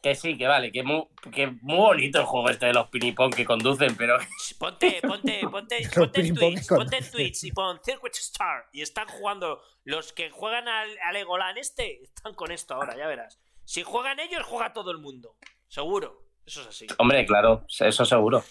que 0.00 0.14
sí, 0.14 0.38
que 0.38 0.46
vale, 0.46 0.70
que 0.72 0.82
muy, 0.84 1.06
que 1.32 1.48
muy 1.60 1.76
bonito 1.76 2.20
el 2.20 2.24
juego 2.24 2.48
este 2.50 2.66
de 2.66 2.72
los 2.72 2.88
pinipón 2.88 3.30
que 3.32 3.44
conducen, 3.44 3.96
pero 3.96 4.16
Ponte, 4.58 5.00
ponte, 5.02 5.40
ponte, 5.50 5.80
ponte 5.94 6.20
en 6.20 6.34
Twitch, 6.34 6.68
ponte 6.68 6.96
en 6.98 7.10
Twitch 7.10 7.44
y 7.44 7.52
pon 7.52 7.80
Circuit 7.84 8.14
Star. 8.14 8.68
Y 8.72 8.80
están 8.82 9.06
jugando 9.08 9.60
los 9.84 10.12
que 10.12 10.30
juegan 10.30 10.68
al, 10.68 10.88
al 11.04 11.16
Egolan 11.16 11.58
este, 11.58 12.02
están 12.02 12.34
con 12.34 12.52
esto 12.52 12.74
ahora, 12.74 12.96
ya 12.96 13.06
verás. 13.06 13.38
Si 13.64 13.82
juegan 13.82 14.18
ellos, 14.20 14.44
juega 14.44 14.72
todo 14.72 14.92
el 14.92 14.98
mundo. 14.98 15.36
Seguro. 15.66 16.27
Eso 16.48 16.62
es 16.62 16.68
así. 16.68 16.86
hombre, 16.96 17.26
claro, 17.26 17.66
eso 17.68 18.04
seguro. 18.06 18.42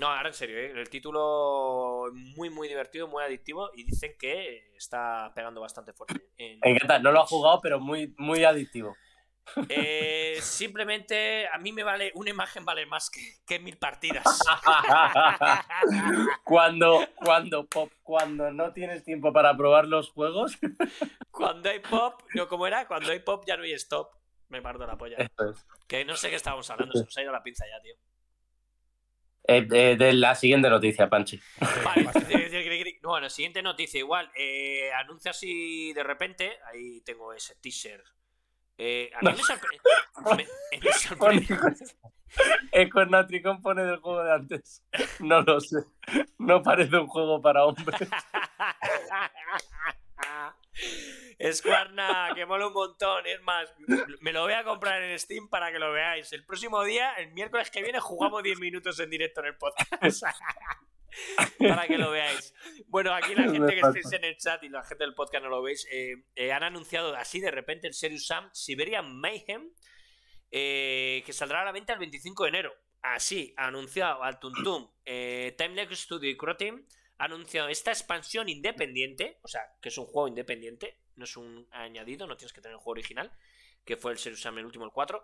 No, 0.00 0.06
ahora 0.08 0.28
en 0.30 0.34
serio, 0.34 0.56
¿eh? 0.58 0.72
el 0.74 0.88
título 0.88 2.06
es 2.08 2.14
muy, 2.14 2.48
muy 2.48 2.66
divertido, 2.66 3.08
muy 3.08 3.22
adictivo 3.22 3.70
y 3.74 3.84
dicen 3.84 4.14
que 4.18 4.74
está 4.74 5.30
pegando 5.34 5.60
bastante 5.60 5.92
fuerte. 5.92 6.30
en- 6.38 6.60
encanta, 6.62 6.98
no 6.98 7.12
lo 7.12 7.22
he 7.22 7.26
jugado, 7.26 7.60
pero 7.60 7.78
muy, 7.78 8.14
muy 8.16 8.42
adictivo. 8.44 8.96
Eh, 9.68 10.38
simplemente 10.40 11.46
a 11.48 11.58
mí 11.58 11.72
me 11.72 11.82
vale, 11.82 12.10
una 12.14 12.30
imagen 12.30 12.64
vale 12.64 12.86
más 12.86 13.10
que, 13.10 13.20
que 13.46 13.58
mil 13.58 13.76
partidas. 13.76 14.24
cuando, 16.44 17.06
cuando, 17.16 17.66
pop, 17.66 17.90
cuando 18.02 18.50
no 18.50 18.72
tienes 18.72 19.04
tiempo 19.04 19.32
para 19.32 19.56
probar 19.56 19.86
los 19.86 20.10
juegos, 20.10 20.58
Cuando 21.30 21.68
hay 21.68 21.80
pop, 21.80 22.22
no 22.34 22.48
como 22.48 22.66
era, 22.66 22.86
cuando 22.86 23.10
hay 23.12 23.20
pop 23.20 23.44
ya 23.46 23.56
no 23.56 23.64
hay 23.64 23.72
stop. 23.72 24.10
Me 24.52 24.60
parto 24.60 24.86
la 24.86 24.98
polla. 24.98 25.16
es. 25.16 25.30
Que 25.88 26.04
no 26.04 26.14
sé 26.14 26.28
qué 26.28 26.36
estábamos 26.36 26.68
hablando, 26.68 26.92
se 26.92 27.04
nos 27.04 27.16
ha 27.16 27.22
ido 27.22 27.32
la 27.32 27.42
pinza 27.42 27.64
ya, 27.66 27.80
tío. 27.80 27.94
Eh, 29.44 29.66
eh, 29.72 29.96
de 29.96 30.12
la 30.12 30.34
siguiente 30.34 30.68
noticia, 30.68 31.08
Panchi. 31.08 31.40
Vale, 31.82 32.10
bueno, 33.02 33.30
siguiente 33.30 33.62
noticia, 33.62 33.98
igual. 33.98 34.30
Eh, 34.36 34.92
anuncia 34.92 35.30
así 35.30 35.94
de 35.94 36.02
repente, 36.02 36.58
ahí 36.70 37.00
tengo 37.00 37.32
ese 37.32 37.54
teaser. 37.62 38.04
A 38.04 39.22
mí 39.22 39.30
me. 40.36 40.46
Me, 40.82 40.92
sorprende. 40.92 41.46
Pone 43.62 43.84
del 43.84 44.00
juego 44.00 44.22
de 44.22 44.34
antes. 44.34 44.82
No 45.20 45.40
lo 45.40 45.60
sé. 45.60 45.78
No 46.38 46.62
parece 46.62 46.98
un 46.98 47.06
juego 47.06 47.40
para 47.40 47.64
hombres. 47.64 48.00
Squarna, 51.52 52.30
que 52.34 52.46
mola 52.46 52.66
un 52.66 52.72
montón. 52.72 53.26
Es 53.26 53.40
más, 53.42 53.72
me 54.20 54.32
lo 54.32 54.42
voy 54.42 54.52
a 54.52 54.64
comprar 54.64 55.02
en 55.02 55.18
Steam 55.18 55.48
para 55.48 55.72
que 55.72 55.78
lo 55.78 55.92
veáis. 55.92 56.32
El 56.32 56.44
próximo 56.44 56.82
día, 56.84 57.14
el 57.14 57.32
miércoles 57.32 57.70
que 57.70 57.82
viene, 57.82 58.00
jugamos 58.00 58.42
10 58.42 58.58
minutos 58.58 58.98
en 59.00 59.10
directo 59.10 59.40
en 59.40 59.46
el 59.46 59.56
podcast. 59.56 60.22
para 61.58 61.86
que 61.86 61.98
lo 61.98 62.10
veáis. 62.10 62.54
Bueno, 62.86 63.14
aquí 63.14 63.34
la 63.34 63.50
gente 63.50 63.74
que 63.74 63.80
estéis 63.80 64.12
en 64.12 64.24
el 64.24 64.36
chat 64.36 64.62
y 64.64 64.68
la 64.68 64.82
gente 64.82 65.04
del 65.04 65.14
podcast 65.14 65.44
no 65.44 65.50
lo 65.50 65.62
veis, 65.62 65.86
eh, 65.90 66.24
eh, 66.34 66.52
han 66.52 66.62
anunciado 66.62 67.14
así 67.16 67.40
de 67.40 67.50
repente 67.50 67.86
el 67.86 67.94
Serious 67.94 68.26
Sam 68.26 68.50
Siberian 68.52 69.18
Mayhem, 69.18 69.70
eh, 70.50 71.22
que 71.24 71.32
saldrá 71.32 71.62
a 71.62 71.64
la 71.64 71.72
venta 71.72 71.92
el 71.92 71.98
25 71.98 72.44
de 72.44 72.48
enero. 72.48 72.72
Así, 73.02 73.52
ha 73.56 73.66
anunciado 73.66 74.22
al 74.22 74.38
Tuntum, 74.38 74.88
eh, 75.04 75.54
Timeless 75.58 75.98
Studio 75.98 76.30
y 76.30 76.36
Croteam 76.36 76.86
ha 77.18 77.24
anunciado 77.24 77.68
esta 77.68 77.90
expansión 77.90 78.48
independiente, 78.48 79.38
o 79.42 79.48
sea, 79.48 79.62
que 79.80 79.88
es 79.88 79.98
un 79.98 80.06
juego 80.06 80.28
independiente, 80.28 80.98
no 81.16 81.24
es 81.24 81.36
un 81.36 81.68
añadido, 81.70 82.26
no 82.26 82.36
tienes 82.36 82.52
que 82.52 82.60
tener 82.60 82.74
el 82.74 82.78
juego 82.78 82.92
original, 82.92 83.32
que 83.84 83.96
fue 83.96 84.12
el 84.12 84.18
Serious 84.18 84.40
Sam 84.40 84.58
el 84.58 84.66
último, 84.66 84.84
el 84.84 84.90
4, 84.90 85.22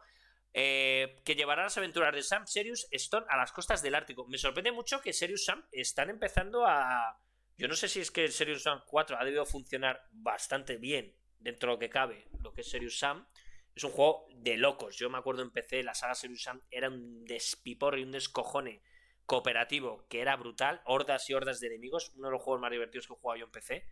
eh, 0.55 1.21
que 1.25 1.35
llevará 1.35 1.65
las 1.65 1.77
aventuras 1.77 2.15
de 2.15 2.23
Sam 2.23 2.47
Serious 2.47 2.89
Stone 2.91 3.27
a 3.29 3.37
las 3.37 3.53
costas 3.53 3.83
del 3.83 3.95
Ártico. 3.95 4.27
Me 4.27 4.39
sorprende 4.39 4.73
mucho 4.73 5.01
que 5.01 5.13
Serious 5.13 5.45
Sam 5.45 5.65
están 5.73 6.11
empezando 6.11 6.67
a... 6.67 7.21
Yo 7.57 7.69
no 7.69 7.75
sé 7.75 7.89
si 7.89 8.01
es 8.01 8.11
que 8.11 8.25
el 8.25 8.33
Serious 8.33 8.63
Sam 8.63 8.83
4 8.87 9.19
ha 9.19 9.25
debido 9.25 9.45
funcionar 9.45 10.07
bastante 10.11 10.77
bien 10.77 11.15
dentro 11.39 11.71
de 11.71 11.75
lo 11.75 11.79
que 11.79 11.91
cabe, 11.91 12.29
lo 12.41 12.53
que 12.53 12.63
es 12.63 12.71
Serious 12.71 12.99
Sam. 12.99 13.27
Es 13.75 13.85
un 13.85 13.91
juego 13.91 14.27
de 14.31 14.57
locos. 14.57 14.97
Yo 14.97 15.11
me 15.11 15.19
acuerdo 15.19 15.43
en 15.43 15.51
PC, 15.51 15.83
la 15.83 15.95
saga 15.95 16.15
Serious 16.15 16.43
Sam 16.43 16.63
era 16.71 16.89
un 16.89 17.25
despiporre 17.25 18.01
y 18.01 18.05
un 18.05 18.13
descojone 18.13 18.83
cooperativo 19.27 20.07
que 20.09 20.21
era 20.21 20.35
brutal. 20.37 20.81
Hordas 20.87 21.29
y 21.29 21.35
hordas 21.35 21.61
de 21.61 21.69
enemigos. 21.69 22.13
Uno 22.17 22.29
de 22.29 22.33
los 22.33 22.43
juegos 22.43 22.61
más 22.61 22.71
divertidos 22.71 23.07
que 23.07 23.13
he 23.13 23.17
jugado 23.17 23.39
yo 23.39 23.45
en 23.45 23.53
PC. 23.53 23.85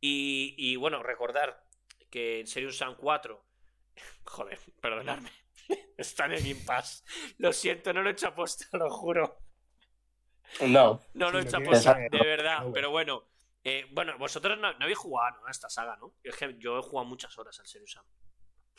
Y, 0.00 0.54
y 0.56 0.76
bueno, 0.76 1.02
recordar 1.02 1.64
que 2.10 2.40
en 2.40 2.46
Serious 2.46 2.78
Sam 2.78 2.96
4... 2.98 3.44
Joder, 4.24 4.58
perdonadme. 4.80 5.30
Está 5.96 6.26
en 6.26 6.32
el 6.32 6.42
Game 6.42 6.64
Pass. 6.66 7.04
Lo 7.38 7.52
siento, 7.52 7.92
no 7.92 8.02
lo 8.02 8.10
he 8.10 8.12
hecho 8.12 8.28
aposta, 8.28 8.66
lo 8.76 8.90
juro. 8.90 9.38
No. 10.66 11.00
No 11.14 11.30
lo 11.30 11.38
he 11.38 11.42
hecho 11.42 11.58
aposta, 11.58 11.94
de 11.94 12.18
verdad. 12.18 12.66
Pero 12.72 12.90
bueno, 12.90 13.24
eh, 13.62 13.86
bueno, 13.92 14.18
vosotros 14.18 14.58
no, 14.58 14.72
no 14.72 14.84
habéis 14.84 14.98
jugado 14.98 15.38
¿no? 15.40 15.46
a 15.46 15.50
esta 15.50 15.68
saga, 15.68 15.96
¿no? 15.96 16.14
Es 16.24 16.36
que 16.36 16.56
yo 16.58 16.78
he 16.78 16.82
jugado 16.82 17.08
muchas 17.08 17.36
horas 17.38 17.58
al 17.60 17.66
Serious 17.66 17.92
Sam. 17.92 18.04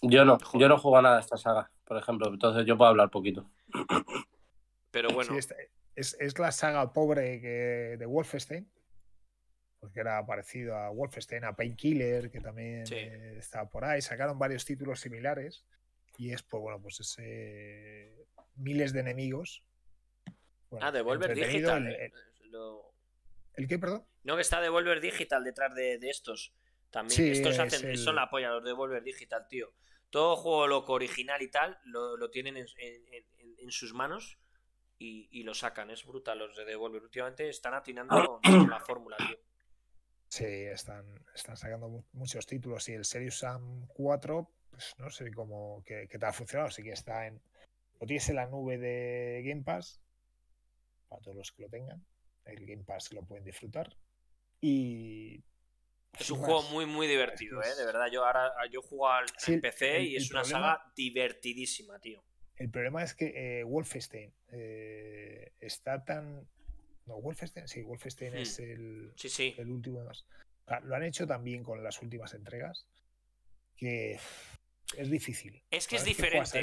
Yo 0.02 0.26
no. 0.26 0.38
Yo 0.54 0.68
no 0.68 0.78
juego 0.78 0.98
a 0.98 1.02
nada 1.02 1.16
de 1.16 1.22
esta 1.22 1.38
saga, 1.38 1.72
por 1.86 1.98
ejemplo. 1.98 2.28
Entonces 2.28 2.66
yo 2.66 2.76
puedo 2.76 2.90
hablar 2.90 3.10
poquito. 3.10 3.50
Pero 4.90 5.10
bueno, 5.10 5.32
Sí, 5.40 5.48
es, 5.96 6.18
es 6.20 6.40
la 6.40 6.52
saga 6.52 6.92
pobre 6.92 7.40
que, 7.40 7.98
de 7.98 8.06
Wolfenstein. 8.06 8.70
Porque 9.82 10.00
era 10.00 10.24
parecido 10.26 10.78
a 10.78 10.92
Wolfenstein, 10.92 11.44
a 11.44 11.56
Painkiller, 11.56 12.30
que 12.30 12.40
también 12.40 12.86
Sí. 12.86 12.94
eh, 12.96 13.38
estaba 13.40 13.68
por 13.68 13.84
ahí. 13.84 14.00
Sacaron 14.00 14.38
varios 14.38 14.64
títulos 14.64 15.00
similares. 15.02 15.66
Y 16.18 16.32
es, 16.32 16.44
pues 16.44 16.62
bueno, 16.62 16.80
pues 16.80 17.00
ese 17.00 18.16
miles 18.56 18.94
de 18.94 19.00
enemigos. 19.00 19.64
Bueno, 20.70 20.86
ah, 20.86 20.92
Devolver. 20.92 21.34
Digital. 21.34 21.88
El, 21.88 21.94
eh, 21.94 22.14
el- 22.44 22.52
lo- 22.52 22.94
¿el 23.56 23.68
qué, 23.68 23.80
perdón? 23.80 24.06
No, 24.24 24.36
que 24.36 24.44
está 24.44 24.62
Devolver 24.62 25.02
Digital 25.02 25.44
detrás 25.44 25.74
de, 25.74 25.98
de 25.98 26.10
estos. 26.12 26.54
También. 26.92 27.16
Sí, 27.18 27.32
estos 27.32 27.54
es 27.54 27.60
hacen, 27.60 27.90
el- 27.90 27.98
son 27.98 28.16
la 28.16 28.30
polla, 28.30 28.50
los 28.52 28.64
Devolver 28.64 29.02
Digital, 29.02 29.48
tío. 29.50 29.74
Todo 30.12 30.36
juego 30.36 30.68
loco 30.68 30.94
original 30.94 31.42
y 31.42 31.50
tal 31.50 31.80
lo, 31.86 32.18
lo 32.18 32.30
tienen 32.30 32.56
en, 32.58 32.68
en- 32.78 33.08
en- 33.40 33.56
en 33.58 33.72
sus 33.72 33.94
manos 33.96 34.38
y, 35.00 35.28
y 35.32 35.42
lo 35.42 35.56
sacan. 35.56 35.90
Es 35.90 36.06
brutal 36.06 36.38
los 36.38 36.56
de 36.56 36.66
Devolver. 36.66 37.02
Últimamente 37.02 37.50
están 37.50 37.74
atinando 37.74 38.40
con, 38.44 38.60
con 38.60 38.70
la 38.70 38.80
fórmula, 38.80 39.18
tío. 39.18 39.40
Sí, 40.32 40.46
están, 40.46 41.06
están 41.36 41.58
sacando 41.58 41.90
mu- 41.90 42.04
muchos 42.14 42.46
títulos. 42.48 42.88
Y 42.88 42.94
el 42.94 43.04
Serious 43.04 43.40
Sam 43.40 43.86
4, 43.90 44.50
pues 44.70 44.96
no 44.98 45.10
sé 45.10 45.30
cómo 45.34 45.84
qué 45.86 46.08
tal 46.08 46.30
ha 46.30 46.34
funcionado. 46.34 46.72
Sí 46.72 46.84
que 46.84 46.92
está 46.92 47.28
en. 47.28 47.42
Lo 48.00 48.08
tienes 48.08 48.30
en 48.30 48.38
la 48.38 48.46
nube 48.48 48.78
de 48.78 49.44
Game 49.46 49.64
Pass. 49.64 50.00
Para 51.10 51.22
todos 51.22 51.36
los 51.36 51.52
que 51.52 51.64
lo 51.64 51.70
tengan. 51.70 52.06
El 52.46 52.66
Game 52.66 52.86
Pass 52.86 53.12
lo 53.12 53.24
pueden 53.24 53.44
disfrutar. 53.44 53.94
Y. 54.62 55.44
Es 56.18 56.30
un 56.32 56.40
juego 56.40 56.64
muy, 56.64 56.86
muy 56.86 57.08
divertido, 57.08 57.62
Es- 57.62 57.74
¿eh? 57.74 57.76
De 57.82 57.86
verdad, 57.86 58.08
yo 58.10 58.26
ahora 58.26 58.54
yo 58.72 58.82
juego 58.82 59.10
al 59.10 59.26
Sí, 59.38 59.58
PC 59.58 59.98
el- 59.98 60.08
y 60.08 60.16
es 60.16 60.32
una 60.32 60.44
problema- 60.44 60.76
saga 60.78 60.94
divertidísima, 60.96 62.00
tío. 62.00 62.24
El 62.56 62.70
problema 62.70 63.04
es 63.04 63.14
que 63.16 63.60
eh, 63.60 63.64
Wolfenstein 63.66 64.34
eh, 64.50 65.52
está 65.60 66.06
tan. 66.06 66.48
No, 67.06 67.20
Wolfenstein, 67.22 67.68
sí, 67.68 67.82
Wolfenstein 67.82 68.34
Hmm. 68.34 68.38
es 68.38 68.60
el, 68.60 69.14
Sí, 69.16 69.30
sí. 69.30 69.56
el 69.58 69.70
último 69.70 70.00
de 70.00 70.06
más. 70.06 70.26
O 70.66 70.70
sea, 70.70 70.80
lo 70.82 70.96
han 70.96 71.04
hecho 71.04 71.26
también 71.28 71.64
con 71.64 71.84
las 71.84 72.02
últimas 72.02 72.34
entregas. 72.34 72.86
Que 73.76 74.20
es 74.98 75.10
difícil. 75.10 75.64
Es 75.72 75.88
que 75.88 75.96
es 75.96 76.06
diferente. 76.06 76.62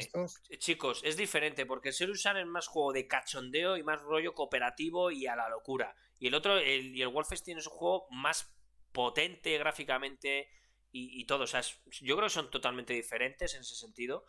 Chicos, 0.58 1.00
es 1.04 1.16
diferente 1.16 1.66
porque 1.66 1.88
el 1.88 1.94
Serious 1.94 2.22
Sam 2.22 2.36
es 2.36 2.46
más 2.46 2.66
juego 2.68 2.92
de 2.92 3.08
cachondeo 3.08 3.76
y 3.76 3.82
más 3.82 4.00
rollo 4.02 4.34
cooperativo 4.34 5.10
y 5.10 5.26
a 5.26 5.34
la 5.34 5.48
locura. 5.48 5.94
Y 6.20 6.28
el 6.28 6.34
otro, 6.34 6.58
el, 6.58 6.94
y 6.94 7.02
el 7.02 7.08
Wolfenstein 7.08 7.58
es 7.58 7.66
un 7.66 7.72
juego 7.72 8.06
más 8.10 8.54
potente 8.92 9.56
gráficamente 9.58 10.48
y, 10.92 11.20
y 11.20 11.24
todo. 11.26 11.44
O 11.44 11.46
sea, 11.46 11.60
es- 11.60 11.80
yo 12.00 12.16
creo 12.16 12.28
que 12.28 12.34
son 12.34 12.50
totalmente 12.50 12.92
diferentes 12.94 13.54
en 13.54 13.62
ese 13.62 13.74
sentido. 13.74 14.24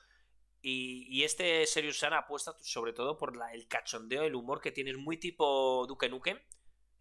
Y, 0.62 1.06
y 1.10 1.24
este 1.24 1.66
Serious 1.66 1.98
Sam 2.00 2.14
apuesta 2.14 2.54
sobre 2.62 2.94
todo 2.94 3.18
por 3.18 3.36
la- 3.38 3.54
el 3.54 3.68
cachondeo, 3.68 4.24
el 4.24 4.36
humor 4.36 4.60
que 4.62 4.72
tiene, 4.72 4.92
es 4.92 4.98
muy 4.98 5.18
tipo 5.18 5.86
Duke 5.88 6.10
Nukem. 6.10 6.40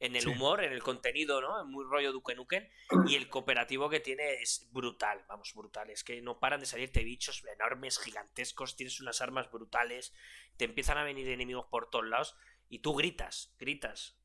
En 0.01 0.15
el 0.15 0.23
Sí. 0.23 0.29
humor, 0.29 0.63
en 0.63 0.73
el 0.73 0.81
contenido, 0.81 1.41
¿no? 1.41 1.61
Es 1.61 1.67
muy 1.67 1.85
rollo 1.85 2.13
Duke 2.13 2.37
Nukem. 2.37 2.69
Y 3.09 3.17
el 3.17 3.29
cooperativo 3.29 3.91
que 3.91 3.99
tiene 3.99 4.35
es 4.35 4.69
brutal, 4.71 5.25
vamos, 5.29 5.53
brutal. 5.57 5.91
Es 5.91 6.05
que 6.05 6.23
no 6.23 6.39
paran 6.39 6.61
de 6.61 6.67
salirte 6.67 7.03
bichos 7.03 7.43
enormes, 7.53 7.99
gigantescos, 7.99 8.77
tienes 8.77 9.01
unas 9.01 9.21
armas 9.21 9.51
brutales, 9.51 10.15
te 10.57 10.67
empiezan 10.67 10.99
a 10.99 11.03
venir 11.05 11.29
enemigos 11.29 11.67
por 11.69 11.91
todos 11.91 12.07
lados 12.07 12.37
y 12.69 12.79
tú 12.79 12.95
gritas, 12.95 13.57
gritas 13.59 14.17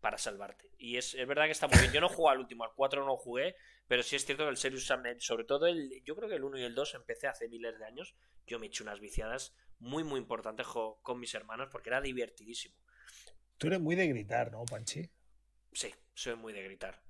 para 0.00 0.18
salvarte. 0.18 0.72
Y 0.76 0.96
es, 0.96 1.14
es 1.14 1.28
verdad 1.28 1.44
que 1.44 1.52
está 1.52 1.68
muy 1.68 1.78
bien. 1.78 1.92
Yo 1.92 2.00
no 2.00 2.08
jugué 2.08 2.32
al 2.32 2.40
último, 2.40 2.64
al 2.64 2.72
4 2.74 3.06
no 3.06 3.16
jugué, 3.16 3.54
pero 3.86 4.02
sí 4.02 4.16
es 4.16 4.24
cierto 4.26 4.42
que 4.42 4.50
el 4.50 4.56
Serious 4.56 4.86
Sam, 4.86 5.06
eh, 5.06 5.20
sobre 5.20 5.44
todo 5.44 5.68
el, 5.68 6.02
yo 6.04 6.16
creo 6.16 6.28
que 6.28 6.34
el 6.34 6.42
1 6.42 6.58
y 6.58 6.64
el 6.64 6.74
2 6.74 6.94
empecé 6.94 7.28
hace 7.28 7.46
miles 7.48 7.78
de 7.78 7.84
años. 7.84 8.16
Yo 8.52 8.58
me 8.58 8.66
eché 8.66 8.82
unas 8.82 9.00
viciadas 9.00 9.56
muy, 9.78 10.04
muy 10.04 10.20
importantes 10.20 10.66
con 10.66 11.18
mis 11.18 11.32
hermanos 11.32 11.70
porque 11.72 11.88
era 11.88 12.02
divertidísimo. 12.02 12.76
Tú 13.56 13.68
eres 13.68 13.80
muy 13.80 13.96
de 13.96 14.06
gritar, 14.08 14.52
¿no, 14.52 14.62
Panchi? 14.66 15.10
Sí, 15.72 15.94
soy 16.12 16.36
muy 16.36 16.52
de 16.52 16.62
gritar. 16.62 17.00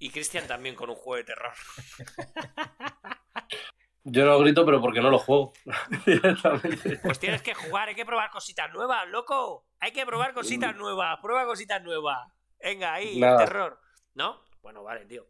Y 0.00 0.10
Cristian 0.10 0.48
también 0.48 0.74
con 0.74 0.90
un 0.90 0.96
juego 0.96 1.14
de 1.14 1.22
terror. 1.22 1.52
Yo 4.02 4.26
no 4.26 4.40
grito, 4.40 4.66
pero 4.66 4.80
porque 4.80 5.00
no 5.00 5.10
lo 5.10 5.20
juego. 5.20 5.52
Pues 7.04 7.20
tienes 7.20 7.42
que 7.42 7.54
jugar, 7.54 7.90
hay 7.90 7.94
que 7.94 8.04
probar 8.04 8.32
cositas 8.32 8.72
nuevas, 8.72 9.06
loco. 9.06 9.64
Hay 9.78 9.92
que 9.92 10.04
probar 10.04 10.34
cositas 10.34 10.74
nuevas, 10.74 11.20
prueba 11.22 11.46
cositas 11.46 11.80
nuevas. 11.84 12.18
Venga, 12.58 12.94
ahí, 12.94 13.20
Nada. 13.20 13.38
terror. 13.38 13.80
¿No? 14.14 14.42
Bueno, 14.60 14.82
vale, 14.82 15.06
tío. 15.06 15.28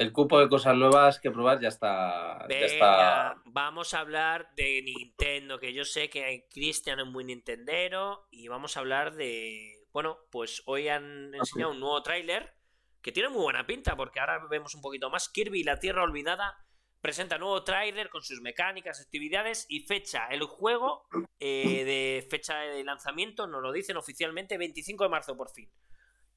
El 0.00 0.12
cupo 0.12 0.40
de 0.40 0.48
cosas 0.48 0.74
nuevas 0.76 1.20
que 1.20 1.30
probar 1.30 1.60
ya 1.60 1.68
está. 1.68 2.46
ya 2.48 2.56
está... 2.56 3.34
Venga, 3.34 3.42
vamos 3.44 3.92
a 3.92 4.00
hablar 4.00 4.48
de 4.56 4.80
Nintendo, 4.80 5.58
que 5.60 5.74
yo 5.74 5.84
sé 5.84 6.08
que 6.08 6.46
Cristian 6.50 7.00
es 7.00 7.06
muy 7.06 7.22
nintendero, 7.22 8.26
y 8.30 8.48
vamos 8.48 8.76
a 8.76 8.80
hablar 8.80 9.14
de... 9.14 9.84
Bueno, 9.92 10.16
pues 10.30 10.62
hoy 10.64 10.88
han 10.88 11.34
enseñado 11.34 11.72
un 11.72 11.80
nuevo 11.80 12.02
tráiler 12.02 12.54
que 13.02 13.12
tiene 13.12 13.28
muy 13.28 13.42
buena 13.42 13.66
pinta, 13.66 13.94
porque 13.94 14.20
ahora 14.20 14.40
vemos 14.48 14.74
un 14.74 14.80
poquito 14.80 15.10
más. 15.10 15.28
Kirby 15.28 15.60
y 15.60 15.64
la 15.64 15.78
Tierra 15.78 16.02
Olvidada 16.02 16.56
presenta 17.02 17.36
nuevo 17.36 17.62
tráiler 17.62 18.08
con 18.08 18.22
sus 18.22 18.40
mecánicas, 18.40 19.02
actividades 19.02 19.66
y 19.68 19.80
fecha. 19.80 20.28
El 20.28 20.44
juego 20.44 21.06
eh, 21.40 21.84
de 21.84 22.26
fecha 22.30 22.56
de 22.58 22.84
lanzamiento 22.84 23.46
nos 23.46 23.60
lo 23.60 23.70
dicen 23.70 23.98
oficialmente 23.98 24.56
25 24.56 25.04
de 25.04 25.10
marzo 25.10 25.36
por 25.36 25.50
fin. 25.50 25.68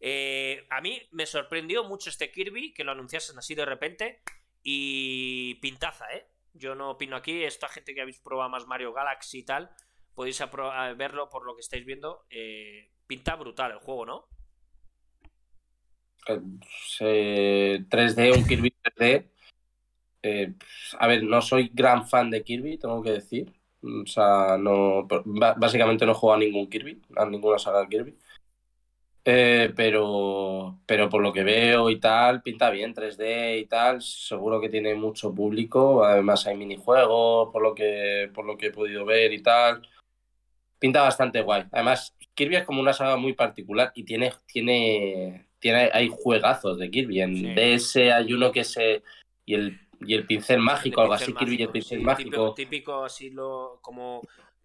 Eh, 0.06 0.68
a 0.70 0.82
mí 0.82 1.02
me 1.12 1.26
sorprendió 1.26 1.86
mucho 1.86 2.10
este 2.10 2.30
Kirby, 2.30 2.74
que 2.74 2.84
lo 2.84 2.92
anunciasen 2.92 3.38
así 3.38 3.56
de 3.56 3.64
repente. 3.64 4.22
Y 4.62 5.56
pintaza, 5.56 6.06
¿eh? 6.14 6.28
Yo 6.54 6.76
no 6.76 6.92
opino 6.92 7.16
aquí. 7.16 7.44
Esta 7.44 7.70
gente 7.70 7.96
que 7.96 8.02
habéis 8.02 8.20
probado 8.20 8.50
más 8.50 8.68
Mario 8.68 8.92
Galaxy 8.92 9.40
y 9.40 9.46
tal, 9.46 9.70
podéis 10.14 10.44
verlo 10.98 11.30
por 11.30 11.46
lo 11.46 11.56
que 11.56 11.62
estáis 11.62 11.86
viendo. 11.86 12.26
Eh, 12.30 12.92
pinta 13.08 13.38
brutal 13.38 13.72
el 13.72 13.78
juego, 13.78 14.06
¿no? 14.06 14.28
3D, 16.28 18.18
eh, 18.18 18.34
un 18.38 18.46
Kirby 18.46 18.74
3D. 18.84 19.30
a 21.00 21.08
ver, 21.08 21.24
no 21.24 21.42
soy 21.42 21.72
gran 21.74 22.06
fan 22.10 22.30
de 22.30 22.44
Kirby, 22.44 22.78
tengo 22.78 23.02
que 23.02 23.12
decir. 23.12 23.54
O 23.82 24.06
sea, 24.06 24.58
no. 24.58 25.08
Básicamente 25.58 26.06
no 26.06 26.14
juego 26.14 26.34
a 26.34 26.40
ningún 26.40 26.70
Kirby, 26.70 27.02
a 27.16 27.26
ninguna 27.26 27.58
saga 27.58 27.80
de 27.82 27.88
Kirby. 27.88 28.18
Eh, 29.26 29.72
pero, 29.74 30.80
pero 30.86 31.10
por 31.10 31.22
lo 31.22 31.32
que 31.32 31.44
veo 31.44 31.90
y 31.90 31.98
tal, 31.98 32.42
pinta 32.42 32.70
bien 32.70 32.94
3D 32.94 33.60
y 33.60 33.66
tal. 33.66 34.02
Seguro 34.02 34.60
que 34.60 34.70
tiene 34.70 34.96
mucho 34.96 35.34
público. 35.34 36.04
Además 36.04 36.46
hay 36.46 36.58
minijuegos, 36.58 37.50
por 37.52 37.62
lo 37.62 37.74
que, 37.74 38.30
por 38.34 38.46
lo 38.46 38.58
que 38.58 38.68
he 38.68 38.72
podido 38.72 39.06
ver 39.06 39.32
y 39.32 39.42
tal. 39.42 39.88
Pinta 40.78 41.02
bastante 41.02 41.42
guay. 41.42 41.64
Además, 41.72 42.14
Kirby 42.34 42.58
es 42.58 42.64
como 42.66 42.82
una 42.82 42.92
saga 42.92 43.16
muy 43.16 43.34
particular 43.34 43.94
y 43.96 44.04
tiene, 44.04 44.34
tiene, 44.46 45.48
tiene 45.60 45.90
hay 45.94 46.10
juegazos 46.12 46.78
de 46.78 46.92
Kirby. 46.92 47.22
En 47.22 47.56
DS 47.56 47.96
hay 48.12 48.34
uno 48.34 48.52
que 48.52 48.66
se. 48.66 49.04
Y 49.46 49.56
el, 49.56 49.80
y 50.02 50.16
el 50.16 50.26
pincel 50.26 50.60
mágico, 50.60 51.00
algo 51.00 51.14
así, 51.14 51.34
Kirby 51.34 51.56
y 51.60 51.64
el 51.64 51.70
pincel 51.70 52.02
mágico. 52.02 52.30
Típico, 52.30 52.54
típico 52.54 53.06
así 53.06 53.30
lo, 53.30 53.80
como 53.82 54.22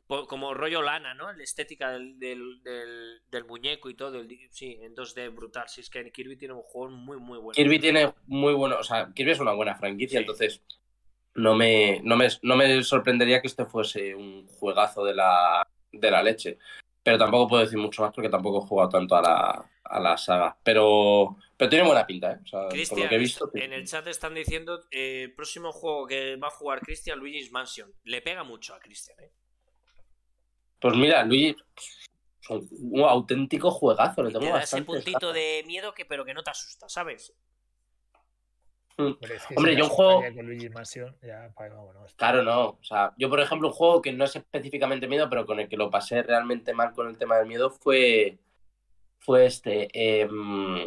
como 0.09 0.55
rollo 0.55 0.81
lana, 0.81 1.15
¿no? 1.15 1.31
La 1.33 1.43
estética 1.43 1.91
del, 1.91 2.19
del, 2.19 2.63
del, 3.31 3.45
muñeco 3.45 3.91
y 3.91 3.95
todo. 3.95 4.23
sí, 4.51 4.79
en 4.81 4.95
2D 4.95 5.35
brutal. 5.35 5.69
Si 5.69 5.83
es 5.83 5.91
que 5.91 6.11
Kirby 6.11 6.37
tiene 6.37 6.55
un 6.55 6.63
juego 6.63 6.91
muy, 6.91 7.19
muy 7.19 7.39
bueno. 7.39 7.55
Kirby 7.55 7.79
tiene 7.79 8.13
muy 8.27 8.55
bueno. 8.55 8.77
O 8.79 8.83
sea, 8.83 9.13
Kirby 9.15 9.33
es 9.33 9.41
una 9.41 9.53
buena 9.53 9.75
franquicia, 9.75 10.19
entonces 10.19 10.63
no 11.35 11.55
me, 11.55 12.01
no, 12.05 12.17
me, 12.17 12.29
no 12.43 12.57
me 12.57 12.83
sorprendería 12.83 13.43
que 13.43 13.49
este 13.49 13.67
fuese 13.67 14.15
un 14.15 14.47
juegazo 14.47 15.05
de 15.05 15.15
la, 15.15 15.67
de 15.93 16.11
la 16.11 16.23
leche. 16.23 16.59
Pero 17.03 17.19
tampoco 17.19 17.49
puedo 17.49 17.63
decir 17.63 17.79
mucho 17.79 18.03
más 18.03 18.13
porque 18.15 18.31
tampoco 18.31 18.65
he 18.65 18.67
jugado 18.67 18.89
tanto 18.89 19.15
a 19.15 19.23
la, 19.23 19.71
a 19.85 20.01
la 20.01 20.17
saga. 20.17 20.57
Pero, 20.63 21.37
pero 21.57 21.69
tiene 21.69 21.87
buena 21.87 22.07
pinta, 22.07 22.33
¿eh? 22.33 22.39
O 22.43 22.47
sea, 22.47 22.69
por 22.69 22.99
lo 22.99 23.09
que 23.09 23.15
he 23.15 23.19
visto. 23.19 23.51
En 23.55 23.73
el 23.75 23.87
chat 23.87 24.07
están 24.07 24.35
diciendo: 24.35 24.85
el 24.91 25.31
eh, 25.31 25.33
próximo 25.35 25.73
juego 25.73 26.07
que 26.07 26.37
va 26.37 26.49
a 26.49 26.51
jugar 26.51 26.81
Cristian, 26.81 27.19
Luigi's 27.19 27.53
Mansion. 27.53 27.93
Le 28.05 28.23
pega 28.23 28.43
mucho 28.43 28.75
a 28.75 28.79
Cristian, 28.79 29.19
¿eh? 29.21 29.33
Pues 30.81 30.97
mira, 30.97 31.25
Luigi, 31.25 31.57
un 32.49 33.01
auténtico 33.03 33.71
juegazo. 33.71 34.23
Le 34.23 34.31
tengo 34.31 34.47
te 34.47 34.53
da 34.53 34.63
ese 34.63 34.83
puntito 34.83 35.33
de 35.33 35.65
miedo 35.67 35.93
que 35.93 36.05
pero 36.05 36.25
que 36.25 36.35
no 36.35 36.43
te 36.43 36.51
asusta, 36.51 36.89
¿sabes? 36.89 37.35
Mm. 38.97 39.13
Hombre, 39.57 39.77
yo 39.77 39.85
un 39.85 39.91
juego. 39.91 40.23
claro, 42.17 42.43
no. 42.43 42.69
O 42.71 42.83
sea, 42.83 43.15
yo, 43.17 43.31
por 43.31 43.41
ejemplo, 43.41 43.69
un 43.69 43.75
juego 43.75 44.03
que 44.03 44.13
no 44.13 44.25
es 44.25 44.35
específicamente 44.35 45.07
miedo, 45.07 45.29
pero 45.31 45.47
con 45.47 45.61
el 45.61 45.69
que 45.69 45.77
lo 45.77 45.89
pasé 45.89 46.23
realmente 46.23 46.75
mal 46.75 46.93
con 46.93 47.09
el 47.09 47.17
tema 47.17 47.37
del 47.39 47.47
miedo 47.47 47.71
fue. 47.71 48.39
Fue 49.21 49.47
este. 49.47 49.89
Em, 49.93 50.85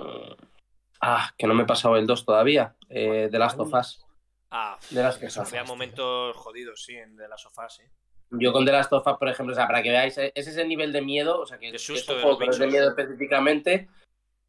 ah, 0.99 1.31
que 1.37 1.47
no 1.47 1.53
me 1.53 1.63
he 1.63 1.65
pasado 1.65 1.95
el 1.95 2.07
2 2.07 2.25
todavía. 2.25 2.75
Eh, 2.89 3.29
de 3.31 3.39
Last 3.39 3.59
of 3.59 3.73
Us. 3.73 4.05
Ah, 4.49 4.77
de 4.89 5.01
las 5.01 5.17
que 5.17 5.29
Había 5.33 5.63
momentos 5.63 6.35
jodidos, 6.35 6.83
sí, 6.83 6.95
en 6.95 7.15
The 7.15 7.29
Last 7.29 7.45
of 7.45 7.57
Us, 7.65 7.75
sí. 7.75 7.83
Yo 8.31 8.53
con 8.53 8.65
The 8.65 8.71
Last 8.71 8.93
of 8.93 9.05
Us, 9.05 9.17
por 9.17 9.27
ejemplo, 9.27 9.53
o 9.53 9.55
sea, 9.55 9.67
para 9.67 9.83
que 9.83 9.89
veáis, 9.89 10.17
es 10.17 10.31
ese 10.47 10.65
nivel 10.65 10.93
de 10.93 11.01
miedo, 11.01 11.41
o 11.41 11.45
sea, 11.45 11.57
que, 11.57 11.71
de 11.71 11.77
susto 11.77 12.13
es 12.13 12.23
un 12.23 12.35
juego 12.35 12.57
de, 12.57 12.67
miedo 12.67 12.89
específicamente, 12.89 13.89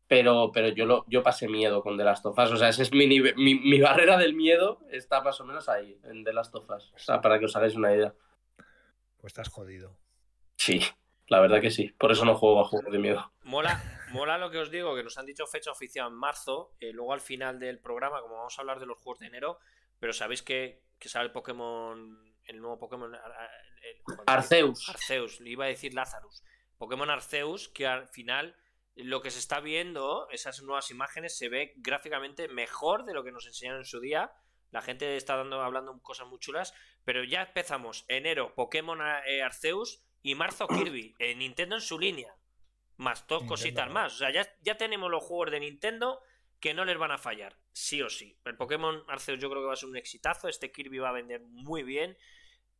pero, 0.06 0.52
pero 0.52 0.68
yo, 0.68 0.86
lo, 0.86 1.04
yo 1.08 1.22
pasé 1.22 1.48
miedo 1.48 1.82
con 1.82 1.96
The 1.96 2.04
Last 2.04 2.24
of 2.26 2.38
Us, 2.38 2.52
o 2.52 2.56
sea, 2.56 2.68
esa 2.68 2.82
es 2.82 2.92
mi, 2.92 3.06
mi, 3.08 3.20
mi, 3.34 3.80
barrera 3.80 4.16
del 4.16 4.34
miedo, 4.34 4.80
está 4.90 5.20
más 5.20 5.40
o 5.40 5.44
menos 5.44 5.68
ahí, 5.68 5.98
en 6.04 6.22
The 6.22 6.32
Last 6.32 6.54
of 6.54 6.70
Us, 6.70 6.92
o 6.94 6.98
sea, 6.98 7.20
para 7.20 7.38
que 7.40 7.46
os 7.46 7.56
hagáis 7.56 7.74
una 7.74 7.92
idea. 7.92 8.14
Pues 9.16 9.32
estás 9.32 9.48
jodido. 9.48 9.96
Sí, 10.56 10.80
la 11.26 11.40
verdad 11.40 11.60
que 11.60 11.70
sí, 11.70 11.88
por 11.98 12.12
eso 12.12 12.24
no 12.24 12.36
juego 12.36 12.60
a 12.60 12.64
juegos 12.64 12.92
de 12.92 12.98
miedo. 12.98 13.32
Mola, 13.42 13.82
mola 14.12 14.38
lo 14.38 14.50
que 14.50 14.58
os 14.58 14.70
digo, 14.70 14.94
que 14.94 15.02
nos 15.02 15.18
han 15.18 15.26
dicho 15.26 15.46
fecha 15.46 15.72
oficial 15.72 16.08
en 16.08 16.14
marzo, 16.14 16.74
eh, 16.78 16.92
luego 16.92 17.12
al 17.12 17.20
final 17.20 17.58
del 17.58 17.80
programa, 17.80 18.20
como 18.20 18.36
vamos 18.36 18.56
a 18.56 18.60
hablar 18.60 18.78
de 18.78 18.86
los 18.86 18.98
juegos 18.98 19.18
de 19.18 19.26
enero, 19.26 19.58
pero 19.98 20.12
sabéis 20.12 20.42
que, 20.42 20.82
que 20.98 21.08
sale 21.08 21.26
el 21.26 21.32
Pokémon 21.32 22.31
el 22.46 22.60
nuevo 22.60 22.78
Pokémon 22.78 23.16
Arceus. 24.26 24.88
Arceus, 24.88 25.40
le 25.40 25.50
iba 25.50 25.64
a 25.64 25.68
decir 25.68 25.94
Lazarus. 25.94 26.42
Pokémon 26.78 27.10
Arceus, 27.10 27.68
que 27.68 27.86
al 27.86 28.08
final 28.08 28.56
lo 28.94 29.22
que 29.22 29.30
se 29.30 29.38
está 29.38 29.60
viendo, 29.60 30.28
esas 30.30 30.62
nuevas 30.62 30.90
imágenes, 30.90 31.36
se 31.36 31.48
ve 31.48 31.72
gráficamente 31.76 32.48
mejor 32.48 33.04
de 33.04 33.14
lo 33.14 33.24
que 33.24 33.32
nos 33.32 33.46
enseñaron 33.46 33.80
en 33.80 33.86
su 33.86 34.00
día. 34.00 34.32
La 34.70 34.82
gente 34.82 35.16
está 35.16 35.36
dando, 35.36 35.62
hablando 35.62 35.98
cosas 36.00 36.26
muy 36.26 36.38
chulas, 36.38 36.74
pero 37.04 37.24
ya 37.24 37.42
empezamos. 37.42 38.04
Enero, 38.08 38.54
Pokémon 38.54 38.98
eh, 39.26 39.42
Arceus 39.42 40.02
y 40.22 40.34
marzo 40.34 40.66
Kirby. 40.68 41.14
en 41.18 41.38
Nintendo 41.38 41.76
en 41.76 41.82
su 41.82 41.98
línea. 41.98 42.34
Más 42.96 43.26
dos 43.26 43.44
cositas 43.44 43.90
más. 43.90 44.14
O 44.14 44.16
sea, 44.18 44.30
ya, 44.30 44.46
ya 44.60 44.76
tenemos 44.76 45.10
los 45.10 45.24
juegos 45.24 45.50
de 45.50 45.60
Nintendo 45.60 46.20
que 46.62 46.74
no 46.74 46.84
les 46.84 46.96
van 46.96 47.10
a 47.10 47.18
fallar, 47.18 47.58
sí 47.72 48.00
o 48.02 48.08
sí. 48.08 48.38
El 48.44 48.56
Pokémon 48.56 49.04
Arceus 49.08 49.40
yo 49.40 49.50
creo 49.50 49.62
que 49.62 49.66
va 49.66 49.72
a 49.72 49.76
ser 49.76 49.88
un 49.88 49.96
exitazo, 49.96 50.46
este 50.46 50.70
Kirby 50.70 50.98
va 50.98 51.08
a 51.08 51.12
vender 51.12 51.40
muy 51.40 51.82
bien, 51.82 52.16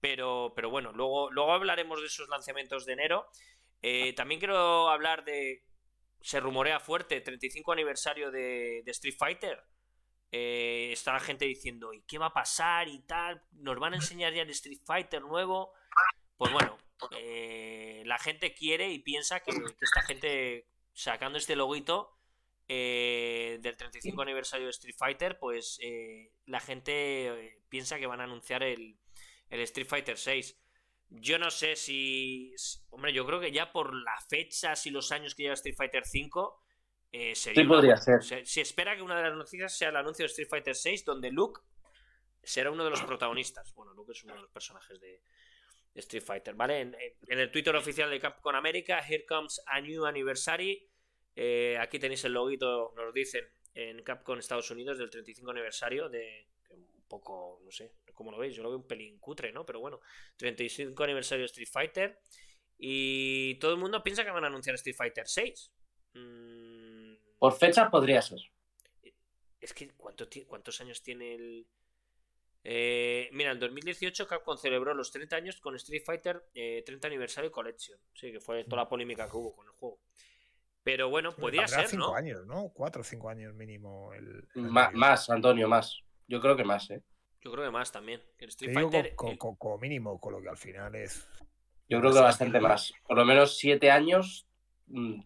pero, 0.01 0.53
pero 0.55 0.71
bueno, 0.71 0.93
luego, 0.93 1.33
luego 1.33 1.53
hablaremos 1.53 2.01
de 2.01 2.07
esos 2.07 2.29
lanzamientos 2.29 2.87
de 2.87 2.93
enero. 2.93 3.27
Eh, 3.83 4.13
también 4.13 4.39
quiero 4.39 4.89
hablar 4.89 5.25
de, 5.25 5.67
se 6.21 6.39
rumorea 6.39 6.79
fuerte, 6.79 7.21
35 7.21 7.73
aniversario 7.73 8.31
de, 8.31 8.85
Street 8.87 9.17
Fighter. 9.19 9.61
Eh, 10.31 10.91
está 10.93 11.15
la 11.15 11.21
gente 11.21 11.45
diciendo, 11.45 11.93
¿y 11.93 12.03
qué 12.03 12.19
va 12.19 12.27
a 12.27 12.33
pasar 12.33 12.87
y 12.87 13.01
tal? 13.01 13.43
¿Nos 13.51 13.81
van 13.81 13.95
a 13.95 13.97
enseñar 13.97 14.33
ya 14.33 14.43
el 14.43 14.51
Street 14.51 14.81
Fighter 14.87 15.23
nuevo? 15.23 15.73
Pues 16.37 16.53
bueno, 16.53 16.79
eh, 17.19 18.05
la 18.07 18.21
gente 18.21 18.55
quiere 18.55 18.91
y 18.93 19.01
piensa 19.01 19.41
que, 19.41 19.51
que 19.51 19.85
esta 19.85 20.03
gente 20.03 20.69
sacando 20.95 21.37
este 21.37 21.57
loguito 21.57 22.22
eh, 22.69 23.59
del 23.61 23.77
35 23.77 24.23
aniversario 24.23 24.67
de 24.67 24.71
Street 24.71 24.95
Fighter, 24.97 25.39
pues 25.39 25.79
eh, 25.83 26.33
la 26.47 26.61
gente 26.61 27.27
eh, 27.27 27.63
piensa 27.69 27.99
que 27.99 28.07
van 28.07 28.21
a 28.21 28.25
anunciar 28.25 28.63
el, 28.63 28.99
Street 29.51 29.87
Fighter 29.87 30.17
6. 30.17 30.59
Yo 31.11 31.39
no 31.39 31.51
sé 31.51 31.77
si, 31.77 32.55
Hombre, 32.89 33.13
yo 33.13 33.27
creo 33.27 33.41
que 33.41 33.53
ya 33.53 33.71
por 33.71 33.95
las 33.95 34.27
fechas 34.29 34.87
y 34.87 34.91
los 34.91 35.13
años 35.13 35.35
que 35.35 35.43
lleva 35.43 35.55
Street 35.55 35.77
Fighter 35.77 36.05
5, 36.07 36.65
sería. 37.35 37.63
Sí, 37.63 37.65
podría 37.65 37.97
ser. 37.99 38.47
Se, 38.47 38.61
espera 38.63 38.97
que 38.97 39.03
una 39.03 39.19
de 39.19 39.25
las 39.25 39.37
noticias 39.37 39.77
sea 39.77 39.91
el 39.91 39.97
anuncio 39.97 40.23
de 40.23 40.29
Street 40.29 40.49
Fighter 40.49 40.75
6, 40.75 41.05
donde 41.05 41.31
Luke 41.31 41.61
será 42.43 42.71
uno 42.71 42.85
de 42.85 42.91
los 42.91 43.03
protagonistas. 43.03 43.75
Bueno, 43.75 43.93
Luke 43.93 44.13
es 44.13 44.25
uno 44.25 44.35
de 44.35 44.41
los 44.41 44.51
personajes 44.51 44.99
de, 45.01 45.21
Street 45.95 46.25
Fighter, 46.25 46.55
¿vale? 46.55 46.81
En, 46.81 46.97
en, 47.29 47.39
el 47.39 47.51
Twitter 47.51 47.77
oficial 47.77 48.09
de 48.09 48.19
Capcom 48.19 48.55
América, 48.55 48.99
Here 49.07 49.27
Comes 49.27 49.61
a 49.67 49.83
New 49.83 50.07
Anniversary. 50.07 50.92
Eh, 51.35 51.77
aquí 51.81 51.99
tenéis 51.99 52.25
el 52.25 52.33
loguito, 52.33 52.93
nos 52.97 53.13
dicen, 53.15 53.45
en 53.75 54.03
Capcom 54.03 54.39
Estados 54.39 54.71
Unidos 54.71 54.99
del 54.99 55.11
35 55.11 55.51
aniversario 55.51 56.09
de 56.09 56.49
un 56.71 57.05
poco, 57.09 57.61
no 57.65 57.71
sé, 57.71 57.93
¿cómo 58.15 58.31
lo 58.31 58.39
veis? 58.39 58.55
Yo 58.55 58.63
lo 58.63 58.71
veo 58.71 58.79
un 58.79 58.87
pelín 58.87 59.19
cutre, 59.19 59.53
¿no? 59.53 59.65
Pero 59.65 59.81
bueno, 59.81 60.01
35 60.37 61.03
aniversario 61.05 61.43
de 61.43 61.47
Street 61.47 61.69
Fighter 61.71 62.19
y 62.79 63.55
todo 63.57 63.73
el 63.73 63.79
mundo 63.79 64.03
piensa 64.03 64.25
que 64.25 64.31
van 64.31 64.45
a 64.45 64.49
anunciar 64.49 64.75
Street 64.75 64.97
Fighter 64.97 65.27
6. 65.27 65.73
Mm. 66.15 67.15
Por 67.39 67.53
fecha 67.55 67.91
podría 67.91 68.23
ser. 68.23 68.39
Es 69.61 69.73
que, 69.73 69.91
¿cuántos 70.47 70.81
años 70.81 71.03
tiene 71.03 71.35
el...? 71.35 71.67
Eh, 72.65 73.29
mira, 73.33 73.53
en 73.53 73.59
2018 73.59 74.27
Capcom 74.29 74.57
celebró 74.57 74.95
los 74.95 75.11
30 75.11 75.35
años 75.37 75.61
con 75.61 75.75
Street 75.77 76.03
Fighter 76.05 76.45
30 76.53 76.55
eh, 76.55 77.11
aniversario 77.11 77.51
Collection. 77.51 77.99
Sí, 78.15 78.31
que 78.33 78.41
fue 78.41 78.65
toda 78.65 78.83
la 78.83 78.89
polémica 78.89 79.29
que 79.29 79.37
hubo 79.37 79.55
con 79.55 79.67
el 79.67 79.73
juego. 79.73 80.01
Pero 80.85 81.09
bueno, 81.09 81.31
podría 81.33 81.69
ser, 81.69 81.87
cinco 81.87 82.15
años, 82.15 82.45
¿no? 82.47 82.71
Cuatro 82.71 83.03
o 83.03 83.05
cinco 83.05 83.29
años 83.29 83.55
mínimo. 83.55 84.13
El, 84.13 84.49
más, 84.55 85.31
Antonio, 85.31 85.69
más. 85.69 86.01
Yo 86.27 86.41
creo 86.41 86.57
que 86.57 86.65
más, 86.65 86.91
¿eh? 86.91 87.03
Yo 87.41 87.53
creo 87.53 87.65
que 87.65 87.71
más 87.71 87.93
también. 87.93 88.21
El 88.39 88.49
Street 88.49 88.75
Fighter, 88.75 89.15
como 89.15 89.79
mínimo, 89.79 90.21
con 90.21 90.33
lo 90.33 90.43
que 90.43 90.49
al 90.49 90.57
final 90.57 90.95
es. 90.95 91.29
Yo 91.89 92.01
creo 92.01 92.13
que 92.13 92.21
bastante 92.21 92.61
más. 92.61 92.93
Por 93.07 93.17
lo 93.17 93.25
menos 93.25 93.59
siete 93.59 93.91
años, 93.91 94.47
mm, 94.87 95.21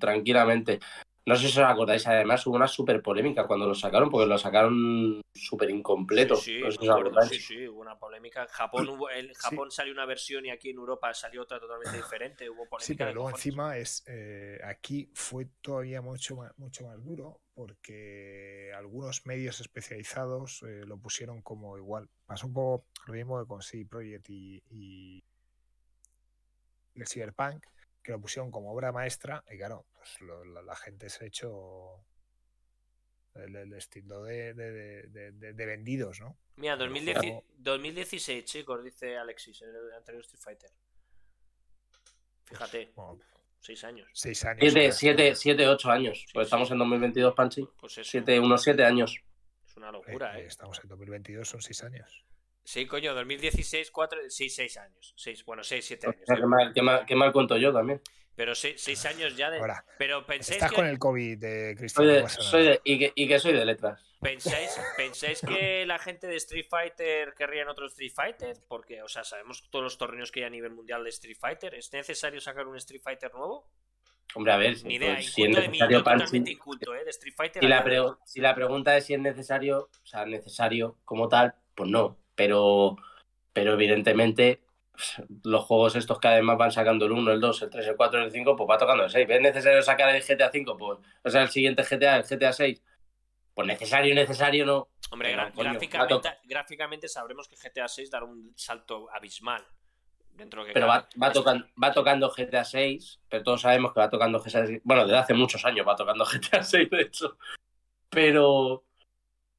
tranquilamente. 0.00 0.80
No 1.26 1.34
sé 1.34 1.48
si 1.48 1.58
os 1.58 1.66
acordáis, 1.66 2.06
además 2.06 2.46
hubo 2.46 2.54
una 2.54 2.68
súper 2.68 3.02
polémica 3.02 3.46
cuando 3.48 3.66
lo 3.66 3.74
sacaron, 3.74 4.08
porque 4.10 4.26
lo 4.28 4.38
sacaron 4.38 5.20
súper 5.34 5.70
incompleto. 5.70 6.36
Sí, 6.36 6.58
sí, 6.58 6.60
no 6.60 6.70
sé 6.70 6.78
si 6.78 6.84
me 6.84 6.88
os 6.88 6.90
acuerdo, 6.90 7.10
acordáis. 7.10 7.30
sí, 7.30 7.40
sí, 7.40 7.66
hubo 7.68 7.80
una 7.80 7.98
polémica. 7.98 8.42
En 8.42 8.48
Japón, 8.48 8.88
hubo, 8.90 9.10
en 9.10 9.34
Japón 9.34 9.70
salió 9.72 9.92
una 9.92 10.06
versión 10.06 10.46
y 10.46 10.50
aquí 10.50 10.70
en 10.70 10.76
Europa 10.76 11.12
salió 11.14 11.42
otra 11.42 11.58
totalmente 11.58 11.96
diferente. 11.96 12.48
Hubo 12.48 12.68
polémica 12.68 12.86
Sí, 12.86 12.94
pero 12.94 13.12
luego 13.12 13.30
encima 13.30 13.76
es 13.76 14.04
eh, 14.06 14.60
aquí 14.64 15.10
fue 15.14 15.46
todavía 15.60 16.00
mucho 16.00 16.36
más, 16.36 16.56
mucho 16.58 16.86
más 16.86 17.02
duro 17.04 17.40
porque 17.54 18.70
algunos 18.76 19.26
medios 19.26 19.60
especializados 19.60 20.62
eh, 20.62 20.84
lo 20.86 20.96
pusieron 20.98 21.42
como 21.42 21.76
igual. 21.76 22.08
Pasó 22.26 22.46
un 22.46 22.54
poco 22.54 22.86
lo 23.06 23.14
mismo 23.14 23.40
que 23.40 23.48
con 23.48 23.62
CD 23.62 23.84
Projekt 23.84 24.30
y, 24.30 24.62
y 24.70 25.24
el 26.94 27.06
Cyberpunk, 27.08 27.64
que 28.06 28.12
lo 28.12 28.20
pusieron 28.20 28.50
como 28.52 28.72
obra 28.72 28.92
maestra 28.92 29.42
y 29.50 29.56
claro, 29.58 29.84
pues 29.92 30.20
lo- 30.20 30.44
la, 30.44 30.62
la 30.62 30.76
gente 30.76 31.10
se 31.10 31.24
ha 31.24 31.26
hecho 31.26 32.04
el, 33.34 33.54
el 33.56 33.72
estilo 33.74 34.22
de, 34.22 34.54
de- 34.54 34.70
de- 34.72 35.02
de- 35.08 35.32
de- 35.32 35.52
de 35.52 35.66
vendidos, 35.66 36.20
¿no? 36.20 36.38
Mira, 36.56 36.78
Pero 36.78 36.88
2010 36.90 37.18
juego- 37.18 37.44
2016, 37.58 38.44
chicos, 38.44 38.84
dice 38.84 39.18
Alexis, 39.18 39.60
en 39.62 39.70
el 39.70 39.92
anterior 39.92 40.22
Street 40.22 40.40
Fighter. 40.42 40.70
Fíjate, 42.44 42.92
Bueno, 42.94 43.18
seis 43.60 43.82
años. 43.84 44.08
seis 44.12 44.44
años. 44.44 44.60
Siete, 44.60 44.92
siete, 44.92 45.34
siete, 45.34 45.66
ocho 45.68 45.90
años. 45.90 46.18
Sí, 46.20 46.26
Pues 46.32 46.44
sí. 46.46 46.48
estamos 46.48 46.70
en 46.70 46.78
2022, 46.78 47.34
Panchi. 47.34 47.68
Pues 47.78 47.98
eso, 47.98 48.08
Siete, 48.10 48.38
unos 48.38 48.62
siete 48.62 48.84
años. 48.84 49.20
es 49.66 49.76
una 49.76 49.90
locura, 49.90 50.38
eh, 50.38 50.42
¿eh? 50.44 50.46
Estamos 50.46 50.78
en 50.82 50.88
2022, 50.88 51.48
son 51.48 51.60
seis 51.60 51.82
años. 51.82 52.24
Sí, 52.66 52.84
coño, 52.86 53.14
2016, 53.14 53.92
4, 53.92 54.18
sí, 54.28 54.48
seis 54.50 54.76
años. 54.76 55.14
Seis, 55.16 55.44
bueno, 55.44 55.62
seis, 55.62 55.84
siete 55.86 56.08
O 56.08 56.10
años. 56.10 56.22
sea, 56.26 56.34
qué, 56.36 56.46
mal, 56.46 56.72
qué 56.74 56.82
mal- 56.82 57.06
qué 57.06 57.14
mal 57.14 57.32
cuento 57.32 57.56
yo 57.56 57.72
también. 57.72 58.00
Pero 58.34 58.56
seis, 58.56 58.82
seis 58.82 59.06
años 59.06 59.36
ya 59.36 59.50
de... 59.50 59.58
Ahora, 59.58 59.84
Pero 59.98 60.26
pensáis 60.26 60.56
estás 60.56 60.70
que... 60.70 60.74
con 60.76 60.86
el 60.86 60.98
COVID, 60.98 61.38
de 61.38 61.68
Soy 61.68 61.76
Cristian. 61.76 62.06
de- 62.08 62.28
soy 62.28 62.64
de- 62.64 62.80
y, 62.84 62.98
que, 62.98 63.12
y 63.14 63.28
que 63.28 63.38
soy 63.38 63.52
de 63.52 63.64
letras. 63.64 64.04
¿Pensáis, 64.20 64.70
¿Pensáis 64.96 65.40
que 65.42 65.86
la 65.86 65.98
gente 66.00 66.26
de 66.26 66.34
Street 66.36 66.66
Fighter 66.68 67.34
querrían 67.34 67.68
otro 67.68 67.86
Street 67.86 68.10
Fighter? 68.12 68.56
Porque, 68.66 69.00
o 69.00 69.08
sea, 69.08 69.22
sabemos 69.22 69.70
todos 69.70 69.84
los 69.84 69.96
torneos 69.96 70.32
que 70.32 70.40
hay 70.40 70.46
a 70.46 70.50
nivel 70.50 70.72
mundial 70.72 71.04
de 71.04 71.10
Street 71.10 71.36
Fighter. 71.40 71.72
¿Es 71.76 71.92
necesario 71.92 72.40
sacar 72.40 72.66
un 72.66 72.76
Street 72.78 73.00
Fighter 73.00 73.32
nuevo? 73.32 73.70
Hombre, 74.34 74.52
a 74.52 74.56
ver, 74.56 74.76
Ni 74.84 74.96
idea, 74.96 75.14
pues, 75.14 75.32
si 75.32 75.44
es 75.44 75.50
necesario, 75.50 75.98
totalmente 75.98 76.50
inculto, 76.50 76.94
¿eh? 76.96 77.04
De 77.04 77.10
Street 77.10 77.34
Fighter. 77.36 77.62
Si 77.62 77.68
la, 77.68 78.18
si 78.26 78.40
la 78.40 78.54
pregunta 78.56 78.96
es 78.96 79.06
si 79.06 79.14
es 79.14 79.20
necesario, 79.20 79.88
o 80.02 80.06
sea, 80.06 80.26
necesario 80.26 80.98
como 81.04 81.28
tal, 81.28 81.54
pues 81.76 81.88
no. 81.88 82.18
Pero, 82.36 82.96
pero 83.52 83.72
evidentemente, 83.72 84.62
los 85.42 85.64
juegos 85.64 85.96
estos 85.96 86.20
que 86.20 86.28
además 86.28 86.58
van 86.58 86.70
sacando 86.70 87.06
el 87.06 87.12
1, 87.12 87.32
el 87.32 87.40
2, 87.40 87.62
el 87.62 87.70
3, 87.70 87.86
el 87.88 87.96
4, 87.96 88.22
el 88.22 88.30
5, 88.30 88.56
pues 88.56 88.70
va 88.70 88.78
tocando 88.78 89.04
el 89.04 89.10
6. 89.10 89.26
¿Es 89.28 89.40
necesario 89.40 89.82
sacar 89.82 90.14
el 90.14 90.22
GTA 90.22 90.50
5? 90.50 90.76
Pues, 90.76 90.98
o 91.24 91.30
sea, 91.30 91.42
el 91.42 91.48
siguiente 91.48 91.82
GTA, 91.82 92.18
el 92.18 92.22
GTA 92.22 92.52
6. 92.52 92.82
Pues 93.54 93.66
necesario, 93.66 94.14
necesario 94.14 94.66
no. 94.66 94.88
Hombre, 95.10 95.34
coño, 95.54 95.70
gráficamente, 95.70 96.28
gráficamente 96.44 97.08
sabremos 97.08 97.48
que 97.48 97.56
GTA 97.56 97.88
6 97.88 98.10
dará 98.10 98.26
un 98.26 98.52
salto 98.54 99.08
abismal. 99.10 99.64
Dentro 100.34 100.60
de 100.60 100.68
que 100.68 100.74
Pero 100.74 100.86
cabe. 100.86 101.06
va, 101.16 101.28
va, 101.28 101.32
tocando, 101.32 101.66
va 101.82 101.92
tocando 101.92 102.30
GTA 102.30 102.64
6, 102.64 103.20
pero 103.30 103.42
todos 103.42 103.62
sabemos 103.62 103.94
que 103.94 104.00
va 104.00 104.10
tocando 104.10 104.38
GTA 104.38 104.66
6. 104.66 104.80
Bueno, 104.84 105.06
desde 105.06 105.18
hace 105.18 105.32
muchos 105.32 105.64
años 105.64 105.88
va 105.88 105.96
tocando 105.96 106.26
GTA 106.30 106.62
6, 106.62 106.90
de 106.90 107.00
hecho. 107.00 107.38
Pero, 108.10 108.84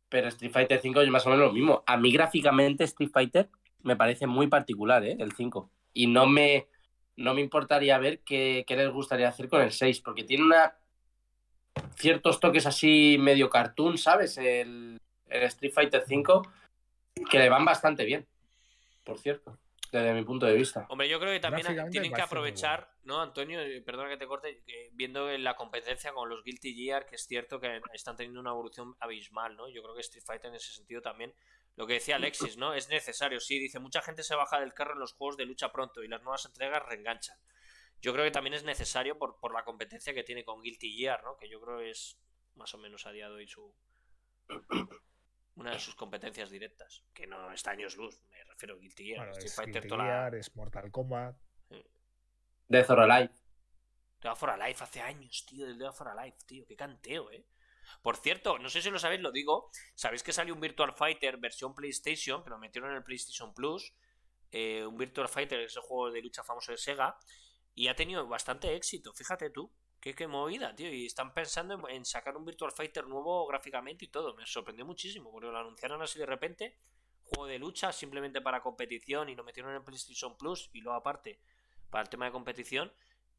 pero 0.10 0.28
Street 0.30 0.52
Fighter 0.52 0.80
5 0.80 1.02
es 1.02 1.10
más 1.10 1.26
o 1.26 1.30
menos 1.30 1.48
lo 1.48 1.54
mismo. 1.54 1.84
A 1.86 1.98
mí 1.98 2.12
gráficamente 2.12 2.84
Street 2.86 3.12
Fighter 3.12 3.50
me 3.84 3.96
parece 3.96 4.28
muy 4.28 4.48
particular, 4.48 5.04
¿eh? 5.04 5.18
El 5.20 5.34
5. 5.34 5.70
Y 5.94 6.08
no 6.08 6.28
me, 6.28 6.68
no 7.16 7.34
me 7.34 7.42
importaría 7.42 7.98
ver 7.98 8.20
qué, 8.20 8.64
qué 8.68 8.76
les 8.76 8.92
gustaría 8.92 9.30
hacer 9.30 9.50
con 9.50 9.62
el 9.62 9.72
6, 9.72 10.02
porque 10.02 10.24
tiene 10.24 10.44
una 10.44 10.76
ciertos 11.96 12.40
toques 12.40 12.66
así 12.66 13.18
medio 13.20 13.50
cartoon, 13.50 13.98
¿sabes? 13.98 14.38
El, 14.38 15.00
el 15.28 15.44
Street 15.44 15.74
Fighter 15.74 16.04
5 16.06 16.44
que 17.30 17.40
le 17.40 17.50
van 17.50 17.66
bastante 17.66 18.06
bien, 18.06 18.28
por 19.04 19.20
cierto, 19.20 19.58
desde 19.92 20.14
mi 20.14 20.24
punto 20.24 20.46
de 20.46 20.54
vista. 20.54 20.86
Hombre, 20.90 21.08
yo 21.08 21.20
creo 21.20 21.32
que 21.32 21.40
también 21.40 21.90
tienen 21.90 22.14
que 22.14 22.22
aprovechar, 22.22 22.92
¿no, 23.04 23.22
Antonio? 23.22 23.62
Eh, 23.62 23.82
Perdona 23.82 24.10
que 24.10 24.18
te 24.18 24.28
corte, 24.28 24.64
que 24.66 24.90
viendo 24.94 25.30
en 25.30 25.44
la 25.44 25.56
competencia 25.56 26.14
con 26.14 26.30
los 26.30 26.44
Guilty 26.44 26.74
Gear, 26.76 27.06
que 27.06 27.16
es 27.16 27.26
cierto 27.26 27.60
que 27.60 27.82
están 27.94 28.16
teniendo 28.16 28.40
una 28.40 28.52
evolución 28.52 28.96
abismal, 29.00 29.56
¿no? 29.56 29.68
Yo 29.70 29.82
creo 29.82 29.96
que 29.96 30.02
Street 30.02 30.24
Fighter 30.26 30.50
en 30.50 30.56
ese 30.56 30.72
sentido 30.72 31.02
también, 31.02 31.34
lo 31.76 31.86
que 31.86 31.94
decía 31.94 32.16
Alexis, 32.16 32.58
¿no? 32.58 32.74
Es 32.74 32.90
necesario, 32.90 33.40
sí, 33.40 33.60
dice, 33.60 33.80
mucha 33.80 34.02
gente 34.02 34.24
se 34.24 34.36
baja 34.36 34.60
del 34.60 34.74
carro 34.74 34.94
en 34.94 35.00
los 35.00 35.14
juegos 35.14 35.38
de 35.38 35.46
lucha 35.46 35.72
pronto 35.72 36.04
y 36.04 36.08
las 36.08 36.24
nuevas 36.24 36.46
entregas 36.46 36.84
reenganchan. 36.86 37.38
Yo 38.02 38.14
creo 38.14 38.26
que 38.26 38.32
también 38.32 38.54
es 38.54 38.64
necesario 38.64 39.18
por, 39.18 39.40
por 39.40 39.54
la 39.54 39.64
competencia 39.64 40.14
que 40.14 40.24
tiene 40.24 40.44
con 40.44 40.62
Guilty 40.62 40.98
Gear, 40.98 41.24
¿no? 41.24 41.38
Que 41.38 41.50
yo 41.50 41.60
creo 41.62 41.80
que 41.80 41.92
es 41.92 42.20
más 42.56 42.74
o 42.74 42.78
menos 42.78 43.06
a 43.06 43.12
día 43.12 43.30
de 43.30 43.36
hoy 43.36 43.48
su... 43.48 43.74
Una 45.58 45.72
de 45.72 45.80
sus 45.80 45.96
competencias 45.96 46.50
directas, 46.52 47.04
que 47.14 47.26
no 47.28 47.52
está 47.52 47.72
años 47.72 47.96
luz, 47.98 48.22
me 48.30 48.44
refiero 48.46 48.76
a 48.76 48.78
Guilty 48.78 49.06
Gear. 49.06 49.18
Bueno, 49.18 49.32
Street 49.32 49.48
es 49.48 49.56
Fighter 49.56 49.82
Guilty 49.84 49.98
la- 49.98 50.28
es 50.38 50.56
Mortal 50.56 50.92
Kombat. 50.92 51.36
Death 52.68 52.90
or 52.92 53.00
Alive. 53.00 53.34
Dead 54.22 54.36
for 54.36 54.50
Alive 54.50 54.76
hace 54.80 55.02
años, 55.02 55.46
tío, 55.48 55.66
del 55.66 55.78
Dead 55.78 55.92
for 55.92 56.08
Alive, 56.10 56.38
tío, 56.46 56.66
qué 56.68 56.76
canteo, 56.76 57.32
eh. 57.32 57.46
Por 58.02 58.18
cierto, 58.18 58.60
no 58.60 58.70
sé 58.70 58.82
si 58.82 58.90
lo 58.90 59.00
sabéis, 59.00 59.22
lo 59.22 59.32
digo. 59.32 59.70
Sabéis 59.96 60.22
que 60.22 60.34
salió 60.34 60.54
un 60.54 60.60
Virtual 60.60 60.94
Fighter 60.94 61.38
versión 61.38 61.74
PlayStation, 61.74 62.44
que 62.44 62.50
lo 62.50 62.58
metieron 62.58 62.92
en 62.92 62.98
el 62.98 63.04
PlayStation 63.04 63.54
Plus. 63.54 63.94
eh, 64.52 64.86
un 64.86 64.96
Virtual 64.98 65.28
Fighter, 65.28 65.60
ese 65.60 65.82
juego 65.82 66.10
de 66.10 66.22
lucha 66.22 66.42
famoso 66.42 66.72
de 66.72 66.78
Sega. 66.78 67.18
Y 67.76 67.90
ha 67.90 67.96
tenido 67.96 68.26
bastante 68.28 68.74
éxito, 68.76 69.14
fíjate 69.14 69.50
tú. 69.50 69.74
Qué, 70.08 70.16
qué 70.16 70.28
movida, 70.28 70.74
tío. 70.74 70.90
Y 70.90 71.06
están 71.06 71.34
pensando 71.34 71.86
en, 71.90 72.06
sacar 72.06 72.38
un 72.38 72.46
Virtual 72.46 72.72
Fighter 72.72 73.06
nuevo 73.08 73.46
gráficamente 73.46 74.06
y 74.06 74.08
todo. 74.08 74.34
Me 74.36 74.46
sorprendió 74.46 74.86
muchísimo, 74.86 75.30
porque 75.30 75.48
lo 75.48 75.58
anunciaron 75.58 76.02
así 76.02 76.18
de 76.18 76.26
repente. 76.26 76.78
Juego 77.26 77.46
de 77.46 77.60
lucha 77.60 77.92
simplemente 77.92 78.40
para 78.40 78.62
competición 78.62 79.28
y 79.28 79.36
lo 79.36 79.44
metieron 79.44 79.76
en 79.76 79.84
PlayStation 79.84 80.38
Plus 80.38 80.70
y 80.72 80.80
luego 80.80 80.98
aparte 80.98 81.42
para 81.90 82.04
el 82.04 82.10
tema 82.10 82.24
de 82.24 82.32
competición. 82.32 82.90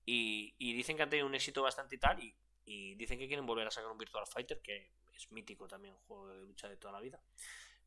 Y, 0.05 0.53
dicen 0.59 0.99
que 0.99 1.05
han 1.05 1.09
tenido 1.09 1.27
un 1.27 1.35
éxito 1.35 1.63
bastante 1.63 1.95
y 1.95 1.99
tal. 1.99 2.23
Y, 2.23 2.95
dicen 2.97 3.19
que 3.19 3.27
quieren 3.29 3.47
volver 3.47 3.67
a 3.67 3.71
sacar 3.71 3.91
un 3.91 3.97
Virtual 3.97 4.27
Fighter, 4.27 4.61
que 4.61 4.93
es 5.15 5.33
mítico 5.33 5.67
también, 5.67 5.95
un 5.95 6.01
juego 6.01 6.29
de 6.29 6.45
lucha 6.45 6.69
de 6.69 6.77
toda 6.77 6.93
la 6.93 7.01
vida. 7.01 7.19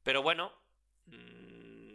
Pero 0.02 0.24
bueno, 0.24 0.52
mm, 1.06 1.91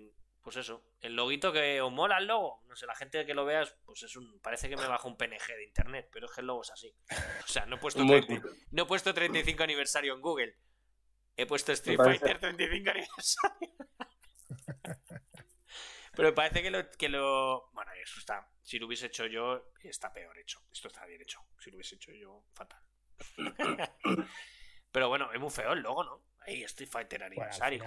pues 0.47 0.59
eso. 0.59 0.81
El 1.01 1.17
loguito 1.17 1.53
que 1.53 1.81
os 1.81 1.91
mola 1.91 2.19
el 2.19 2.29
logo. 2.29 2.63
No 2.69 2.77
sé, 2.77 2.87
la 2.87 2.95
gente 2.95 3.27
que 3.27 3.35
lo 3.35 3.45
veas, 3.45 3.77
pues 3.85 4.05
es 4.05 4.15
un. 4.15 4.39
Parece 4.39 4.69
que 4.69 4.77
me 4.77 4.87
bajo 4.87 5.09
un 5.09 5.17
PNG 5.17 5.45
de 5.45 5.65
internet, 5.65 6.09
pero 6.13 6.27
es 6.27 6.33
que 6.33 6.41
el 6.41 6.47
logo 6.47 6.63
es 6.63 6.71
así. 6.71 6.95
O 7.43 7.49
sea, 7.49 7.67
no 7.67 7.75
he 7.75 7.79
puesto, 7.81 7.99
Muy 8.05 8.25
30 8.25 8.49
no 8.71 8.83
he 8.85 8.87
puesto 8.87 9.13
35 9.13 9.65
aniversario 9.65 10.15
en 10.15 10.21
Google. 10.21 10.57
He 11.37 11.47
puesto 11.47 11.73
Street 11.73 11.97
Fighter 11.97 12.39
35 12.39 12.91
aniversario. 12.91 13.75
Pero 16.15 16.29
me 16.29 16.33
parece 16.33 16.63
que 16.63 16.71
lo, 16.71 16.91
que 16.91 17.09
lo. 17.09 17.69
Bueno, 17.73 17.91
eso 18.01 18.21
está. 18.21 18.49
Si 18.63 18.79
lo 18.79 18.87
hubiese 18.87 19.07
hecho 19.07 19.27
yo, 19.27 19.73
está 19.83 20.13
peor 20.13 20.39
hecho. 20.39 20.61
Esto 20.71 20.87
está 20.87 21.07
bien 21.07 21.23
hecho. 21.23 21.41
Si 21.59 21.73
lo 21.73 21.77
hubiese 21.79 21.97
hecho 21.97 22.13
yo, 22.13 22.45
fatal. 22.55 22.81
Pero 24.93 25.09
bueno, 25.09 25.33
es 25.33 25.41
muy 25.41 25.51
feo 25.51 25.73
el 25.73 25.81
logo, 25.81 26.05
¿no? 26.05 26.23
Ahí 26.43 26.63
Street 26.63 26.89
Fighter 26.89 27.19
Bueno, 27.19 27.35
al 27.35 27.73
aniversario, 27.73 27.85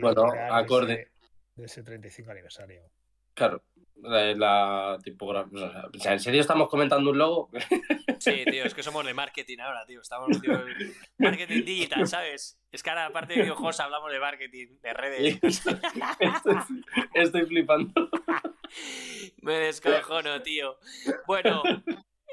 Bueno, 0.00 0.24
tirar 0.30 0.50
de 0.50 0.58
acorde. 0.64 0.94
ese- 0.94 1.19
De 1.60 1.66
ese 1.66 1.82
35 1.82 2.30
aniversario. 2.30 2.82
Claro, 3.34 3.62
la, 3.96 4.34
la 4.34 4.98
tipografía. 5.02 5.88
O 5.94 5.98
sea, 5.98 6.14
¿en 6.14 6.20
serio 6.20 6.40
estamos 6.40 6.68
comentando 6.68 7.10
un 7.10 7.18
logo? 7.18 7.50
Sí, 8.20 8.44
tío, 8.44 8.64
es 8.64 8.74
que 8.74 8.82
somos 8.82 9.06
de 9.06 9.14
marketing 9.14 9.60
ahora, 9.60 9.86
tío. 9.86 10.02
Estamos 10.02 10.28
en 10.44 10.94
marketing 11.16 11.64
digital, 11.64 12.06
¿sabes? 12.06 12.60
Es 12.70 12.82
que 12.82 12.90
ahora, 12.90 13.06
aparte 13.06 13.32
de 13.32 13.40
videojuegos, 13.40 13.80
hablamos 13.80 14.12
de 14.12 14.20
marketing, 14.20 14.76
de 14.82 14.92
redes. 14.92 15.40
estoy, 15.42 16.84
estoy 17.14 17.46
flipando. 17.46 18.10
Me 19.40 19.54
descojono, 19.54 20.42
tío. 20.42 20.76
Bueno, 21.26 21.62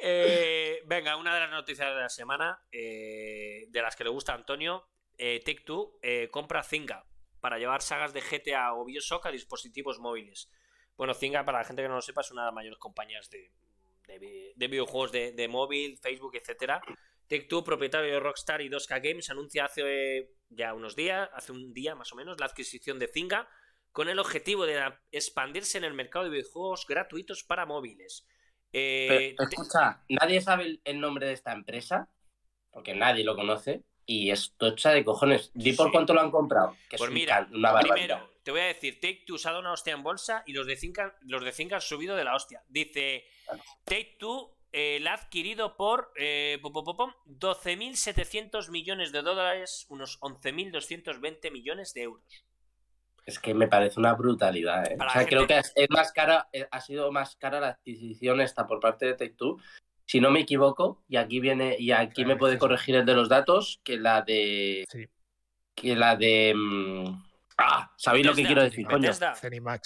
eh, 0.01 0.81
venga, 0.87 1.15
una 1.15 1.33
de 1.33 1.39
las 1.39 1.51
noticias 1.51 1.87
de 1.87 2.01
la 2.01 2.09
semana, 2.09 2.59
eh, 2.69 3.67
de 3.69 3.81
las 3.81 3.95
que 3.95 4.03
le 4.03 4.09
gusta 4.09 4.33
a 4.33 4.35
Antonio, 4.35 4.89
eh, 5.17 5.39
Take 5.39 5.61
Two 5.61 5.99
eh, 6.01 6.27
compra 6.29 6.63
Zynga 6.63 7.05
para 7.47 7.59
llevar 7.59 7.81
sagas 7.81 8.11
de 8.11 8.19
GTA 8.19 8.73
o 8.73 8.83
Bioshock 8.83 9.25
a 9.27 9.31
dispositivos 9.31 9.99
móviles. 9.99 10.51
Bueno, 10.97 11.13
Zynga, 11.13 11.45
para 11.45 11.59
la 11.59 11.63
gente 11.63 11.81
que 11.81 11.87
no 11.87 11.95
lo 11.95 12.01
sepa, 12.01 12.19
es 12.19 12.29
una 12.31 12.41
de 12.41 12.47
las 12.47 12.53
mayores 12.53 12.77
compañías 12.77 13.29
de, 13.29 13.53
de 14.05 14.19
vi- 14.19 14.51
de 14.53 14.67
videojuegos 14.67 15.13
de, 15.13 15.31
de 15.31 15.47
móvil, 15.47 15.97
Facebook, 15.97 16.35
etcétera. 16.35 16.81
Take 17.29 17.43
Two, 17.45 17.63
propietario 17.63 18.11
de 18.11 18.19
Rockstar 18.19 18.59
y 18.61 18.69
2K 18.69 19.01
Games, 19.01 19.29
anuncia 19.29 19.63
hace 19.63 20.29
ya 20.49 20.73
unos 20.73 20.97
días, 20.97 21.29
hace 21.33 21.53
un 21.53 21.73
día 21.73 21.95
más 21.95 22.11
o 22.11 22.17
menos, 22.17 22.37
la 22.37 22.47
adquisición 22.47 22.99
de 22.99 23.07
Zynga 23.07 23.47
con 23.93 24.09
el 24.09 24.19
objetivo 24.19 24.65
de 24.65 24.83
expandirse 25.13 25.77
en 25.77 25.85
el 25.85 25.93
mercado 25.93 26.25
de 26.25 26.31
videojuegos 26.31 26.85
gratuitos 26.85 27.45
para 27.45 27.65
móviles. 27.65 28.27
Eh, 28.73 29.35
Pero, 29.37 29.49
escucha, 29.49 30.03
nadie 30.09 30.41
sabe 30.41 30.81
el 30.83 30.99
nombre 30.99 31.27
de 31.27 31.33
esta 31.33 31.53
empresa, 31.53 32.09
porque 32.71 32.93
nadie 32.93 33.23
lo 33.23 33.37
conoce, 33.37 33.85
y 34.07 34.31
es 34.31 34.53
tocha 34.57 34.91
de 34.91 35.03
cojones. 35.03 35.51
Di 35.53 35.73
por 35.73 35.87
Sí. 35.87 35.91
cuánto 35.91 36.13
lo 36.13 36.21
han 36.21 36.31
comprado. 36.31 36.75
Que 36.89 36.97
pues 36.97 37.11
mira, 37.11 37.47
una 37.53 37.77
primero, 37.79 38.31
te 38.41 38.51
voy 38.51 38.61
a 38.61 38.65
decir, 38.65 38.99
Take 39.01 39.25
Two 39.27 39.37
se 39.37 39.49
ha 39.49 39.51
dado 39.51 39.61
una 39.61 39.73
hostia 39.73 39.93
en 39.93 40.01
bolsa 40.01 40.43
y 40.47 40.53
los 40.53 40.65
de 40.65 40.77
Zynga, 40.77 41.15
los 41.21 41.43
de 41.43 41.51
Zynga 41.51 41.75
han 41.75 41.81
subido 41.81 42.15
de 42.15 42.23
la 42.23 42.33
hostia. 42.33 42.63
Dice, 42.69 43.25
Take 43.83 44.15
Two 44.17 44.55
eh, 44.71 44.99
la 45.01 45.11
ha 45.11 45.15
adquirido 45.15 45.75
por 45.75 46.13
eh, 46.15 46.57
pom, 46.61 46.71
pom, 46.71 46.85
pom, 46.85 46.95
pom, 46.95 47.13
12.700 47.27 48.69
millones 48.69 49.11
de 49.11 49.21
dólares, 49.21 49.85
unos 49.89 50.19
11.220 50.21 51.51
millones 51.51 51.93
de 51.93 52.03
euros. 52.03 52.45
Es 53.25 53.39
que 53.39 53.53
me 53.53 53.67
parece 53.67 53.99
una 53.99 54.13
brutalidad. 54.13 54.89
¿eh? 54.89 54.97
O 55.05 55.09
sea, 55.09 55.25
creo 55.25 55.45
que 55.45 55.57
es, 55.57 55.89
más 55.89 56.13
cara, 56.13 56.47
eh, 56.53 56.65
ha 56.71 56.79
sido 56.79 57.11
más 57.11 57.35
cara 57.35 57.59
la 57.59 57.67
adquisición 57.69 58.39
esta 58.39 58.65
por 58.65 58.79
parte 58.79 59.05
de 59.05 59.15
Take-Two. 59.15 59.57
Si 60.07 60.19
no 60.19 60.31
me 60.31 60.39
equivoco, 60.39 61.03
y 61.07 61.17
aquí 61.17 61.39
viene, 61.39 61.75
y 61.77 61.91
aquí 61.91 62.23
Claro, 62.23 62.29
me 62.29 62.35
puede 62.37 62.53
sí. 62.53 62.59
corregir 62.59 62.95
el 62.95 63.05
de 63.05 63.13
los 63.13 63.29
datos, 63.29 63.79
que 63.83 63.97
la 63.97 64.21
de. 64.23 64.85
Sí. 64.89 65.07
Que 65.75 65.95
la 65.95 66.15
de. 66.15 66.53
mm, 66.55 67.27
Ah, 67.59 67.91
¿sabéis 67.95 68.25
lo 68.25 68.35
que 68.35 68.45
quiero 68.45 68.61
decir, 68.61 68.85
coño? 68.85 69.09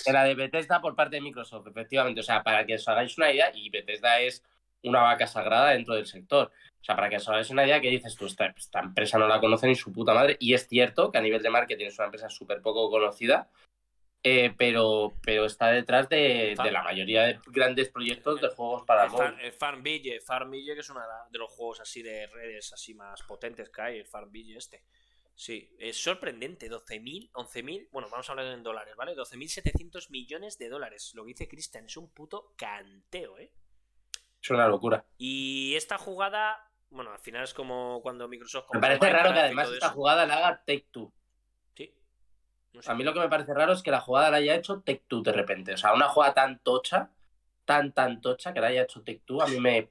Que 0.05 0.11
la 0.11 0.25
de 0.25 0.35
Bethesda 0.35 0.81
por 0.81 0.93
parte 0.93 1.15
de 1.15 1.21
Microsoft, 1.21 1.67
efectivamente. 1.67 2.19
O 2.19 2.23
sea, 2.23 2.43
para 2.43 2.65
que 2.65 2.75
os 2.75 2.87
hagáis 2.87 3.17
una 3.17 3.31
idea, 3.31 3.49
y 3.55 3.69
Bethesda 3.69 4.19
es 4.19 4.43
una 4.83 5.01
vaca 5.01 5.25
sagrada 5.25 5.69
dentro 5.69 5.95
del 5.95 6.05
sector. 6.05 6.51
O 6.81 6.83
sea, 6.83 6.95
para 6.97 7.09
que 7.09 7.15
os 7.15 7.29
hagáis 7.29 7.49
una 7.49 7.63
idea, 7.65 7.79
que 7.79 7.89
dices 7.89 8.15
tú, 8.17 8.25
esta, 8.25 8.47
esta 8.47 8.81
empresa 8.81 9.17
no 9.17 9.27
la 9.27 9.39
conoce 9.39 9.67
ni 9.67 9.75
su 9.75 9.93
puta 9.93 10.13
madre. 10.13 10.35
Y 10.39 10.53
es 10.53 10.67
cierto 10.67 11.11
que 11.11 11.17
a 11.17 11.21
nivel 11.21 11.41
de 11.41 11.49
marketing 11.49 11.85
es 11.85 11.97
una 11.97 12.05
empresa 12.07 12.29
súper 12.29 12.61
poco 12.61 12.89
conocida, 12.91 13.49
eh, 14.23 14.53
pero, 14.55 15.13
pero 15.23 15.45
está 15.45 15.71
detrás 15.71 16.07
de, 16.07 16.55
de 16.61 16.71
la 16.71 16.83
mayoría 16.83 17.23
de 17.23 17.39
grandes 17.47 17.89
proyectos 17.89 18.39
de 18.39 18.49
juegos 18.49 18.83
para 18.85 19.07
móvil. 19.07 19.33
el 19.41 19.51
Farmville, 19.51 20.21
Farmville, 20.21 20.75
que 20.75 20.81
es 20.81 20.89
uno 20.89 21.01
de 21.29 21.39
los 21.39 21.51
juegos 21.51 21.79
así 21.79 22.03
de 22.03 22.27
redes 22.27 22.71
así 22.73 22.93
más 22.93 23.23
potentes 23.23 23.69
que 23.69 23.81
hay, 23.81 23.97
el 23.99 24.05
Farmville 24.05 24.57
este. 24.57 24.83
Sí, 25.33 25.75
es 25.79 25.97
sorprendente, 25.97 26.69
12.000, 26.69 27.31
11.000, 27.31 27.87
bueno, 27.91 28.09
vamos 28.11 28.29
a 28.29 28.33
hablar 28.33 28.45
en 28.47 28.61
dólares, 28.61 28.95
¿vale? 28.95 29.15
12.700 29.15 30.11
millones 30.11 30.59
de 30.59 30.69
dólares. 30.69 31.13
Lo 31.15 31.23
que 31.23 31.29
dice 31.29 31.47
Cristian 31.47 31.85
es 31.85 31.97
un 31.97 32.13
puto 32.13 32.53
canteo, 32.55 33.39
¿eh? 33.39 33.51
Es 34.39 34.49
una 34.51 34.67
locura. 34.67 35.03
Y 35.17 35.73
esta 35.75 35.97
jugada, 35.97 36.57
bueno, 36.89 37.11
al 37.11 37.19
final 37.19 37.43
es 37.43 37.55
como 37.55 38.01
cuando 38.03 38.27
Microsoft... 38.27 38.67
Me 38.73 38.81
parece 38.81 39.09
raro 39.09 39.33
que 39.33 39.39
además 39.39 39.71
esta 39.71 39.89
jugada 39.89 40.27
la 40.27 40.37
haga 40.37 40.63
Take-Two. 40.63 41.11
Sí. 42.71 42.77
No 42.77 42.81
sé. 42.81 42.91
A 42.91 42.95
mí 42.95 43.03
lo 43.03 43.13
que 43.13 43.19
me 43.19 43.29
parece 43.29 43.53
raro 43.53 43.73
es 43.73 43.83
que 43.83 43.91
la 43.91 44.01
jugada 44.01 44.31
la 44.31 44.37
haya 44.37 44.55
hecho 44.55 44.81
Take-Two 44.81 45.21
de 45.21 45.31
repente. 45.33 45.73
O 45.73 45.77
sea, 45.77 45.93
una 45.93 46.07
jugada 46.09 46.33
tan 46.33 46.59
tocha, 46.59 47.11
tan, 47.65 47.93
tan 47.93 48.21
tocha 48.21 48.53
que 48.53 48.61
la 48.61 48.67
haya 48.67 48.83
hecho 48.83 49.01
Take-Two, 49.03 49.41
a 49.41 49.47
mí 49.47 49.59
me. 49.59 49.87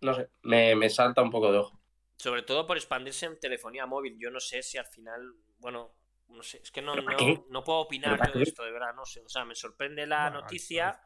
No 0.00 0.14
sé, 0.14 0.30
me, 0.42 0.74
me 0.76 0.88
salta 0.88 1.22
un 1.22 1.30
poco 1.30 1.52
de 1.52 1.58
ojo. 1.58 1.78
Sobre 2.16 2.42
todo 2.42 2.66
por 2.66 2.76
expandirse 2.76 3.26
en 3.26 3.38
telefonía 3.40 3.86
móvil. 3.86 4.16
Yo 4.18 4.30
no 4.30 4.40
sé 4.40 4.62
si 4.62 4.78
al 4.78 4.86
final, 4.86 5.32
bueno, 5.58 5.94
no 6.28 6.42
sé, 6.42 6.60
es 6.62 6.70
que 6.70 6.82
no, 6.82 6.92
¿Pero 6.92 7.04
para 7.04 7.16
no, 7.18 7.24
qué? 7.24 7.42
no 7.50 7.64
puedo 7.64 7.78
opinar 7.80 8.10
¿Pero 8.10 8.18
para 8.18 8.32
yo 8.32 8.38
de 8.38 8.44
esto, 8.44 8.62
de 8.64 8.70
verdad, 8.72 8.94
no 8.94 9.04
sé. 9.04 9.20
O 9.24 9.28
sea, 9.28 9.44
me 9.44 9.54
sorprende 9.54 10.06
la 10.06 10.22
Bueno, 10.30 10.40
noticia. 10.42 11.00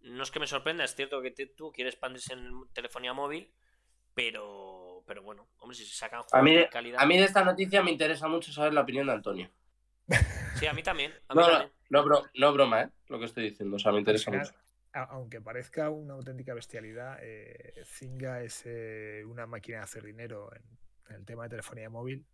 No 0.00 0.22
es 0.22 0.30
que 0.30 0.38
me 0.40 0.46
sorprenda, 0.46 0.84
es 0.84 0.94
cierto 0.94 1.22
que 1.22 1.30
te- 1.30 1.46
tú 1.46 1.72
quieres 1.72 1.94
expandirse 1.94 2.34
en 2.34 2.50
telefonía 2.72 3.12
móvil, 3.14 3.52
pero, 4.14 5.02
pero 5.06 5.22
bueno, 5.22 5.48
hombre, 5.58 5.76
si 5.76 5.84
se 5.86 5.94
sacan 5.96 6.20
juegos 6.22 6.32
A 6.32 6.42
mí, 6.42 6.54
de 6.54 6.68
calidad. 6.68 7.00
a 7.00 7.06
mí 7.06 7.16
de 7.16 7.24
esta 7.24 7.42
noticia 7.44 7.82
me 7.82 7.90
interesa 7.90 8.28
mucho 8.28 8.52
saber 8.52 8.74
la 8.74 8.82
opinión 8.82 9.06
de 9.06 9.12
Antonio. 9.14 9.50
Sí, 10.64 10.68
a 10.68 10.74
mí 10.74 10.82
también. 10.82 11.12
A 11.28 11.34
mí 11.34 11.40
No, 11.40 11.46
no, 11.46 11.52
también. 11.52 11.72
no, 11.90 12.04
bro- 12.04 12.30
no 12.34 12.52
broma, 12.52 12.82
¿eh? 12.82 12.90
Lo 13.08 13.18
que 13.18 13.26
estoy 13.26 13.50
diciendo. 13.50 13.76
O 13.76 13.78
sea, 13.78 13.92
me 13.92 13.98
interesa 13.98 14.30
mucho. 14.30 14.52
aunque 14.92 15.40
parezca 15.40 15.90
una 15.90 16.14
auténtica 16.14 16.54
bestialidad, 16.54 17.18
eh, 17.20 17.74
Zynga 17.84 18.42
es 18.42 18.62
eh, 18.64 19.22
una 19.26 19.46
máquina 19.46 19.78
de 19.78 19.84
hacer 19.84 20.04
dinero 20.04 20.50
en, 20.54 20.62
en 21.10 21.16
el 21.16 21.24
tema 21.24 21.42
de 21.44 21.48
telefonía 21.50 21.90
móvil 21.90 22.24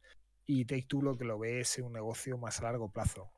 y 0.46 0.64
Take 0.66 0.86
Two 0.86 1.00
lo 1.02 1.16
que 1.16 1.24
lo 1.24 1.38
ve 1.38 1.60
es 1.60 1.78
un 1.78 1.92
negocio 1.92 2.36
más 2.38 2.60
a 2.60 2.64
largo 2.64 2.90
plazo. 2.92 3.32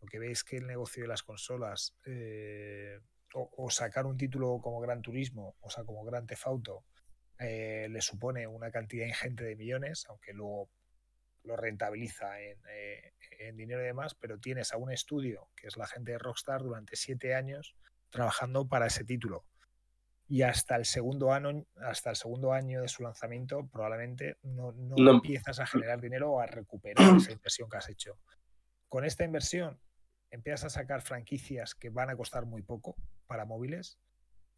Lo 0.00 0.06
que 0.06 0.18
ve 0.18 0.30
es 0.30 0.44
que 0.44 0.58
el 0.58 0.66
negocio 0.66 1.02
de 1.04 1.08
las 1.08 1.22
consolas 1.22 1.96
eh, 2.04 2.98
o, 3.34 3.50
o 3.56 3.70
sacar 3.70 4.04
un 4.06 4.16
título 4.18 4.60
como 4.62 4.78
Gran 4.80 5.00
Turismo, 5.02 5.56
o 5.60 5.70
sea, 5.70 5.84
como 5.84 6.04
Gran 6.04 6.26
Theft 6.26 6.46
Auto, 6.46 6.84
eh, 7.38 7.88
le 7.90 8.00
supone 8.02 8.46
una 8.46 8.70
cantidad 8.70 9.06
ingente 9.06 9.44
de 9.44 9.56
millones, 9.56 10.04
aunque 10.08 10.32
luego 10.34 10.70
lo 11.46 11.56
rentabiliza 11.56 12.40
en, 12.40 12.58
eh, 12.68 13.14
en 13.38 13.56
dinero 13.56 13.82
y 13.82 13.86
demás, 13.86 14.14
pero 14.14 14.38
tienes 14.38 14.72
a 14.72 14.76
un 14.76 14.92
estudio, 14.92 15.48
que 15.56 15.68
es 15.68 15.76
la 15.76 15.86
gente 15.86 16.12
de 16.12 16.18
Rockstar, 16.18 16.62
durante 16.62 16.96
siete 16.96 17.34
años 17.34 17.76
trabajando 18.10 18.68
para 18.68 18.86
ese 18.86 19.04
título. 19.04 19.44
Y 20.28 20.42
hasta 20.42 20.74
el 20.74 20.84
segundo 20.86 21.32
año, 21.32 21.64
hasta 21.76 22.10
el 22.10 22.16
segundo 22.16 22.52
año 22.52 22.82
de 22.82 22.88
su 22.88 23.02
lanzamiento, 23.04 23.68
probablemente 23.68 24.38
no, 24.42 24.72
no 24.72 24.96
No. 24.98 25.10
empiezas 25.12 25.60
a 25.60 25.66
generar 25.66 26.00
dinero 26.00 26.32
o 26.32 26.40
a 26.40 26.46
recuperar 26.46 27.16
esa 27.16 27.30
inversión 27.32 27.68
que 27.70 27.76
has 27.76 27.88
hecho. 27.88 28.18
Con 28.88 29.04
esta 29.04 29.24
inversión 29.24 29.80
empiezas 30.30 30.64
a 30.64 30.70
sacar 30.80 31.02
franquicias 31.02 31.74
que 31.76 31.90
van 31.90 32.10
a 32.10 32.16
costar 32.16 32.44
muy 32.44 32.62
poco 32.62 32.96
para 33.28 33.44
móviles 33.44 33.98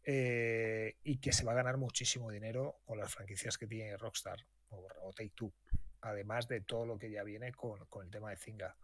eh, 0.05 0.97
y 1.03 1.19
que 1.19 1.31
se 1.33 1.43
va 1.43 1.51
a 1.51 1.55
ganar 1.55 1.77
muchísimo 1.77 2.31
dinero 2.31 2.79
con 2.85 2.97
las 2.97 3.13
franquicias 3.13 3.57
que 3.57 3.67
tiene 3.67 3.95
Rockstar 3.97 4.39
o, 4.69 4.87
o 5.03 5.13
Take 5.13 5.33
Two, 5.35 5.53
además 6.01 6.47
de 6.47 6.61
todo 6.61 6.85
lo 6.85 6.97
que 6.97 7.11
ya 7.11 7.23
viene 7.23 7.51
con, 7.53 7.85
con 7.87 8.05
el 8.05 8.11
tema 8.11 8.29
de 8.29 8.37
Zynga. 8.37 8.75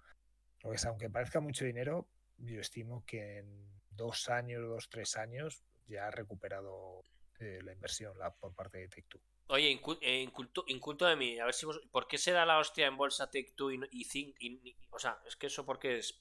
Lo 0.63 0.69
que 0.71 0.75
es, 0.77 0.85
aunque 0.85 1.09
parezca 1.09 1.39
mucho 1.39 1.65
dinero, 1.65 2.07
yo 2.37 2.59
estimo 2.59 3.03
que 3.05 3.37
en 3.39 3.69
dos 3.91 4.29
años, 4.29 4.61
dos, 4.67 4.89
tres 4.89 5.15
años 5.17 5.63
ya 5.87 6.07
ha 6.07 6.11
recuperado 6.11 7.03
eh, 7.39 7.59
la 7.63 7.73
inversión 7.73 8.17
la, 8.17 8.33
por 8.33 8.53
parte 8.53 8.79
de 8.79 8.87
Take 8.87 9.05
Two. 9.07 9.21
Oye, 9.47 9.79
eh, 10.01 10.21
inculto, 10.21 10.63
inculto 10.67 11.05
de 11.05 11.15
mí, 11.15 11.39
a 11.39 11.45
ver 11.45 11.53
si 11.53 11.67
vos, 11.67 11.79
¿por 11.91 12.07
qué 12.07 12.17
se 12.17 12.31
da 12.31 12.45
la 12.45 12.57
hostia 12.57 12.87
en 12.87 12.97
bolsa 12.97 13.27
Take 13.27 13.53
Two 13.55 13.71
y, 13.71 13.79
y 13.91 14.03
Zing? 14.05 14.33
y- 14.39 14.69
y- 14.69 14.75
o 14.89 14.97
sea, 14.97 15.19
es 15.27 15.35
que 15.35 15.47
eso 15.47 15.65
porque 15.65 15.99
es. 15.99 16.19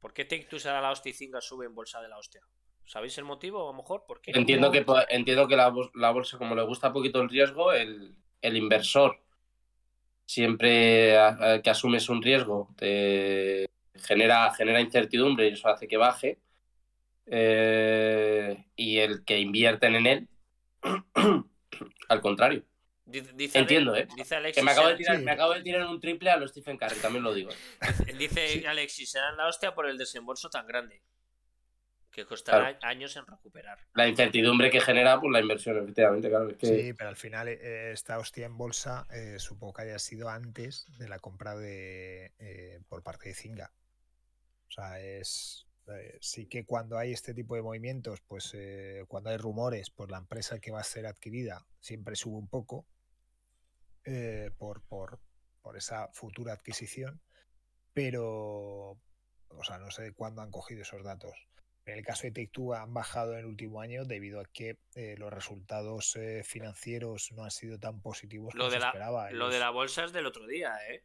¿Por 0.00 0.14
qué 0.14 0.24
Take 0.24 0.44
Two 0.44 0.58
se 0.58 0.68
da 0.68 0.80
la 0.80 0.90
hostia 0.92 1.10
y 1.10 1.12
Zynga 1.12 1.40
sube 1.40 1.66
en 1.66 1.74
bolsa 1.74 2.00
de 2.00 2.08
la 2.08 2.16
hostia? 2.18 2.40
¿Sabéis 2.86 3.18
el 3.18 3.24
motivo? 3.24 3.62
A 3.68 3.72
lo 3.72 3.76
mejor, 3.76 4.06
¿por 4.06 4.22
qué? 4.22 4.30
Entiendo 4.30 4.70
que, 4.70 4.86
entiendo 5.10 5.46
que 5.46 5.56
la, 5.56 5.74
la 5.94 6.10
bolsa, 6.10 6.38
como 6.38 6.54
le 6.54 6.62
gusta 6.62 6.90
poquito 6.92 7.20
el 7.20 7.28
riesgo, 7.28 7.72
el, 7.74 8.16
el 8.40 8.56
inversor 8.56 9.20
siempre 10.28 11.16
que 11.64 11.70
asumes 11.70 12.08
un 12.10 12.22
riesgo 12.22 12.68
te 12.76 13.70
genera, 13.94 14.52
genera 14.52 14.80
incertidumbre 14.80 15.48
y 15.48 15.52
eso 15.54 15.68
hace 15.68 15.88
que 15.88 15.96
baje. 15.96 16.38
Eh, 17.26 18.64
y 18.76 18.98
el 18.98 19.24
que 19.24 19.38
invierten 19.38 19.96
en 19.96 20.06
él, 20.06 20.28
al 22.08 22.20
contrario. 22.20 22.62
Dice, 23.06 23.58
Entiendo, 23.58 23.96
¿eh? 23.96 24.06
Dice 24.16 24.36
Que 24.52 24.62
me 24.62 24.72
acabo 24.72 24.88
de 24.88 24.96
tirar, 24.96 25.16
Sí. 25.16 25.22
me 25.22 25.30
acabo 25.30 25.54
de 25.54 25.62
tirar 25.62 25.86
un 25.86 25.98
triple 25.98 26.30
a 26.30 26.36
los 26.36 26.50
Stephen 26.50 26.76
Curry, 26.76 26.96
también 27.00 27.24
lo 27.24 27.32
digo. 27.32 27.50
dice 28.18 28.66
Alexis, 28.66 29.10
se 29.10 29.18
dan 29.18 29.38
la 29.38 29.46
hostia 29.48 29.74
por 29.74 29.88
el 29.88 29.96
desembolso 29.96 30.50
tan 30.50 30.66
grande. 30.66 31.00
Que 32.10 32.24
costará 32.24 32.78
años 32.82 33.16
en 33.16 33.26
recuperar. 33.26 33.78
La 33.94 34.08
incertidumbre 34.08 34.70
que 34.70 34.80
genera 34.80 35.20
pues, 35.20 35.32
la 35.32 35.40
inversión, 35.40 35.76
efectivamente, 35.78 36.28
claro. 36.28 36.48
Es 36.50 36.56
que, 36.56 36.66
Sí, 36.66 36.92
pero 36.94 37.10
al 37.10 37.16
final 37.16 37.48
eh, 37.48 37.92
esta 37.92 38.18
hostia 38.18 38.46
en 38.46 38.56
bolsa 38.56 39.06
eh, 39.12 39.38
supongo 39.38 39.74
que 39.74 39.82
haya 39.82 39.98
sido 39.98 40.28
antes 40.28 40.86
de 40.98 41.08
la 41.08 41.18
compra 41.18 41.54
de 41.54 42.32
eh, 42.38 42.80
por 42.88 43.02
parte 43.02 43.28
de 43.28 43.34
Zynga. 43.34 43.72
O 44.68 44.70
sea, 44.70 45.00
es 45.00 45.68
eh, 45.88 46.18
sí 46.20 46.46
que 46.46 46.66
cuando 46.66 46.98
hay 46.98 47.12
este 47.12 47.32
tipo 47.32 47.54
de 47.54 47.62
movimientos, 47.62 48.20
pues 48.26 48.52
eh, 48.54 49.04
cuando 49.08 49.30
hay 49.30 49.38
rumores, 49.38 49.90
pues 49.90 50.10
la 50.10 50.18
empresa 50.18 50.58
que 50.58 50.70
va 50.70 50.80
a 50.80 50.84
ser 50.84 51.06
adquirida 51.06 51.66
siempre 51.80 52.14
sube 52.14 52.36
un 52.36 52.48
poco 52.48 52.86
eh, 54.04 54.50
por, 54.58 54.82
por, 54.82 55.18
por 55.62 55.76
esa 55.76 56.08
futura 56.12 56.52
adquisición, 56.52 57.22
pero 57.94 58.98
o 59.50 59.64
sea, 59.64 59.78
no 59.78 59.90
sé 59.90 60.02
de 60.02 60.12
cuándo 60.12 60.42
han 60.42 60.50
cogido 60.50 60.82
esos 60.82 61.02
datos. 61.02 61.47
En 61.88 61.96
el 61.98 62.04
caso 62.04 62.24
de 62.24 62.32
Take-Two 62.32 62.74
han 62.74 62.92
bajado 62.92 63.32
en 63.32 63.38
el 63.40 63.46
último 63.46 63.80
año 63.80 64.04
debido 64.04 64.40
a 64.40 64.44
que 64.44 64.78
eh, 64.94 65.14
los 65.16 65.32
resultados 65.32 66.14
eh, 66.16 66.42
financieros 66.44 67.32
no 67.32 67.44
han 67.44 67.50
sido 67.50 67.78
tan 67.78 68.02
positivos 68.02 68.52
Lo 68.54 68.64
como 68.64 68.70
de, 68.70 68.76
se 68.76 68.80
la, 68.80 68.86
esperaba. 68.88 69.30
lo 69.30 69.44
Ellos- 69.46 69.54
de 69.54 69.60
la 69.60 69.70
bolsa 69.70 70.04
es 70.04 70.12
del 70.12 70.26
otro 70.26 70.46
día, 70.46 70.74
¿eh? 70.90 71.04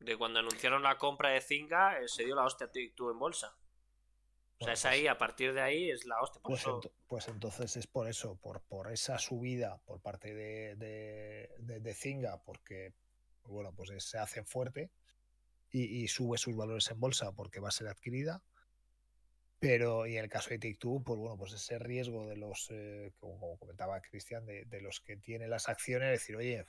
De 0.00 0.16
cuando 0.16 0.40
anunciaron 0.40 0.82
la 0.82 0.98
compra 0.98 1.30
de 1.30 1.40
Zynga, 1.40 2.00
eh, 2.00 2.08
se 2.08 2.24
dio 2.24 2.34
la 2.34 2.44
hostia 2.44 2.66
Take 2.66 2.94
Two 2.96 3.12
en 3.12 3.18
bolsa. 3.20 3.54
O 4.58 4.64
sea, 4.64 4.72
es 4.74 4.82
pues- 4.82 4.84
ahí, 4.92 5.06
a 5.06 5.16
partir 5.18 5.52
de 5.54 5.60
ahí 5.60 5.90
es 5.90 6.04
la 6.04 6.20
hostia. 6.20 6.40
Pues, 6.42 6.66
ento- 6.66 6.92
pues 7.06 7.28
entonces 7.28 7.76
es 7.76 7.86
por 7.86 8.08
eso, 8.08 8.34
por, 8.36 8.60
por 8.62 8.90
esa 8.92 9.18
subida 9.18 9.78
por 9.84 10.00
parte 10.00 10.34
de, 10.34 10.74
de, 10.74 11.50
de- 11.58 11.78
de 11.80 11.94
Zynga, 11.94 12.42
porque 12.42 12.92
bueno, 13.44 13.72
pues 13.72 13.90
es- 13.90 14.04
se 14.10 14.18
hace 14.18 14.42
fuerte 14.42 14.90
y, 15.70 16.02
y 16.02 16.08
sube 16.08 16.38
sus 16.38 16.56
valores 16.56 16.90
en 16.90 16.98
bolsa 16.98 17.30
porque 17.32 17.60
va 17.60 17.68
a 17.68 17.72
ser 17.72 17.86
adquirida. 17.86 18.42
Pero 19.64 20.06
y 20.06 20.18
en 20.18 20.24
el 20.24 20.28
caso 20.28 20.50
de 20.50 20.58
Take-Two, 20.58 21.02
pues 21.02 21.18
bueno, 21.18 21.38
pues 21.38 21.54
ese 21.54 21.78
riesgo 21.78 22.26
de 22.26 22.36
los, 22.36 22.68
eh, 22.70 23.14
como, 23.18 23.56
comentaba 23.56 24.02
Cristian, 24.02 24.44
de, 24.44 24.80
los 24.82 25.00
que 25.00 25.16
tienen 25.16 25.48
las 25.48 25.70
acciones, 25.70 26.10
decir, 26.10 26.36
oye, 26.36 26.66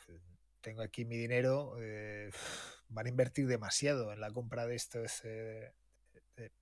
tengo 0.62 0.82
aquí 0.82 1.04
mi 1.04 1.18
dinero, 1.18 1.76
eh, 1.82 2.32
van 2.88 3.08
a 3.08 3.10
invertir 3.10 3.48
demasiado 3.48 4.14
en 4.14 4.22
la 4.22 4.32
compra 4.32 4.66
de 4.66 4.76
esto. 4.76 5.00
De- 5.02 5.74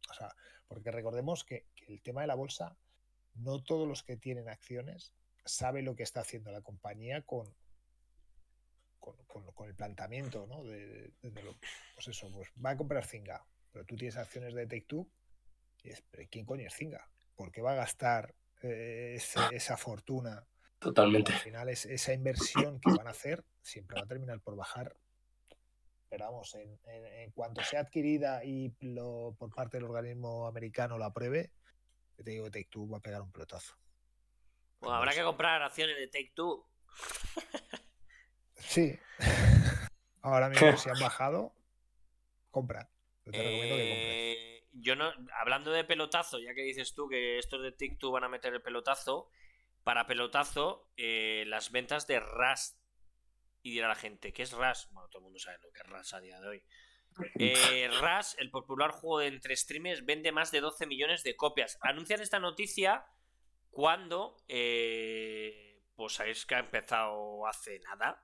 o 0.10 0.14
sea, 0.16 0.36
porque 0.68 0.90
recordemos 0.90 1.44
que, 1.44 1.68
el 1.88 2.02
tema 2.02 2.22
de 2.22 2.28
la 2.28 2.36
bolsa, 2.36 2.80
no 3.36 3.62
todos 3.62 3.88
los 3.88 4.02
que 4.02 4.18
tienen 4.18 4.50
acciones 4.50 5.14
saben 5.46 5.86
lo 5.86 5.96
que 5.96 6.02
está 6.02 6.22
haciendo 6.22 6.52
la 6.52 6.62
compañía 6.62 7.22
con, 7.22 7.56
con, 9.00 9.16
con- 9.28 9.70
el 9.70 9.76
planteamiento, 9.76 10.48
¿no? 10.48 10.64
De, 10.64 11.14
lo- 11.22 11.60
pues 11.94 12.08
eso, 12.08 12.32
pues 12.32 12.50
va 12.54 12.72
a 12.72 12.78
comprar 12.78 13.06
Zynga, 13.06 13.46
pero 13.72 13.86
tú 13.86 13.96
tienes 13.96 14.18
acciones 14.18 14.56
de 14.56 14.66
Take-Two 14.66 15.08
y 15.84 15.90
es, 15.92 16.02
¿pero 16.10 16.28
¿quién 16.32 16.46
coño 16.46 16.66
es 16.68 16.76
Zynga? 16.76 17.08
¿Por 17.36 17.52
qué 17.52 17.62
va 17.62 17.74
a 17.74 17.76
gastar 17.76 18.34
eh, 18.62 19.14
ese- 19.18 19.40
esa 19.56 19.78
fortuna 19.78 20.46
Totalmente. 20.80 21.32
Al 21.32 21.40
final 21.40 21.70
es 21.70 21.86
esa 21.86 22.14
inversión 22.14 22.80
que 22.82 22.92
van 22.92 23.08
a 23.08 23.12
hacer 23.12 23.46
siempre 23.62 23.96
va 23.96 24.04
a 24.04 24.08
terminar 24.08 24.42
por 24.42 24.58
bajar. 24.58 24.98
Pero 26.10 26.26
vamos, 26.26 26.54
en, 26.56 26.78
en- 26.84 27.06
en 27.06 27.32
cuanto 27.32 27.64
sea 27.64 27.80
adquirida 27.82 28.44
y 28.44 28.76
lo, 28.82 29.34
por 29.40 29.50
parte 29.54 29.78
del 29.78 29.86
organismo 29.86 30.46
americano 30.46 30.98
la 30.98 31.06
apruebe, 31.06 31.52
yo 32.18 32.24
te 32.26 32.32
digo 32.32 32.44
que 32.46 32.52
Take 32.52 32.68
Two 32.70 32.90
va 32.90 32.98
a 32.98 33.02
pegar 33.02 33.22
un 33.22 33.32
pelotazo. 33.32 33.76
Bueno, 34.82 34.98
habrá 34.98 35.14
que 35.14 35.24
comprar 35.24 35.62
acciones 35.64 35.96
de 35.98 36.08
Take 36.08 36.34
Two. 36.36 36.68
Sí. 38.58 39.00
Ahora 40.22 40.50
mismo 40.50 40.68
si 40.78 40.90
han 40.90 41.00
bajado, 41.00 41.54
compra. 42.52 42.90
Yo 43.26 43.32
te 43.32 43.38
recomiendo 43.38 43.76
que 43.78 43.90
compres. 43.90 44.23
Yo 44.84 44.96
no, 44.96 45.12
hablando 45.40 45.72
de 45.72 45.86
pelotazo, 45.86 46.40
ya 46.40 46.54
que 46.54 46.62
dices 46.62 46.94
tú 46.94 47.08
que 47.08 47.40
estos 47.40 47.62
de 47.64 47.72
TikTok 47.72 48.14
van 48.14 48.26
a 48.26 48.30
meter 48.30 48.54
el 48.54 48.62
pelotazo, 48.62 49.30
para 49.84 50.08
pelotazo, 50.08 50.90
eh, 50.98 51.46
las 51.48 51.72
ventas 51.72 52.06
de 52.06 52.20
Rust. 52.20 52.78
Y 53.62 53.72
dirá 53.72 53.88
la 53.88 53.96
gente, 53.96 54.34
¿qué 54.34 54.44
es 54.44 54.52
Rust? 54.52 54.92
Bueno, 54.92 55.08
todo 55.10 55.20
el 55.20 55.24
mundo 55.24 55.40
sabe 55.40 55.58
lo 55.62 55.72
que 55.72 55.80
es 55.80 55.88
Rust 55.88 56.14
a 56.14 56.20
día 56.20 56.40
de 56.42 56.48
hoy. 56.48 56.64
Eh, 57.40 57.90
el 58.38 58.52
popular 58.52 58.92
juego 58.92 59.20
de 59.20 59.28
entre 59.28 59.56
streamers, 59.56 60.06
vende 60.06 60.32
más 60.32 60.52
de 60.52 60.60
12 60.60 60.86
millones 60.86 61.24
de 61.24 61.36
copias. 61.36 61.78
Anuncian 61.82 62.22
esta 62.22 62.40
noticia 62.40 63.06
cuando, 63.70 64.36
eh, 64.48 65.82
pues 65.96 66.14
sabéis 66.14 66.46
que 66.46 66.56
ha 66.56 66.60
empezado 66.60 67.48
hace 67.48 67.80
nada. 67.80 68.24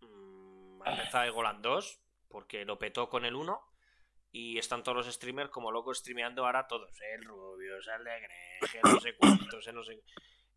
Mm, 0.00 0.82
ha 0.82 0.90
empezado 0.92 1.24
Egoland 1.24 1.62
2, 1.62 2.00
porque 2.28 2.64
lo 2.64 2.78
petó 2.78 3.08
con 3.08 3.24
el 3.24 3.34
1. 3.34 3.67
Y 4.30 4.58
están 4.58 4.82
todos 4.82 4.98
los 5.06 5.14
streamers 5.14 5.50
como 5.50 5.72
locos 5.72 5.98
streameando 5.98 6.44
ahora 6.44 6.66
todos. 6.66 6.90
¿eh? 7.00 7.14
El 7.14 7.24
Rubius, 7.24 7.88
el 7.88 8.04
de 8.04 8.10
Greg, 8.20 8.82
el 8.84 8.92
no 8.92 9.00
sé 9.00 9.14
cuántos, 9.16 9.66
el 9.66 9.74
no 9.74 9.82
sé... 9.82 10.02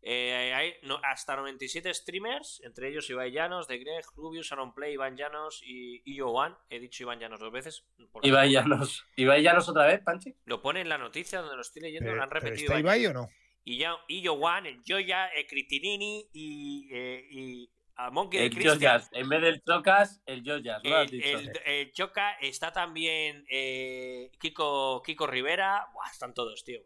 Eh, 0.04 0.52
hay 0.52 0.74
no- 0.82 1.00
hasta 1.04 1.36
97 1.36 1.94
streamers, 1.94 2.60
entre 2.64 2.88
ellos 2.88 3.08
Ibai 3.08 3.30
Llanos, 3.30 3.68
de 3.68 3.78
Greg, 3.78 4.04
Rubius, 4.16 4.50
Aaron 4.50 4.74
Play, 4.74 4.94
Iván 4.94 5.16
Llanos 5.16 5.62
y, 5.64 6.02
y 6.04 6.20
One. 6.20 6.56
He 6.70 6.80
dicho 6.80 7.04
Iván 7.04 7.20
Llanos 7.20 7.38
dos 7.38 7.52
veces. 7.52 7.86
porque 8.10 8.26
Ibai 8.28 8.50
Llanos. 8.50 9.06
Ibai 9.16 9.42
Llanos 9.42 9.68
otra 9.68 9.86
vez, 9.86 10.00
Panchi. 10.02 10.34
Lo 10.44 10.60
pone 10.60 10.80
en 10.80 10.88
la 10.88 10.98
noticia 10.98 11.38
donde 11.40 11.54
lo 11.54 11.62
estoy 11.62 11.82
leyendo, 11.82 12.06
Pero- 12.06 12.16
lo 12.16 12.22
han 12.24 12.30
repetido. 12.30 12.64
¿Está 12.74 12.80
Ibai 12.80 13.00
Ibai 13.00 13.06
o 13.06 13.12
no? 13.14 13.28
y 13.64 13.78
ya 13.78 13.94
y 14.08 14.26
One, 14.26 14.68
el 14.70 14.82
Joya, 14.84 15.28
el 15.28 15.46
Critinini 15.46 16.28
y, 16.32 16.88
eh, 16.92 17.24
y 17.30 17.70
a 17.96 18.10
Monkey 18.10 18.40
de 18.40 18.46
El 18.46 18.54
Christian. 18.54 19.02
En 19.12 19.28
vez 19.28 19.42
del 19.42 19.62
Chocas, 19.62 20.22
el 20.26 20.42
Joyas. 20.44 20.80
El, 20.84 21.22
el- 21.22 21.60
el 21.64 21.92
Choca 21.92 22.32
está 22.40 22.72
también 22.72 23.44
eh, 23.50 24.30
Kiko, 24.40 25.02
Kiko 25.04 25.26
Rivera. 25.26 25.88
Buah, 25.92 26.10
están 26.10 26.32
todos, 26.34 26.64
tío. 26.64 26.80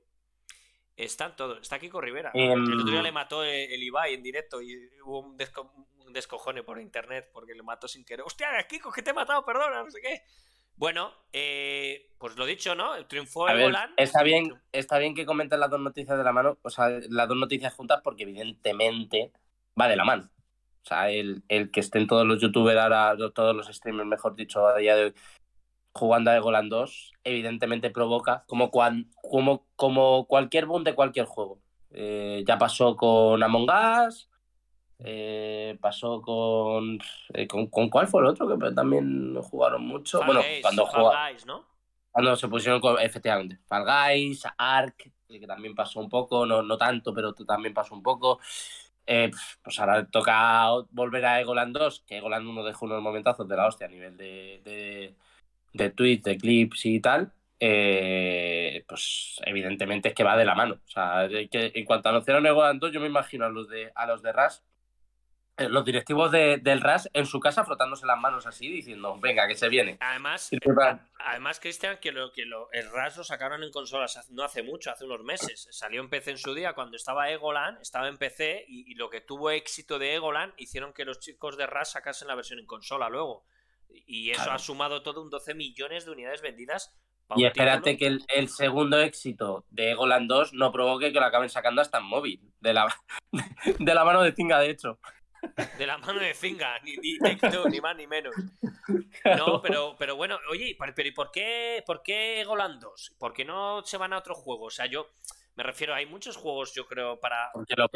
Están 0.97 1.37
todos. 1.37 1.59
Está 1.61 1.79
Kiko 1.79 2.01
Rivera. 2.01 2.31
Em, 2.35 2.53
El 2.65 2.81
otro 2.81 2.91
día 2.93 3.03
le 3.03 3.13
mató 3.13 3.45
el, 3.45 3.71
el 3.73 3.83
Ibai 3.83 4.15
en 4.15 4.23
directo 4.23 4.63
y 4.63 4.75
hubo 5.05 5.21
un, 5.21 5.39
desco- 5.39 5.71
un 5.99 6.13
descojone 6.13 6.63
por 6.63 6.81
internet 6.81 7.29
porque 7.33 7.55
le 7.55 7.63
mató 7.63 7.87
sin 7.87 8.05
querer. 8.05 8.25
¡Hostia, 8.25 8.49
Kiko, 8.69 8.91
que 8.91 9.03
te 9.03 9.11
he 9.11 9.15
matado! 9.15 9.45
Perdona, 9.45 9.83
no 9.83 9.91
sé 9.91 10.01
qué. 10.01 10.23
Bueno, 10.75 11.13
eh, 11.33 12.11
pues 12.19 12.37
lo 12.37 12.45
dicho, 12.45 12.75
¿no? 12.75 13.07
Triunfó 13.07 13.47
A 13.49 13.53
ver, 13.55 13.63
Egoland. 13.63 13.95
está 13.97 14.23
bien, 14.23 14.61
está 14.73 14.99
bien 14.99 15.15
que 15.15 15.25
comenten 15.25 15.59
las 15.61 15.71
dos 15.71 15.81
noticias 15.81 16.19
de 16.19 16.25
la 16.25 16.33
mano, 16.33 16.59
o 16.61 16.69
sea, 16.71 16.89
las 17.09 17.29
dos 17.29 17.37
noticias 17.37 17.73
juntas, 17.73 18.01
porque 18.05 18.25
evidentemente 18.25 19.33
va 19.81 19.89
de 19.89 19.97
la 19.97 20.05
mano. 20.05 20.29
O 20.87 20.89
sea, 20.89 21.11
el, 21.11 21.43
el 21.49 21.73
que 21.73 21.81
estén 21.81 22.07
todos 22.07 22.25
los 22.25 22.41
youtubers 22.41 22.79
ahora, 22.79 23.17
todos 23.35 23.57
los 23.57 23.67
streamers, 23.67 24.07
mejor 24.09 24.37
dicho, 24.37 24.65
a 24.69 24.77
día 24.77 24.95
de 24.95 25.05
hoy, 25.07 25.15
jugando 25.93 26.31
a 26.31 26.37
Egoland 26.37 26.71
2, 26.71 27.13
evidentemente 27.25 27.91
provoca, 27.91 28.45
como, 28.47 28.71
cuan- 28.71 29.11
como, 29.21 29.67
como 29.75 30.27
cualquier 30.29 30.67
boom 30.67 30.85
de 30.85 30.95
cualquier 30.95 31.27
juego. 31.27 31.59
Eh, 31.91 32.45
ya 32.47 32.57
pasó 32.57 32.95
con 32.95 33.43
Among 33.43 33.69
Us, 34.07 34.29
eh, 35.01 35.77
pasó 35.81 36.23
con, 36.23 36.99
eh, 37.35 37.49
con. 37.49 37.67
¿Con 37.67 37.91
cuál 37.91 38.07
fue 38.07 38.21
el 38.21 38.29
otro? 38.29 38.47
Que 38.47 38.71
también 38.71 39.35
jugaron 39.43 39.85
mucho. 39.85 40.19
Fall 40.19 40.27
bueno, 40.27 40.43
Guys, 40.43 40.63
cuando 40.63 40.87
Guys, 40.87 41.47
¿no? 41.47 41.65
cuando 42.13 42.37
se 42.37 42.47
pusieron 42.47 42.81
con, 42.81 43.01
efectivamente, 43.01 43.59
Fall 43.67 43.85
Guys, 43.85 44.45
Ark, 44.57 45.11
que 45.29 45.47
también 45.49 45.75
pasó 45.75 45.99
un 45.99 46.09
poco, 46.09 46.47
no, 46.47 46.63
no 46.63 46.79
tanto, 46.79 47.13
pero 47.13 47.35
también 47.35 47.75
pasó 47.75 47.93
un 47.93 48.05
poco. 48.05 48.39
Eh, 49.07 49.31
pues 49.63 49.79
ahora 49.79 50.07
toca 50.07 50.69
volver 50.91 51.25
a 51.25 51.41
Egoland 51.41 51.77
2, 51.77 52.05
que 52.07 52.19
Egoland 52.19 52.47
1 52.47 52.65
dejó 52.65 52.87
unos 52.87 53.03
momentazos 53.03 53.49
de 53.49 53.57
la 53.57 53.67
hostia 53.67 53.87
a 53.87 53.91
nivel 53.91 54.17
de, 54.17 55.15
de, 55.73 55.91
tweets, 55.91 56.25
de 56.25 56.37
clips 56.37 56.87
y 56.87 57.01
tal. 57.01 57.33
Eh, 57.59 58.85
pues 58.89 59.41
evidentemente 59.47 60.09
es 60.09 60.15
que 60.15 60.25
va 60.25 60.37
de 60.37 60.45
la 60.45 60.55
mano. 60.55 60.75
O 60.87 60.91
sea, 60.91 61.29
que 61.29 61.73
en 61.75 61.85
cuanto 61.85 62.09
anunciaron 62.09 62.47
Egoland 62.47 62.81
2, 62.81 62.93
yo 62.93 63.01
me 63.01 63.07
imagino 63.07 63.47
a 63.47 63.51
los 63.51 63.69
de, 63.69 63.93
a 63.95 64.07
los 64.07 64.23
de 64.23 64.33
RAS, 64.33 64.65
los 65.59 65.85
directivos 65.85 66.31
de- 66.33 66.59
del 66.59 66.81
RAS 66.81 67.09
en 67.15 67.25
su 67.27 67.41
casa 67.41 67.65
frotándose 67.65 68.05
las 68.07 68.19
manos 68.19 68.47
así, 68.47 68.69
diciendo, 68.69 69.19
venga, 69.21 69.47
que 69.49 69.55
se 69.55 69.69
viene. 69.69 69.97
Además, 70.01 70.51
Además, 71.19 71.61
Cristian, 71.61 71.99
que 72.01 72.13
lo 72.13 72.31
que 72.33 72.45
lo, 72.45 72.71
el 72.73 72.91
RAS 72.91 73.17
lo 73.17 73.25
sacaron 73.25 73.63
en 73.65 73.71
consolas 73.73 74.31
no 74.31 74.45
hace 74.45 74.63
mucho, 74.63 74.91
hace 74.91 75.05
unos 75.05 75.23
meses. 75.25 75.67
Salió 75.71 76.01
en 76.03 76.11
PC 76.11 76.33
en 76.33 76.39
su 76.39 76.55
día 76.55 76.75
cuando 76.75 76.97
estaba 76.97 77.31
Egoland, 77.31 77.81
estaba 77.81 78.09
en 78.09 78.17
PC 78.19 78.65
y, 78.69 78.91
y 78.93 78.95
lo 78.95 79.09
que 79.11 79.21
tuvo 79.23 79.51
éxito 79.51 79.99
de 79.99 80.15
Egoland 80.15 80.53
hicieron 80.57 80.93
que 80.93 81.05
los 81.05 81.19
chicos 81.21 81.57
de 81.57 81.67
RAS 81.67 81.93
sacasen 81.93 82.29
la 82.29 82.35
versión 82.35 82.59
en 82.59 82.67
consola 82.67 83.09
luego. 83.09 83.45
Y 83.89 84.31
eso 84.31 84.43
Claro. 84.43 84.53
ha 84.57 84.59
sumado 84.59 85.03
todo 85.03 85.23
un 85.23 85.31
12 85.31 85.55
millones 85.55 86.05
de 86.05 86.11
unidades 86.13 86.43
vendidas. 86.43 86.95
Y 87.35 87.45
espérate 87.45 87.95
título. 87.95 87.99
que 87.99 88.07
el, 88.35 88.41
el 88.43 88.49
segundo 88.49 89.01
éxito 89.01 89.65
de 89.71 89.91
Egoland 89.93 90.29
2 90.29 90.53
no 90.53 90.71
provoque 90.71 91.13
que 91.13 91.19
lo 91.19 91.27
acaben 91.27 91.49
sacando 91.49 91.81
hasta 91.83 91.99
en 91.99 92.05
móvil. 92.05 92.53
De 92.61 92.73
la, 92.73 92.87
de 93.79 93.95
la 93.95 94.05
mano 94.05 94.23
de 94.23 94.33
Zinga, 94.33 94.61
de 94.61 94.71
hecho. 94.71 95.01
De 95.79 95.87
la 95.87 95.99
mano 95.99 96.21
de 96.21 96.35
Zinga, 96.35 96.79
ni, 96.81 96.97
ni 96.97 97.19
Take-Two, 97.19 97.69
ni 97.69 97.81
más 97.81 97.97
ni 97.97 98.07
menos. 98.07 98.35
No, 99.37 99.61
pero, 99.63 99.97
pero 99.99 100.17
bueno, 100.17 100.39
oye, 100.51 100.69
¿y 100.71 100.75
por- 100.75 100.95
pero 100.95 101.09
¿y 101.09 101.13
por 101.13 101.31
qué, 101.31 101.83
por 101.87 102.03
qué 102.03 102.41
Egoland 102.41 102.81
2? 102.81 103.15
¿Por 103.19 103.33
qué 103.33 103.45
no 103.45 103.83
se 103.85 103.97
van 103.97 104.13
a 104.13 104.19
otro 104.19 104.35
juego? 104.35 104.67
O 104.67 104.71
sea, 104.71 104.87
yo 104.87 105.11
me 105.55 105.63
refiero, 105.63 105.95
hay 105.95 106.07
muchos 106.07 106.37
juegos, 106.37 106.75
yo 106.75 106.87
creo, 106.87 107.19
para, 107.19 107.51
Porque 107.53 107.75
lo. 107.77 107.89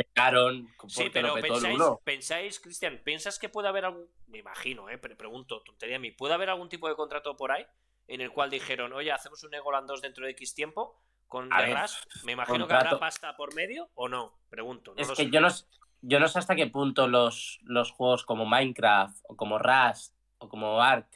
Porque 0.78 0.94
Sí, 0.94 1.10
pero 1.12 1.35
pensáis, 1.43 1.78
pensáis, 2.05 2.60
Cristian, 2.60 3.01
¿piensas 3.05 3.39
que 3.39 3.48
puede 3.48 3.68
haber 3.68 3.85
algún, 3.85 4.09
me 4.28 4.39
imagino, 4.39 4.89
eh, 4.89 4.98
pero 4.98 5.16
pregunto, 5.16 5.62
tontería 5.62 5.97
a 5.97 6.01
mí, 6.01 6.10
¿puede 6.10 6.35
haber 6.35 6.48
algún 6.51 6.68
tipo 6.68 6.89
de 6.89 6.94
contrato 6.97 7.36
por 7.36 7.52
ahí 7.52 7.66
en 8.09 8.20
el 8.22 8.32
cual 8.32 8.51
dijeron, 8.51 8.93
oye, 8.94 9.12
hacemos 9.12 9.43
un 9.44 9.55
Egoland 9.55 9.86
2 9.86 10.01
dentro 10.02 10.24
de 10.24 10.32
X 10.32 10.55
tiempo 10.55 11.01
con 11.28 11.52
A 11.52 11.60
ver, 11.60 11.77
Rush? 11.78 11.93
Me 12.24 12.32
imagino 12.32 12.66
que 12.66 12.72
habrá 12.74 12.98
pasta 12.98 13.36
por 13.36 13.55
medio 13.55 13.90
o 13.94 14.09
no, 14.09 14.40
pregunto. 14.48 14.94
No 14.94 15.01
Es 15.02 15.06
lo 15.09 15.14
que 15.14 15.24
sé. 15.24 15.31
yo 15.31 15.40
no, 15.40 15.48
yo 16.02 16.20
no 16.20 16.28
sé 16.28 16.39
hasta 16.39 16.55
qué 16.56 16.66
punto 16.66 17.06
los, 17.09 17.60
los 17.62 17.90
juegos 17.90 18.24
como 18.24 18.47
Minecraft 18.47 19.18
o 19.28 19.36
como 19.36 19.59
Rust 19.59 20.14
o 20.39 20.48
como 20.48 20.81
Ark 20.82 21.09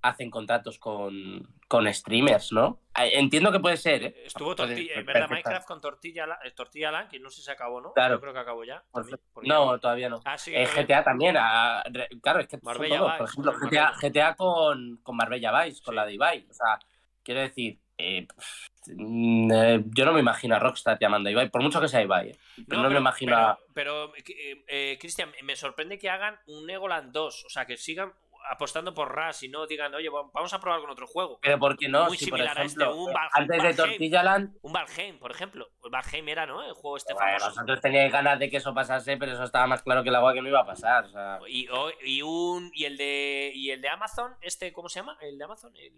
hacen 0.00 0.30
contratos 0.30 0.78
con, 0.78 1.56
con 1.66 1.92
streamers, 1.92 2.52
¿no? 2.52 2.80
Eh, 2.96 3.18
Entiendo 3.18 3.50
que 3.50 3.58
puede 3.58 3.76
ser, 3.76 4.04
¿eh? 4.04 4.22
Estuvo 4.26 4.54
tortilla, 4.54 4.94
puede- 4.94 5.04
verdad, 5.06 5.28
Minecraft 5.28 5.66
con 5.66 5.80
Tortilla, 5.80 6.26
La- 6.26 6.38
eh, 6.44 6.52
Tortilla 6.52 6.92
Land, 6.92 7.08
que 7.10 7.18
no 7.18 7.28
sé 7.30 7.36
si 7.38 7.42
se 7.42 7.50
acabó, 7.52 7.80
¿no? 7.80 7.92
Claro. 7.94 8.14
Yo 8.14 8.20
creo 8.20 8.32
que 8.32 8.38
acabó 8.38 8.64
ya. 8.64 8.82
Por 8.92 9.04
No, 9.46 9.78
todavía 9.80 10.08
no. 10.08 10.20
Ah, 10.24 10.38
sí, 10.38 10.52
Eh, 10.54 10.66
GTA 10.66 11.02
también, 11.02 11.36
ah, 11.38 11.82
claro, 12.22 12.38
es 12.40 12.46
que 12.46 12.58
son 12.58 12.88
todos. 12.88 13.12
Por 13.18 13.28
ejemplo, 13.28 13.52
GTA. 13.60 13.92
GTA 14.00 14.34
con, 14.36 14.98
con 15.02 15.16
Marbella 15.16 15.64
Vice, 15.64 15.82
con 15.82 15.92
Sí. 15.92 15.96
la 15.96 16.06
de 16.06 16.14
Ibai. 16.14 16.46
O 16.48 16.54
sea, 16.54 16.78
quiero 17.24 17.40
decir, 17.40 17.80
eh, 17.98 18.26
pff, 18.26 18.68
mm, 18.94 19.50
eh, 19.52 19.84
yo 19.94 20.04
no 20.04 20.12
me 20.12 20.20
imagino 20.20 20.54
a 20.54 20.58
Rockstar 20.58 20.98
llamando 21.00 21.28
a 21.28 21.32
Ibai, 21.32 21.50
por 21.50 21.62
mucho 21.62 21.80
que 21.80 21.88
sea 21.88 22.02
Ibai. 22.02 22.30
eh. 22.30 22.38
Pero 22.68 22.82
no, 22.82 22.90
me 22.90 22.98
imagino 22.98 23.32
pero, 23.32 23.46
a. 23.48 23.58
pero, 23.74 24.16
eh, 24.16 24.64
eh, 24.68 24.98
Cristian, 25.00 25.32
me 25.42 25.56
sorprende 25.56 25.98
que 25.98 26.08
hagan 26.10 26.38
un 26.46 26.68
Egoland 26.70 27.12
2, 27.12 27.44
o 27.44 27.48
sea, 27.50 27.66
que 27.66 27.76
sigan 27.76 28.12
apostando 28.50 28.94
por 28.94 29.14
Rush 29.14 29.44
y 29.44 29.48
no 29.48 29.66
digan, 29.66 29.94
oye, 29.94 30.08
va- 30.08 30.30
vamos 30.32 30.54
a 30.54 30.60
probar 30.60 30.80
con 30.80 30.88
otro 30.88 31.06
juego. 31.06 31.38
Pero 31.42 31.58
¿por 31.58 31.76
qué 31.76 31.86
no? 31.88 32.06
Muy 32.06 32.16
si, 32.16 32.30
por 32.30 32.38
similar 32.38 32.58
a 32.58 32.62
este, 32.64 32.82
un 32.86 33.12
Valheim- 33.12 33.28
antes 33.34 33.56
de 33.56 33.58
Valheim. 33.58 33.76
Tortilla 33.76 34.22
Land, 34.22 34.56
Un 34.62 34.72
Valheim, 34.72 35.18
por 35.18 35.30
ejemplo. 35.32 35.68
El 35.84 35.90
Valheim 35.90 36.28
era, 36.30 36.46
¿no? 36.46 36.62
El 36.64 36.72
juego 36.72 36.96
este 36.96 37.12
bueno, 37.12 37.28
famoso. 37.40 37.48
nosotros 37.50 37.80
teníais 37.82 38.10
ganas 38.10 38.38
de 38.38 38.48
que 38.48 38.56
eso 38.56 38.72
pasase, 38.72 39.18
pero 39.18 39.32
eso 39.32 39.44
estaba 39.44 39.66
más 39.66 39.82
claro 39.82 40.02
que 40.02 40.08
el 40.08 40.14
agua 40.14 40.32
que 40.32 40.40
no 40.40 40.48
iba 40.48 40.60
a 40.60 40.66
pasar. 40.66 41.04
O 41.04 41.10
sea, 41.10 41.38
Y, 41.46 41.68
o- 41.68 41.90
y 42.02 42.22
un 42.22 42.70
y 42.72 42.84
el 42.86 42.96
de 42.96 43.52
y 43.54 43.70
el 43.70 43.82
de 43.82 43.88
Amazon, 43.90 44.32
este 44.40 44.72
¿cómo 44.72 44.88
se 44.88 45.00
llama? 45.00 45.18
El 45.20 45.36
de 45.36 45.44
Amazon, 45.44 45.76
el 45.76 45.92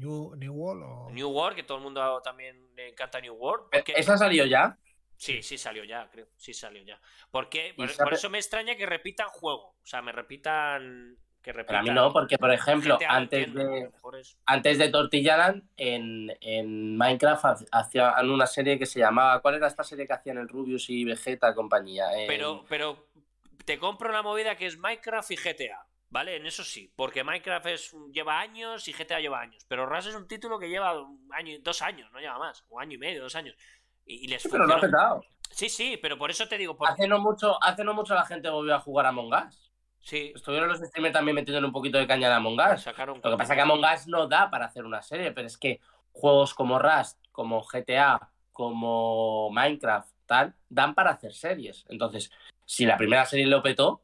New, 0.00 0.34
New 0.36 0.52
World 0.52 0.82
o. 0.84 1.10
New 1.12 1.28
World, 1.30 1.54
que 1.56 1.62
todo 1.62 1.78
el 1.78 1.84
mundo 1.84 2.20
también 2.22 2.74
le 2.74 2.88
encanta 2.88 3.20
New 3.20 3.34
World. 3.34 3.66
porque- 3.70 3.92
¿Esa 3.96 4.16
salió 4.18 4.44
ya? 4.46 4.76
Sí, 5.16 5.42
sí 5.42 5.58
salió 5.58 5.84
ya, 5.84 6.08
creo. 6.10 6.28
Sí 6.36 6.54
salió 6.54 6.82
ya. 6.82 6.98
¿Por 7.30 7.50
qué? 7.50 7.68
Y 7.68 7.72
Por, 7.74 7.88
sabe- 7.90 8.04
por 8.06 8.14
eso 8.14 8.30
me 8.30 8.38
extraña 8.38 8.74
que 8.76 8.86
repitan 8.86 9.28
juego. 9.28 9.76
O 9.82 9.86
sea, 9.86 10.00
me 10.00 10.12
repitan 10.12 11.16
que 11.42 11.52
repitan. 11.52 11.76
a 11.76 11.82
mí 11.82 11.90
no, 11.90 12.12
porque 12.12 12.36
por 12.38 12.52
ejemplo, 12.52 12.98
antes 13.08 13.46
entiendo, 13.48 13.70
de, 13.72 13.90
antes 14.46 14.78
de 14.78 14.88
Tortilla 14.90 15.36
Land, 15.38 15.62
en, 15.76 16.30
en 16.42 16.96
Minecraft 16.98 17.44
ha- 17.44 17.56
hacían 17.72 18.30
una 18.30 18.46
serie 18.46 18.78
que 18.78 18.84
se 18.86 18.98
llamaba. 19.00 19.40
¿Cuál 19.40 19.54
era 19.56 19.66
esta 19.66 19.82
serie 19.84 20.06
que 20.06 20.12
hacían 20.14 20.36
el 20.38 20.48
Rubius 20.48 20.88
y 20.90 21.04
Vegeta 21.04 21.54
compañía? 21.54 22.12
En- 22.18 22.26
Pero, 22.26 22.64
pero 22.68 23.06
te 23.64 23.78
compro 23.78 24.10
la 24.12 24.22
movida 24.22 24.56
que 24.56 24.66
es 24.66 24.78
Minecraft 24.78 25.30
y 25.30 25.36
GTA, 25.36 25.86
¿vale? 26.10 26.36
En 26.36 26.46
eso 26.46 26.62
sí, 26.64 26.92
porque 26.94 27.24
Minecraft 27.24 27.66
es, 27.66 27.96
lleva 28.12 28.38
años 28.40 28.86
y 28.88 28.92
GTA 28.92 29.20
lleva 29.20 29.40
años, 29.40 29.64
pero 29.68 29.86
Rust 29.86 30.08
es 30.08 30.14
un 30.14 30.28
título 30.28 30.58
que 30.58 30.68
lleva 30.68 31.00
un 31.00 31.28
año, 31.32 31.56
dos 31.62 31.80
años, 31.82 32.10
no 32.12 32.18
lleva 32.20 32.38
más, 32.38 32.64
un 32.68 32.82
año 32.82 32.94
y 32.94 32.98
medio, 32.98 33.22
dos 33.22 33.34
años. 33.36 33.56
Y, 34.04 34.24
y 34.24 34.28
les 34.28 34.46
Pero 34.48 34.66
lo 34.66 34.74
ha 34.74 34.80
petado. 34.80 35.24
Sí, 35.50 35.68
sí, 35.68 35.98
pero 36.00 36.16
por 36.18 36.30
eso 36.30 36.46
te 36.48 36.58
digo. 36.58 36.76
por- 36.76 36.88
Hace 36.88 37.08
no 37.08 37.18
mucho, 37.18 37.62
hace 37.62 37.82
no 37.84 37.94
mucho 37.94 38.14
la 38.14 38.24
gente 38.24 38.48
volvió 38.50 38.74
a 38.74 38.80
jugar 38.80 39.06
a 39.06 39.10
Among 39.10 39.32
Us. 39.34 39.72
Sí, 40.02 40.32
Estuvieron 40.34 40.68
los 40.68 40.78
streamers 40.78 41.12
también 41.12 41.34
metiéndole 41.34 41.66
un 41.66 41.72
poquito 41.72 41.98
de 41.98 42.06
caña 42.06 42.32
a 42.32 42.36
Among 42.36 42.58
Us. 42.72 42.82
sacaron. 42.82 43.20
Lo 43.22 43.30
que 43.30 43.36
pasa 43.36 43.52
es 43.52 43.56
que 43.56 43.62
Among 43.62 43.84
Us 43.84 44.06
no 44.06 44.26
da 44.26 44.50
para 44.50 44.66
hacer 44.66 44.84
una 44.84 45.02
serie, 45.02 45.32
pero 45.32 45.46
es 45.46 45.58
que 45.58 45.80
juegos 46.12 46.54
como 46.54 46.78
Rust, 46.78 47.18
como 47.32 47.62
GTA, 47.62 48.30
como 48.52 49.50
Minecraft, 49.50 50.10
tal, 50.26 50.54
dan 50.68 50.94
para 50.94 51.10
hacer 51.10 51.34
series. 51.34 51.84
Entonces, 51.88 52.30
si 52.64 52.86
la 52.86 52.96
primera 52.96 53.26
serie 53.26 53.46
lo 53.46 53.62
petó, 53.62 54.02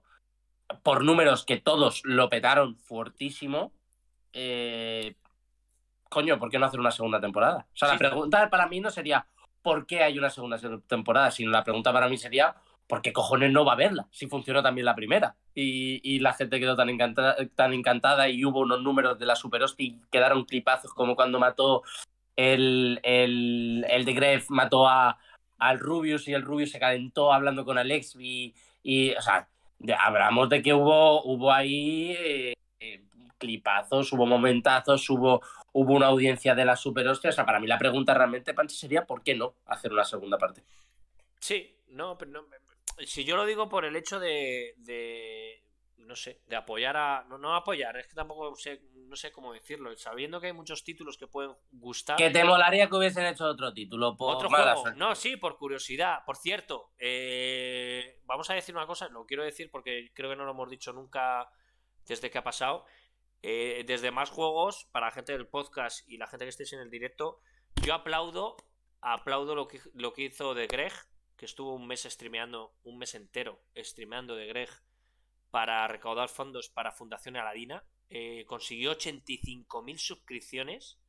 por 0.83 1.05
números 1.05 1.45
que 1.45 1.57
todos 1.59 2.03
lo 2.05 2.29
petaron 2.29 2.77
fuertísimo, 2.77 3.73
eh, 4.33 5.15
coño, 6.09 6.39
¿por 6.39 6.51
qué 6.51 6.59
no 6.59 6.67
hacer 6.67 6.81
una 6.81 6.91
segunda 6.91 7.21
temporada? 7.21 7.67
O 7.75 7.77
sea, 7.77 7.89
Sí. 7.89 7.95
la 7.95 7.99
pregunta 7.99 8.51
para 8.51 8.67
mí 8.67 8.81
no 8.81 8.91
sería 8.91 9.27
¿por 9.63 9.87
qué 9.87 10.03
hay 10.03 10.19
una 10.19 10.31
segunda 10.31 10.59
temporada? 10.87 11.31
Sino 11.31 11.51
la 11.51 11.65
pregunta 11.65 11.93
para 11.93 12.09
mí 12.09 12.17
sería 12.17 12.55
¿por 12.87 13.03
qué 13.03 13.13
cojones 13.13 13.51
no 13.51 13.65
va 13.65 13.73
a 13.73 13.77
verla? 13.77 14.07
Si 14.13 14.29
funcionó 14.29 14.63
también 14.63 14.85
la 14.85 14.95
primera. 14.95 15.35
Y, 15.55 16.01
y 16.05 16.21
la 16.21 16.35
gente 16.35 16.61
quedó 16.61 16.77
tan 16.77 16.89
encantada, 16.89 17.37
tan 17.57 17.73
encantada 17.73 18.29
y 18.29 18.45
hubo 18.45 18.61
unos 18.61 18.81
números 18.83 19.19
de 19.19 19.27
la 19.27 19.35
Super 19.35 19.65
Hostia 19.65 19.87
y 19.87 20.01
quedaron 20.11 20.45
clipazos 20.45 20.95
como 20.95 21.17
cuando 21.17 21.41
mató 21.41 21.83
el, 22.37 23.01
el, 23.03 23.85
el 23.89 24.05
de 24.05 24.13
Gref, 24.13 24.51
mató 24.51 24.87
a, 24.89 25.19
al 25.59 25.81
Rubius 25.81 26.29
y 26.29 26.35
el 26.35 26.43
Rubius 26.43 26.71
se 26.71 26.79
calentó 26.79 27.33
hablando 27.33 27.65
con 27.65 27.77
Alex 27.79 28.15
y, 28.21 28.55
y 28.85 29.13
o 29.15 29.21
sea, 29.21 29.49
hablamos 29.99 30.49
de 30.49 30.63
que 30.63 30.75
hubo, 30.75 31.23
hubo 31.25 31.53
ahí 31.53 32.13
eh, 32.19 32.55
eh, 32.81 33.05
clipazos, 33.39 34.13
hubo 34.13 34.27
momentazos, 34.27 35.09
hubo, 35.11 35.43
hubo 35.73 35.93
una 35.95 36.07
audiencia 36.07 36.55
de 36.55 36.65
la 36.65 36.77
Super 36.77 37.09
Hostia. 37.09 37.31
O 37.31 37.33
sea, 37.33 37.47
para 37.47 37.61
mí 37.61 37.67
la 37.67 37.79
pregunta 37.79 38.15
realmente, 38.15 38.55
Panchi, 38.55 38.77
sería 38.77 39.05
¿por 39.05 39.23
qué 39.23 39.35
no 39.35 39.55
hacer 39.67 39.93
una 39.93 40.05
segunda 40.05 40.39
parte? 40.39 40.63
Sí, 41.41 41.77
no, 41.89 42.17
pero 42.19 42.31
no, 42.31 42.45
si 43.05 43.25
yo 43.25 43.37
lo 43.37 43.45
digo 43.45 43.69
por 43.69 43.85
el 43.85 43.97
hecho 43.97 44.19
de, 44.19 44.75
de 44.79 45.63
no 45.99 46.15
sé, 46.15 46.43
de 46.47 46.57
apoyar 46.57 46.97
a, 46.97 47.25
no, 47.29 47.39
no 47.39 47.55
apoyar, 47.55 47.97
es 47.97 48.07
que 48.07 48.15
tampoco 48.15 48.55
sé, 48.57 48.83
no 48.95 49.17
sé 49.17 49.33
cómo 49.33 49.53
decirlo, 49.53 49.95
sabiendo 49.97 50.41
que 50.41 50.49
hay 50.49 50.53
muchos 50.53 50.85
títulos 50.85 51.17
que 51.17 51.27
pueden 51.27 51.55
gustar. 51.73 52.17
¿Que 52.17 52.31
te 52.31 52.45
molaría 52.45 52.89
que 52.89 52.97
hubiesen 52.97 53.27
hecho 53.27 53.45
otro 53.47 53.73
título? 53.73 54.17
Por 54.17 54.37
Otro 54.37 54.49
juego. 54.49 54.83
suerte? 54.83 54.99
No, 54.99 55.15
sí, 55.15 55.37
por 55.37 55.57
curiosidad. 55.57 56.21
Por 56.25 56.37
cierto, 56.37 56.93
eh, 56.99 58.21
vamos 58.25 58.49
a 58.51 58.55
decir 58.55 58.75
una 58.75 58.87
cosa, 58.87 59.09
lo 59.09 59.27
quiero 59.27 59.45
decir 59.45 59.71
porque 59.71 60.11
creo 60.15 60.31
que 60.31 60.37
no 60.37 60.45
lo 60.45 60.53
hemos 60.53 60.71
dicho 60.71 60.93
nunca 60.93 61.51
desde 62.07 62.31
que 62.31 62.39
ha 62.39 62.45
pasado. 62.45 62.85
Eh, 63.43 63.85
desde 63.87 64.11
más 64.11 64.31
juegos, 64.31 64.89
para 64.93 65.07
la 65.07 65.13
gente 65.13 65.33
del 65.33 65.47
podcast 65.47 66.09
y 66.09 66.17
la 66.17 66.27
gente 66.27 66.45
que 66.45 66.51
estéis 66.51 66.73
en 66.73 66.81
el 66.81 66.91
directo, 66.91 67.41
yo 67.85 67.95
aplaudo, 67.95 68.57
aplaudo 69.01 69.55
lo 69.55 69.69
que, 69.69 69.81
lo 69.95 70.13
que 70.13 70.23
hizo 70.23 70.55
de 70.55 70.67
Greg, 70.67 70.93
que 71.37 71.45
estuvo 71.45 71.75
un 71.75 71.87
mes 71.87 72.03
streameando, 72.03 72.75
un 72.83 72.99
mes 72.99 73.15
entero 73.15 73.61
streameando 73.77 74.35
de 74.35 74.47
Greg 74.47 74.71
para 75.57 75.89
recaudar 75.89 76.29
fondos 76.29 76.69
para 76.69 76.93
Fundación 76.93 77.35
Aladina. 77.37 77.83
Eh, 78.11 78.45
consiguió 78.47 78.93
85.000 78.93 79.97
suscripciones. 79.97 81.01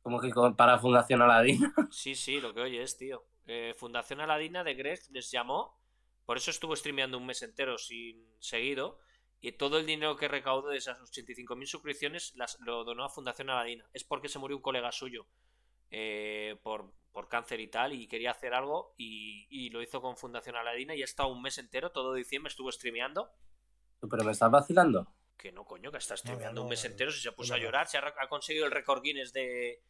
Como 0.00 0.18
que 0.18 0.30
para 0.56 0.78
Fundación 0.78 1.20
Aladina. 1.20 1.74
Sí, 1.90 2.14
sí, 2.14 2.40
lo 2.40 2.54
que 2.54 2.62
oyes, 2.62 2.96
tío. 2.96 3.26
Eh, 3.44 3.74
Fundación 3.76 4.22
Aladina 4.22 4.64
de 4.64 4.72
Greg 4.72 4.98
les 5.10 5.30
llamó, 5.30 5.78
por 6.24 6.38
eso 6.38 6.50
estuvo 6.50 6.74
streameando 6.74 7.18
un 7.18 7.26
mes 7.26 7.42
entero 7.42 7.76
sin 7.76 8.26
seguido, 8.38 8.98
y 9.42 9.52
todo 9.52 9.76
el 9.76 9.84
dinero 9.84 10.16
que 10.16 10.26
recaudó 10.26 10.70
de 10.70 10.78
esas 10.78 10.98
85.000 10.98 11.66
suscripciones 11.66 12.32
las, 12.34 12.58
lo 12.60 12.84
donó 12.84 13.04
a 13.04 13.10
Fundación 13.10 13.50
Aladina. 13.50 13.84
Es 13.92 14.04
porque 14.04 14.30
se 14.30 14.38
murió 14.38 14.56
un 14.56 14.62
colega 14.62 14.90
suyo 14.90 15.26
eh, 15.90 16.58
por, 16.62 16.94
por 17.12 17.28
cáncer 17.28 17.60
y 17.60 17.68
tal, 17.68 17.92
y 17.92 18.08
quería 18.08 18.30
hacer 18.30 18.54
algo, 18.54 18.94
y, 18.96 19.46
y 19.50 19.68
lo 19.68 19.82
hizo 19.82 20.00
con 20.00 20.16
Fundación 20.16 20.56
Aladina, 20.56 20.94
y 20.94 21.02
ha 21.02 21.04
estado 21.04 21.28
un 21.28 21.42
mes 21.42 21.58
entero, 21.58 21.92
todo 21.92 22.14
diciembre 22.14 22.48
estuvo 22.48 22.72
streameando. 22.72 23.30
Pero 24.10 24.24
me 24.24 24.32
estás 24.32 24.50
vacilando. 24.50 25.06
Que 25.36 25.52
no, 25.52 25.64
coño, 25.64 25.90
que 25.90 25.98
está 25.98 26.16
streameando 26.16 26.60
no, 26.60 26.64
un 26.64 26.70
mes 26.70 26.84
entero, 26.84 27.10
si 27.10 27.20
se 27.20 27.32
puso 27.32 27.52
no, 27.54 27.56
a 27.56 27.62
llorar, 27.62 27.86
se 27.88 27.98
ha, 27.98 28.14
ha 28.20 28.28
conseguido 28.28 28.64
el 28.66 28.70
récord 28.70 29.02
Guinness 29.02 29.32
de... 29.32 29.80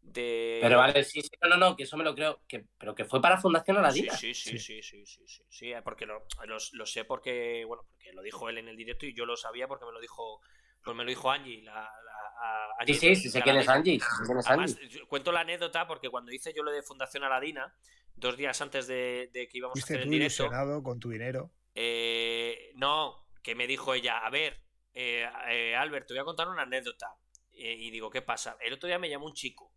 de... 0.00 0.58
Pero 0.62 0.78
vale, 0.78 1.04
sí, 1.04 1.20
sí, 1.22 1.30
no, 1.42 1.48
no, 1.50 1.56
no, 1.56 1.76
que 1.76 1.84
eso 1.84 1.96
me 1.96 2.04
lo 2.04 2.14
creo. 2.14 2.40
Que, 2.48 2.64
pero 2.78 2.94
que 2.94 3.04
fue 3.04 3.20
para 3.20 3.38
Fundación 3.38 3.76
Aladina. 3.76 4.12
Sí, 4.16 4.34
sí, 4.34 4.58
sí, 4.58 4.82
sí, 4.82 4.82
sí, 4.82 5.06
sí, 5.06 5.28
sí, 5.28 5.42
sí, 5.48 5.72
eh, 5.72 5.82
porque 5.82 6.06
lo, 6.06 6.26
lo 6.72 6.86
sé 6.86 7.04
porque, 7.04 7.64
bueno, 7.66 7.84
porque 7.88 8.12
lo 8.12 8.22
dijo 8.22 8.48
él 8.48 8.58
en 8.58 8.68
el 8.68 8.76
directo 8.76 9.06
y 9.06 9.14
yo 9.14 9.26
lo 9.26 9.36
sabía 9.36 9.68
porque 9.68 9.84
me 9.84 9.92
lo 9.92 10.00
dijo, 10.00 10.40
pues 10.82 10.96
me 10.96 11.04
lo 11.04 11.08
dijo 11.10 11.30
Angie, 11.30 11.62
la, 11.62 11.74
la- 11.74 12.72
a- 12.80 12.86
Sí, 12.86 12.94
sí, 12.94 13.16
sí 13.16 13.30
sé 13.30 13.42
quién 13.42 13.56
es. 13.56 13.68
Angie. 13.68 13.98
Además, 14.46 14.78
cuento 15.08 15.32
la 15.32 15.40
anécdota 15.40 15.86
porque 15.86 16.08
cuando 16.10 16.32
hice 16.32 16.52
yo 16.54 16.62
lo 16.62 16.70
de 16.70 16.82
Fundación 16.82 17.24
Aladina, 17.24 17.74
dos 18.14 18.36
días 18.36 18.60
antes 18.60 18.86
de, 18.86 19.30
de 19.32 19.48
que 19.48 19.58
íbamos 19.58 19.80
a 19.80 19.84
hacer 19.84 20.00
el 20.00 20.10
directo, 20.10 20.48
con 20.82 20.98
tu 21.00 21.10
dinero. 21.10 21.50
eh, 21.74 22.70
no, 22.74 23.25
que 23.46 23.54
me 23.54 23.68
dijo 23.68 23.94
ella, 23.94 24.18
a 24.26 24.30
ver, 24.30 24.60
eh, 24.92 25.24
eh, 25.50 25.76
Albert, 25.76 26.08
te 26.08 26.14
voy 26.14 26.20
a 26.20 26.24
contar 26.24 26.48
una 26.48 26.62
anécdota. 26.62 27.14
Eh, 27.52 27.76
y 27.78 27.90
digo, 27.92 28.10
¿qué 28.10 28.20
pasa? 28.20 28.56
El 28.60 28.72
otro 28.72 28.88
día 28.88 28.98
me 28.98 29.08
llamó 29.08 29.26
un 29.26 29.34
chico. 29.34 29.72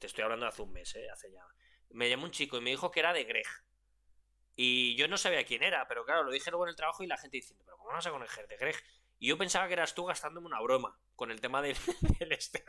Te 0.00 0.06
estoy 0.06 0.24
hablando 0.24 0.46
de 0.46 0.50
hace 0.50 0.62
un 0.62 0.72
mes, 0.72 0.94
¿eh? 0.96 1.10
Hace 1.10 1.30
ya. 1.30 1.42
Me 1.90 2.08
llamó 2.08 2.24
un 2.24 2.30
chico 2.30 2.56
y 2.56 2.62
me 2.62 2.70
dijo 2.70 2.90
que 2.90 3.00
era 3.00 3.12
de 3.12 3.24
Greg. 3.24 3.46
Y 4.56 4.94
yo 4.96 5.08
no 5.08 5.16
sabía 5.16 5.44
quién 5.44 5.62
era, 5.62 5.86
pero 5.88 6.04
claro, 6.04 6.22
lo 6.24 6.30
dije 6.30 6.50
luego 6.50 6.64
en 6.66 6.70
el 6.70 6.76
trabajo 6.76 7.02
y 7.02 7.06
la 7.06 7.16
gente 7.16 7.38
diciendo, 7.38 7.64
¿pero 7.64 7.78
cómo 7.78 7.90
vas 7.92 8.06
a 8.06 8.10
conocer 8.10 8.46
de 8.46 8.56
Greg? 8.56 8.76
Y 9.18 9.28
yo 9.28 9.38
pensaba 9.38 9.66
que 9.66 9.74
eras 9.74 9.94
tú 9.94 10.04
gastándome 10.04 10.46
una 10.46 10.60
broma 10.60 10.98
con 11.16 11.30
el 11.30 11.40
tema 11.40 11.62
del, 11.62 11.76
este. 12.30 12.64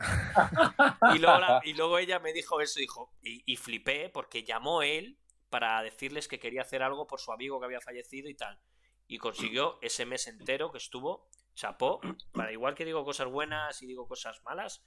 Y 1.06 1.18
luego, 1.18 1.38
la- 1.38 1.58
y 1.62 1.74
luego 1.74 1.98
ella 1.98 2.18
me 2.18 2.32
dijo 2.32 2.60
eso, 2.60 2.80
dijo, 2.80 3.14
y, 3.22 3.42
y 3.50 3.56
flipé 3.56 4.08
porque 4.10 4.44
llamó 4.44 4.82
él 4.82 5.18
para 5.50 5.82
decirles 5.82 6.28
que 6.28 6.38
quería 6.38 6.62
hacer 6.62 6.82
algo 6.82 7.06
por 7.06 7.20
su 7.20 7.32
amigo 7.32 7.58
que 7.60 7.66
había 7.66 7.80
fallecido 7.80 8.28
y 8.28 8.34
tal. 8.34 8.58
Y 9.08 9.18
consiguió 9.18 9.78
ese 9.82 10.06
mes 10.06 10.26
entero 10.26 10.70
que 10.72 10.78
estuvo, 10.78 11.28
chapó, 11.54 12.00
para 12.32 12.50
igual 12.52 12.74
que 12.74 12.84
digo 12.84 13.04
cosas 13.04 13.28
buenas 13.28 13.82
y 13.82 13.86
digo 13.86 14.06
cosas 14.08 14.42
malas, 14.44 14.82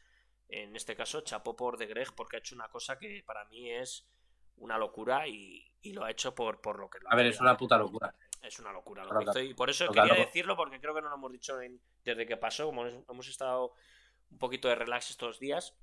en 0.50 0.76
este 0.76 0.96
caso 0.96 1.22
chapó 1.22 1.56
por 1.56 1.78
de 1.78 1.86
Greg 1.88 2.14
porque 2.16 2.38
ha 2.38 2.40
hecho 2.40 2.56
una 2.56 2.70
cosa 2.70 2.98
que 2.98 3.24
para 3.26 3.46
mí 3.46 3.72
es 3.72 4.08
una 4.58 4.78
locura 4.78 5.28
y, 5.28 5.72
y 5.82 5.94
lo 5.94 6.04
ha 6.06 6.12
hecho 6.12 6.34
por, 6.34 6.62
por 6.62 6.80
lo 6.80 6.90
que 6.90 7.00
lo 7.00 7.10
ha 7.10 7.14
A 7.14 7.16
ver, 7.16 7.28
es 7.28 7.40
una 7.42 7.58
puta 7.58 7.78
locura. 7.78 8.16
Es 8.42 8.60
una 8.60 8.72
locura 8.72 9.04
lo 9.04 9.10
Total- 9.10 9.26
que 9.26 9.30
hizo 9.32 9.40
y 9.52 9.54
por 9.54 9.70
eso 9.70 9.88
quería 9.88 10.14
decirlo 10.14 10.56
porque 10.56 10.80
creo 10.80 10.94
que 10.94 11.02
no 11.02 11.10
lo 11.10 11.16
hemos 11.16 11.32
dicho 11.32 11.60
en- 11.62 11.82
desde 12.04 12.26
que 12.26 12.38
pasó, 12.38 12.66
como 12.68 12.86
hemos- 12.86 13.04
hemos 13.10 13.28
estado 13.28 13.74
un 14.32 14.38
poquito 14.38 14.68
de 14.68 14.76
relax 14.76 15.10
estos 15.10 15.40
días. 15.40 15.76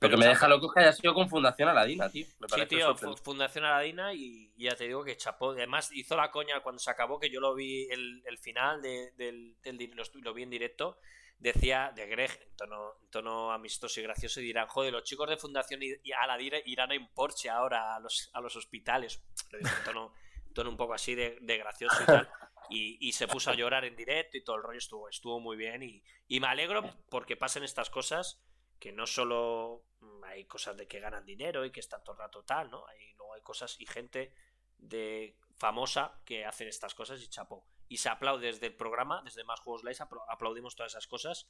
Lo 0.00 0.08
que 0.08 0.16
me 0.16 0.26
deja 0.26 0.46
loco 0.48 0.72
que 0.72 0.80
haya 0.80 0.92
sido 0.92 1.12
con 1.14 1.28
Fundación 1.28 1.68
Aladina, 1.68 2.08
tío. 2.08 2.26
Me 2.38 2.46
Sí, 2.48 2.66
tío, 2.66 2.86
Fundación 3.24 3.64
Aladina 3.64 4.14
y 4.14 4.52
ya 4.56 4.76
te 4.76 4.84
digo 4.84 5.04
que 5.04 5.16
chapó. 5.16 5.50
Además, 5.50 5.90
hizo 5.92 6.16
la 6.16 6.30
coña 6.30 6.60
cuando 6.60 6.78
se 6.78 6.90
acabó, 6.90 7.18
que 7.18 7.30
yo 7.30 7.40
lo 7.40 7.54
vi 7.54 7.88
el, 7.90 8.22
el 8.26 8.38
final 8.38 8.80
de- 8.80 9.12
del, 9.16 9.56
del 9.62 9.90
lo, 9.94 10.04
lo 10.22 10.34
vi 10.34 10.44
en 10.44 10.50
directo. 10.50 10.98
Decía 11.40 11.92
de 11.94 12.06
Greg 12.06 12.30
en 12.50 12.56
tono, 12.56 12.94
en 13.00 13.10
tono 13.10 13.52
amistoso 13.52 14.00
y 14.00 14.02
gracioso 14.02 14.40
y 14.40 14.44
dirán, 14.44 14.66
joder, 14.66 14.92
los 14.92 15.04
chicos 15.04 15.28
de 15.28 15.36
Fundación 15.36 15.80
Aladina 16.20 16.58
irán 16.64 16.90
en 16.92 17.06
Porsche 17.14 17.48
ahora 17.48 17.94
a 17.94 18.00
los, 18.00 18.30
a 18.34 18.40
los 18.40 18.56
hospitales. 18.56 19.22
Lo 19.50 19.58
dijo 19.58 19.70
en 19.78 19.84
tono, 19.84 20.12
tono 20.54 20.70
un 20.70 20.76
poco 20.76 20.94
así 20.94 21.14
de, 21.14 21.38
de 21.40 21.58
gracioso 21.58 21.96
y 22.02 22.06
tal. 22.06 22.28
Y, 22.70 22.98
y 23.08 23.12
se 23.12 23.26
puso 23.28 23.50
a 23.50 23.54
llorar 23.54 23.84
en 23.84 23.96
directo 23.96 24.36
y 24.36 24.42
todo 24.44 24.56
el 24.56 24.62
rollo 24.62 24.78
estuvo, 24.78 25.08
estuvo 25.08 25.38
muy 25.40 25.56
bien. 25.56 25.82
Y, 25.82 26.02
y 26.26 26.40
me 26.40 26.48
alegro 26.48 26.82
porque 27.08 27.36
pasen 27.36 27.62
estas 27.64 27.88
cosas 27.88 28.42
que 28.78 28.92
no 28.92 29.06
solo 29.06 29.84
hay 30.24 30.44
cosas 30.46 30.76
de 30.76 30.86
que 30.86 31.00
ganan 31.00 31.24
dinero 31.26 31.64
y 31.64 31.70
que 31.72 31.80
están 31.80 32.02
todo 32.04 32.12
el 32.14 32.20
rato 32.20 32.44
tal, 32.44 32.70
¿no? 32.70 32.86
Hay, 32.86 33.12
luego 33.14 33.34
hay 33.34 33.42
cosas 33.42 33.80
y 33.80 33.86
gente 33.86 34.32
de 34.78 35.36
famosa 35.56 36.20
que 36.24 36.44
hacen 36.44 36.68
estas 36.68 36.94
cosas 36.94 37.20
y 37.22 37.28
chapó. 37.28 37.66
Y 37.88 37.96
se 37.96 38.08
aplaude 38.08 38.46
desde 38.46 38.66
el 38.66 38.76
programa, 38.76 39.22
desde 39.24 39.42
Más 39.44 39.60
Juegos 39.60 39.82
Live, 39.82 39.96
apl- 39.96 40.24
aplaudimos 40.28 40.76
todas 40.76 40.92
esas 40.92 41.06
cosas. 41.06 41.48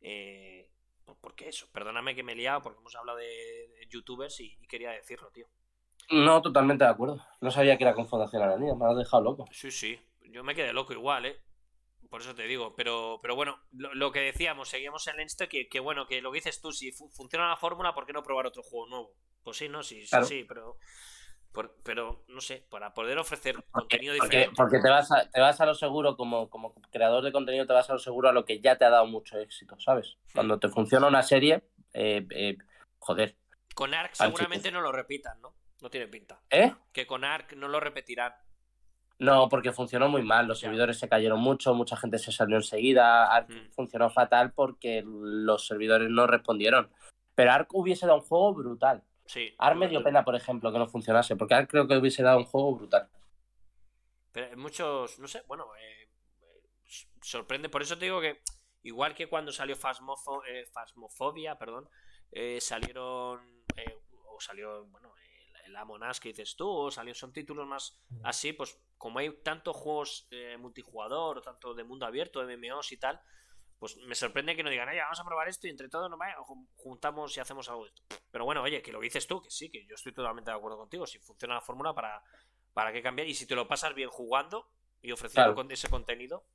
eh, 0.00 0.68
por- 1.04 1.16
porque 1.20 1.48
eso, 1.48 1.70
perdóname 1.72 2.14
que 2.14 2.22
me 2.22 2.32
he 2.32 2.36
liado 2.36 2.60
porque 2.60 2.80
hemos 2.80 2.94
hablado 2.96 3.16
de, 3.18 3.86
youtubers 3.88 4.40
y, 4.40 4.58
y 4.60 4.66
quería 4.66 4.90
decirlo, 4.90 5.30
tío. 5.30 5.48
No, 6.10 6.42
totalmente 6.42 6.84
de 6.84 6.90
acuerdo. 6.90 7.24
No 7.40 7.50
sabía 7.50 7.78
que 7.78 7.84
era 7.84 7.94
con 7.94 8.06
Fundación 8.06 8.42
Aladina, 8.42 8.74
me 8.74 8.84
has 8.86 8.96
dejado 8.96 9.22
loco. 9.22 9.46
Sí, 9.52 9.70
sí, 9.70 9.98
yo 10.22 10.44
me 10.44 10.54
quedé 10.54 10.72
loco 10.72 10.92
igual, 10.92 11.26
¿eh? 11.26 11.40
Por 12.10 12.20
eso 12.20 12.34
te 12.34 12.44
digo, 12.46 12.74
pero, 12.76 13.18
pero 13.20 13.34
bueno, 13.34 13.58
lo, 13.72 13.92
lo 13.94 14.12
que 14.12 14.20
decíamos, 14.20 14.68
seguimos 14.68 15.06
en 15.08 15.20
esto, 15.20 15.48
que, 15.48 15.68
que 15.68 15.80
bueno, 15.80 16.06
que 16.06 16.20
lo 16.22 16.30
que 16.30 16.36
dices 16.36 16.60
tú, 16.60 16.72
si 16.72 16.92
fu- 16.92 17.10
funciona 17.10 17.48
la 17.48 17.56
fórmula, 17.56 17.94
¿por 17.94 18.06
qué 18.06 18.12
no 18.12 18.22
probar 18.22 18.46
otro 18.46 18.62
juego 18.62 18.86
nuevo? 18.88 19.12
Pues 19.42 19.56
sí, 19.56 19.68
no, 19.68 19.82
sí, 19.82 20.02
sí, 20.02 20.08
Claro. 20.10 20.26
sí, 20.26 20.44
pero, 20.48 20.76
por- 21.52 21.76
pero 21.82 22.24
no 22.28 22.40
sé, 22.40 22.64
para 22.70 22.92
poder 22.94 23.18
ofrecer 23.18 23.54
Porque, 23.56 23.70
contenido 23.72 24.14
diferente. 24.14 24.50
porque 24.56 24.78
te, 24.78 24.88
vas 24.90 25.10
a, 25.10 25.28
te 25.30 25.40
vas 25.40 25.60
a 25.60 25.66
lo 25.66 25.74
seguro, 25.74 26.16
como, 26.16 26.48
como 26.50 26.74
creador 26.90 27.24
de 27.24 27.32
contenido, 27.32 27.66
te 27.66 27.72
vas 27.72 27.88
a 27.90 27.94
lo 27.94 27.98
seguro 27.98 28.28
a 28.28 28.32
lo 28.32 28.44
que 28.44 28.60
ya 28.60 28.76
te 28.76 28.84
ha 28.84 28.90
dado 28.90 29.06
mucho 29.06 29.38
éxito, 29.38 29.78
¿sabes? 29.80 30.16
Cuando 30.32 30.58
te 30.58 30.68
funciona 30.68 31.06
una 31.06 31.22
serie, 31.22 31.62
eh, 31.92 32.26
eh, 32.30 32.56
joder. 32.98 33.36
Con 33.74 33.94
Ark 33.94 34.10
Panchito. 34.16 34.24
seguramente 34.26 34.70
no 34.70 34.80
lo 34.80 34.92
repitan, 34.92 35.40
¿no? 35.40 35.54
No 35.80 35.90
tiene 35.90 36.08
pinta. 36.08 36.40
¿Eh? 36.50 36.72
Que 36.92 37.06
con 37.06 37.24
Ark 37.24 37.52
no 37.56 37.68
lo 37.68 37.80
repetirán. 37.80 38.32
No, 39.18 39.48
porque 39.48 39.72
funcionó 39.72 40.08
muy 40.08 40.22
mal, 40.22 40.46
los 40.46 40.60
servidores 40.60 40.98
se 40.98 41.08
cayeron 41.08 41.40
mucho, 41.40 41.72
mucha 41.74 41.96
gente 41.96 42.18
se 42.18 42.32
salió 42.32 42.56
enseguida, 42.56 43.34
Ark 43.34 43.48
Mm. 43.48 43.70
funcionó 43.72 44.10
fatal 44.10 44.52
porque 44.52 45.02
los 45.06 45.66
servidores 45.66 46.10
no 46.10 46.26
respondieron. 46.26 46.90
Pero 47.34 47.52
Ark 47.52 47.68
hubiese 47.72 48.06
dado 48.06 48.18
un 48.18 48.24
juego 48.26 48.52
brutal. 48.54 49.02
Sí. 49.24 49.54
Ar 49.58 49.74
me 49.74 49.88
dio 49.88 50.02
pena, 50.04 50.24
por 50.24 50.36
ejemplo, 50.36 50.70
que 50.70 50.78
no 50.78 50.86
funcionase, 50.86 51.34
porque 51.34 51.54
Ar 51.54 51.66
creo 51.66 51.88
que 51.88 51.96
hubiese 51.96 52.22
dado 52.22 52.38
un 52.38 52.44
juego 52.44 52.76
brutal. 52.76 53.08
Pero 54.32 54.54
muchos, 54.58 55.18
no 55.18 55.26
sé, 55.28 55.42
bueno, 55.48 55.66
eh, 55.80 56.08
eh, 56.42 56.62
sorprende. 57.22 57.68
Por 57.70 57.80
eso 57.82 57.96
te 57.96 58.04
digo 58.04 58.20
que, 58.20 58.42
igual 58.82 59.14
que 59.14 59.28
cuando 59.28 59.50
salió 59.50 59.76
Phasmofo- 59.76 60.42
eh, 60.46 60.66
Phasmophobia, 60.72 61.56
perdón, 61.58 61.88
eh, 62.32 62.60
salieron, 62.60 63.40
eh, 63.76 63.96
o 64.28 64.38
salió, 64.40 64.84
bueno, 64.86 65.10
Among 65.76 66.02
Us 66.02 66.20
que 66.20 66.28
dices 66.30 66.56
tú, 66.56 66.68
o 66.68 66.90
salió, 66.90 67.14
son 67.14 67.32
títulos 67.32 67.66
más 67.66 67.98
así, 68.24 68.52
pues 68.52 68.78
como 68.98 69.18
hay 69.18 69.30
tantos 69.42 69.76
juegos 69.76 70.26
eh, 70.30 70.56
multijugador, 70.58 71.38
o 71.38 71.42
tanto 71.42 71.74
de 71.74 71.84
mundo 71.84 72.06
abierto, 72.06 72.42
MMOs 72.42 72.92
y 72.92 72.96
tal, 72.96 73.20
pues 73.78 73.96
me 73.98 74.14
sorprende 74.14 74.56
que 74.56 74.62
no 74.62 74.70
digan, 74.70 74.88
"Oye, 74.88 75.00
vamos 75.00 75.20
a 75.20 75.24
probar 75.24 75.48
esto 75.48 75.66
y 75.66 75.70
entre 75.70 75.88
todos 75.88 76.10
nos 76.10 76.18
juntamos 76.76 77.36
y 77.36 77.40
hacemos 77.40 77.68
algo 77.68 77.84
de 77.84 77.88
esto. 77.90 78.02
Pero 78.30 78.44
bueno, 78.44 78.62
oye, 78.62 78.80
que 78.80 78.90
lo 78.92 79.00
dices 79.00 79.26
tú, 79.26 79.42
que 79.42 79.50
sí, 79.50 79.70
que 79.70 79.86
yo 79.86 79.94
estoy 79.94 80.12
totalmente 80.14 80.50
de 80.50 80.56
acuerdo 80.56 80.78
contigo. 80.78 81.06
Si 81.06 81.18
funciona 81.18 81.54
la 81.54 81.60
fórmula, 81.60 81.94
¿para, 81.94 82.22
para 82.72 82.92
qué 82.92 83.02
cambiar? 83.02 83.28
Y 83.28 83.34
si 83.34 83.46
te 83.46 83.54
lo 83.54 83.68
pasas 83.68 83.94
bien 83.94 84.08
jugando 84.08 84.70
y 85.02 85.12
ofreciendo 85.12 85.54
Claro. 85.54 85.68
ese 85.70 85.90
contenido, 85.90 86.46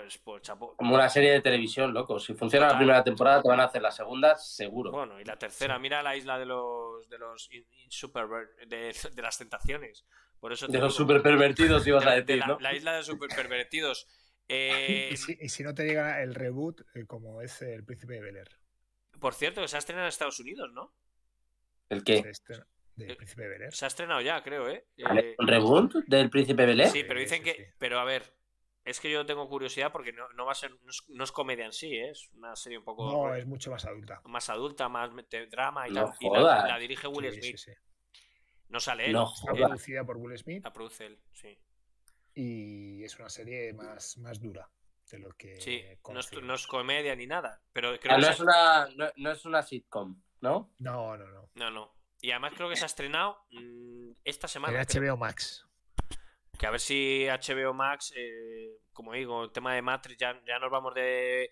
pues, 0.00 0.18
pues 0.18 0.42
chapo. 0.42 0.74
Como 0.76 0.94
una 0.96 1.08
serie 1.08 1.30
de 1.30 1.40
televisión, 1.40 1.94
loco. 1.94 2.18
Si 2.18 2.34
funciona 2.34 2.66
la 2.66 2.76
primera 2.76 3.04
temporada, 3.04 3.40
te 3.42 3.48
van 3.48 3.60
a 3.60 3.64
hacer 3.64 3.80
la 3.80 3.92
segunda, 3.92 4.36
seguro. 4.36 4.90
Bueno, 4.90 5.20
y 5.20 5.24
la 5.24 5.36
tercera, 5.38 5.78
mira 5.78 6.02
la 6.02 6.16
isla 6.16 6.36
de 6.38 6.46
los 6.46 7.08
de 7.08 7.18
los 7.18 7.48
in- 7.52 7.64
in- 7.70 7.90
super 7.92 8.26
de, 8.66 8.92
de 9.14 9.22
las 9.22 9.38
tentaciones. 9.38 10.04
Por 10.40 10.52
eso 10.52 10.66
de 10.66 10.72
los 10.78 10.88
digo, 10.88 10.90
super 10.90 11.22
pervertidos, 11.22 11.86
ibas 11.86 12.04
de- 12.04 12.10
a 12.10 12.14
de 12.14 12.20
decir, 12.22 12.38
la, 12.40 12.46
¿no? 12.48 12.58
la 12.58 12.74
isla 12.74 12.96
de 12.96 13.02
super 13.04 13.28
pervertidos. 13.34 14.08
Eh, 14.48 15.10
Y 15.12 15.16
si, 15.16 15.38
y 15.40 15.48
si 15.48 15.62
no 15.62 15.74
te 15.74 15.84
llega 15.84 16.20
el 16.22 16.34
reboot, 16.34 16.80
eh, 16.94 17.06
como 17.06 17.40
es 17.40 17.62
el 17.62 17.84
príncipe 17.84 18.14
de 18.14 18.20
Bel 18.20 18.36
Air. 18.36 18.50
por 19.20 19.32
cierto, 19.34 19.60
que 19.62 19.68
se 19.68 19.76
ha 19.76 19.78
estrenado 19.78 20.06
en 20.06 20.08
Estados 20.08 20.40
Unidos, 20.40 20.70
¿no? 20.72 20.92
¿El 21.88 22.02
qué? 22.02 22.22
Del 22.96 23.10
Eh, 23.10 23.14
príncipe 23.16 23.42
de 23.42 23.48
Bel 23.48 23.62
Air. 23.62 23.72
Se 23.74 23.84
ha 23.84 23.88
estrenado 23.88 24.20
ya, 24.20 24.42
creo, 24.42 24.68
¿eh? 24.68 24.86
Eh, 24.96 25.34
¿Un 25.38 25.46
reboot 25.48 25.94
del 26.06 26.30
Príncipe 26.30 26.66
Belé? 26.66 26.88
Sí, 26.88 27.04
pero 27.04 27.20
dicen 27.20 27.38
Sí, 27.38 27.44
que. 27.44 27.54
sí. 27.54 27.62
Pero 27.78 27.98
a 28.00 28.04
ver, 28.04 28.34
es 28.84 29.00
que 29.00 29.10
yo 29.10 29.24
tengo 29.24 29.48
curiosidad 29.48 29.90
porque 29.92 30.12
no, 30.12 30.28
no 30.34 30.44
va 30.46 30.52
a 30.52 30.54
ser. 30.56 30.70
No 30.82 30.90
es, 30.90 31.04
no 31.08 31.24
es 31.24 31.32
comedia 31.32 31.64
en 31.64 31.72
sí, 31.72 31.94
¿eh? 31.96 32.10
es 32.10 32.28
una 32.34 32.54
serie 32.56 32.78
un 32.78 32.84
poco 32.84 33.10
No, 33.10 33.34
es 33.34 33.46
mucho 33.46 33.70
más 33.70 33.84
adulta. 33.86 34.20
más 34.24 34.50
adulta, 34.50 34.88
más 34.88 35.10
drama 35.50 35.88
y 35.88 35.92
No 35.92 36.04
tal. 36.10 36.16
Y 36.20 36.30
la, 36.30 36.78
dirige 36.78 37.06
Will 37.06 37.32
Sí, 37.32 37.40
Smith. 37.40 37.56
sí, 37.56 37.72
sí. 37.72 38.20
No 38.68 38.80
sale 38.80 39.06
él. 39.06 39.12
No 39.12 39.32
Está 39.32 39.52
producida 39.52 40.04
por 40.04 40.16
Will 40.18 40.36
Smith 40.38 40.64
la 40.64 40.72
produce 40.72 41.06
él, 41.06 41.22
sí. 41.32 41.58
y 42.34 43.04
es 43.04 43.18
una 43.18 43.28
serie 43.28 43.72
más, 43.72 44.18
más 44.18 44.40
dura 44.40 44.68
de 45.10 45.18
lo 45.18 45.30
que 45.36 45.60
Sí, 45.60 45.82
no 46.10 46.18
es, 46.20 46.32
no 46.42 46.54
es 46.54 46.66
comedia 46.66 47.14
ni 47.14 47.26
nada. 47.26 47.62
Pero 47.72 47.98
creo 48.00 48.16
Ah, 48.16 48.20
que 48.20 48.28
es 48.30 48.40
una, 48.40 48.88
no, 48.96 49.06
no 49.16 49.30
es 49.30 49.44
una 49.44 49.62
sitcom, 49.62 50.20
¿no? 50.40 50.72
No, 50.78 51.16
no, 51.16 51.26
no. 51.30 51.50
No, 51.54 51.70
no. 51.70 51.94
Y 52.20 52.30
además 52.30 52.54
creo 52.56 52.68
que 52.70 52.76
se 52.76 52.84
ha 52.84 52.86
estrenado 52.86 53.38
mm, 53.50 54.12
esta 54.24 54.46
En 54.46 54.50
semana. 54.50 54.84
creo. 54.84 55.14
HBO 55.14 55.16
Max. 55.18 55.63
Que 56.58 56.66
a 56.66 56.70
ver 56.70 56.80
si 56.80 57.26
HBO 57.28 57.74
Max, 57.74 58.12
eh, 58.16 58.78
como 58.92 59.12
digo, 59.12 59.44
el 59.44 59.52
tema 59.52 59.74
de 59.74 59.82
Matrix, 59.82 60.18
ya, 60.18 60.40
ya 60.46 60.58
nos 60.58 60.70
vamos 60.70 60.94
de, 60.94 61.50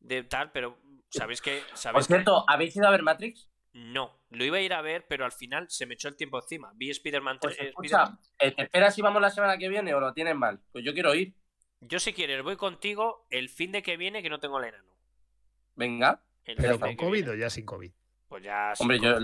de 0.00 0.22
tal, 0.24 0.52
pero 0.52 0.78
¿sabéis 1.08 1.40
que 1.40 1.62
Por 1.68 1.76
¿sabéis 1.78 2.06
que- 2.06 2.14
cierto, 2.14 2.44
¿habéis 2.48 2.76
ido 2.76 2.86
a 2.86 2.90
ver 2.90 3.02
Matrix? 3.02 3.48
No, 3.74 4.20
lo 4.28 4.44
iba 4.44 4.58
a 4.58 4.60
ir 4.60 4.74
a 4.74 4.82
ver, 4.82 5.06
pero 5.08 5.24
al 5.24 5.32
final 5.32 5.70
se 5.70 5.86
me 5.86 5.94
echó 5.94 6.08
el 6.08 6.16
tiempo 6.16 6.38
encima. 6.38 6.72
Vi 6.74 6.90
Spider-Man 6.90 7.38
Pues 7.40 7.56
3. 7.56 7.68
escucha, 7.70 8.18
eh, 8.38 8.50
¿te 8.50 8.62
esperas 8.64 8.94
si 8.94 9.00
vamos 9.00 9.22
la 9.22 9.30
semana 9.30 9.56
que 9.56 9.68
viene 9.70 9.94
o 9.94 10.00
lo 10.00 10.12
tienes 10.12 10.36
mal? 10.36 10.60
Pues 10.72 10.84
yo 10.84 10.92
quiero 10.92 11.14
ir. 11.14 11.34
Yo 11.80 11.98
si 11.98 12.12
quieres 12.12 12.42
voy 12.42 12.56
contigo 12.56 13.26
el 13.30 13.48
fin 13.48 13.72
de 13.72 13.82
que 13.82 13.96
viene 13.96 14.22
que 14.22 14.28
no 14.28 14.38
tengo 14.40 14.58
el 14.58 14.66
enano. 14.66 14.94
Venga. 15.74 16.22
El 16.44 16.56
¿Pero 16.56 16.78
con 16.78 16.94
COVID 16.96 17.12
viene. 17.24 17.30
o 17.30 17.34
ya 17.34 17.48
sin 17.48 17.64
COVID? 17.64 17.90
Pues 18.32 18.44
ya... 18.44 18.74
sí, 18.74 18.82
Hombre, 18.82 18.98
yo, 18.98 19.18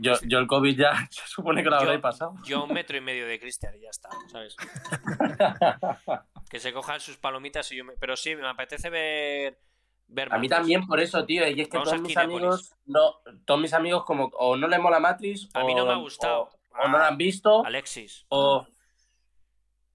yo, 0.00 0.16
sí. 0.16 0.26
yo 0.28 0.40
el 0.40 0.48
COVID 0.48 0.76
ya 0.76 1.06
se 1.12 1.28
supone 1.28 1.62
que 1.62 1.70
lo 1.70 1.76
habréis 1.76 2.00
pasado. 2.00 2.34
Yo 2.44 2.64
un 2.64 2.72
metro 2.72 2.96
y 2.96 3.00
medio 3.00 3.24
de 3.24 3.38
Cristian 3.38 3.72
y 3.76 3.82
ya 3.82 3.90
está, 3.90 4.08
¿sabes? 4.32 4.56
Que 6.50 6.58
se 6.58 6.72
cojan 6.72 6.98
sus 6.98 7.18
palomitas 7.18 7.70
y 7.70 7.76
yo 7.76 7.84
me... 7.84 7.92
Pero 7.92 8.16
sí, 8.16 8.34
me 8.34 8.48
apetece 8.48 8.90
ver... 8.90 9.60
ver 10.08 10.34
A 10.34 10.38
mí 10.38 10.48
también 10.48 10.84
por 10.88 10.98
eso, 10.98 11.24
tío. 11.24 11.46
Y 11.46 11.60
es 11.60 11.68
que 11.68 11.76
Vamos 11.76 11.90
todos 11.92 12.02
mis 12.02 12.16
amigos, 12.16 12.74
no, 12.86 13.20
todos 13.44 13.60
mis 13.60 13.72
amigos 13.74 14.04
como 14.04 14.24
o 14.32 14.56
no 14.56 14.66
les 14.66 14.80
mola 14.80 14.98
Matrix 14.98 15.48
A 15.54 15.62
mí 15.62 15.74
o, 15.74 15.76
no 15.76 15.86
me 15.86 15.92
ha 15.92 15.96
gustado. 15.96 16.50
o, 16.70 16.82
o 16.82 16.88
no 16.88 16.98
la 16.98 17.06
han 17.06 17.16
visto 17.16 17.64
Alexis. 17.64 18.26
o 18.30 18.66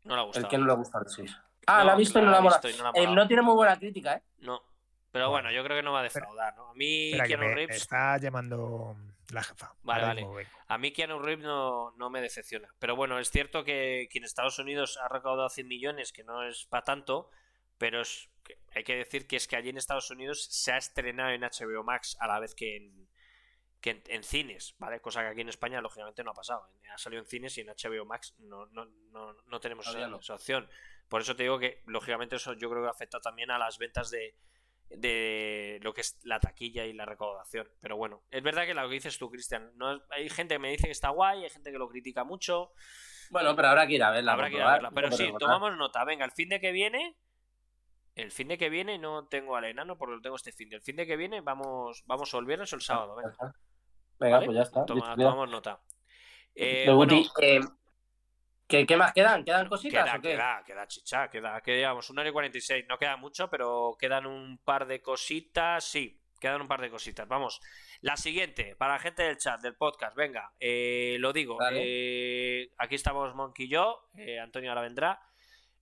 No 0.05 0.15
le 0.15 0.21
ha 0.21 0.23
gustado. 0.23 0.45
el 0.45 0.49
que 0.49 0.57
no 0.57 0.67
le 0.67 0.73
gusta 0.75 0.99
Alexis. 0.99 1.35
Ah, 1.67 1.79
No, 1.79 1.83
la 1.85 1.91
ha 1.93 1.95
visto 1.97 2.19
y 2.19 2.21
no 2.21 2.31
la 2.31 2.37
ha 2.37 2.41
no 2.41 2.49
ha 2.49 2.59
Eh, 2.61 2.77
molado. 2.93 3.15
no 3.15 3.27
tiene 3.27 3.41
muy 3.41 3.55
buena 3.55 3.77
crítica, 3.77 4.13
¿eh? 4.13 4.23
No. 4.37 4.61
Pero 5.13 5.29
bueno, 5.29 5.51
yo 5.51 5.63
creo 5.63 5.77
que 5.77 5.83
no 5.83 5.93
va 5.93 5.99
a 5.99 6.03
defraudar, 6.03 6.55
¿no? 6.57 6.69
A 6.69 6.73
mí 6.73 7.11
Keanu 7.27 7.45
me 7.45 7.53
Reeves... 7.53 7.77
está 7.77 8.17
llamando 8.17 8.97
la 9.31 9.43
jefa. 9.43 9.75
Vale, 9.83 10.05
vale. 10.05 10.21
mismo. 10.25 10.39
A 10.67 10.77
mí 10.79 10.91
Keanu 10.91 11.19
Reeves 11.19 11.45
no, 11.45 11.91
no 11.97 12.09
me 12.09 12.19
decepciona. 12.19 12.73
Pero 12.79 12.95
bueno, 12.95 13.19
es 13.19 13.29
cierto 13.29 13.63
que, 13.63 14.07
que 14.09 14.17
en 14.17 14.23
Estados 14.23 14.57
Unidos 14.57 14.97
ha 14.97 15.07
recaudado 15.09 15.47
100 15.49 15.67
millones, 15.67 16.13
que 16.13 16.23
no 16.23 16.41
es 16.41 16.65
para 16.65 16.83
tanto, 16.83 17.29
pero 17.77 18.01
es, 18.01 18.31
que 18.43 18.57
hay 18.73 18.83
que 18.83 18.95
decir 18.95 19.27
que 19.27 19.35
es 19.35 19.47
que 19.47 19.55
allí 19.55 19.69
en 19.69 19.77
Estados 19.77 20.09
Unidos 20.09 20.47
se 20.49 20.71
ha 20.71 20.77
estrenado 20.77 21.29
en 21.29 21.41
HBO 21.41 21.83
Max 21.83 22.17
a 22.19 22.25
la 22.25 22.39
vez 22.39 22.55
que 22.55 22.77
en, 22.77 23.07
que 23.81 23.91
en, 23.91 24.03
en 24.07 24.23
cines, 24.23 24.73
¿vale? 24.79 24.99
Cosa 24.99 25.21
que 25.21 25.27
aquí 25.27 25.41
en 25.41 25.49
España 25.49 25.79
lógicamente 25.79 26.23
no 26.23 26.31
ha 26.31 26.33
pasado. 26.33 26.71
Ha 26.91 26.97
salido 26.97 27.21
en 27.21 27.27
cines 27.27 27.55
y 27.59 27.61
en 27.61 27.67
HBO 27.67 28.05
Max 28.05 28.33
no, 28.39 28.65
no, 28.65 28.87
no, 29.11 29.33
no 29.45 29.59
tenemos 29.59 29.87
esa, 29.87 30.07
esa 30.07 30.33
opción. 30.33 30.67
Por 31.07 31.21
eso 31.21 31.35
te 31.35 31.43
digo 31.43 31.59
que 31.59 31.83
lógicamente 31.85 32.37
eso 32.37 32.53
yo 32.53 32.67
creo 32.71 32.81
que 32.81 32.89
afecta 32.89 33.19
también 33.19 33.51
a 33.51 33.59
las 33.59 33.77
ventas 33.77 34.09
de, 34.09 34.35
de 34.89 35.79
lo 35.81 35.93
que 35.93 36.01
es 36.01 36.19
la 36.23 36.39
taquilla 36.39 36.85
y 36.85 36.93
la 36.93 37.05
recaudación. 37.05 37.67
Pero 37.81 37.97
bueno, 37.97 38.21
es 38.29 38.43
verdad 38.43 38.65
que 38.65 38.73
lo 38.73 38.87
que 38.87 38.93
dices 38.95 39.17
tú, 39.17 39.29
Cristian, 39.29 39.71
no 39.75 40.01
hay 40.09 40.29
gente 40.29 40.55
que 40.55 40.59
me 40.59 40.69
dice 40.69 40.85
que 40.85 40.91
está 40.91 41.09
guay, 41.09 41.43
hay 41.43 41.49
gente 41.49 41.71
que 41.71 41.77
lo 41.79 41.89
critica 41.89 42.23
mucho, 42.23 42.71
Bueno, 43.31 43.55
pero 43.55 43.69
habrá 43.69 43.87
que 43.87 43.93
ir 43.93 44.03
a 44.03 44.11
verla. 44.11 44.33
habrá 44.33 44.49
que 44.49 44.55
ir 44.55 44.61
a 44.61 44.65
probar, 44.65 44.81
verla. 44.81 44.91
Pero 44.93 45.11
sí, 45.11 45.31
tomamos 45.39 45.75
nota. 45.77 46.03
Venga, 46.05 46.25
el 46.25 46.31
fin 46.31 46.49
de 46.49 46.59
que 46.59 46.71
viene, 46.71 47.15
el 48.15 48.31
fin 48.31 48.47
de 48.47 48.57
que 48.59 48.69
viene 48.69 48.99
no 48.99 49.25
tengo 49.27 49.55
al 49.55 49.65
enano 49.65 49.97
porque 49.97 50.15
lo 50.15 50.21
tengo 50.21 50.35
este 50.35 50.51
fin 50.51 50.69
de. 50.69 50.75
El 50.75 50.81
fin 50.83 50.95
de 50.95 51.07
que 51.07 51.17
viene 51.17 51.41
vamos, 51.41 52.03
vamos 52.05 52.31
o 52.33 52.39
el 52.39 52.45
viernes 52.45 52.71
o 52.71 52.75
el 52.75 52.81
sábado. 52.83 53.15
Venga, 53.15 53.31
está. 53.31 53.55
Venga, 54.19 54.35
¿vale? 54.35 54.45
pues 54.45 54.55
ya 54.57 54.61
está. 54.63 54.85
Toma- 54.85 55.15
tomamos 55.15 55.49
nota. 55.49 55.81
Eh, 56.53 56.85
De 56.85 56.93
bueno, 56.93 57.15
eh, 57.41 57.59
¿qué, 58.67 58.85
qué 58.85 58.97
más 58.97 59.13
quedan? 59.13 59.43
¿Quedan 59.43 59.67
cositas 59.67 60.03
Queda, 60.05 60.17
o 60.17 60.21
qué? 60.21 60.29
queda, 60.29 60.63
queda 60.65 60.87
chicha, 60.87 61.29
queda, 61.29 61.61
que 61.61 61.85
una 62.09 62.21
hora 62.21 62.29
y 62.29 62.33
46, 62.33 62.85
no 62.87 62.97
queda 62.97 63.17
mucho, 63.17 63.49
pero 63.49 63.95
quedan 63.99 64.25
un 64.25 64.57
par 64.59 64.85
de 64.87 65.01
cositas, 65.01 65.83
sí, 65.83 66.21
quedan 66.39 66.61
un 66.61 66.67
par 66.67 66.81
de 66.81 66.89
cositas. 66.89 67.27
Vamos, 67.27 67.61
la 68.01 68.17
siguiente, 68.17 68.75
para 68.75 68.93
la 68.93 68.99
gente 68.99 69.23
del 69.23 69.37
chat, 69.37 69.61
del 69.61 69.75
podcast, 69.75 70.15
venga, 70.15 70.53
eh, 70.59 71.15
lo 71.19 71.31
digo, 71.31 71.57
eh, 71.71 72.69
aquí 72.77 72.95
estamos 72.95 73.33
Monkey 73.33 73.65
y 73.65 73.69
yo, 73.69 74.09
eh, 74.17 74.39
Antonio 74.39 74.69
ahora 74.69 74.81
vendrá. 74.81 75.21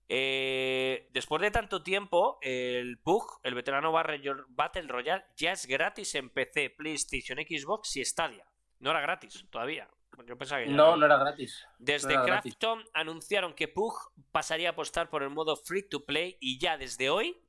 Después 0.08 1.42
de 1.42 1.52
tanto 1.52 1.82
tiempo, 1.84 2.38
el 2.42 3.00
PUG, 3.00 3.40
el 3.44 3.56
veterano 3.56 3.92
Battle 3.92 4.88
Royale, 4.88 5.24
ya 5.38 5.54
es 5.54 5.66
gratis 5.66 6.16
en 6.16 6.30
PC, 6.30 6.70
PlayStation, 6.72 7.40
Xbox 7.40 7.96
y 7.96 8.04
Stadia. 8.04 8.46
No 8.80 8.92
era 8.92 9.00
gratis 9.00 9.46
todavía. 9.50 9.90
Yo 10.28 10.38
pensaba 10.38 10.62
que 10.62 10.70
ya 10.70 10.76
No, 10.76 10.96
no 10.98 11.06
era 11.06 11.18
gratis. 11.18 11.66
Desde 11.80 12.14
era 12.14 12.24
gratis. 12.24 12.56
Krafton 12.56 12.84
anunciaron 12.94 13.54
que 13.54 13.68
Pug 13.68 13.94
pasaría 14.32 14.70
a 14.70 14.72
apostar 14.74 15.10
por 15.10 15.24
el 15.24 15.30
modo 15.30 15.56
free 15.56 15.84
to 15.88 16.06
play 16.06 16.38
y 16.40 16.60
ya 16.60 16.78
desde 16.78 17.10
hoy, 17.10 17.42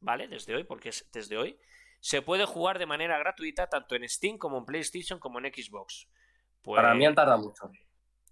¿vale? 0.00 0.28
Desde 0.28 0.54
hoy, 0.54 0.64
porque 0.64 0.90
es 0.90 1.08
desde 1.12 1.36
hoy, 1.36 1.58
se 2.00 2.22
puede 2.22 2.44
jugar 2.44 2.78
de 2.78 2.86
manera 2.86 3.18
gratuita 3.18 3.68
tanto 3.68 3.94
en 3.94 4.08
Steam 4.08 4.38
como 4.38 4.58
en 4.58 4.64
PlayStation 4.66 5.18
como 5.18 5.38
en 5.38 5.46
Xbox. 5.52 6.08
Pues, 6.62 6.76
Para 6.76 6.94
mí 6.94 7.06
han 7.06 7.14
tardado 7.14 7.38
mucho. 7.42 7.70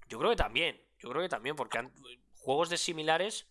Yo 0.08 0.18
creo 0.18 0.30
que 0.30 0.36
también, 0.36 0.80
yo 0.98 1.08
creo 1.10 1.22
que 1.22 1.28
también, 1.28 1.56
porque 1.56 1.78
han- 1.78 1.92
juegos 2.36 2.68
de 2.68 2.76
similares... 2.76 3.48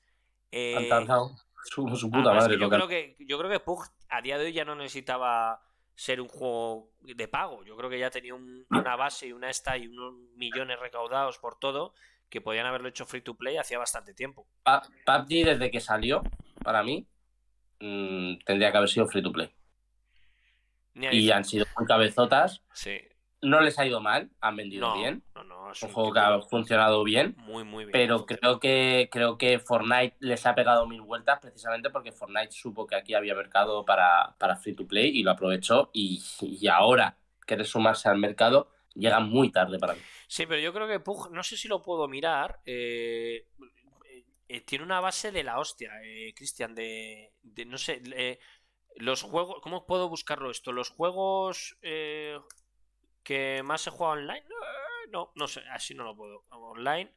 eh, 0.52 0.76
Han 0.77 0.90
tardado 0.90 1.35
su, 1.65 1.88
su 1.95 2.11
puta 2.11 2.34
madre. 2.34 2.60
yo, 2.60 2.69
creo 2.69 2.88
que, 2.88 3.15
yo 3.19 3.38
creo 3.40 3.49
que 3.49 3.60
Pug 3.60 3.85
a 4.10 4.22
día 4.22 4.38
de 4.38 4.45
hoy 4.45 4.53
ya 4.53 4.65
no 4.65 4.76
necesitaba 4.76 5.61
ser 5.95 6.20
un 6.22 6.28
juego 6.28 6.90
de 7.02 7.28
pago. 7.28 7.64
Yo 7.64 7.76
creo 7.78 7.90
que 7.90 7.99
ya 7.99 8.10
tenía 8.10 8.34
un- 8.34 8.65
una 8.70 8.95
base 8.95 9.28
y 9.28 9.32
una 9.34 9.49
esta 9.49 9.78
y 9.78 9.88
unos 9.88 10.14
millones 10.36 10.80
recaudados 10.80 11.38
por 11.38 11.57
todo 11.60 11.94
que 12.30 12.41
podían 12.41 12.65
haberlo 12.65 12.88
hecho 12.90 13.06
free 13.06 13.22
to 13.22 13.36
play 13.36 13.57
hacía 13.57 13.78
bastante 13.78 14.14
tiempo. 14.14 14.48
PUBG 15.06 15.45
desde 15.45 15.70
que 15.70 15.80
salió, 15.80 16.24
para 16.64 16.82
mí, 16.84 17.06
mm, 17.80 18.40
tendría 18.45 18.72
que 18.72 18.78
haber 18.78 18.90
sido 18.90 19.07
free 19.07 19.22
to 19.22 19.32
play. 19.32 19.53
Y 20.95 21.32
han 21.32 21.44
sido 21.45 21.65
muy 21.78 21.86
cabezotas. 21.88 22.61
Sí. 22.74 22.99
No 23.44 23.61
les 23.61 23.78
ha 23.78 23.86
ido 23.86 23.99
mal, 24.02 24.30
han 24.41 24.56
vendido 24.56 24.88
No, 24.88 24.98
bien. 24.98 25.24
no, 25.36 25.44
no, 25.44 25.72
es 25.72 25.82
Un 25.84 25.90
un 25.90 25.94
juego 25.94 26.14
que 26.14 26.20
ha 26.20 26.41
funcionado 26.41 27.03
bien. 27.03 27.36
muy, 27.38 27.64
muy 27.64 27.86
bien. 27.86 27.91
Pero 27.91 28.26
creo 28.26 28.60
que 28.60 29.10
creo 29.11 29.38
que 29.38 29.60
Fortnite 29.60 30.15
les 30.20 30.45
ha 30.45 30.56
pegado 30.56 30.88
mil 30.88 31.02
vueltas 31.02 31.40
precisamente 31.40 31.90
porque 31.90 32.11
Fortnite 32.11 32.52
supo 32.52 32.88
que 32.88 32.95
aquí 32.95 33.14
había 33.14 33.36
mercado 33.36 33.86
para, 33.86 34.36
para 34.40 34.56
free 34.56 34.74
to 34.76 34.88
play 34.88 35.10
y 35.18 35.24
lo 35.24 35.32
aprovechó. 35.32 35.90
Y, 35.94 36.24
y 36.41 36.68
ahora 36.68 37.18
quiere 37.45 37.65
sumarse 37.65 38.10
al 38.10 38.18
mercado, 38.18 38.70
llega 38.95 39.20
muy 39.20 39.52
tarde 39.52 39.78
para 39.80 39.94
mí. 39.94 40.02
Sí, 40.28 40.45
pero 40.45 40.60
yo 40.61 40.74
creo 40.74 40.88
que 40.88 40.99
Pug, 40.99 41.30
no 41.32 41.44
sé 41.44 41.57
si 41.57 41.68
lo 41.68 41.82
puedo 41.82 42.07
mirar. 42.07 42.61
eh, 42.65 43.45
eh, 44.48 44.61
tiene 44.61 44.84
una 44.84 44.99
base 44.99 45.32
de 45.32 45.44
la 45.44 45.57
hostia, 45.60 45.91
eh, 46.03 46.34
Cristian, 46.36 46.76
de, 46.76 47.34
de, 47.41 47.65
no 47.65 47.78
sé, 47.78 48.02
eh, 48.15 48.40
los 48.98 49.24
juegos, 49.24 49.60
¿cómo 49.61 49.86
puedo 49.88 50.10
buscarlo 50.10 50.52
esto? 50.52 50.72
Los 50.72 50.90
juegos, 50.90 51.78
¿Que 53.24 53.62
más 53.64 53.82
se 53.82 53.91
juega 53.91 54.14
online? 54.14 54.40
Eh, 54.40 55.08
No, 55.12 55.32
no 55.36 55.48
sé, 55.48 55.62
así 55.72 55.94
no 55.94 56.04
lo 56.04 56.16
puedo. 56.16 56.44
Online. 56.50 57.12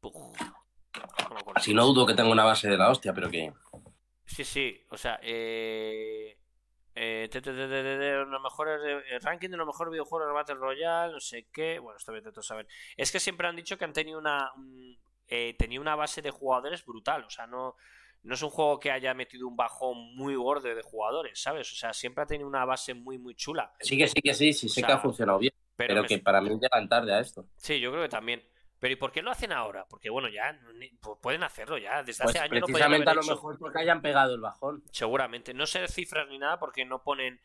Pug. 0.00 0.14
No. 1.30 1.60
Si 1.60 1.74
no 1.74 1.84
dudo 1.86 2.06
que 2.06 2.14
tenga 2.14 2.30
una 2.30 2.44
base 2.44 2.68
de 2.68 2.76
la 2.78 2.90
hostia, 2.90 3.12
pero 3.12 3.30
que. 3.30 3.52
Sí, 4.24 4.44
sí, 4.44 4.86
o 4.90 4.96
sea, 4.96 5.18
eh, 5.22 6.38
eh, 6.94 7.28
te- 7.30 7.40
te- 7.40 7.52
te- 7.52 8.24
los 8.24 8.42
mejores 8.42 8.80
de- 8.82 9.02
el 9.14 9.20
ranking 9.20 9.48
de 9.50 9.56
los 9.56 9.66
mejores 9.66 9.92
videojuegos 9.92 10.26
de 10.28 10.32
Battle 10.34 10.54
Royale, 10.56 11.12
no 11.12 11.20
sé 11.20 11.48
qué. 11.52 11.78
Bueno, 11.78 11.96
esto 11.98 12.12
me 12.12 12.20
todo 12.22 12.42
saber. 12.42 12.66
Es 12.96 13.12
que 13.12 13.20
siempre 13.20 13.46
han 13.48 13.56
dicho 13.56 13.76
que 13.78 13.84
han 13.84 13.92
tenido 13.92 14.18
una 14.18 14.50
un- 14.56 14.98
eh, 15.28 15.54
tenía 15.58 15.80
una 15.80 15.94
base 15.94 16.22
de 16.22 16.30
jugadores 16.30 16.84
brutal, 16.84 17.24
o 17.24 17.30
sea, 17.30 17.46
no 17.46 17.76
no 18.22 18.34
es 18.34 18.42
un 18.42 18.50
juego 18.50 18.78
que 18.80 18.90
haya 18.90 19.14
metido 19.14 19.46
un 19.46 19.56
bajón 19.56 20.14
muy 20.16 20.34
gordo 20.34 20.68
de 20.74 20.82
jugadores, 20.82 21.40
¿sabes? 21.40 21.72
O 21.72 21.76
sea, 21.76 21.92
siempre 21.92 22.24
ha 22.24 22.26
tenido 22.26 22.48
una 22.48 22.64
base 22.64 22.94
muy 22.94 23.18
muy 23.18 23.34
chula. 23.34 23.72
Sí, 23.80 23.96
que 23.96 24.06
sí, 24.08 24.20
que 24.20 24.34
sí, 24.34 24.52
sí, 24.52 24.68
sé 24.68 24.82
O 24.82 24.86
que 24.86 24.92
ha 24.92 24.98
funcionado 24.98 25.38
bien. 25.38 25.52
Pero, 25.76 25.88
Pero 25.88 26.02
me- 26.02 26.08
que 26.08 26.18
para 26.18 26.40
mí 26.40 26.50
llegan 26.60 26.88
tarde 26.88 27.14
a 27.14 27.20
esto. 27.20 27.46
sí, 27.56 27.78
yo 27.80 27.90
creo 27.92 28.02
que 28.02 28.08
también. 28.08 28.42
Pero 28.80 28.92
¿y 28.92 28.96
por 28.96 29.10
qué 29.10 29.22
lo 29.22 29.30
hacen 29.30 29.52
ahora? 29.52 29.86
Porque 29.88 30.08
bueno, 30.10 30.28
ya 30.28 30.52
no- 30.52 30.72
ni- 30.72 30.90
pu- 30.98 31.18
pueden 31.20 31.42
hacerlo 31.42 31.78
ya. 31.78 32.02
Desde 32.02 32.22
Pues 32.24 32.36
hace 32.36 32.44
años 32.44 32.60
lo 32.60 32.66
podían 32.66 32.90
precisamente 32.90 33.08
a 33.08 33.12
haber 33.12 33.16
lo 33.16 33.22
hecho. 33.22 33.34
mejor 33.34 33.58
porque 33.58 33.78
hayan 33.80 34.02
pegado 34.02 34.34
el 34.34 34.40
bajón. 34.40 34.82
Seguramente. 34.92 35.54
No 35.54 35.66
sé 35.66 35.86
cifras 35.88 36.28
ni 36.28 36.38
nada 36.38 36.58
porque 36.58 36.84
no 36.84 37.02
ponen 37.02 37.40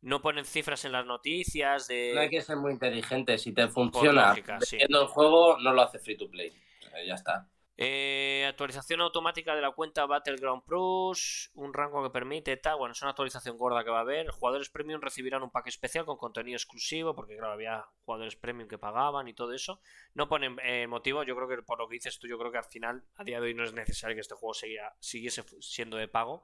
no 0.00 0.22
ponen 0.22 0.44
cifras 0.44 0.84
en 0.84 0.92
las 0.92 1.04
noticias 1.06 1.88
de 1.88 2.12
No 2.14 2.20
hay 2.20 2.30
que 2.30 2.40
ser 2.40 2.56
muy 2.56 2.70
inteligente. 2.72 3.36
Si 3.38 3.52
te 3.52 3.66
funciona 3.66 4.28
lógica, 4.28 4.60
sí. 4.60 4.76
el 4.80 4.94
juego, 5.06 5.58
no 5.58 5.72
lo 5.72 5.82
hace 5.82 5.98
free 5.98 6.16
to 6.16 6.30
play. 6.30 6.52
O 6.86 6.90
sea, 6.90 7.04
ya 7.04 7.14
está. 7.14 7.48
Eh, 7.80 8.44
actualización 8.48 9.00
automática 9.02 9.54
de 9.54 9.62
la 9.62 9.70
cuenta 9.70 10.04
Battleground 10.04 10.64
Plus, 10.64 11.52
un 11.54 11.72
rango 11.72 12.02
que 12.02 12.10
permite 12.10 12.56
tal. 12.56 12.76
Bueno, 12.76 12.90
es 12.92 13.00
una 13.02 13.12
actualización 13.12 13.56
gorda 13.56 13.84
que 13.84 13.90
va 13.90 13.98
a 13.98 14.00
haber. 14.00 14.30
Jugadores 14.30 14.68
premium 14.68 15.00
recibirán 15.00 15.44
un 15.44 15.52
pack 15.52 15.68
especial 15.68 16.04
con 16.04 16.16
contenido 16.16 16.56
exclusivo, 16.56 17.14
porque 17.14 17.36
claro, 17.36 17.52
había 17.52 17.86
jugadores 18.00 18.34
premium 18.34 18.68
que 18.68 18.78
pagaban 18.78 19.28
y 19.28 19.32
todo 19.34 19.52
eso. 19.52 19.80
No 20.14 20.28
ponen 20.28 20.56
eh, 20.64 20.88
motivo, 20.88 21.22
yo 21.22 21.36
creo 21.36 21.46
que 21.48 21.62
por 21.62 21.78
lo 21.78 21.86
que 21.88 21.94
dices 21.94 22.18
tú, 22.18 22.26
yo 22.26 22.36
creo 22.36 22.50
que 22.50 22.58
al 22.58 22.64
final, 22.64 23.04
a 23.14 23.22
día 23.22 23.38
de 23.40 23.46
hoy, 23.46 23.54
no 23.54 23.62
es 23.62 23.72
necesario 23.72 24.16
que 24.16 24.22
este 24.22 24.34
juego 24.34 24.54
siga- 24.54 24.96
siguiese 24.98 25.44
siendo 25.60 25.96
de 25.98 26.08
pago. 26.08 26.42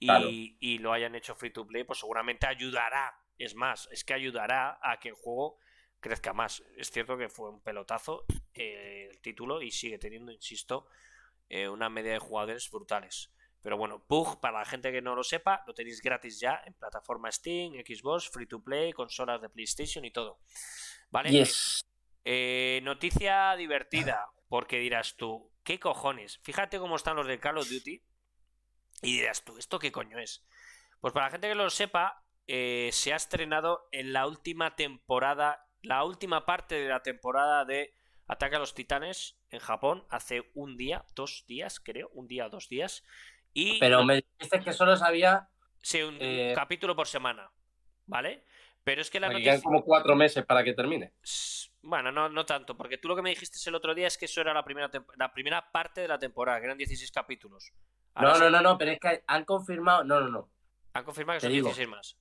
Y, 0.00 0.06
Claro. 0.06 0.26
y 0.28 0.78
lo 0.78 0.92
hayan 0.92 1.14
hecho 1.14 1.36
free 1.36 1.52
to 1.52 1.68
play, 1.68 1.84
pues 1.84 2.00
seguramente 2.00 2.48
ayudará. 2.48 3.14
Es 3.38 3.54
más, 3.54 3.88
es 3.92 4.02
que 4.04 4.12
ayudará 4.12 4.78
a 4.82 4.98
que 4.98 5.10
el 5.10 5.14
juego 5.14 5.56
crezca 6.04 6.34
más. 6.34 6.62
Es 6.76 6.90
cierto 6.90 7.16
que 7.16 7.30
fue 7.30 7.48
un 7.48 7.62
pelotazo 7.62 8.26
eh, 8.52 9.08
el 9.10 9.20
título 9.22 9.62
y 9.62 9.70
sigue 9.70 9.98
teniendo, 9.98 10.32
insisto, 10.32 10.86
eh, 11.48 11.66
una 11.66 11.88
media 11.88 12.12
de 12.12 12.18
jugadores 12.18 12.70
brutales. 12.70 13.32
Pero 13.62 13.78
bueno, 13.78 14.04
Pug, 14.06 14.38
para 14.38 14.58
la 14.58 14.66
gente 14.66 14.92
que 14.92 15.00
no 15.00 15.14
lo 15.14 15.24
sepa, 15.24 15.64
lo 15.66 15.72
tenéis 15.72 16.02
gratis 16.02 16.38
ya 16.38 16.62
en 16.66 16.74
plataforma 16.74 17.32
Steam, 17.32 17.72
Xbox, 17.72 18.28
Free 18.28 18.46
to 18.46 18.62
Play, 18.62 18.92
consolas 18.92 19.40
de 19.40 19.48
PlayStation 19.48 20.04
y 20.04 20.10
todo. 20.10 20.38
¿Vale? 21.10 21.30
Yes. 21.30 21.80
Eh, 22.22 22.80
noticia 22.82 23.56
divertida, 23.56 24.28
porque 24.48 24.78
dirás 24.80 25.16
tú, 25.16 25.50
¿qué 25.62 25.80
cojones? 25.80 26.38
Fíjate 26.42 26.78
cómo 26.78 26.96
están 26.96 27.16
los 27.16 27.26
de 27.26 27.40
Call 27.40 27.56
of 27.56 27.70
Duty 27.70 28.02
y 29.00 29.16
dirás 29.16 29.42
tú, 29.42 29.56
¿esto 29.56 29.78
qué 29.78 29.90
coño 29.90 30.18
es? 30.18 30.44
Pues 31.00 31.14
para 31.14 31.26
la 31.26 31.32
gente 31.32 31.48
que 31.48 31.54
lo 31.54 31.70
sepa, 31.70 32.22
eh, 32.46 32.90
se 32.92 33.14
ha 33.14 33.16
estrenado 33.16 33.88
en 33.90 34.12
la 34.12 34.26
última 34.26 34.76
temporada, 34.76 35.66
la 35.84 36.04
última 36.04 36.44
parte 36.44 36.74
de 36.76 36.88
la 36.88 37.02
temporada 37.02 37.64
de 37.64 37.94
Ataque 38.26 38.56
a 38.56 38.58
los 38.58 38.74
Titanes 38.74 39.38
en 39.50 39.60
Japón, 39.60 40.04
hace 40.08 40.50
un 40.54 40.76
día, 40.76 41.04
dos 41.14 41.44
días, 41.46 41.78
creo, 41.78 42.08
un 42.14 42.26
día 42.26 42.46
o 42.46 42.50
dos 42.50 42.68
días. 42.68 43.04
Y 43.52 43.78
Pero 43.78 44.04
me 44.04 44.16
dijiste 44.16 44.60
que 44.60 44.72
solo 44.72 44.96
sabía 44.96 45.48
sí, 45.82 46.02
un 46.02 46.16
eh, 46.20 46.52
capítulo 46.54 46.96
por 46.96 47.06
semana, 47.06 47.50
¿vale? 48.06 48.46
Pero 48.82 49.00
es 49.00 49.10
que 49.10 49.20
la 49.20 49.28
noticia... 49.28 49.52
quedan 49.52 49.62
como 49.62 49.84
cuatro 49.84 50.16
meses 50.16 50.44
para 50.44 50.64
que 50.64 50.72
termine. 50.72 51.12
Bueno, 51.82 52.10
no, 52.10 52.28
no 52.28 52.46
tanto, 52.46 52.76
porque 52.76 52.98
tú 52.98 53.08
lo 53.08 53.16
que 53.16 53.22
me 53.22 53.30
dijiste 53.30 53.58
el 53.68 53.74
otro 53.74 53.94
día 53.94 54.06
es 54.06 54.16
que 54.16 54.24
eso 54.24 54.40
era 54.40 54.54
la 54.54 54.64
primera, 54.64 54.90
la 55.16 55.32
primera 55.32 55.70
parte 55.70 56.00
de 56.00 56.08
la 56.08 56.18
temporada, 56.18 56.58
que 56.58 56.66
eran 56.66 56.78
16 56.78 57.10
capítulos. 57.12 57.72
Ahora 58.14 58.32
No, 58.32 58.38
no, 58.38 58.50
no, 58.50 58.60
no, 58.62 58.78
pero 58.78 58.92
es 58.92 59.00
que 59.00 59.22
han 59.26 59.44
confirmado. 59.44 60.04
No, 60.04 60.20
no, 60.20 60.28
no. 60.28 60.50
Han 60.94 61.04
confirmado 61.04 61.38
que 61.38 61.40
te 61.42 61.46
son 61.46 61.52
digo. 61.52 61.68
16 61.68 61.88
más. 61.88 62.18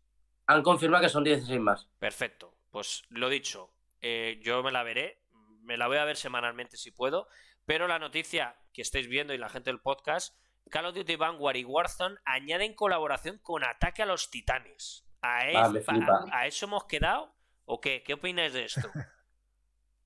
Han 0.48 0.64
confirmado 0.64 1.04
que 1.04 1.10
son 1.10 1.24
16 1.24 1.60
más. 1.62 1.88
Perfecto. 2.00 2.53
Pues 2.74 3.04
lo 3.10 3.30
dicho, 3.30 3.72
eh, 4.02 4.40
yo 4.42 4.64
me 4.64 4.72
la 4.72 4.82
veré, 4.82 5.22
me 5.62 5.78
la 5.78 5.86
voy 5.88 5.98
a 5.98 6.06
ver 6.06 6.18
semanalmente 6.18 6.76
si 6.76 6.90
puedo, 6.90 7.28
pero 7.66 7.88
la 7.88 8.00
noticia 8.00 8.56
que 8.74 8.82
estáis 8.82 9.08
viendo 9.08 9.32
y 9.32 9.38
la 9.38 9.48
gente 9.48 9.70
del 9.70 9.80
podcast, 9.80 10.36
Call 10.72 10.88
of 10.88 10.96
Duty 10.96 11.16
Vanguard 11.18 11.56
y 11.58 11.66
Warzone 11.66 12.16
añaden 12.26 12.74
colaboración 12.74 13.38
con 13.38 13.64
Ataque 13.64 14.02
a 14.02 14.08
los 14.08 14.32
Titanes. 14.32 15.06
¿A, 15.22 15.38
Ah, 15.42 15.50
es- 15.68 15.70
me 15.72 15.82
pa- 15.82 15.94
flipa. 15.94 16.26
¿A 16.32 16.48
eso 16.48 16.66
hemos 16.66 16.86
quedado? 16.86 17.36
¿O 17.66 17.80
qué? 17.80 18.02
¿Qué 18.02 18.16
opináis 18.16 18.54
de 18.54 18.66
esto? 18.66 18.90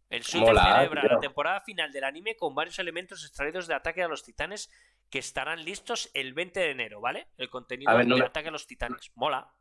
El 0.09 0.21
shooter 0.23 0.49
Mola, 0.53 0.75
celebra 0.75 1.01
tío. 1.03 1.11
la 1.11 1.19
temporada 1.19 1.61
final 1.61 1.91
del 1.93 2.03
anime 2.03 2.35
con 2.35 2.53
varios 2.53 2.79
elementos 2.79 3.23
extraídos 3.25 3.67
de 3.67 3.75
Ataque 3.75 4.03
a 4.03 4.07
los 4.09 4.23
Titanes 4.23 4.69
que 5.09 5.19
estarán 5.19 5.63
listos 5.63 6.09
el 6.13 6.33
20 6.33 6.59
de 6.59 6.71
enero, 6.71 6.99
¿vale? 7.01 7.27
El 7.37 7.49
contenido 7.49 7.89
A 7.91 7.95
ver, 7.95 8.07
no 8.07 8.15
de 8.15 8.21
me- 8.21 8.27
Ataque 8.27 8.49
a 8.49 8.51
los 8.51 8.67
Titanes. 8.67 9.11
Mola. 9.15 9.53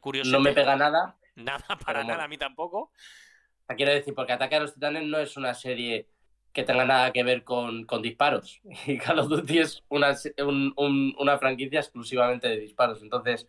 Curioso. 0.00 0.30
No 0.32 0.40
me 0.40 0.52
pega 0.52 0.74
nada. 0.74 1.16
Nada, 1.38 1.64
para 1.84 2.04
nada, 2.04 2.24
a 2.24 2.28
mí 2.28 2.36
tampoco. 2.38 2.92
Sea, 3.66 3.76
Quiero 3.76 3.92
decir, 3.92 4.14
porque 4.14 4.32
Ataque 4.32 4.56
a 4.56 4.60
los 4.60 4.74
Titanes 4.74 5.04
no 5.04 5.18
es 5.18 5.36
una 5.36 5.54
serie 5.54 6.08
que 6.52 6.64
tenga 6.64 6.84
nada 6.84 7.12
que 7.12 7.22
ver 7.22 7.44
con, 7.44 7.84
con 7.84 8.02
disparos. 8.02 8.60
Y 8.86 8.98
Call 8.98 9.18
of 9.20 9.28
Duty 9.28 9.58
es 9.58 9.82
una, 9.88 10.14
se- 10.14 10.34
un- 10.42 10.72
un- 10.76 11.14
una 11.18 11.38
franquicia 11.38 11.80
exclusivamente 11.80 12.48
de 12.48 12.58
disparos. 12.58 13.02
Entonces, 13.02 13.46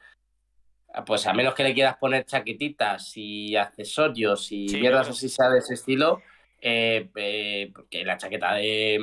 pues 1.06 1.26
a 1.28 1.34
menos 1.34 1.54
que 1.54 1.64
le 1.64 1.74
quieras 1.74 1.98
poner 1.98 2.26
chaquetitas 2.26 3.16
y 3.16 3.56
accesorios 3.56 4.52
y 4.52 4.68
Sí, 4.70 4.78
mierdas 4.80 5.08
así 5.10 5.30
sea 5.30 5.50
de 5.50 5.60
ese 5.60 5.76
estilo, 5.76 6.22
eh, 6.62 7.10
eh, 7.16 7.72
porque 7.74 8.04
la 8.04 8.18
chaqueta 8.18 8.54
de 8.56 9.00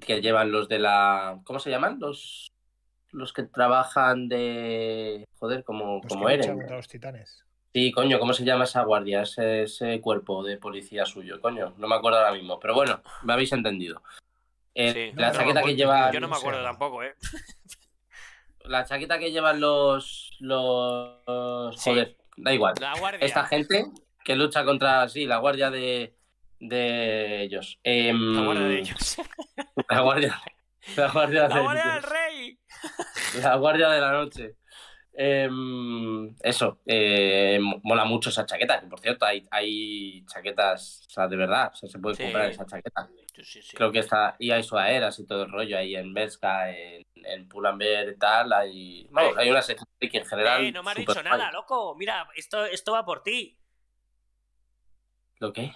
que 0.00 0.20
llevan 0.20 0.50
los 0.52 0.68
de 0.68 0.78
la. 0.80 1.40
¿Cómo 1.44 1.60
se 1.60 1.70
llaman? 1.70 1.98
Los, 2.00 2.50
los 3.12 3.32
que 3.32 3.44
trabajan 3.44 4.28
de. 4.28 5.24
Joder, 5.38 5.64
como, 5.64 6.00
Los 6.02 6.12
como 6.12 6.24
contra 6.28 6.76
los 6.76 6.88
titanes. 6.88 7.44
Sí, 7.74 7.92
coño, 7.92 8.18
¿cómo 8.18 8.32
se 8.32 8.44
llama 8.44 8.64
esa 8.64 8.82
guardia, 8.82 9.22
ese, 9.22 9.64
ese 9.64 10.00
cuerpo 10.00 10.42
de 10.42 10.56
policía 10.56 11.04
suyo? 11.04 11.40
Coño, 11.40 11.74
no 11.76 11.86
me 11.86 11.94
acuerdo 11.96 12.18
ahora 12.18 12.32
mismo, 12.32 12.58
pero 12.58 12.74
bueno, 12.74 13.02
me 13.22 13.32
habéis 13.34 13.52
entendido. 13.52 14.02
Eh, 14.74 14.92
Sí. 14.92 15.12
la 15.20 15.28
No, 15.28 15.34
chaqueta 15.38 15.62
que 15.62 15.74
lleva, 15.76 16.10
Yo 16.12 16.20
no 16.20 16.28
me 16.28 16.36
acuerdo 16.36 16.62
tampoco, 16.62 17.02
¿eh? 17.02 17.14
la 18.64 18.84
chaqueta 18.84 19.18
que 19.18 19.30
llevan 19.32 19.60
los, 19.60 20.36
los, 20.40 21.76
Sí. 21.80 21.90
joder, 21.90 22.16
da 22.36 22.54
igual. 22.54 22.74
La 22.80 22.98
guardia. 22.98 23.20
Esta 23.26 23.44
gente 23.46 23.86
que 24.24 24.36
lucha 24.36 24.64
contra, 24.64 25.08
sí, 25.08 25.26
la 25.26 25.38
guardia 25.38 25.70
de, 25.70 26.14
de 26.60 27.42
ellos. 27.42 27.78
Em, 27.82 28.34
La 28.36 28.42
guardia 28.44 28.66
de 28.66 28.78
ellos. 28.78 29.16
La 29.88 30.00
guardia, 30.00 30.40
la 30.96 31.08
guardia 31.10 31.48
¡La 31.48 31.54
de 31.54 31.62
guardia 31.62 31.92
del 31.94 32.02
rey! 32.02 32.58
La 33.42 33.56
guardia 33.56 33.88
de 33.90 34.00
la 34.00 34.12
noche. 34.12 34.56
Em, 35.20 36.32
eso, 36.44 36.78
eh, 36.86 37.58
mo- 37.60 37.80
mola 37.82 38.04
mucho 38.04 38.30
esa 38.30 38.46
chaqueta, 38.46 38.78
que 38.80 38.86
por 38.86 39.00
cierto 39.00 39.24
hay, 39.26 39.48
hay 39.50 40.24
chaquetas, 40.26 41.04
o 41.08 41.10
sea, 41.10 41.26
de 41.26 41.36
verdad, 41.36 41.70
o 41.72 41.76
sea, 41.76 41.88
se 41.88 41.98
puede 41.98 42.14
Sí. 42.14 42.22
comprar 42.22 42.50
esa 42.50 42.64
chaqueta. 42.64 43.10
Sí, 43.34 43.42
sí, 43.44 43.62
sí. 43.62 43.76
Creo 43.76 43.90
que 43.90 43.98
está, 43.98 44.36
y 44.38 44.52
hay 44.52 44.62
sudaderas 44.62 45.18
y 45.18 45.26
todo 45.26 45.42
el 45.42 45.50
rollo 45.50 45.76
ahí 45.76 45.96
en 45.96 46.14
Berska, 46.14 46.70
en, 46.70 47.02
en 47.16 47.48
Pull&Bear 47.48 48.10
y 48.10 48.16
tal, 48.16 48.52
hay, 48.52 49.08
vamos, 49.10 49.32
Ay. 49.36 49.44
hay 49.46 49.50
una 49.50 49.62
sección 49.62 49.88
que 49.98 50.18
en 50.18 50.24
general... 50.24 50.64
Eh, 50.64 50.70
no 50.70 50.84
me 50.84 50.92
has 50.92 50.96
dicho 50.98 51.22
nada, 51.24 51.50
loco. 51.50 51.96
Mira, 51.96 52.28
esto, 52.36 52.64
esto 52.64 52.92
va 52.92 53.04
por 53.04 53.24
ti. 53.24 53.58
¿Lo 55.40 55.52
qué? 55.52 55.72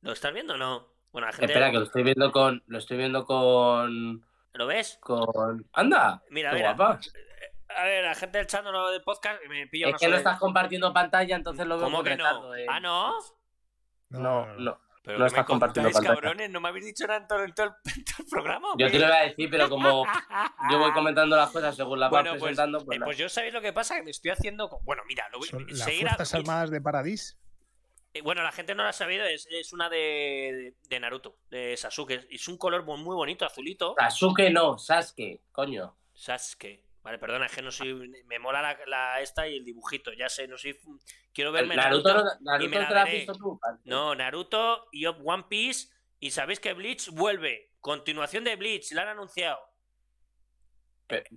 ¿Lo 0.00 0.12
estás 0.12 0.32
viendo 0.34 0.54
o 0.54 0.56
no? 0.56 0.88
Bueno, 1.12 1.26
la 1.28 1.32
gente. 1.32 1.46
Espera, 1.46 1.70
que 1.70 1.78
lo 1.78 1.84
estoy 1.84 2.02
viendo 2.02 2.32
con, 2.32 2.62
lo 2.66 2.78
estoy 2.78 2.96
viendo 2.96 3.24
con, 3.24 4.26
¿Lo 4.52 4.66
ves? 4.66 4.98
con, 5.00 5.68
anda, 5.72 6.22
Mira, 6.30 6.50
qué 6.50 6.56
mira. 6.56 6.74
guapa. 6.74 7.00
A 7.68 7.84
ver, 7.84 8.04
la 8.04 8.14
gente 8.14 8.38
del 8.38 8.46
chat 8.46 8.62
no 8.62 8.72
lo 8.72 8.90
del 8.90 9.02
podcast 9.02 9.40
me 9.48 9.66
pilla 9.66 9.88
Es 9.88 9.96
que 9.96 10.06
no 10.06 10.10
sola- 10.10 10.16
estás 10.18 10.38
compartiendo 10.38 10.92
pantalla, 10.92 11.34
entonces 11.36 11.66
lo 11.66 11.76
veo 11.76 11.84
¿Cómo 11.84 12.02
que 12.02 12.16
no? 12.16 12.54
eh. 12.54 12.66
Ah, 12.68 12.80
no. 12.80 13.14
No, 14.10 14.46
no. 14.56 14.80
Pero 15.02 15.18
No 15.18 15.24
¿qué 15.24 15.28
estás 15.28 15.42
me 15.42 15.46
compartiendo 15.46 15.90
contáis, 15.90 16.06
pantalla. 16.06 16.20
cabrones? 16.22 16.50
¿No 16.50 16.60
me 16.60 16.68
habéis 16.68 16.86
dicho 16.86 17.06
nada 17.06 17.20
en 17.20 17.26
todo, 17.28 17.44
en 17.44 17.52
todo 17.54 17.66
el, 17.66 17.72
en 17.96 18.04
todo 18.04 18.16
el 18.20 18.26
programa? 18.30 18.68
Yo 18.78 18.90
te 18.90 18.98
lo 18.98 19.06
voy 19.06 19.16
a 19.16 19.20
decir, 19.22 19.50
pero 19.50 19.68
como 19.68 20.04
yo 20.70 20.78
voy 20.78 20.92
comentando 20.92 21.36
las 21.36 21.50
cosas 21.50 21.76
según 21.76 22.00
las 22.00 22.08
Bueno, 22.10 22.30
vas 22.30 22.38
pues, 22.38 22.42
presentando, 22.56 22.84
pues 22.84 22.96
eh, 22.98 23.00
pues 23.04 23.18
yo 23.18 23.28
sabéis 23.28 23.52
lo 23.52 23.60
que 23.60 23.72
pasa, 23.74 23.96
que 23.96 24.02
me 24.02 24.10
estoy 24.12 24.30
haciendo... 24.30 24.68
con- 24.70 24.82
Bueno, 24.84 25.02
mira, 25.06 25.28
lo 25.30 25.38
voy 25.40 25.48
Son 25.48 25.66
las 25.68 25.78
seguir 25.80 26.06
a- 26.06 26.10
Fuerzas 26.14 26.34
Armadas 26.34 26.70
de 26.70 26.80
Paradis. 26.80 27.38
Eh, 28.14 28.22
Bueno, 28.22 28.42
la 28.42 28.52
gente 28.52 28.74
no 28.74 28.82
lo 28.84 28.88
ha 28.88 28.92
sabido, 28.94 29.24
es, 29.26 29.46
es 29.50 29.72
una 29.74 29.90
de, 29.90 30.74
de 30.88 31.00
Naruto, 31.00 31.36
de 31.50 31.76
Sasuke. 31.76 32.26
Es 32.30 32.48
un 32.48 32.56
color 32.56 32.84
muy, 32.84 32.98
muy 33.02 33.14
bonito, 33.16 33.44
azulito. 33.44 33.94
Sasuke 33.98 34.50
no, 34.50 34.78
Sasuke, 34.78 35.42
coño. 35.52 35.94
Sasuke. 36.14 36.83
Vale, 37.04 37.18
perdona, 37.18 37.46
es 37.46 37.54
que 37.54 37.60
no 37.62 37.70
soy. 37.70 38.10
Me 38.26 38.38
mola 38.38 38.62
la, 38.62 38.78
la 38.86 39.20
esta 39.20 39.46
y 39.46 39.56
el 39.58 39.64
dibujito, 39.64 40.10
ya 40.14 40.28
sé, 40.28 40.48
no 40.48 40.56
soy. 40.56 40.76
Quiero 41.32 41.52
verme 41.52 41.76
Naruto, 41.76 42.08
Naruto. 42.08 42.24
no- 42.24 42.40
Naruto 42.40 42.64
y 42.64 42.68
me 42.68 42.78
la 42.80 42.88
te 42.88 42.94
la 42.94 43.02
has 43.02 43.10
visto 43.12 43.32
tú. 43.34 43.60
No, 43.84 44.14
Naruto 44.14 44.88
y 44.90 45.04
One 45.06 45.44
Piece. 45.48 45.88
Y 46.18 46.30
sabéis 46.30 46.58
que 46.60 46.72
Bleach 46.72 47.10
vuelve. 47.10 47.72
Continuación 47.80 48.44
de 48.44 48.56
Bleach, 48.56 48.90
la 48.92 49.02
han 49.02 49.08
anunciado. 49.08 49.58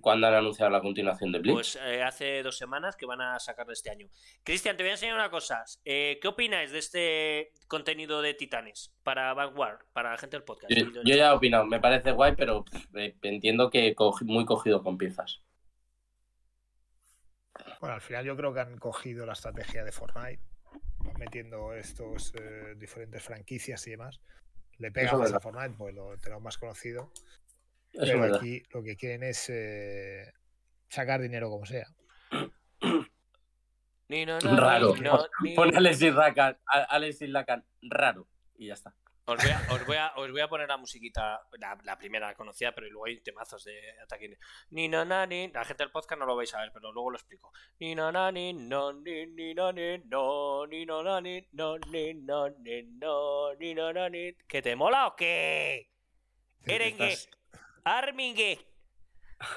¿Cuándo 0.00 0.26
han 0.26 0.34
anunciado 0.34 0.70
la 0.70 0.80
continuación 0.80 1.30
de 1.30 1.40
Bleach? 1.40 1.54
Pues 1.54 1.76
eh, 1.76 2.02
hace 2.02 2.42
dos 2.42 2.56
semanas 2.56 2.96
que 2.96 3.04
van 3.04 3.20
a 3.20 3.38
sacarlo 3.38 3.74
este 3.74 3.90
año. 3.90 4.08
Cristian, 4.42 4.74
te 4.78 4.82
voy 4.82 4.88
a 4.88 4.92
enseñar 4.94 5.14
una 5.16 5.30
cosa. 5.30 5.62
Eh, 5.84 6.18
¿Qué 6.22 6.26
opináis 6.28 6.70
de 6.72 6.78
este 6.78 7.52
contenido 7.68 8.22
de 8.22 8.32
Titanes 8.32 8.94
para 9.02 9.34
Vanguard, 9.34 9.80
para 9.92 10.12
la 10.12 10.16
gente 10.18 10.36
del 10.36 10.44
podcast? 10.44 10.72
yo, 10.72 10.86
yo 11.04 11.14
ya 11.14 11.28
he 11.28 11.32
opinado, 11.32 11.66
me 11.66 11.80
parece 11.80 12.12
guay, 12.12 12.34
pero 12.34 12.64
pff, 12.64 12.96
eh, 12.96 13.14
entiendo 13.20 13.68
que 13.68 13.94
muy 14.22 14.46
cogido 14.46 14.82
con 14.82 14.96
pinzas. 14.96 15.42
Bueno, 17.80 17.94
al 17.94 18.00
final 18.00 18.24
yo 18.24 18.36
creo 18.36 18.52
que 18.52 18.60
han 18.60 18.78
cogido 18.78 19.24
la 19.26 19.32
estrategia 19.32 19.84
de 19.84 19.92
Fortnite, 19.92 20.42
metiendo 21.18 21.72
estos 21.74 22.32
eh, 22.34 22.74
diferentes 22.76 23.22
franquicias 23.22 23.86
y 23.86 23.90
demás. 23.92 24.20
Le 24.78 24.90
pega 24.92 25.08
Eso 25.08 25.18
más 25.18 25.32
a. 25.32 25.40
Fortnite, 25.40 25.74
pues 25.76 25.94
lo 25.94 26.16
tenemos 26.18 26.42
más 26.42 26.58
conocido. 26.58 27.12
Eso 27.92 28.02
pero 28.04 28.20
verdad. 28.20 28.36
aquí 28.38 28.62
lo 28.72 28.82
que 28.82 28.96
quieren 28.96 29.22
es 29.22 29.48
eh, 29.50 30.32
sacar 30.88 31.20
dinero 31.20 31.48
como 31.50 31.66
sea. 31.66 31.86
Ni, 34.08 34.24
no, 34.26 34.38
no, 34.44 34.56
Raro. 34.56 34.94
ni, 34.94 35.00
no, 35.00 35.26
ni- 35.42 35.54
Pon 35.54 35.76
Alexis 35.76 36.12
Lacan, 36.14 36.56
Alexis 36.66 37.28
Lacan, 37.28 37.64
raro. 37.82 38.26
Y 38.56 38.66
ya 38.68 38.74
está. 38.74 38.94
Os 39.28 39.36
voy, 39.36 39.50
a, 39.50 39.60
os, 39.74 39.86
voy 39.86 39.96
a, 39.96 40.12
os 40.16 40.30
voy 40.30 40.40
a 40.40 40.48
poner 40.48 40.68
la 40.68 40.78
musiquita, 40.78 41.40
la, 41.58 41.78
la 41.84 41.98
primera 41.98 42.34
conocida, 42.34 42.72
pero 42.72 42.86
luego 42.88 43.04
hay 43.06 43.20
temazos 43.20 43.62
de 43.62 43.78
ataque. 44.02 44.38
Ni 44.70 44.88
no 44.88 45.04
na 45.04 45.26
ni. 45.26 45.48
La 45.52 45.64
gente 45.66 45.82
del 45.82 45.92
podcast 45.92 46.18
no 46.18 46.24
lo 46.26 46.34
vais 46.34 46.54
a 46.54 46.60
ver, 46.60 46.70
pero 46.72 46.90
luego 46.92 47.10
lo 47.10 47.18
explico. 47.18 47.52
Ni 47.78 47.94
no 47.94 48.10
na 48.10 48.32
ni 48.32 48.54
no 48.54 48.92
ni 48.94 49.26
ni 49.26 49.52
no 49.52 49.70
ni 49.72 49.98
no 49.98 50.66
ni 50.66 50.86
no 50.86 51.02
na 51.02 51.20
ni 51.20 51.46
no 51.52 51.78
ni 51.78 52.14
no 52.14 52.48
ni 52.48 52.82
no 52.84 53.54
ni 53.54 53.74
no 53.74 53.92
na 53.92 54.08
ni. 54.08 54.32
¿Que 54.48 54.62
te 54.62 54.74
mola 54.74 55.08
o 55.08 55.14
qué? 55.14 55.90
Erengue. 56.64 57.12
Estás- 57.12 57.28
Armingue. 57.84 58.58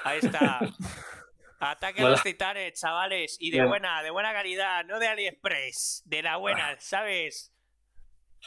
Ahí 0.04 0.18
está. 0.18 0.60
Ataque 1.60 2.02
a 2.02 2.08
los 2.08 2.22
titanes, 2.22 2.78
chavales. 2.80 3.36
Y 3.40 3.50
de 3.52 3.58
Bien. 3.58 3.68
buena, 3.68 4.02
de 4.02 4.10
buena 4.10 4.32
calidad, 4.32 4.84
no 4.84 4.98
de 4.98 5.06
AliExpress. 5.08 6.02
De 6.06 6.20
la 6.22 6.36
buena, 6.36 6.76
¿sabes? 6.80 7.51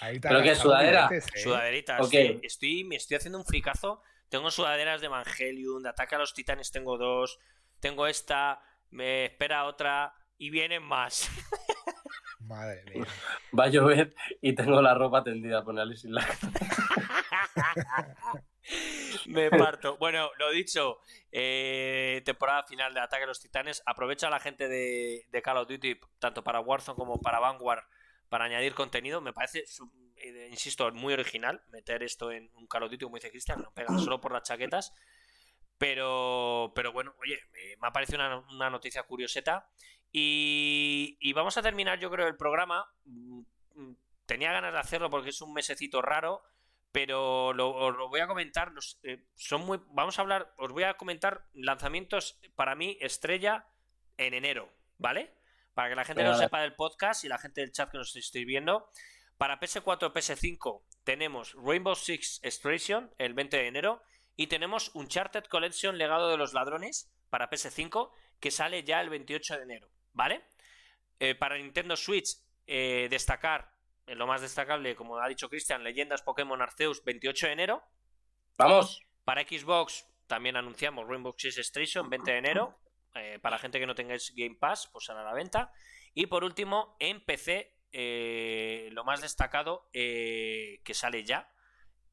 Ahí 0.01 0.19
te 0.19 0.27
¿Pero 0.27 0.43
qué, 0.43 0.55
sudadera? 0.55 1.07
billetes, 1.07 1.35
¿eh? 1.35 1.39
Sudaderitas. 1.39 2.01
Ok. 2.01 2.11
sí. 2.11 2.39
Estoy, 2.43 2.83
me 2.83 2.95
estoy 2.95 3.17
haciendo 3.17 3.37
un 3.39 3.45
fricazo. 3.45 4.01
Tengo 4.29 4.51
sudaderas 4.51 5.01
de 5.01 5.07
Evangelion, 5.07 5.83
de 5.83 5.89
Ataque 5.89 6.15
a 6.15 6.17
los 6.17 6.33
Titanes 6.33 6.71
tengo 6.71 6.97
dos. 6.97 7.39
Tengo 7.79 8.07
esta, 8.07 8.61
me 8.89 9.25
espera 9.25 9.65
otra 9.65 10.13
y 10.37 10.49
vienen 10.49 10.83
más. 10.83 11.29
Madre 12.39 12.83
mía. 12.93 13.05
Va 13.57 13.65
a 13.65 13.69
llover 13.69 14.13
y 14.41 14.53
tengo 14.53 14.81
la 14.81 14.93
ropa 14.93 15.23
tendida, 15.23 15.63
pone 15.63 15.81
Alexis 15.81 16.11
Lacan. 16.11 16.37
me 19.27 19.49
parto. 19.49 19.97
Bueno, 19.97 20.29
lo 20.37 20.51
dicho, 20.51 20.99
eh, 21.31 22.21
temporada 22.25 22.63
final 22.63 22.93
de 22.93 22.99
Ataque 22.99 23.23
a 23.23 23.27
los 23.27 23.39
Titanes. 23.39 23.81
Aprovecha 23.85 24.27
a 24.27 24.31
la 24.31 24.39
gente 24.39 24.67
de, 24.67 25.25
de 25.29 25.41
Call 25.41 25.57
of 25.57 25.67
Duty, 25.67 25.99
tanto 26.19 26.43
para 26.43 26.59
Warzone 26.59 26.97
como 26.97 27.19
para 27.19 27.39
Vanguard, 27.39 27.83
para 28.29 28.45
añadir 28.45 28.73
contenido. 28.73 29.21
Me 29.21 29.33
parece, 29.33 29.65
eh, 30.17 30.47
insisto, 30.51 30.91
muy 30.91 31.13
original 31.13 31.63
meter 31.69 32.03
esto 32.03 32.31
en 32.31 32.49
un 32.55 32.67
Duty, 32.67 33.05
como 33.05 33.15
dice 33.15 33.31
Cristian, 33.31 33.61
no 33.61 33.99
solo 33.99 34.21
por 34.21 34.31
las 34.31 34.43
chaquetas. 34.43 34.93
Pero, 35.77 36.71
pero 36.73 36.93
bueno, 36.93 37.15
oye, 37.19 37.37
me 37.81 37.87
ha 37.87 37.91
parecido 37.91 38.45
una, 38.49 38.69
noticia 38.69 39.03
curioseta. 39.03 39.69
Y, 40.11 41.33
vamos 41.33 41.57
a 41.57 41.61
terminar, 41.61 41.99
yo 41.99 42.09
creo, 42.09 42.27
el 42.27 42.37
programa. 42.37 42.87
Mm, 43.03 43.41
mm, 43.75 43.95
Tenía 44.25 44.51
ganas 44.51 44.73
de 44.73 44.79
hacerlo 44.79 45.09
porque 45.09 45.29
es 45.29 45.41
un 45.41 45.53
mesecito 45.53 46.01
raro, 46.01 46.41
pero 46.91 47.53
lo, 47.53 47.75
os 47.75 47.95
lo 47.95 48.09
voy 48.09 48.21
a 48.21 48.27
comentar. 48.27 48.71
eh, 49.03 49.25
son 49.35 49.67
vamos 49.89 50.17
a 50.17 50.21
hablar, 50.21 50.53
os 50.57 50.71
voy 50.71 50.83
a 50.83 50.95
comentar 50.95 51.45
lanzamientos 51.53 52.39
para 52.55 52.73
mí 52.75 52.97
estrella 53.01 53.67
en 54.17 54.33
enero, 54.33 54.71
¿vale? 54.97 55.35
Para 55.75 55.89
que 55.89 55.95
la 55.95 56.05
gente 56.05 56.23
dale. 56.23 56.37
sepa 56.37 56.61
del 56.61 56.73
podcast 56.73 57.23
y 57.23 57.27
la 57.27 57.37
gente 57.37 57.61
del 57.61 57.71
chat 57.71 57.91
que 57.91 57.97
nos 57.99 58.15
estéis 58.15 58.47
viendo. 58.47 58.89
Para 59.37 59.59
PS4 59.59 60.13
PS5 60.13 60.81
tenemos 61.03 61.53
Rainbow 61.61 61.95
Six 61.95 62.39
Extraction 62.41 63.13
el 63.17 63.33
20 63.33 63.57
de 63.57 63.67
enero 63.67 64.01
y 64.37 64.47
tenemos 64.47 64.91
Uncharted 64.95 65.43
Collection 65.43 65.97
Legado 65.97 66.29
de 66.29 66.37
los 66.37 66.53
Ladrones 66.53 67.11
para 67.29 67.49
PS5 67.49 68.11
que 68.39 68.51
sale 68.51 68.83
ya 68.83 69.01
el 69.01 69.09
28 69.09 69.57
de 69.57 69.63
enero, 69.63 69.89
¿vale? 70.13 70.45
Eh, 71.19 71.35
para 71.35 71.57
Nintendo 71.57 71.95
Switch 71.97 72.37
eh, 72.65 73.07
destacar 73.09 73.71
eh, 74.07 74.15
lo 74.15 74.27
más 74.27 74.41
destacable, 74.41 74.95
como 74.95 75.17
ha 75.17 75.27
dicho 75.27 75.49
Cristian, 75.49 75.83
Leyendas 75.83 76.21
Pokémon 76.21 76.61
Arceus 76.61 77.03
28 77.03 77.47
de 77.47 77.51
enero. 77.53 77.83
Vamos. 78.57 79.01
Para 79.25 79.41
Xbox 79.43 80.07
también 80.27 80.55
anunciamos 80.55 81.07
Rainbow 81.07 81.35
Six 81.37 81.57
Extraction 81.57 82.09
20 82.09 82.31
de 82.31 82.37
enero. 82.37 82.79
Eh, 83.15 83.39
para 83.41 83.57
gente 83.57 83.79
que 83.79 83.87
no 83.87 83.95
tengáis 83.95 84.33
Game 84.35 84.57
Pass, 84.59 84.89
pues 84.91 85.05
sale 85.05 85.21
a 85.21 85.23
la 85.23 85.33
venta. 85.33 85.71
Y 86.13 86.27
por 86.27 86.43
último, 86.43 86.95
en 86.99 87.23
PC, 87.23 87.75
eh, 87.97 88.89
lo 88.91 89.05
más 89.05 89.21
destacado 89.21 89.89
eh, 89.93 90.81
que 90.83 90.93
sale 90.93 91.23
ya 91.23 91.49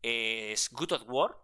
eh, 0.00 0.52
es 0.52 0.70
Good 0.70 0.92
of 0.92 1.02
War. 1.08 1.36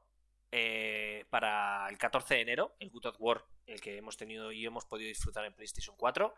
para 1.29 1.89
el 1.91 1.99
14 1.99 2.35
de 2.37 2.41
enero, 2.43 2.77
el 2.79 2.91
Good 2.91 3.07
of 3.07 3.17
War, 3.19 3.45
el 3.67 3.81
que 3.81 3.97
hemos 3.97 4.17
tenido 4.17 4.53
y 4.53 4.65
hemos 4.65 4.85
podido 4.85 5.09
disfrutar 5.09 5.45
en 5.45 5.55
PlayStation 5.55 5.97
4. 5.97 6.35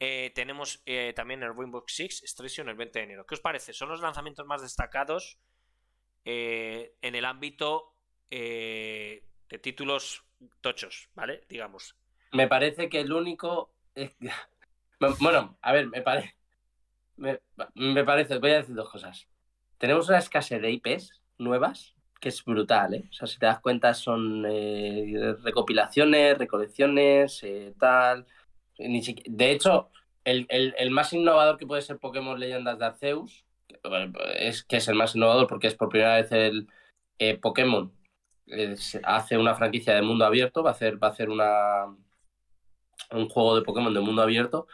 Eh, 0.00 0.32
tenemos 0.34 0.82
también 1.14 1.42
el 1.42 1.56
Rainbow 1.56 1.82
Six 1.86 2.22
Extraction 2.22 2.68
el 2.68 2.76
20 2.76 2.98
de 2.98 3.04
enero. 3.06 3.26
¿Qué 3.26 3.34
os 3.34 3.40
parece? 3.40 3.72
Son 3.72 3.88
los 3.88 4.00
lanzamientos 4.00 4.46
más 4.46 4.60
destacados 4.60 5.38
en 6.24 7.14
el 7.14 7.24
ámbito 7.24 7.94
de 8.28 9.24
títulos 9.62 10.24
tochos, 10.60 11.08
¿vale? 11.14 11.46
Digamos. 11.48 11.99
Me 12.32 12.48
parece 12.48 12.88
que 12.88 13.00
el 13.00 13.12
único. 13.12 13.70
Bueno, 15.20 15.58
a 15.62 15.72
ver, 15.72 15.88
me 15.88 16.02
parece. 16.02 16.34
Me, 17.16 17.40
me 17.76 18.04
parece, 18.04 18.38
voy 18.38 18.52
a 18.52 18.56
decir 18.58 18.74
dos 18.76 18.90
cosas. 18.90 19.28
Tenemos 19.78 20.08
una 20.08 20.18
escasez 20.18 20.62
de 20.62 20.70
IPs 20.72 21.22
nuevas 21.38 21.94
que 22.20 22.30
es 22.30 22.44
brutal, 22.44 22.94
¿eh? 22.94 23.06
O 23.10 23.12
sea, 23.14 23.28
si 23.28 23.38
te 23.38 23.46
das 23.46 23.60
cuenta, 23.60 23.94
son 23.94 24.44
eh, 24.48 25.36
recopilaciones, 25.42 26.38
recolecciones, 26.38 27.42
eh, 27.44 27.74
tal. 27.78 28.26
De 28.78 29.50
hecho, 29.52 29.90
el, 30.24 30.46
el- 30.50 30.74
el 30.78 30.90
más 30.90 31.12
innovador 31.12 31.58
que 31.58 31.66
puede 31.66 31.82
ser 31.82 31.98
Pokémon 31.98 32.38
Leyendas 32.40 32.78
de 32.78 32.86
Arceus 32.86 33.44
es 34.36 34.64
que 34.64 34.76
es 34.78 34.88
el 34.88 34.94
más 34.96 35.14
innovador 35.14 35.46
porque 35.46 35.66
es 35.68 35.74
por 35.74 35.88
primera 35.88 36.16
vez 36.16 36.30
el 36.32 36.68
eh, 37.18 37.36
Pokémon 37.38 37.92
eh, 38.48 38.76
hace 39.04 39.38
una 39.38 39.54
franquicia 39.54 39.94
de 39.94 40.02
mundo 40.02 40.24
abierto, 40.24 40.62
va 40.62 40.70
a 40.70 40.72
hacer, 40.72 41.02
va 41.02 41.08
a 41.08 41.10
hacer 41.10 41.30
una, 41.30 41.86
un 43.12 43.28
juego 43.28 43.56
de 43.56 43.62
Pokémon 43.62 43.92
de 43.92 44.00
mundo 44.00 44.22
abierto, 44.22 44.66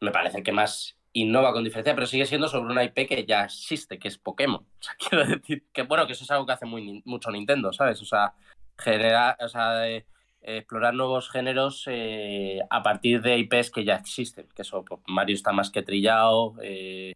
me 0.00 0.10
parece 0.10 0.42
que 0.42 0.52
más 0.52 0.96
innova 1.12 1.52
con 1.52 1.64
diferencia, 1.64 1.94
pero 1.94 2.06
sigue 2.06 2.26
siendo 2.26 2.48
sobre 2.48 2.72
una 2.72 2.84
IP 2.84 3.08
que 3.08 3.24
ya 3.24 3.44
existe, 3.44 3.98
que 3.98 4.08
es 4.08 4.18
Pokémon. 4.18 4.60
O 4.80 4.82
sea, 4.82 4.94
quiero 4.98 5.26
decir 5.26 5.64
que, 5.72 5.82
bueno, 5.82 6.06
que 6.06 6.12
eso 6.12 6.24
es 6.24 6.30
algo 6.30 6.46
que 6.46 6.52
hace 6.52 6.66
muy, 6.66 7.02
mucho 7.04 7.30
Nintendo, 7.30 7.72
¿sabes? 7.72 8.00
O 8.02 8.04
sea, 8.04 8.34
generar, 8.78 9.36
o 9.40 9.48
sea, 9.48 9.88
eh, 9.88 10.06
explorar 10.42 10.94
nuevos 10.94 11.30
géneros 11.30 11.84
eh, 11.86 12.60
a 12.70 12.82
partir 12.82 13.22
de 13.22 13.38
IPs 13.38 13.70
que 13.70 13.84
ya 13.84 13.96
existen, 13.96 14.46
que 14.54 14.62
eso, 14.62 14.84
pues, 14.84 15.00
Mario 15.06 15.34
está 15.34 15.52
más 15.52 15.70
que 15.70 15.82
trillado, 15.82 16.54
eh, 16.62 17.14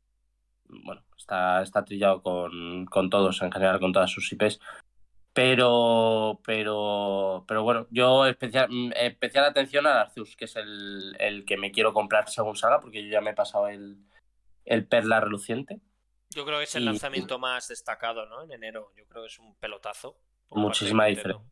bueno, 0.68 1.02
está, 1.16 1.62
está 1.62 1.84
trillado 1.84 2.22
con, 2.22 2.86
con 2.86 3.10
todos, 3.10 3.42
en 3.42 3.52
general, 3.52 3.80
con 3.80 3.92
todas 3.92 4.10
sus 4.10 4.32
IPs. 4.32 4.60
Pero, 5.32 6.40
pero, 6.44 7.44
pero 7.46 7.62
bueno, 7.62 7.86
yo 7.90 8.26
especial, 8.26 8.68
mm, 8.68 8.92
especial 8.96 9.44
atención 9.44 9.86
al 9.86 9.96
Arceus, 9.98 10.34
que 10.36 10.46
es 10.46 10.56
el, 10.56 11.16
el 11.20 11.44
que 11.44 11.56
me 11.56 11.70
quiero 11.70 11.92
comprar 11.92 12.28
según 12.28 12.56
salga, 12.56 12.80
porque 12.80 13.02
yo 13.04 13.10
ya 13.10 13.20
me 13.20 13.30
he 13.30 13.34
pasado 13.34 13.68
el, 13.68 13.96
el 14.64 14.86
Perla 14.86 15.20
Reluciente. 15.20 15.80
Yo 16.30 16.44
creo 16.44 16.58
que 16.58 16.64
es 16.64 16.74
el 16.74 16.82
Y- 16.82 16.86
lanzamiento 16.86 17.38
más 17.38 17.68
destacado, 17.68 18.26
¿no? 18.26 18.42
En 18.42 18.52
enero. 18.52 18.92
Yo 18.96 19.06
creo 19.06 19.22
que 19.22 19.28
es 19.28 19.38
un 19.38 19.54
pelotazo. 19.56 20.16
Muchísima 20.50 21.06
diferencia. 21.06 21.48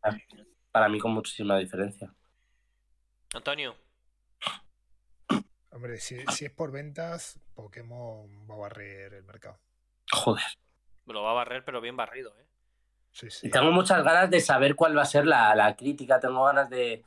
Para 0.71 0.89
mí, 0.89 0.99
con 0.99 1.11
muchísima 1.13 1.57
diferencia. 1.57 2.13
Antonio, 3.33 3.75
Hombre, 5.71 5.97
si, 5.97 6.17
si 6.27 6.45
es 6.45 6.51
por 6.51 6.71
ventas, 6.71 7.39
Pokémon 7.53 8.27
va 8.49 8.55
a 8.55 8.57
barrer 8.57 9.13
el 9.13 9.23
mercado. 9.23 9.57
Joder. 10.11 10.43
lo 11.05 11.23
va 11.23 11.31
a 11.31 11.35
barrer, 11.35 11.63
pero 11.63 11.79
bien 11.79 11.95
barrido, 11.95 12.37
¿eh? 12.39 12.45
Sí, 13.19 13.29
sí. 13.29 13.47
Y 13.47 13.49
tengo 13.49 13.71
muchas 13.71 14.01
ganas 14.03 14.29
de 14.29 14.39
saber 14.39 14.75
cuál 14.75 14.97
va 14.97 15.01
a 15.01 15.05
ser 15.05 15.25
la, 15.25 15.53
la 15.55 15.75
crítica. 15.75 16.19
Tengo 16.21 16.45
ganas 16.45 16.69
de, 16.69 17.03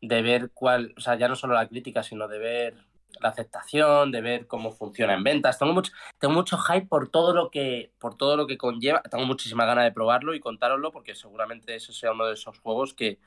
de 0.00 0.22
ver 0.22 0.50
cuál, 0.54 0.94
o 0.96 1.00
sea, 1.00 1.16
ya 1.16 1.26
no 1.26 1.34
solo 1.34 1.54
la 1.54 1.66
crítica, 1.68 2.04
sino 2.04 2.28
de 2.28 2.38
ver 2.38 2.74
la 3.20 3.30
aceptación, 3.30 4.12
de 4.12 4.20
ver 4.20 4.46
cómo 4.46 4.70
funciona 4.70 5.14
en 5.14 5.24
ventas. 5.24 5.58
Tengo 5.58 5.72
mucho, 5.72 5.92
tengo 6.20 6.34
mucho 6.34 6.58
hype 6.58 6.86
por 6.86 7.08
todo 7.10 7.34
lo 7.34 7.50
que, 7.50 7.92
por 7.98 8.16
todo 8.16 8.36
lo 8.36 8.46
que 8.46 8.56
conlleva. 8.56 9.02
Tengo 9.02 9.26
muchísima 9.26 9.64
ganas 9.64 9.84
de 9.84 9.90
probarlo 9.92 10.32
y 10.34 10.40
contároslo, 10.40 10.92
porque 10.92 11.16
seguramente 11.16 11.74
ese 11.74 11.92
sea 11.92 12.12
uno 12.12 12.26
de 12.26 12.34
esos 12.34 12.60
juegos 12.60 12.94
que, 12.94 13.18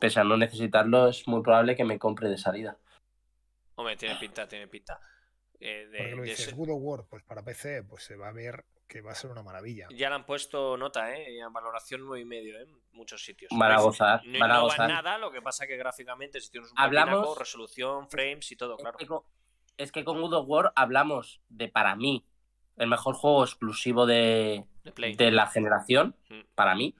pese 0.00 0.18
a 0.18 0.24
no 0.24 0.36
necesitarlo, 0.36 1.06
es 1.08 1.28
muy 1.28 1.42
probable 1.42 1.76
que 1.76 1.84
me 1.84 2.00
compre 2.00 2.28
de 2.28 2.38
salida. 2.38 2.78
Hombre, 3.76 3.96
tiene 3.96 4.16
pinta, 4.16 4.48
tiene 4.48 4.66
pinta. 4.66 4.98
Eh, 5.60 5.86
de- 5.90 5.98
¿Por 5.98 6.06
qué 6.08 6.16
lo 6.16 6.22
de 6.22 6.28
dices? 6.30 6.48
ese- 6.48 6.56
Good 6.56 6.70
of 6.70 6.78
War, 6.80 7.04
pues 7.08 7.22
para 7.22 7.42
PC, 7.42 7.84
pues 7.84 8.02
se 8.02 8.16
va 8.16 8.28
a 8.28 8.32
ver 8.32 8.64
que 8.88 9.00
va 9.00 9.12
a 9.12 9.14
ser 9.14 9.30
una 9.30 9.42
maravilla. 9.42 9.88
Ya 9.90 10.08
le 10.08 10.14
han 10.14 10.24
puesto 10.26 10.76
nota, 10.76 11.12
¿eh? 11.14 11.38
En 11.40 11.52
valoración 11.52 12.02
9,5 12.02 12.20
y 12.20 12.24
medio, 12.24 12.58
¿eh? 12.58 12.62
En 12.62 12.78
muchos 12.92 13.24
sitios. 13.24 13.50
Van 13.54 13.72
a 13.72 13.80
gozar, 13.80 14.24
No, 14.26 14.38
van 14.38 14.50
a 14.50 14.54
no 14.58 14.68
va 14.68 14.88
nada, 14.88 15.18
lo 15.18 15.30
que 15.32 15.42
pasa 15.42 15.66
que 15.66 15.76
gráficamente 15.76 16.40
si 16.40 16.50
tienes 16.50 16.70
un 16.70 16.78
Hablamos- 16.78 17.14
pepinaco, 17.16 17.34
resolución, 17.38 18.08
frames 18.08 18.50
y 18.52 18.56
todo, 18.56 18.76
Es 18.76 18.80
claro. 18.82 18.98
que 18.98 19.06
con- 19.06 19.22
Es 19.76 19.92
que 19.92 20.04
con 20.04 20.20
God 20.22 20.32
of 20.34 20.46
War 20.48 20.72
hablamos 20.74 21.40
de, 21.48 21.68
para 21.68 21.94
mí, 21.96 22.24
el 22.76 22.86
mejor 22.88 23.14
juego 23.14 23.44
exclusivo 23.44 24.06
de, 24.06 24.64
De 25.16 25.30
la 25.32 25.46
generación, 25.48 26.14
Mm. 26.30 26.40
para 26.54 26.74
mí. 26.74 26.94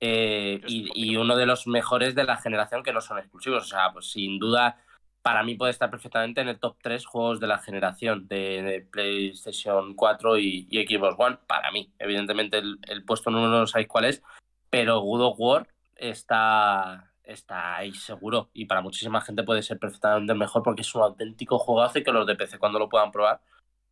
Eh, 0.00 0.60
y, 0.66 1.16
uno 1.16 1.36
de 1.36 1.46
los 1.46 1.66
mejores 1.66 2.14
de 2.14 2.24
la 2.24 2.36
generación 2.38 2.82
que 2.82 2.92
no 2.92 3.00
son 3.00 3.18
exclusivos. 3.18 3.64
O 3.64 3.66
sea, 3.66 3.92
pues 3.92 4.10
sin 4.10 4.38
duda, 4.38 4.82
para 5.22 5.42
mí 5.42 5.54
puede 5.54 5.70
estar 5.72 5.90
perfectamente 5.90 6.40
en 6.40 6.48
el 6.48 6.58
top 6.58 6.76
3 6.82 7.04
juegos 7.04 7.40
de 7.40 7.46
la 7.46 7.58
generación 7.58 8.26
de, 8.28 8.62
de 8.62 8.80
PlayStation 8.80 9.94
4 9.94 10.38
y, 10.38 10.66
y 10.70 10.86
Xbox 10.86 11.14
One. 11.18 11.38
Para 11.46 11.70
mí, 11.72 11.92
evidentemente, 11.98 12.58
el, 12.58 12.78
el 12.88 13.04
puesto 13.04 13.30
número 13.30 13.50
no 13.58 13.66
sabéis 13.66 13.88
cuál 13.88 14.06
es, 14.06 14.22
pero 14.70 15.00
God 15.00 15.22
of 15.22 15.36
War 15.38 15.68
está, 15.96 17.12
está 17.24 17.76
ahí 17.76 17.92
seguro. 17.94 18.50
Y 18.54 18.64
para 18.64 18.80
muchísima 18.80 19.20
gente 19.20 19.42
puede 19.42 19.62
ser 19.62 19.78
perfectamente 19.78 20.32
el 20.32 20.38
mejor 20.38 20.62
porque 20.62 20.82
es 20.82 20.94
un 20.94 21.02
auténtico 21.02 21.58
juegazo 21.58 21.98
y 21.98 22.02
que 22.04 22.12
los 22.12 22.26
de 22.26 22.36
PC, 22.36 22.58
cuando 22.58 22.78
lo 22.78 22.88
puedan 22.88 23.12
probar, 23.12 23.40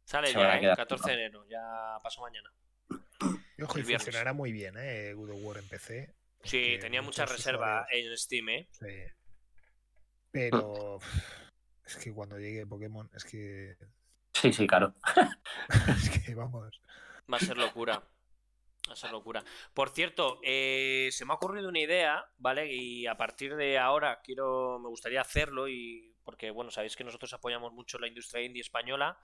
Sale 0.05 0.33
ya, 0.33 0.53
a 0.53 0.57
¿eh? 0.57 0.61
quedar 0.61 0.77
14 0.79 1.11
de 1.11 1.15
enero, 1.17 1.45
ya 1.49 1.99
pasó 2.03 2.23
mañana. 2.23 2.51
Y 3.59 3.63
ojo, 3.63 3.77
el 3.77 3.85
funcionará 3.85 4.33
muy 4.33 4.53
bien, 4.53 4.75
¿eh? 4.79 5.13
God 5.13 5.31
of 5.31 5.39
War 5.43 5.59
en 5.59 5.69
PC. 5.69 6.15
Sí, 6.45 6.79
tenía 6.81 7.03
mucha 7.03 7.25
muchos 7.25 7.37
reserva 7.37 7.83
usuarios- 7.91 8.11
en 8.13 8.17
Steam, 8.17 8.49
¿eh? 8.49 8.69
sí. 8.71 8.87
Pero 10.31 10.97
uf, 10.97 11.05
es 11.85 11.97
que 11.97 12.13
cuando 12.13 12.39
llegue 12.39 12.67
Pokémon, 12.67 13.09
es 13.15 13.25
que, 13.25 13.77
sí, 14.35 14.53
sí, 14.53 14.67
claro. 14.67 14.95
es 15.89 16.11
que 16.11 16.35
vamos. 16.35 16.81
Va 17.33 17.37
a 17.37 17.41
ser 17.41 17.57
locura. 17.57 18.03
Va 18.89 18.93
a 18.93 18.97
ser 18.97 19.11
locura. 19.11 19.45
Por 19.75 19.91
cierto, 19.91 20.41
eh, 20.43 21.09
se 21.13 21.25
me 21.25 21.33
ha 21.33 21.37
ocurrido 21.37 21.69
una 21.69 21.81
idea, 21.81 22.25
¿vale? 22.39 22.73
Y 22.73 23.07
a 23.07 23.17
partir 23.17 23.57
de 23.57 23.79
ahora 23.79 24.21
quiero, 24.23 24.79
me 24.79 24.89
gustaría 24.89 25.21
hacerlo 25.21 25.69
y 25.69 26.15
porque, 26.25 26.51
bueno, 26.51 26.71
sabéis 26.71 26.95
que 26.95 27.05
nosotros 27.05 27.33
apoyamos 27.33 27.73
mucho 27.73 27.99
la 27.99 28.07
industria 28.07 28.45
indie 28.45 28.61
española 28.61 29.19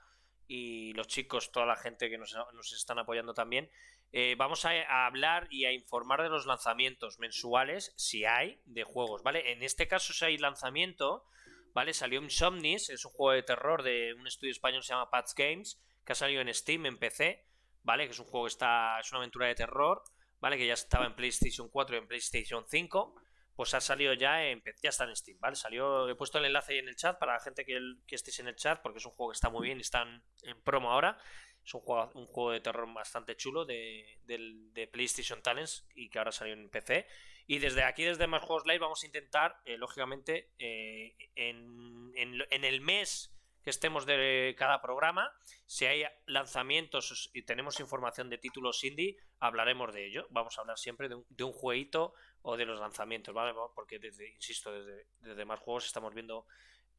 y 0.47 0.93
los 0.93 1.07
chicos, 1.07 1.51
toda 1.51 1.65
la 1.65 1.75
gente 1.75 2.09
que 2.09 2.17
nos, 2.17 2.35
nos 2.53 2.73
están 2.73 2.99
apoyando 2.99 3.33
también. 3.33 3.69
Eh, 4.11 4.35
vamos 4.37 4.63
a, 4.65 5.05
hablar 5.05 5.47
y 5.49 5.65
a 5.65 5.73
informar 5.73 6.21
de 6.21 6.29
los 6.29 6.45
lanzamientos 6.45 7.19
mensuales, 7.19 7.93
si 7.97 8.25
hay, 8.25 8.61
de 8.65 8.83
juegos, 8.83 9.23
¿vale? 9.23 9.51
En 9.51 9.61
este 9.61 9.87
caso, 9.87 10.13
si 10.13 10.23
hay 10.23 10.37
lanzamiento, 10.37 11.25
¿vale? 11.73 11.93
Salió 11.93 12.21
Insomnis, 12.21 12.89
es 12.89 13.03
un 13.03 13.11
juego 13.11 13.33
de 13.33 13.43
terror 13.43 13.83
de 13.83 14.13
un 14.13 14.25
estudio 14.25 14.51
español 14.51 14.81
que 14.81 14.87
se 14.87 14.93
llama 14.93 15.09
Pats 15.09 15.35
Games, 15.35 15.81
que 16.05 16.13
ha 16.13 16.15
salido 16.15 16.41
en 16.41 16.53
Steam, 16.53 16.85
en 16.85 16.97
PC, 16.97 17.45
¿vale? 17.83 18.05
Que 18.05 18.11
es 18.11 18.19
un 18.19 18.25
juego 18.25 18.45
que 18.45 18.51
está. 18.51 18.99
Es 18.99 19.11
una 19.11 19.19
aventura 19.19 19.47
de 19.47 19.55
terror, 19.55 20.01
¿vale? 20.39 20.57
Que 20.57 20.67
ya 20.67 20.73
estaba 20.73 21.05
en 21.05 21.15
PlayStation 21.15 21.69
4 21.69 21.95
y 21.95 21.99
en 21.99 22.07
PlayStation 22.07 22.65
5. 22.67 23.15
Pues 23.55 23.73
ha 23.73 23.79
salido 23.79 24.13
ya 24.13 24.43
en 24.45 24.61
ya 24.83 24.89
está 24.89 25.05
en 25.05 25.15
Steam, 25.15 25.39
¿vale? 25.39 25.55
Salió, 25.55 26.09
he 26.09 26.15
puesto 26.15 26.39
el 26.39 26.45
enlace 26.45 26.73
ahí 26.73 26.79
en 26.79 26.89
el 26.89 26.95
chat 26.95 27.17
para 27.17 27.33
la 27.33 27.39
gente 27.39 27.65
que, 27.65 27.79
que 28.05 28.15
estéis 28.15 28.39
en 28.39 28.47
el 28.47 28.55
chat, 28.55 28.81
porque 28.81 28.97
es 28.99 29.05
un 29.05 29.13
juego 29.13 29.31
que 29.31 29.35
está 29.35 29.49
muy 29.49 29.65
bien 29.65 29.77
y 29.77 29.81
están 29.81 30.23
en 30.43 30.61
promo 30.61 30.91
ahora. 30.91 31.17
Es 31.65 31.73
un 31.73 31.81
juego, 31.81 32.11
un 32.13 32.27
juego 32.27 32.51
de 32.51 32.59
terror 32.61 32.87
bastante 32.93 33.35
chulo 33.35 33.65
de, 33.65 34.19
del- 34.23 34.71
de 34.73 34.87
PlayStation 34.87 35.41
Talents 35.41 35.87
y 35.95 36.09
que 36.09 36.19
ahora 36.19 36.31
salió 36.31 36.53
en 36.53 36.69
PC. 36.69 37.07
Y 37.47 37.59
desde 37.59 37.83
aquí, 37.83 38.03
desde 38.03 38.27
Más 38.27 38.43
Juegos 38.43 38.65
Live, 38.65 38.79
vamos 38.79 39.03
a 39.03 39.05
intentar, 39.07 39.59
eh, 39.65 39.77
lógicamente, 39.77 40.51
eh, 40.59 41.15
en, 41.35 42.11
en 42.15 42.41
en 42.49 42.63
el 42.63 42.81
mes 42.81 43.31
que 43.63 43.71
estemos 43.71 44.05
de 44.05 44.53
cada 44.59 44.79
programa, 44.79 45.31
si 45.65 45.85
hay 45.85 46.03
lanzamientos 46.27 47.31
y 47.33 47.41
tenemos 47.43 47.79
información 47.79 48.29
de 48.29 48.37
títulos 48.37 48.83
indie, 48.83 49.17
hablaremos 49.39 49.91
de 49.91 50.05
ello. 50.05 50.27
Vamos 50.29 50.57
a 50.57 50.61
hablar 50.61 50.77
siempre 50.77 51.09
de 51.09 51.15
un, 51.15 51.25
de 51.29 51.43
un 51.43 51.51
jueguito 51.51 52.13
o 52.43 52.57
de 52.57 52.65
los 52.65 52.79
lanzamientos, 52.79 53.33
¿vale? 53.33 53.53
Porque, 53.73 53.97
desde, 53.97 54.29
insisto, 54.29 54.71
desde, 54.71 55.07
desde 55.19 55.45
más 55.45 55.59
juegos 55.59 55.85
estamos 55.87 56.13
viendo 56.13 56.45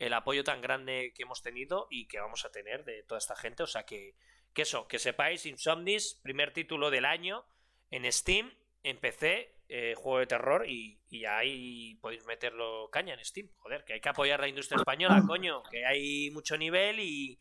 el 0.00 0.12
apoyo 0.12 0.42
tan 0.42 0.60
grande 0.60 1.12
que 1.14 1.22
hemos 1.22 1.40
tenido 1.40 1.86
y 1.88 2.08
que 2.08 2.18
vamos 2.18 2.44
a 2.44 2.50
tener 2.50 2.84
de 2.84 3.04
toda 3.04 3.18
esta 3.18 3.36
gente. 3.36 3.62
O 3.62 3.66
sea 3.68 3.84
que, 3.84 4.14
que 4.56 4.62
eso, 4.62 4.88
que 4.88 4.98
sepáis, 4.98 5.44
Insomnis, 5.44 6.18
primer 6.22 6.50
título 6.54 6.90
del 6.90 7.04
año 7.04 7.44
en 7.90 8.10
Steam, 8.10 8.50
en 8.82 8.96
PC, 8.98 9.54
eh, 9.68 9.94
juego 9.94 10.20
de 10.20 10.26
terror 10.26 10.66
y, 10.66 10.98
y 11.10 11.26
ahí 11.26 11.96
podéis 12.00 12.24
meterlo 12.24 12.88
caña 12.90 13.12
en 13.12 13.22
Steam. 13.22 13.50
Joder, 13.58 13.84
que 13.84 13.92
hay 13.92 14.00
que 14.00 14.08
apoyar 14.08 14.40
la 14.40 14.48
industria 14.48 14.78
española, 14.78 15.22
coño, 15.28 15.62
que 15.70 15.84
hay 15.84 16.30
mucho 16.30 16.56
nivel 16.56 17.00
y, 17.00 17.38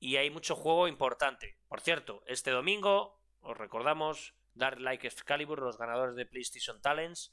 y 0.00 0.16
hay 0.16 0.30
mucho 0.30 0.56
juego 0.56 0.88
importante. 0.88 1.56
Por 1.68 1.80
cierto, 1.80 2.24
este 2.26 2.50
domingo 2.50 3.22
os 3.40 3.56
recordamos 3.56 4.34
dar 4.54 4.80
like 4.80 5.06
Excalibur, 5.06 5.62
los 5.62 5.78
ganadores 5.78 6.16
de 6.16 6.26
PlayStation 6.26 6.82
Talents. 6.82 7.32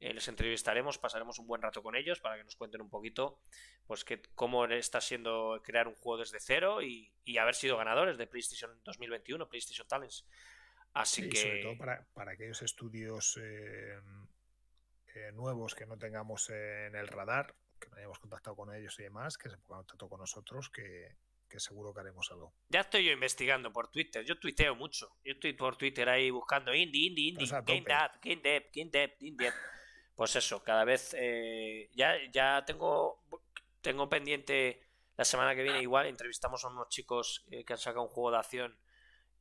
Eh, 0.00 0.14
les 0.14 0.26
entrevistaremos, 0.28 0.96
pasaremos 0.96 1.38
un 1.38 1.46
buen 1.46 1.60
rato 1.60 1.82
con 1.82 1.94
ellos 1.94 2.20
para 2.20 2.38
que 2.38 2.44
nos 2.44 2.56
cuenten 2.56 2.80
un 2.80 2.88
poquito 2.88 3.42
pues 3.86 4.02
que, 4.02 4.22
cómo 4.34 4.64
está 4.64 5.00
siendo 5.00 5.60
crear 5.62 5.86
un 5.88 5.94
juego 5.94 6.18
desde 6.18 6.40
cero 6.40 6.80
y, 6.80 7.12
y 7.24 7.36
haber 7.36 7.54
sido 7.54 7.76
ganadores 7.76 8.16
de 8.16 8.26
PlayStation 8.26 8.80
2021, 8.82 9.46
PlayStation 9.48 9.86
Talents. 9.86 10.26
Así 10.94 11.22
Sí, 11.22 11.28
que 11.28 11.36
sobre 11.36 11.62
todo 11.62 11.76
para, 11.76 12.06
para 12.14 12.32
aquellos 12.32 12.62
estudios 12.62 13.38
eh, 13.42 14.00
eh, 15.14 15.32
nuevos 15.32 15.74
que 15.74 15.86
no 15.86 15.98
tengamos 15.98 16.48
en 16.50 16.94
el 16.94 17.06
radar, 17.06 17.54
que 17.78 17.88
no 17.90 17.96
hayamos 17.96 18.18
contactado 18.18 18.56
con 18.56 18.74
ellos 18.74 18.98
y 18.98 19.02
demás, 19.02 19.36
que 19.36 19.50
se 19.50 19.58
pongan 19.58 19.80
en 19.80 19.86
contacto 19.86 20.08
con 20.08 20.20
nosotros, 20.20 20.70
que, 20.70 21.14
que 21.48 21.60
seguro 21.60 21.92
que 21.92 22.00
haremos 22.00 22.30
algo. 22.30 22.54
ya 22.68 22.80
estoy 22.80 23.04
yo 23.04 23.12
investigando 23.12 23.72
por 23.72 23.90
Twitter. 23.90 24.24
Yo 24.24 24.38
tuiteo 24.38 24.74
mucho. 24.74 25.16
Yo 25.24 25.32
estoy 25.32 25.52
por 25.52 25.76
Twitter 25.76 26.08
ahí 26.08 26.30
buscando 26.30 26.74
indie, 26.74 27.08
indie, 27.08 27.28
indie, 27.28 27.46
game 27.46 27.82
dev, 27.82 28.10
game 28.22 28.40
dev, 28.42 28.64
game 28.72 28.90
dev, 28.90 29.10
game 29.20 29.36
dev. 29.36 29.54
Pues 30.14 30.36
eso, 30.36 30.62
cada 30.62 30.84
vez 30.84 31.14
eh, 31.18 31.90
ya, 31.94 32.14
ya 32.30 32.64
tengo, 32.66 33.22
tengo 33.80 34.08
pendiente 34.08 34.90
la 35.20 35.24
semana 35.26 35.54
que 35.54 35.62
viene 35.62 35.82
igual 35.82 36.06
entrevistamos 36.06 36.64
a 36.64 36.68
unos 36.68 36.88
chicos 36.88 37.44
eh, 37.50 37.62
que 37.62 37.74
han 37.74 37.78
sacado 37.78 38.04
un 38.04 38.08
juego 38.08 38.30
de 38.30 38.38
acción 38.38 38.78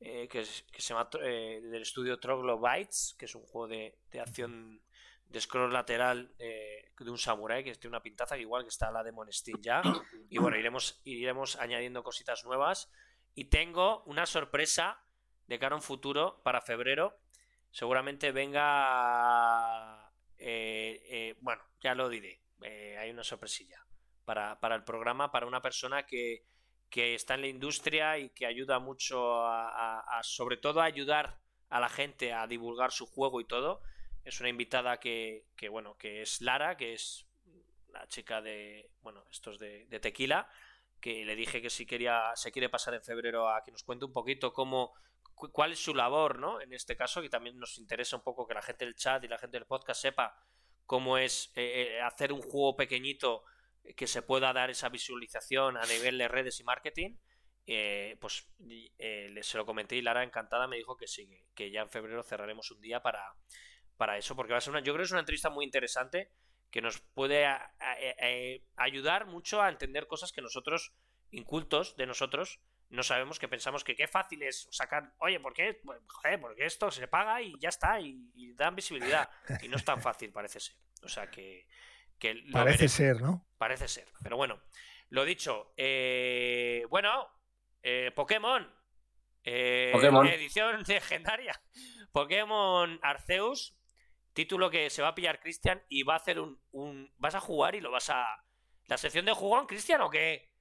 eh, 0.02 0.28
que, 0.28 0.46
que 0.74 0.82
se 0.82 0.94
llama 0.94 1.10
eh, 1.22 1.62
del 1.64 1.82
estudio 1.82 2.20
Troglobites, 2.20 3.16
que 3.18 3.24
es 3.24 3.36
un 3.36 3.44
juego 3.44 3.70
de, 3.70 3.98
de 4.12 4.20
acción 4.20 4.82
de 5.28 5.40
scroll 5.40 5.72
lateral 5.72 6.36
de 6.38 7.10
un 7.10 7.18
samurai 7.18 7.64
que 7.64 7.76
tiene 7.76 7.96
una 7.96 8.04
pintaza 8.04 8.38
igual 8.38 8.64
que 8.64 8.70
está 8.70 8.92
la 8.92 9.04
demo 9.04 9.24
en 9.24 9.32
Steam 9.32 9.62
ya. 9.62 9.82
Y 10.30 10.38
bueno, 10.38 10.58
iremos, 10.58 11.00
iremos 11.06 11.56
añadiendo 11.56 12.04
cositas 12.04 12.44
nuevas. 12.44 12.92
Y 13.34 13.46
tengo 13.46 14.04
una 14.06 14.26
sorpresa 14.26 15.02
de 15.48 15.60
cara 15.60 15.76
a 15.76 15.78
un 15.78 15.82
futuro 15.82 16.42
para 16.44 16.60
febrero. 16.60 17.22
Seguramente 17.72 18.34
venga. 18.34 20.09
Eh, 20.40 21.02
eh, 21.06 21.36
bueno, 21.42 21.62
ya 21.82 21.94
lo 21.94 22.10
diré. 22.10 22.42
Eh, 22.62 22.98
hay 22.98 23.10
una 23.12 23.24
sorpresilla 23.24 23.86
para, 24.26 24.60
para 24.60 24.76
el 24.76 24.84
programa, 24.84 25.32
para 25.32 25.46
una 25.46 25.62
persona 25.62 26.06
que, 26.06 26.46
que 26.90 27.14
está 27.14 27.36
en 27.36 27.42
la 27.42 27.48
industria 27.48 28.18
y 28.18 28.30
que 28.30 28.46
ayuda 28.46 28.80
mucho 28.80 29.46
a, 29.46 30.20
sobre 30.24 30.58
todo 30.58 30.82
a 30.82 30.86
ayudar 30.86 31.40
a 31.70 31.80
la 31.80 31.90
gente 31.90 32.34
a 32.34 32.48
divulgar 32.48 32.92
su 32.92 33.06
juego 33.06 33.42
y 33.42 33.46
todo. 33.46 33.82
Es 34.24 34.40
una 34.40 34.50
invitada 34.50 35.00
que, 35.00 35.46
que 35.56 35.70
bueno, 35.70 35.98
que 35.98 36.22
es 36.22 36.42
Lara, 36.42 36.78
que 36.78 36.94
es 36.94 37.28
la 37.92 38.08
chica 38.08 38.42
de, 38.42 38.92
bueno, 39.02 39.26
estos 39.32 39.60
de, 39.60 39.86
de 39.88 40.00
Tequila, 40.00 40.50
que 41.00 41.26
le 41.26 41.36
dije 41.36 41.62
que 41.62 41.70
si 41.70 41.86
quería, 41.86 42.32
se 42.36 42.52
quiere 42.52 42.70
pasar 42.70 42.94
en 42.94 43.04
febrero 43.04 43.50
a 43.50 43.64
que 43.64 43.72
nos 43.72 43.84
cuente 43.84 44.06
un 44.06 44.14
poquito 44.14 44.54
cómo, 44.54 44.94
cuál 45.52 45.72
es 45.72 45.80
su 45.84 45.96
labor, 45.96 46.40
¿no? 46.40 46.62
En 46.62 46.74
este 46.74 46.96
caso, 46.96 47.22
que 47.22 47.30
también 47.30 47.58
nos 47.58 47.78
interesa 47.78 48.16
un 48.16 48.24
poco 48.24 48.46
que 48.48 48.54
la 48.54 48.62
gente 48.62 48.86
del 48.86 48.96
chat 48.96 49.24
y 49.24 49.28
la 49.28 49.38
gente 49.38 49.58
del 49.58 49.66
podcast 49.66 50.02
sepa 50.02 50.36
cómo 50.86 51.18
es 51.18 51.52
eh, 51.56 51.96
eh, 51.98 52.02
hacer 52.02 52.34
un 52.34 52.42
juego 52.42 52.76
pequeñito 52.76 53.44
que 53.96 54.08
se 54.08 54.22
pueda 54.22 54.52
dar 54.54 54.70
esa 54.70 54.90
visualización 54.90 55.78
a 55.78 55.86
nivel 55.86 56.18
de 56.18 56.28
redes 56.28 56.60
y 56.60 56.64
marketing. 56.64 57.18
Eh, 57.66 58.18
pues 58.20 58.52
eh, 58.98 59.32
se 59.42 59.58
lo 59.58 59.66
comenté 59.66 59.96
y 59.96 60.02
Lara 60.02 60.24
encantada 60.24 60.68
me 60.68 60.78
dijo 60.78 60.98
que 60.98 61.08
sí, 61.08 61.30
que- 61.54 61.70
ya 61.72 61.82
en 61.82 61.90
febrero 61.90 62.24
cerraremos 62.24 62.72
un 62.72 62.82
día 62.82 63.02
para, 63.04 63.24
para 63.96 64.18
eso, 64.18 64.36
porque 64.36 64.54
va 64.54 64.58
a 64.58 64.62
ser 64.62 64.72
una, 64.72 64.80
yo 64.80 64.94
creo 64.94 65.04
que 65.04 65.06
es 65.06 65.12
una 65.12 65.20
entrevista 65.20 65.52
muy 65.52 65.66
interesante 65.66 66.32
que 66.72 66.82
nos 66.82 67.00
puede 67.00 67.46
a- 67.46 67.72
ayudar 68.76 69.28
mucho 69.28 69.62
a 69.62 69.70
entender 69.70 70.08
cosas 70.08 70.32
que 70.32 70.42
nosotros, 70.42 70.94
incultos 71.32 71.96
de 71.96 72.08
nosotros, 72.08 72.60
no 72.90 73.04
sabemos 73.04 73.38
que 73.40 73.48
pensamos 73.48 73.84
que 73.84 73.96
qué 73.96 74.08
fácil 74.08 74.42
es 74.44 74.68
sacar, 74.72 75.14
oye, 75.20 75.40
¿por 75.40 75.54
qué? 75.54 75.80
Pues, 75.84 76.00
Joder, 76.08 76.40
porque 76.42 76.66
esto 76.66 76.90
se 76.92 77.08
paga 77.08 77.42
y 77.42 77.54
ya 77.60 77.70
está, 77.70 78.00
y, 78.00 78.32
y 78.36 78.54
dan 78.54 78.76
visibilidad. 78.76 79.30
Y 79.62 79.68
no 79.68 79.78
es 79.78 79.86
tan 79.86 80.02
fácil, 80.02 80.32
parece 80.32 80.60
ser. 80.60 80.76
O 81.04 81.08
sea 81.08 81.30
que, 81.30 81.68
que 82.18 82.34
lo 82.34 82.52
Parece 82.54 82.78
veremos. 82.78 82.92
ser, 82.92 83.22
¿no? 83.22 83.48
Parece 83.58 83.88
ser. 83.88 84.08
Pero 84.24 84.38
bueno, 84.38 84.62
lo 85.10 85.24
dicho. 85.26 85.74
eh, 85.78 86.84
bueno, 86.90 87.28
eh, 87.84 88.12
Pokémon. 88.16 88.68
eh, 89.44 89.92
Pokémon. 89.94 90.26
Edición 90.28 90.84
legendaria. 90.88 91.62
Pokémon 92.12 93.00
Arceus. 93.04 93.76
Título 94.34 94.70
que 94.70 94.90
se 94.90 95.02
va 95.02 95.10
a 95.10 95.16
pillar 95.16 95.40
Cristian 95.40 95.84
y 95.90 96.04
va 96.04 96.14
a 96.14 96.18
hacer 96.18 96.40
un, 96.40 96.62
un- 96.72 97.12
Vas 97.18 97.36
a 97.36 97.40
jugar 97.40 97.76
y 97.76 97.82
lo 97.82 97.92
vas 97.92 98.10
a. 98.10 98.26
¿La 98.86 98.98
sección 98.98 99.26
de 99.26 99.34
jugón, 99.34 99.68
Cristian, 99.68 100.02
o 100.02 100.10
qué? 100.10 100.52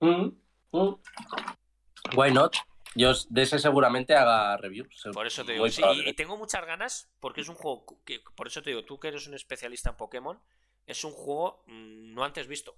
Mm, 0.00 0.28
mm. 0.72 2.16
Why 2.16 2.32
not? 2.32 2.56
Yo 2.94 3.12
de 3.30 3.42
ese 3.42 3.58
seguramente 3.58 4.14
haga 4.14 4.56
review. 4.58 4.86
Por 5.14 5.26
eso 5.26 5.44
te 5.44 5.52
digo, 5.52 5.68
sí, 5.68 5.82
y, 6.04 6.12
tengo 6.12 6.36
muchas 6.36 6.66
ganas 6.66 7.10
porque 7.20 7.40
es 7.40 7.48
un 7.48 7.54
juego 7.54 7.86
que, 8.04 8.20
por 8.36 8.48
eso 8.48 8.62
te 8.62 8.70
digo, 8.70 8.84
tú 8.84 8.98
que 9.00 9.08
eres 9.08 9.26
un 9.26 9.34
especialista 9.34 9.90
en 9.90 9.96
Pokémon, 9.96 10.38
es 10.86 11.02
un 11.04 11.12
juego 11.12 11.62
mm, 11.66 12.12
no 12.12 12.24
antes 12.24 12.46
visto 12.46 12.76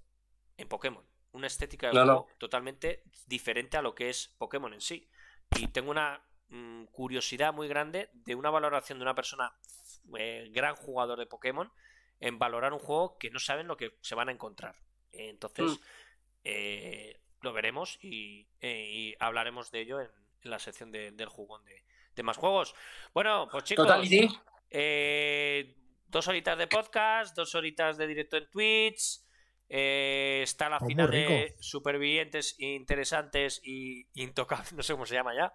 en 0.56 0.68
Pokémon. 0.68 1.04
Una 1.32 1.48
estética 1.48 1.88
de 1.88 1.94
No, 1.94 2.04
no. 2.04 2.12
juego 2.22 2.28
totalmente 2.38 3.02
diferente 3.26 3.76
a 3.76 3.82
lo 3.82 3.94
que 3.94 4.08
es 4.08 4.28
Pokémon 4.38 4.72
en 4.72 4.80
sí. 4.80 5.08
Y 5.56 5.68
tengo 5.68 5.90
una 5.90 6.22
mm, 6.48 6.84
curiosidad 6.92 7.52
muy 7.52 7.66
grande 7.66 8.10
de 8.12 8.36
una 8.36 8.50
valoración 8.50 8.98
de 8.98 9.02
una 9.02 9.16
persona 9.16 9.52
eh, 10.16 10.48
gran 10.52 10.76
jugador 10.76 11.18
de 11.18 11.26
Pokémon 11.26 11.72
en 12.20 12.38
valorar 12.38 12.72
un 12.72 12.78
juego 12.78 13.18
que 13.18 13.30
no 13.30 13.40
saben 13.40 13.66
lo 13.66 13.76
que 13.76 13.98
se 14.00 14.14
van 14.14 14.28
a 14.28 14.32
encontrar. 14.32 14.76
Entonces, 15.10 15.72
Mm. 15.72 15.82
eh, 16.44 17.20
lo 17.44 17.52
veremos 17.52 17.98
y, 18.02 18.48
eh, 18.60 18.88
y 18.92 19.14
hablaremos 19.20 19.70
de 19.70 19.80
ello 19.82 20.00
en, 20.00 20.10
en 20.42 20.50
la 20.50 20.58
sección 20.58 20.90
de- 20.90 21.12
del 21.12 21.28
jugón 21.28 21.64
de, 21.64 21.84
de 22.16 22.22
más 22.24 22.36
juegos. 22.36 22.74
Bueno, 23.12 23.48
pues 23.52 23.62
chicos, 23.64 23.86
Totality. 23.86 24.28
eh, 24.70 25.76
dos 26.08 26.26
horitas 26.28 26.58
de 26.58 26.66
podcast, 26.66 27.36
dos 27.36 27.54
horitas 27.54 27.96
de 27.96 28.06
directo 28.06 28.36
en 28.36 28.50
Twitch. 28.50 29.20
eh, 29.68 30.40
está 30.42 30.68
la 30.68 30.76
Oh, 30.78 30.86
final 30.86 31.10
de 31.10 31.56
supervivientes 31.60 32.54
interesantes 32.58 33.60
y 33.64 34.06
intocables, 34.14 34.72
no 34.74 34.82
sé 34.82 34.92
cómo 34.92 35.06
se 35.06 35.14
llama 35.14 35.34
ya. 35.34 35.54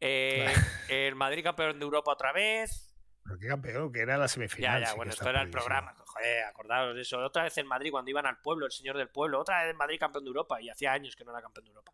Eh, 0.00 0.52
el 0.88 1.14
Madrid 1.14 1.42
campeón 1.44 1.78
de 1.78 1.84
Europa 1.84 2.12
otra 2.12 2.32
vez. 2.32 2.91
Pero 3.32 3.40
qué 3.40 3.48
campeón, 3.48 3.92
que 3.92 4.00
era 4.00 4.16
la 4.18 4.24
Ya, 4.24 4.28
semifinal. 4.28 4.80
ya, 4.80 4.86
sí 4.86 4.92
que 4.92 4.96
bueno, 4.96 5.12
esto 5.12 5.28
era 5.28 5.42
el 5.42 5.50
programa. 5.50 5.94
Joder, 6.04 6.44
acordaros 6.44 6.94
de 6.94 7.02
eso. 7.02 7.18
Otra 7.18 7.44
vez 7.44 7.56
en 7.58 7.66
Madrid, 7.66 7.90
cuando 7.90 8.10
iban 8.10 8.26
al 8.26 8.40
pueblo, 8.40 8.66
el 8.66 8.72
señor 8.72 8.96
del 8.98 9.08
pueblo. 9.08 9.40
Otra 9.40 9.62
vez 9.62 9.70
en 9.70 9.76
Madrid 9.76 9.98
campeón 9.98 10.24
de 10.24 10.28
Europa. 10.28 10.60
Y 10.60 10.68
hacía 10.68 10.92
años 10.92 11.16
que 11.16 11.24
no 11.24 11.30
era 11.32 11.40
campeón 11.40 11.64
de 11.64 11.70
Europa. 11.70 11.92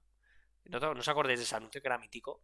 ¿No, 0.65 0.81
no 0.81 1.01
os 1.01 1.09
acordáis 1.09 1.39
de 1.39 1.44
ese 1.44 1.55
anuncio 1.56 1.81
que 1.81 1.89
era 1.89 1.97
mítico? 1.98 2.43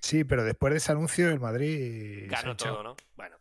Sí, 0.00 0.24
pero 0.24 0.44
después 0.44 0.72
de 0.72 0.76
ese 0.78 0.92
anuncio, 0.92 1.28
el 1.28 1.40
Madrid. 1.40 2.26
Ganó 2.30 2.56
todo, 2.56 2.82
¿no? 2.82 2.96
Bueno, 3.16 3.36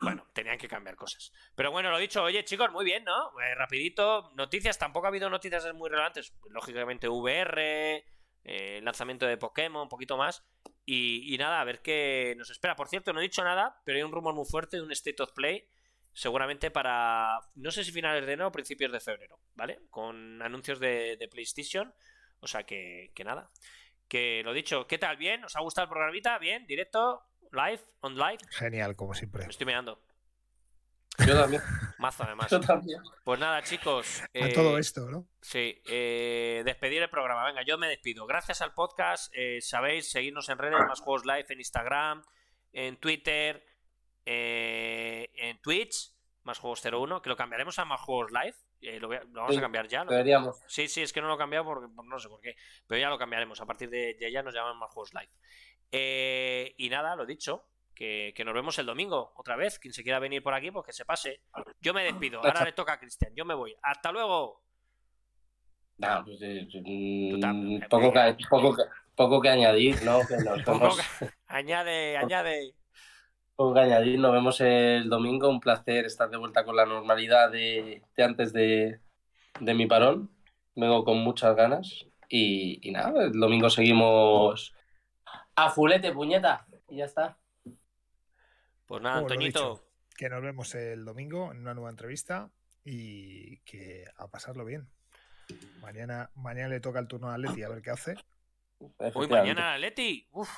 bueno, 0.00 0.24
tenían 0.32 0.56
que 0.56 0.68
cambiar 0.68 0.94
cosas. 0.94 1.32
Pero 1.56 1.70
bueno, 1.72 1.90
lo 1.90 1.98
dicho, 1.98 2.22
oye 2.22 2.44
chicos, 2.44 2.70
muy 2.70 2.84
bien, 2.84 3.04
¿no? 3.04 3.32
Eh, 3.40 3.54
rapidito, 3.56 4.30
noticias, 4.36 4.78
tampoco 4.78 5.06
ha 5.06 5.08
habido 5.08 5.28
noticias 5.28 5.70
muy 5.74 5.90
relevantes. 5.90 6.32
Lógicamente 6.50 7.08
VR, 7.08 8.04
eh, 8.44 8.80
lanzamiento 8.82 9.26
de 9.26 9.36
Pokémon, 9.36 9.82
un 9.82 9.88
poquito 9.88 10.16
más. 10.16 10.44
Y, 10.90 11.34
y 11.34 11.36
nada, 11.36 11.60
a 11.60 11.64
ver 11.64 11.82
qué 11.82 12.34
nos 12.38 12.48
espera. 12.48 12.74
Por 12.74 12.88
cierto, 12.88 13.12
no 13.12 13.20
he 13.20 13.24
dicho 13.24 13.44
nada, 13.44 13.78
pero 13.84 13.96
hay 13.96 14.02
un 14.02 14.10
rumor 14.10 14.32
muy 14.32 14.46
fuerte 14.46 14.78
de 14.78 14.82
un 14.82 14.90
State 14.92 15.22
of 15.22 15.32
Play. 15.32 15.68
Seguramente 16.14 16.70
para, 16.70 17.40
no 17.56 17.70
sé 17.70 17.84
si 17.84 17.92
finales 17.92 18.24
de 18.24 18.32
enero 18.32 18.48
o 18.48 18.52
principios 18.52 18.90
de 18.90 18.98
febrero, 18.98 19.38
¿vale? 19.54 19.80
Con 19.90 20.40
anuncios 20.40 20.80
de, 20.80 21.18
de 21.18 21.28
PlayStation. 21.28 21.92
O 22.40 22.46
sea 22.46 22.62
que, 22.62 23.12
que 23.14 23.22
nada. 23.22 23.50
Que 24.08 24.40
lo 24.42 24.54
dicho, 24.54 24.86
¿qué 24.86 24.96
tal? 24.96 25.18
¿Bien? 25.18 25.44
¿Os 25.44 25.56
ha 25.56 25.60
gustado 25.60 25.84
el 25.84 25.90
programita? 25.90 26.38
¿Bien? 26.38 26.66
¿Directo? 26.66 27.22
¿Live? 27.52 27.82
¿On 28.00 28.16
live? 28.16 28.38
Genial, 28.48 28.96
como 28.96 29.12
siempre. 29.12 29.44
Me 29.44 29.50
estoy 29.50 29.66
mirando. 29.66 30.02
Yo 31.26 31.38
también. 31.38 31.62
Mazo, 31.98 32.22
además. 32.24 32.48
Yo 32.50 32.60
también. 32.60 33.00
Pues 33.24 33.38
nada, 33.40 33.62
chicos. 33.62 34.22
A 34.22 34.28
eh, 34.32 34.52
todo 34.52 34.78
esto, 34.78 35.08
¿no? 35.10 35.26
Sí, 35.40 35.80
eh, 35.86 36.62
despedir 36.64 37.02
el 37.02 37.10
programa. 37.10 37.44
Venga, 37.46 37.62
yo 37.64 37.76
me 37.78 37.88
despido. 37.88 38.26
Gracias 38.26 38.60
al 38.62 38.72
podcast. 38.74 39.32
eh, 39.34 39.60
sabéis, 39.60 40.10
seguirnos 40.10 40.48
en 40.48 40.58
redes, 40.58 40.78
más 40.86 41.00
juegos 41.00 41.24
live 41.26 41.46
en 41.48 41.58
Instagram, 41.58 42.22
en 42.72 42.96
Twitter, 42.98 43.64
eh, 44.26 45.30
en 45.34 45.60
Twitch, 45.60 46.12
más 46.44 46.58
juegos 46.58 46.82
01, 46.84 47.22
que 47.22 47.28
lo 47.28 47.36
cambiaremos 47.36 47.78
a 47.78 47.84
más 47.84 48.00
juegos 48.00 48.30
live. 48.30 48.54
eh, 48.80 49.00
lo, 49.00 49.08
voy 49.08 49.16
a- 49.16 49.24
lo 49.24 49.32
vamos 49.40 49.52
Sí, 49.52 49.58
a 49.58 49.60
cambiar 49.60 49.88
ya. 49.88 50.04
lo- 50.04 50.12
Deberíamos. 50.12 50.60
Sí, 50.68 50.86
sí, 50.86 51.02
es 51.02 51.12
que 51.12 51.20
no 51.20 51.26
lo 51.26 51.34
he 51.34 51.38
cambiado 51.38 51.64
porque 51.64 51.92
por- 51.92 52.04
no 52.06 52.16
sé 52.20 52.28
por 52.28 52.40
qué. 52.40 52.54
Pero 52.86 53.00
ya 53.00 53.08
lo 53.10 53.18
cambiaremos. 53.18 53.60
A 53.60 53.66
partir 53.66 53.90
de, 53.90 54.14
de 54.14 54.30
ya 54.30 54.42
nos 54.44 54.54
llaman 54.54 54.78
más 54.78 54.90
juegos 54.92 55.12
live. 55.14 55.30
Eh, 55.90 56.74
y 56.76 56.88
nada, 56.88 57.16
lo 57.16 57.26
dicho. 57.26 57.64
Que, 57.98 58.32
que 58.36 58.44
nos 58.44 58.54
vemos 58.54 58.78
el 58.78 58.86
domingo 58.86 59.32
otra 59.34 59.56
vez. 59.56 59.80
Quien 59.80 59.92
se 59.92 60.04
quiera 60.04 60.20
venir 60.20 60.40
por 60.40 60.54
aquí, 60.54 60.70
pues 60.70 60.86
que 60.86 60.92
se 60.92 61.04
pase. 61.04 61.40
Yo 61.80 61.92
me 61.92 62.04
despido. 62.04 62.38
Ahora 62.44 62.64
le 62.64 62.70
toca 62.72 62.92
a 62.92 62.98
Cristian. 63.00 63.32
Yo 63.34 63.44
me 63.44 63.54
voy. 63.54 63.74
Hasta 63.82 64.12
luego. 64.12 64.62
No, 65.96 66.22
pues, 66.24 66.38
eh, 66.42 66.68
mm, 66.74 67.30
Tú 67.32 67.38
tam- 67.40 67.88
poco, 67.88 68.12
que, 68.12 68.36
poco, 68.48 68.76
que, 68.76 68.82
poco 69.16 69.40
que 69.40 69.48
añadir, 69.48 70.00
¿no? 70.04 70.20
Que 70.28 70.36
nos 70.36 70.64
vemos, 70.64 71.00
Añade, 71.48 72.16
añade. 72.22 72.76
poco 73.56 73.74
que 73.74 73.80
añadir. 73.80 74.20
Nos 74.20 74.32
vemos 74.32 74.60
el 74.60 75.08
domingo. 75.08 75.48
Un 75.48 75.58
placer 75.58 76.04
estar 76.04 76.30
de 76.30 76.36
vuelta 76.36 76.64
con 76.64 76.76
la 76.76 76.86
normalidad 76.86 77.50
de, 77.50 78.02
de 78.16 78.22
antes 78.22 78.52
de, 78.52 79.00
de 79.58 79.74
mi 79.74 79.86
parón. 79.86 80.30
Vengo 80.76 81.02
con 81.04 81.18
muchas 81.18 81.56
ganas. 81.56 82.06
Y, 82.28 82.78
y 82.88 82.92
nada, 82.92 83.24
el 83.24 83.32
domingo 83.32 83.68
seguimos 83.70 84.72
a 85.56 85.68
fulete, 85.70 86.12
puñeta. 86.12 86.64
Y 86.88 86.98
ya 86.98 87.06
está. 87.06 87.36
Pues 88.88 89.00
nada, 89.02 89.16
Como 89.18 89.28
lo 89.28 89.34
Antoñito. 89.34 89.60
dicho. 89.74 89.84
Que 90.16 90.28
nos 90.28 90.42
vemos 90.42 90.74
el 90.74 91.04
domingo 91.04 91.52
en 91.52 91.58
una 91.60 91.74
nueva 91.74 91.90
entrevista 91.90 92.50
y 92.84 93.58
que 93.58 94.04
a 94.16 94.26
pasarlo 94.28 94.64
bien. 94.64 94.88
Mañana, 95.80 96.30
mañana 96.34 96.68
le 96.70 96.80
toca 96.80 96.98
el 96.98 97.06
turno 97.06 97.30
a 97.30 97.34
Atleti 97.34 97.62
a 97.62 97.68
ver 97.68 97.82
qué 97.82 97.90
hace. 97.90 98.16
Uy, 98.80 98.90
Efectivamente. 98.98 99.36
mañana 99.54 99.78
Leti. 99.78 100.26
Uf. 100.32 100.50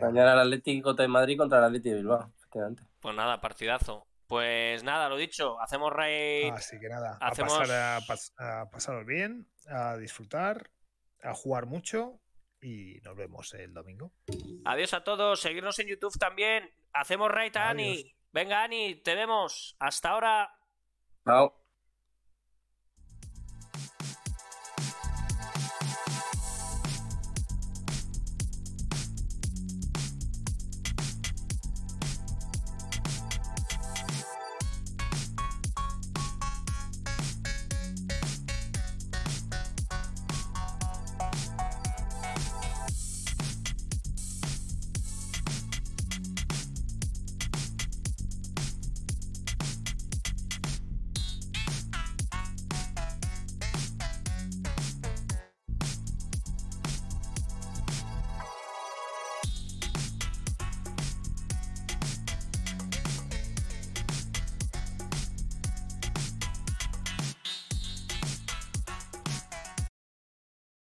Mañana. 0.00 0.34
El 0.34 0.38
Atlético 0.40 0.94
de 0.94 1.08
Madrid 1.08 1.36
contra 1.36 1.58
el 1.58 1.64
Atlético 1.64 1.90
de 1.94 2.00
Bilbao, 2.00 2.32
efectivamente. 2.38 2.82
Pues 3.00 3.14
nada, 3.16 3.40
partidazo. 3.40 4.06
Pues 4.28 4.84
nada, 4.84 5.08
lo 5.08 5.16
dicho. 5.16 5.60
Hacemos 5.60 5.92
raid. 5.92 6.52
Así 6.52 6.78
que 6.78 6.88
nada, 6.88 7.18
hacemos- 7.20 7.54
a, 7.68 8.00
pasar 8.06 8.36
a, 8.38 8.60
a 8.60 8.70
pasaros 8.70 9.04
bien, 9.04 9.48
a 9.68 9.96
disfrutar, 9.96 10.70
a 11.24 11.34
jugar 11.34 11.66
mucho 11.66 12.20
y 12.62 13.00
nos 13.02 13.16
vemos 13.16 13.52
el 13.54 13.74
domingo. 13.74 14.12
Adiós 14.64 14.94
a 14.94 15.02
todos. 15.02 15.40
Seguirnos 15.40 15.78
en 15.80 15.88
YouTube 15.88 16.16
también. 16.18 16.70
Hacemos 16.92 17.30
raid 17.30 17.56
a 17.56 17.70
Ani. 17.70 18.14
Venga, 18.32 18.62
Ani, 18.62 18.96
te 18.96 19.14
vemos. 19.14 19.76
Hasta 19.78 20.10
ahora. 20.10 20.50
Chao. 21.24 21.54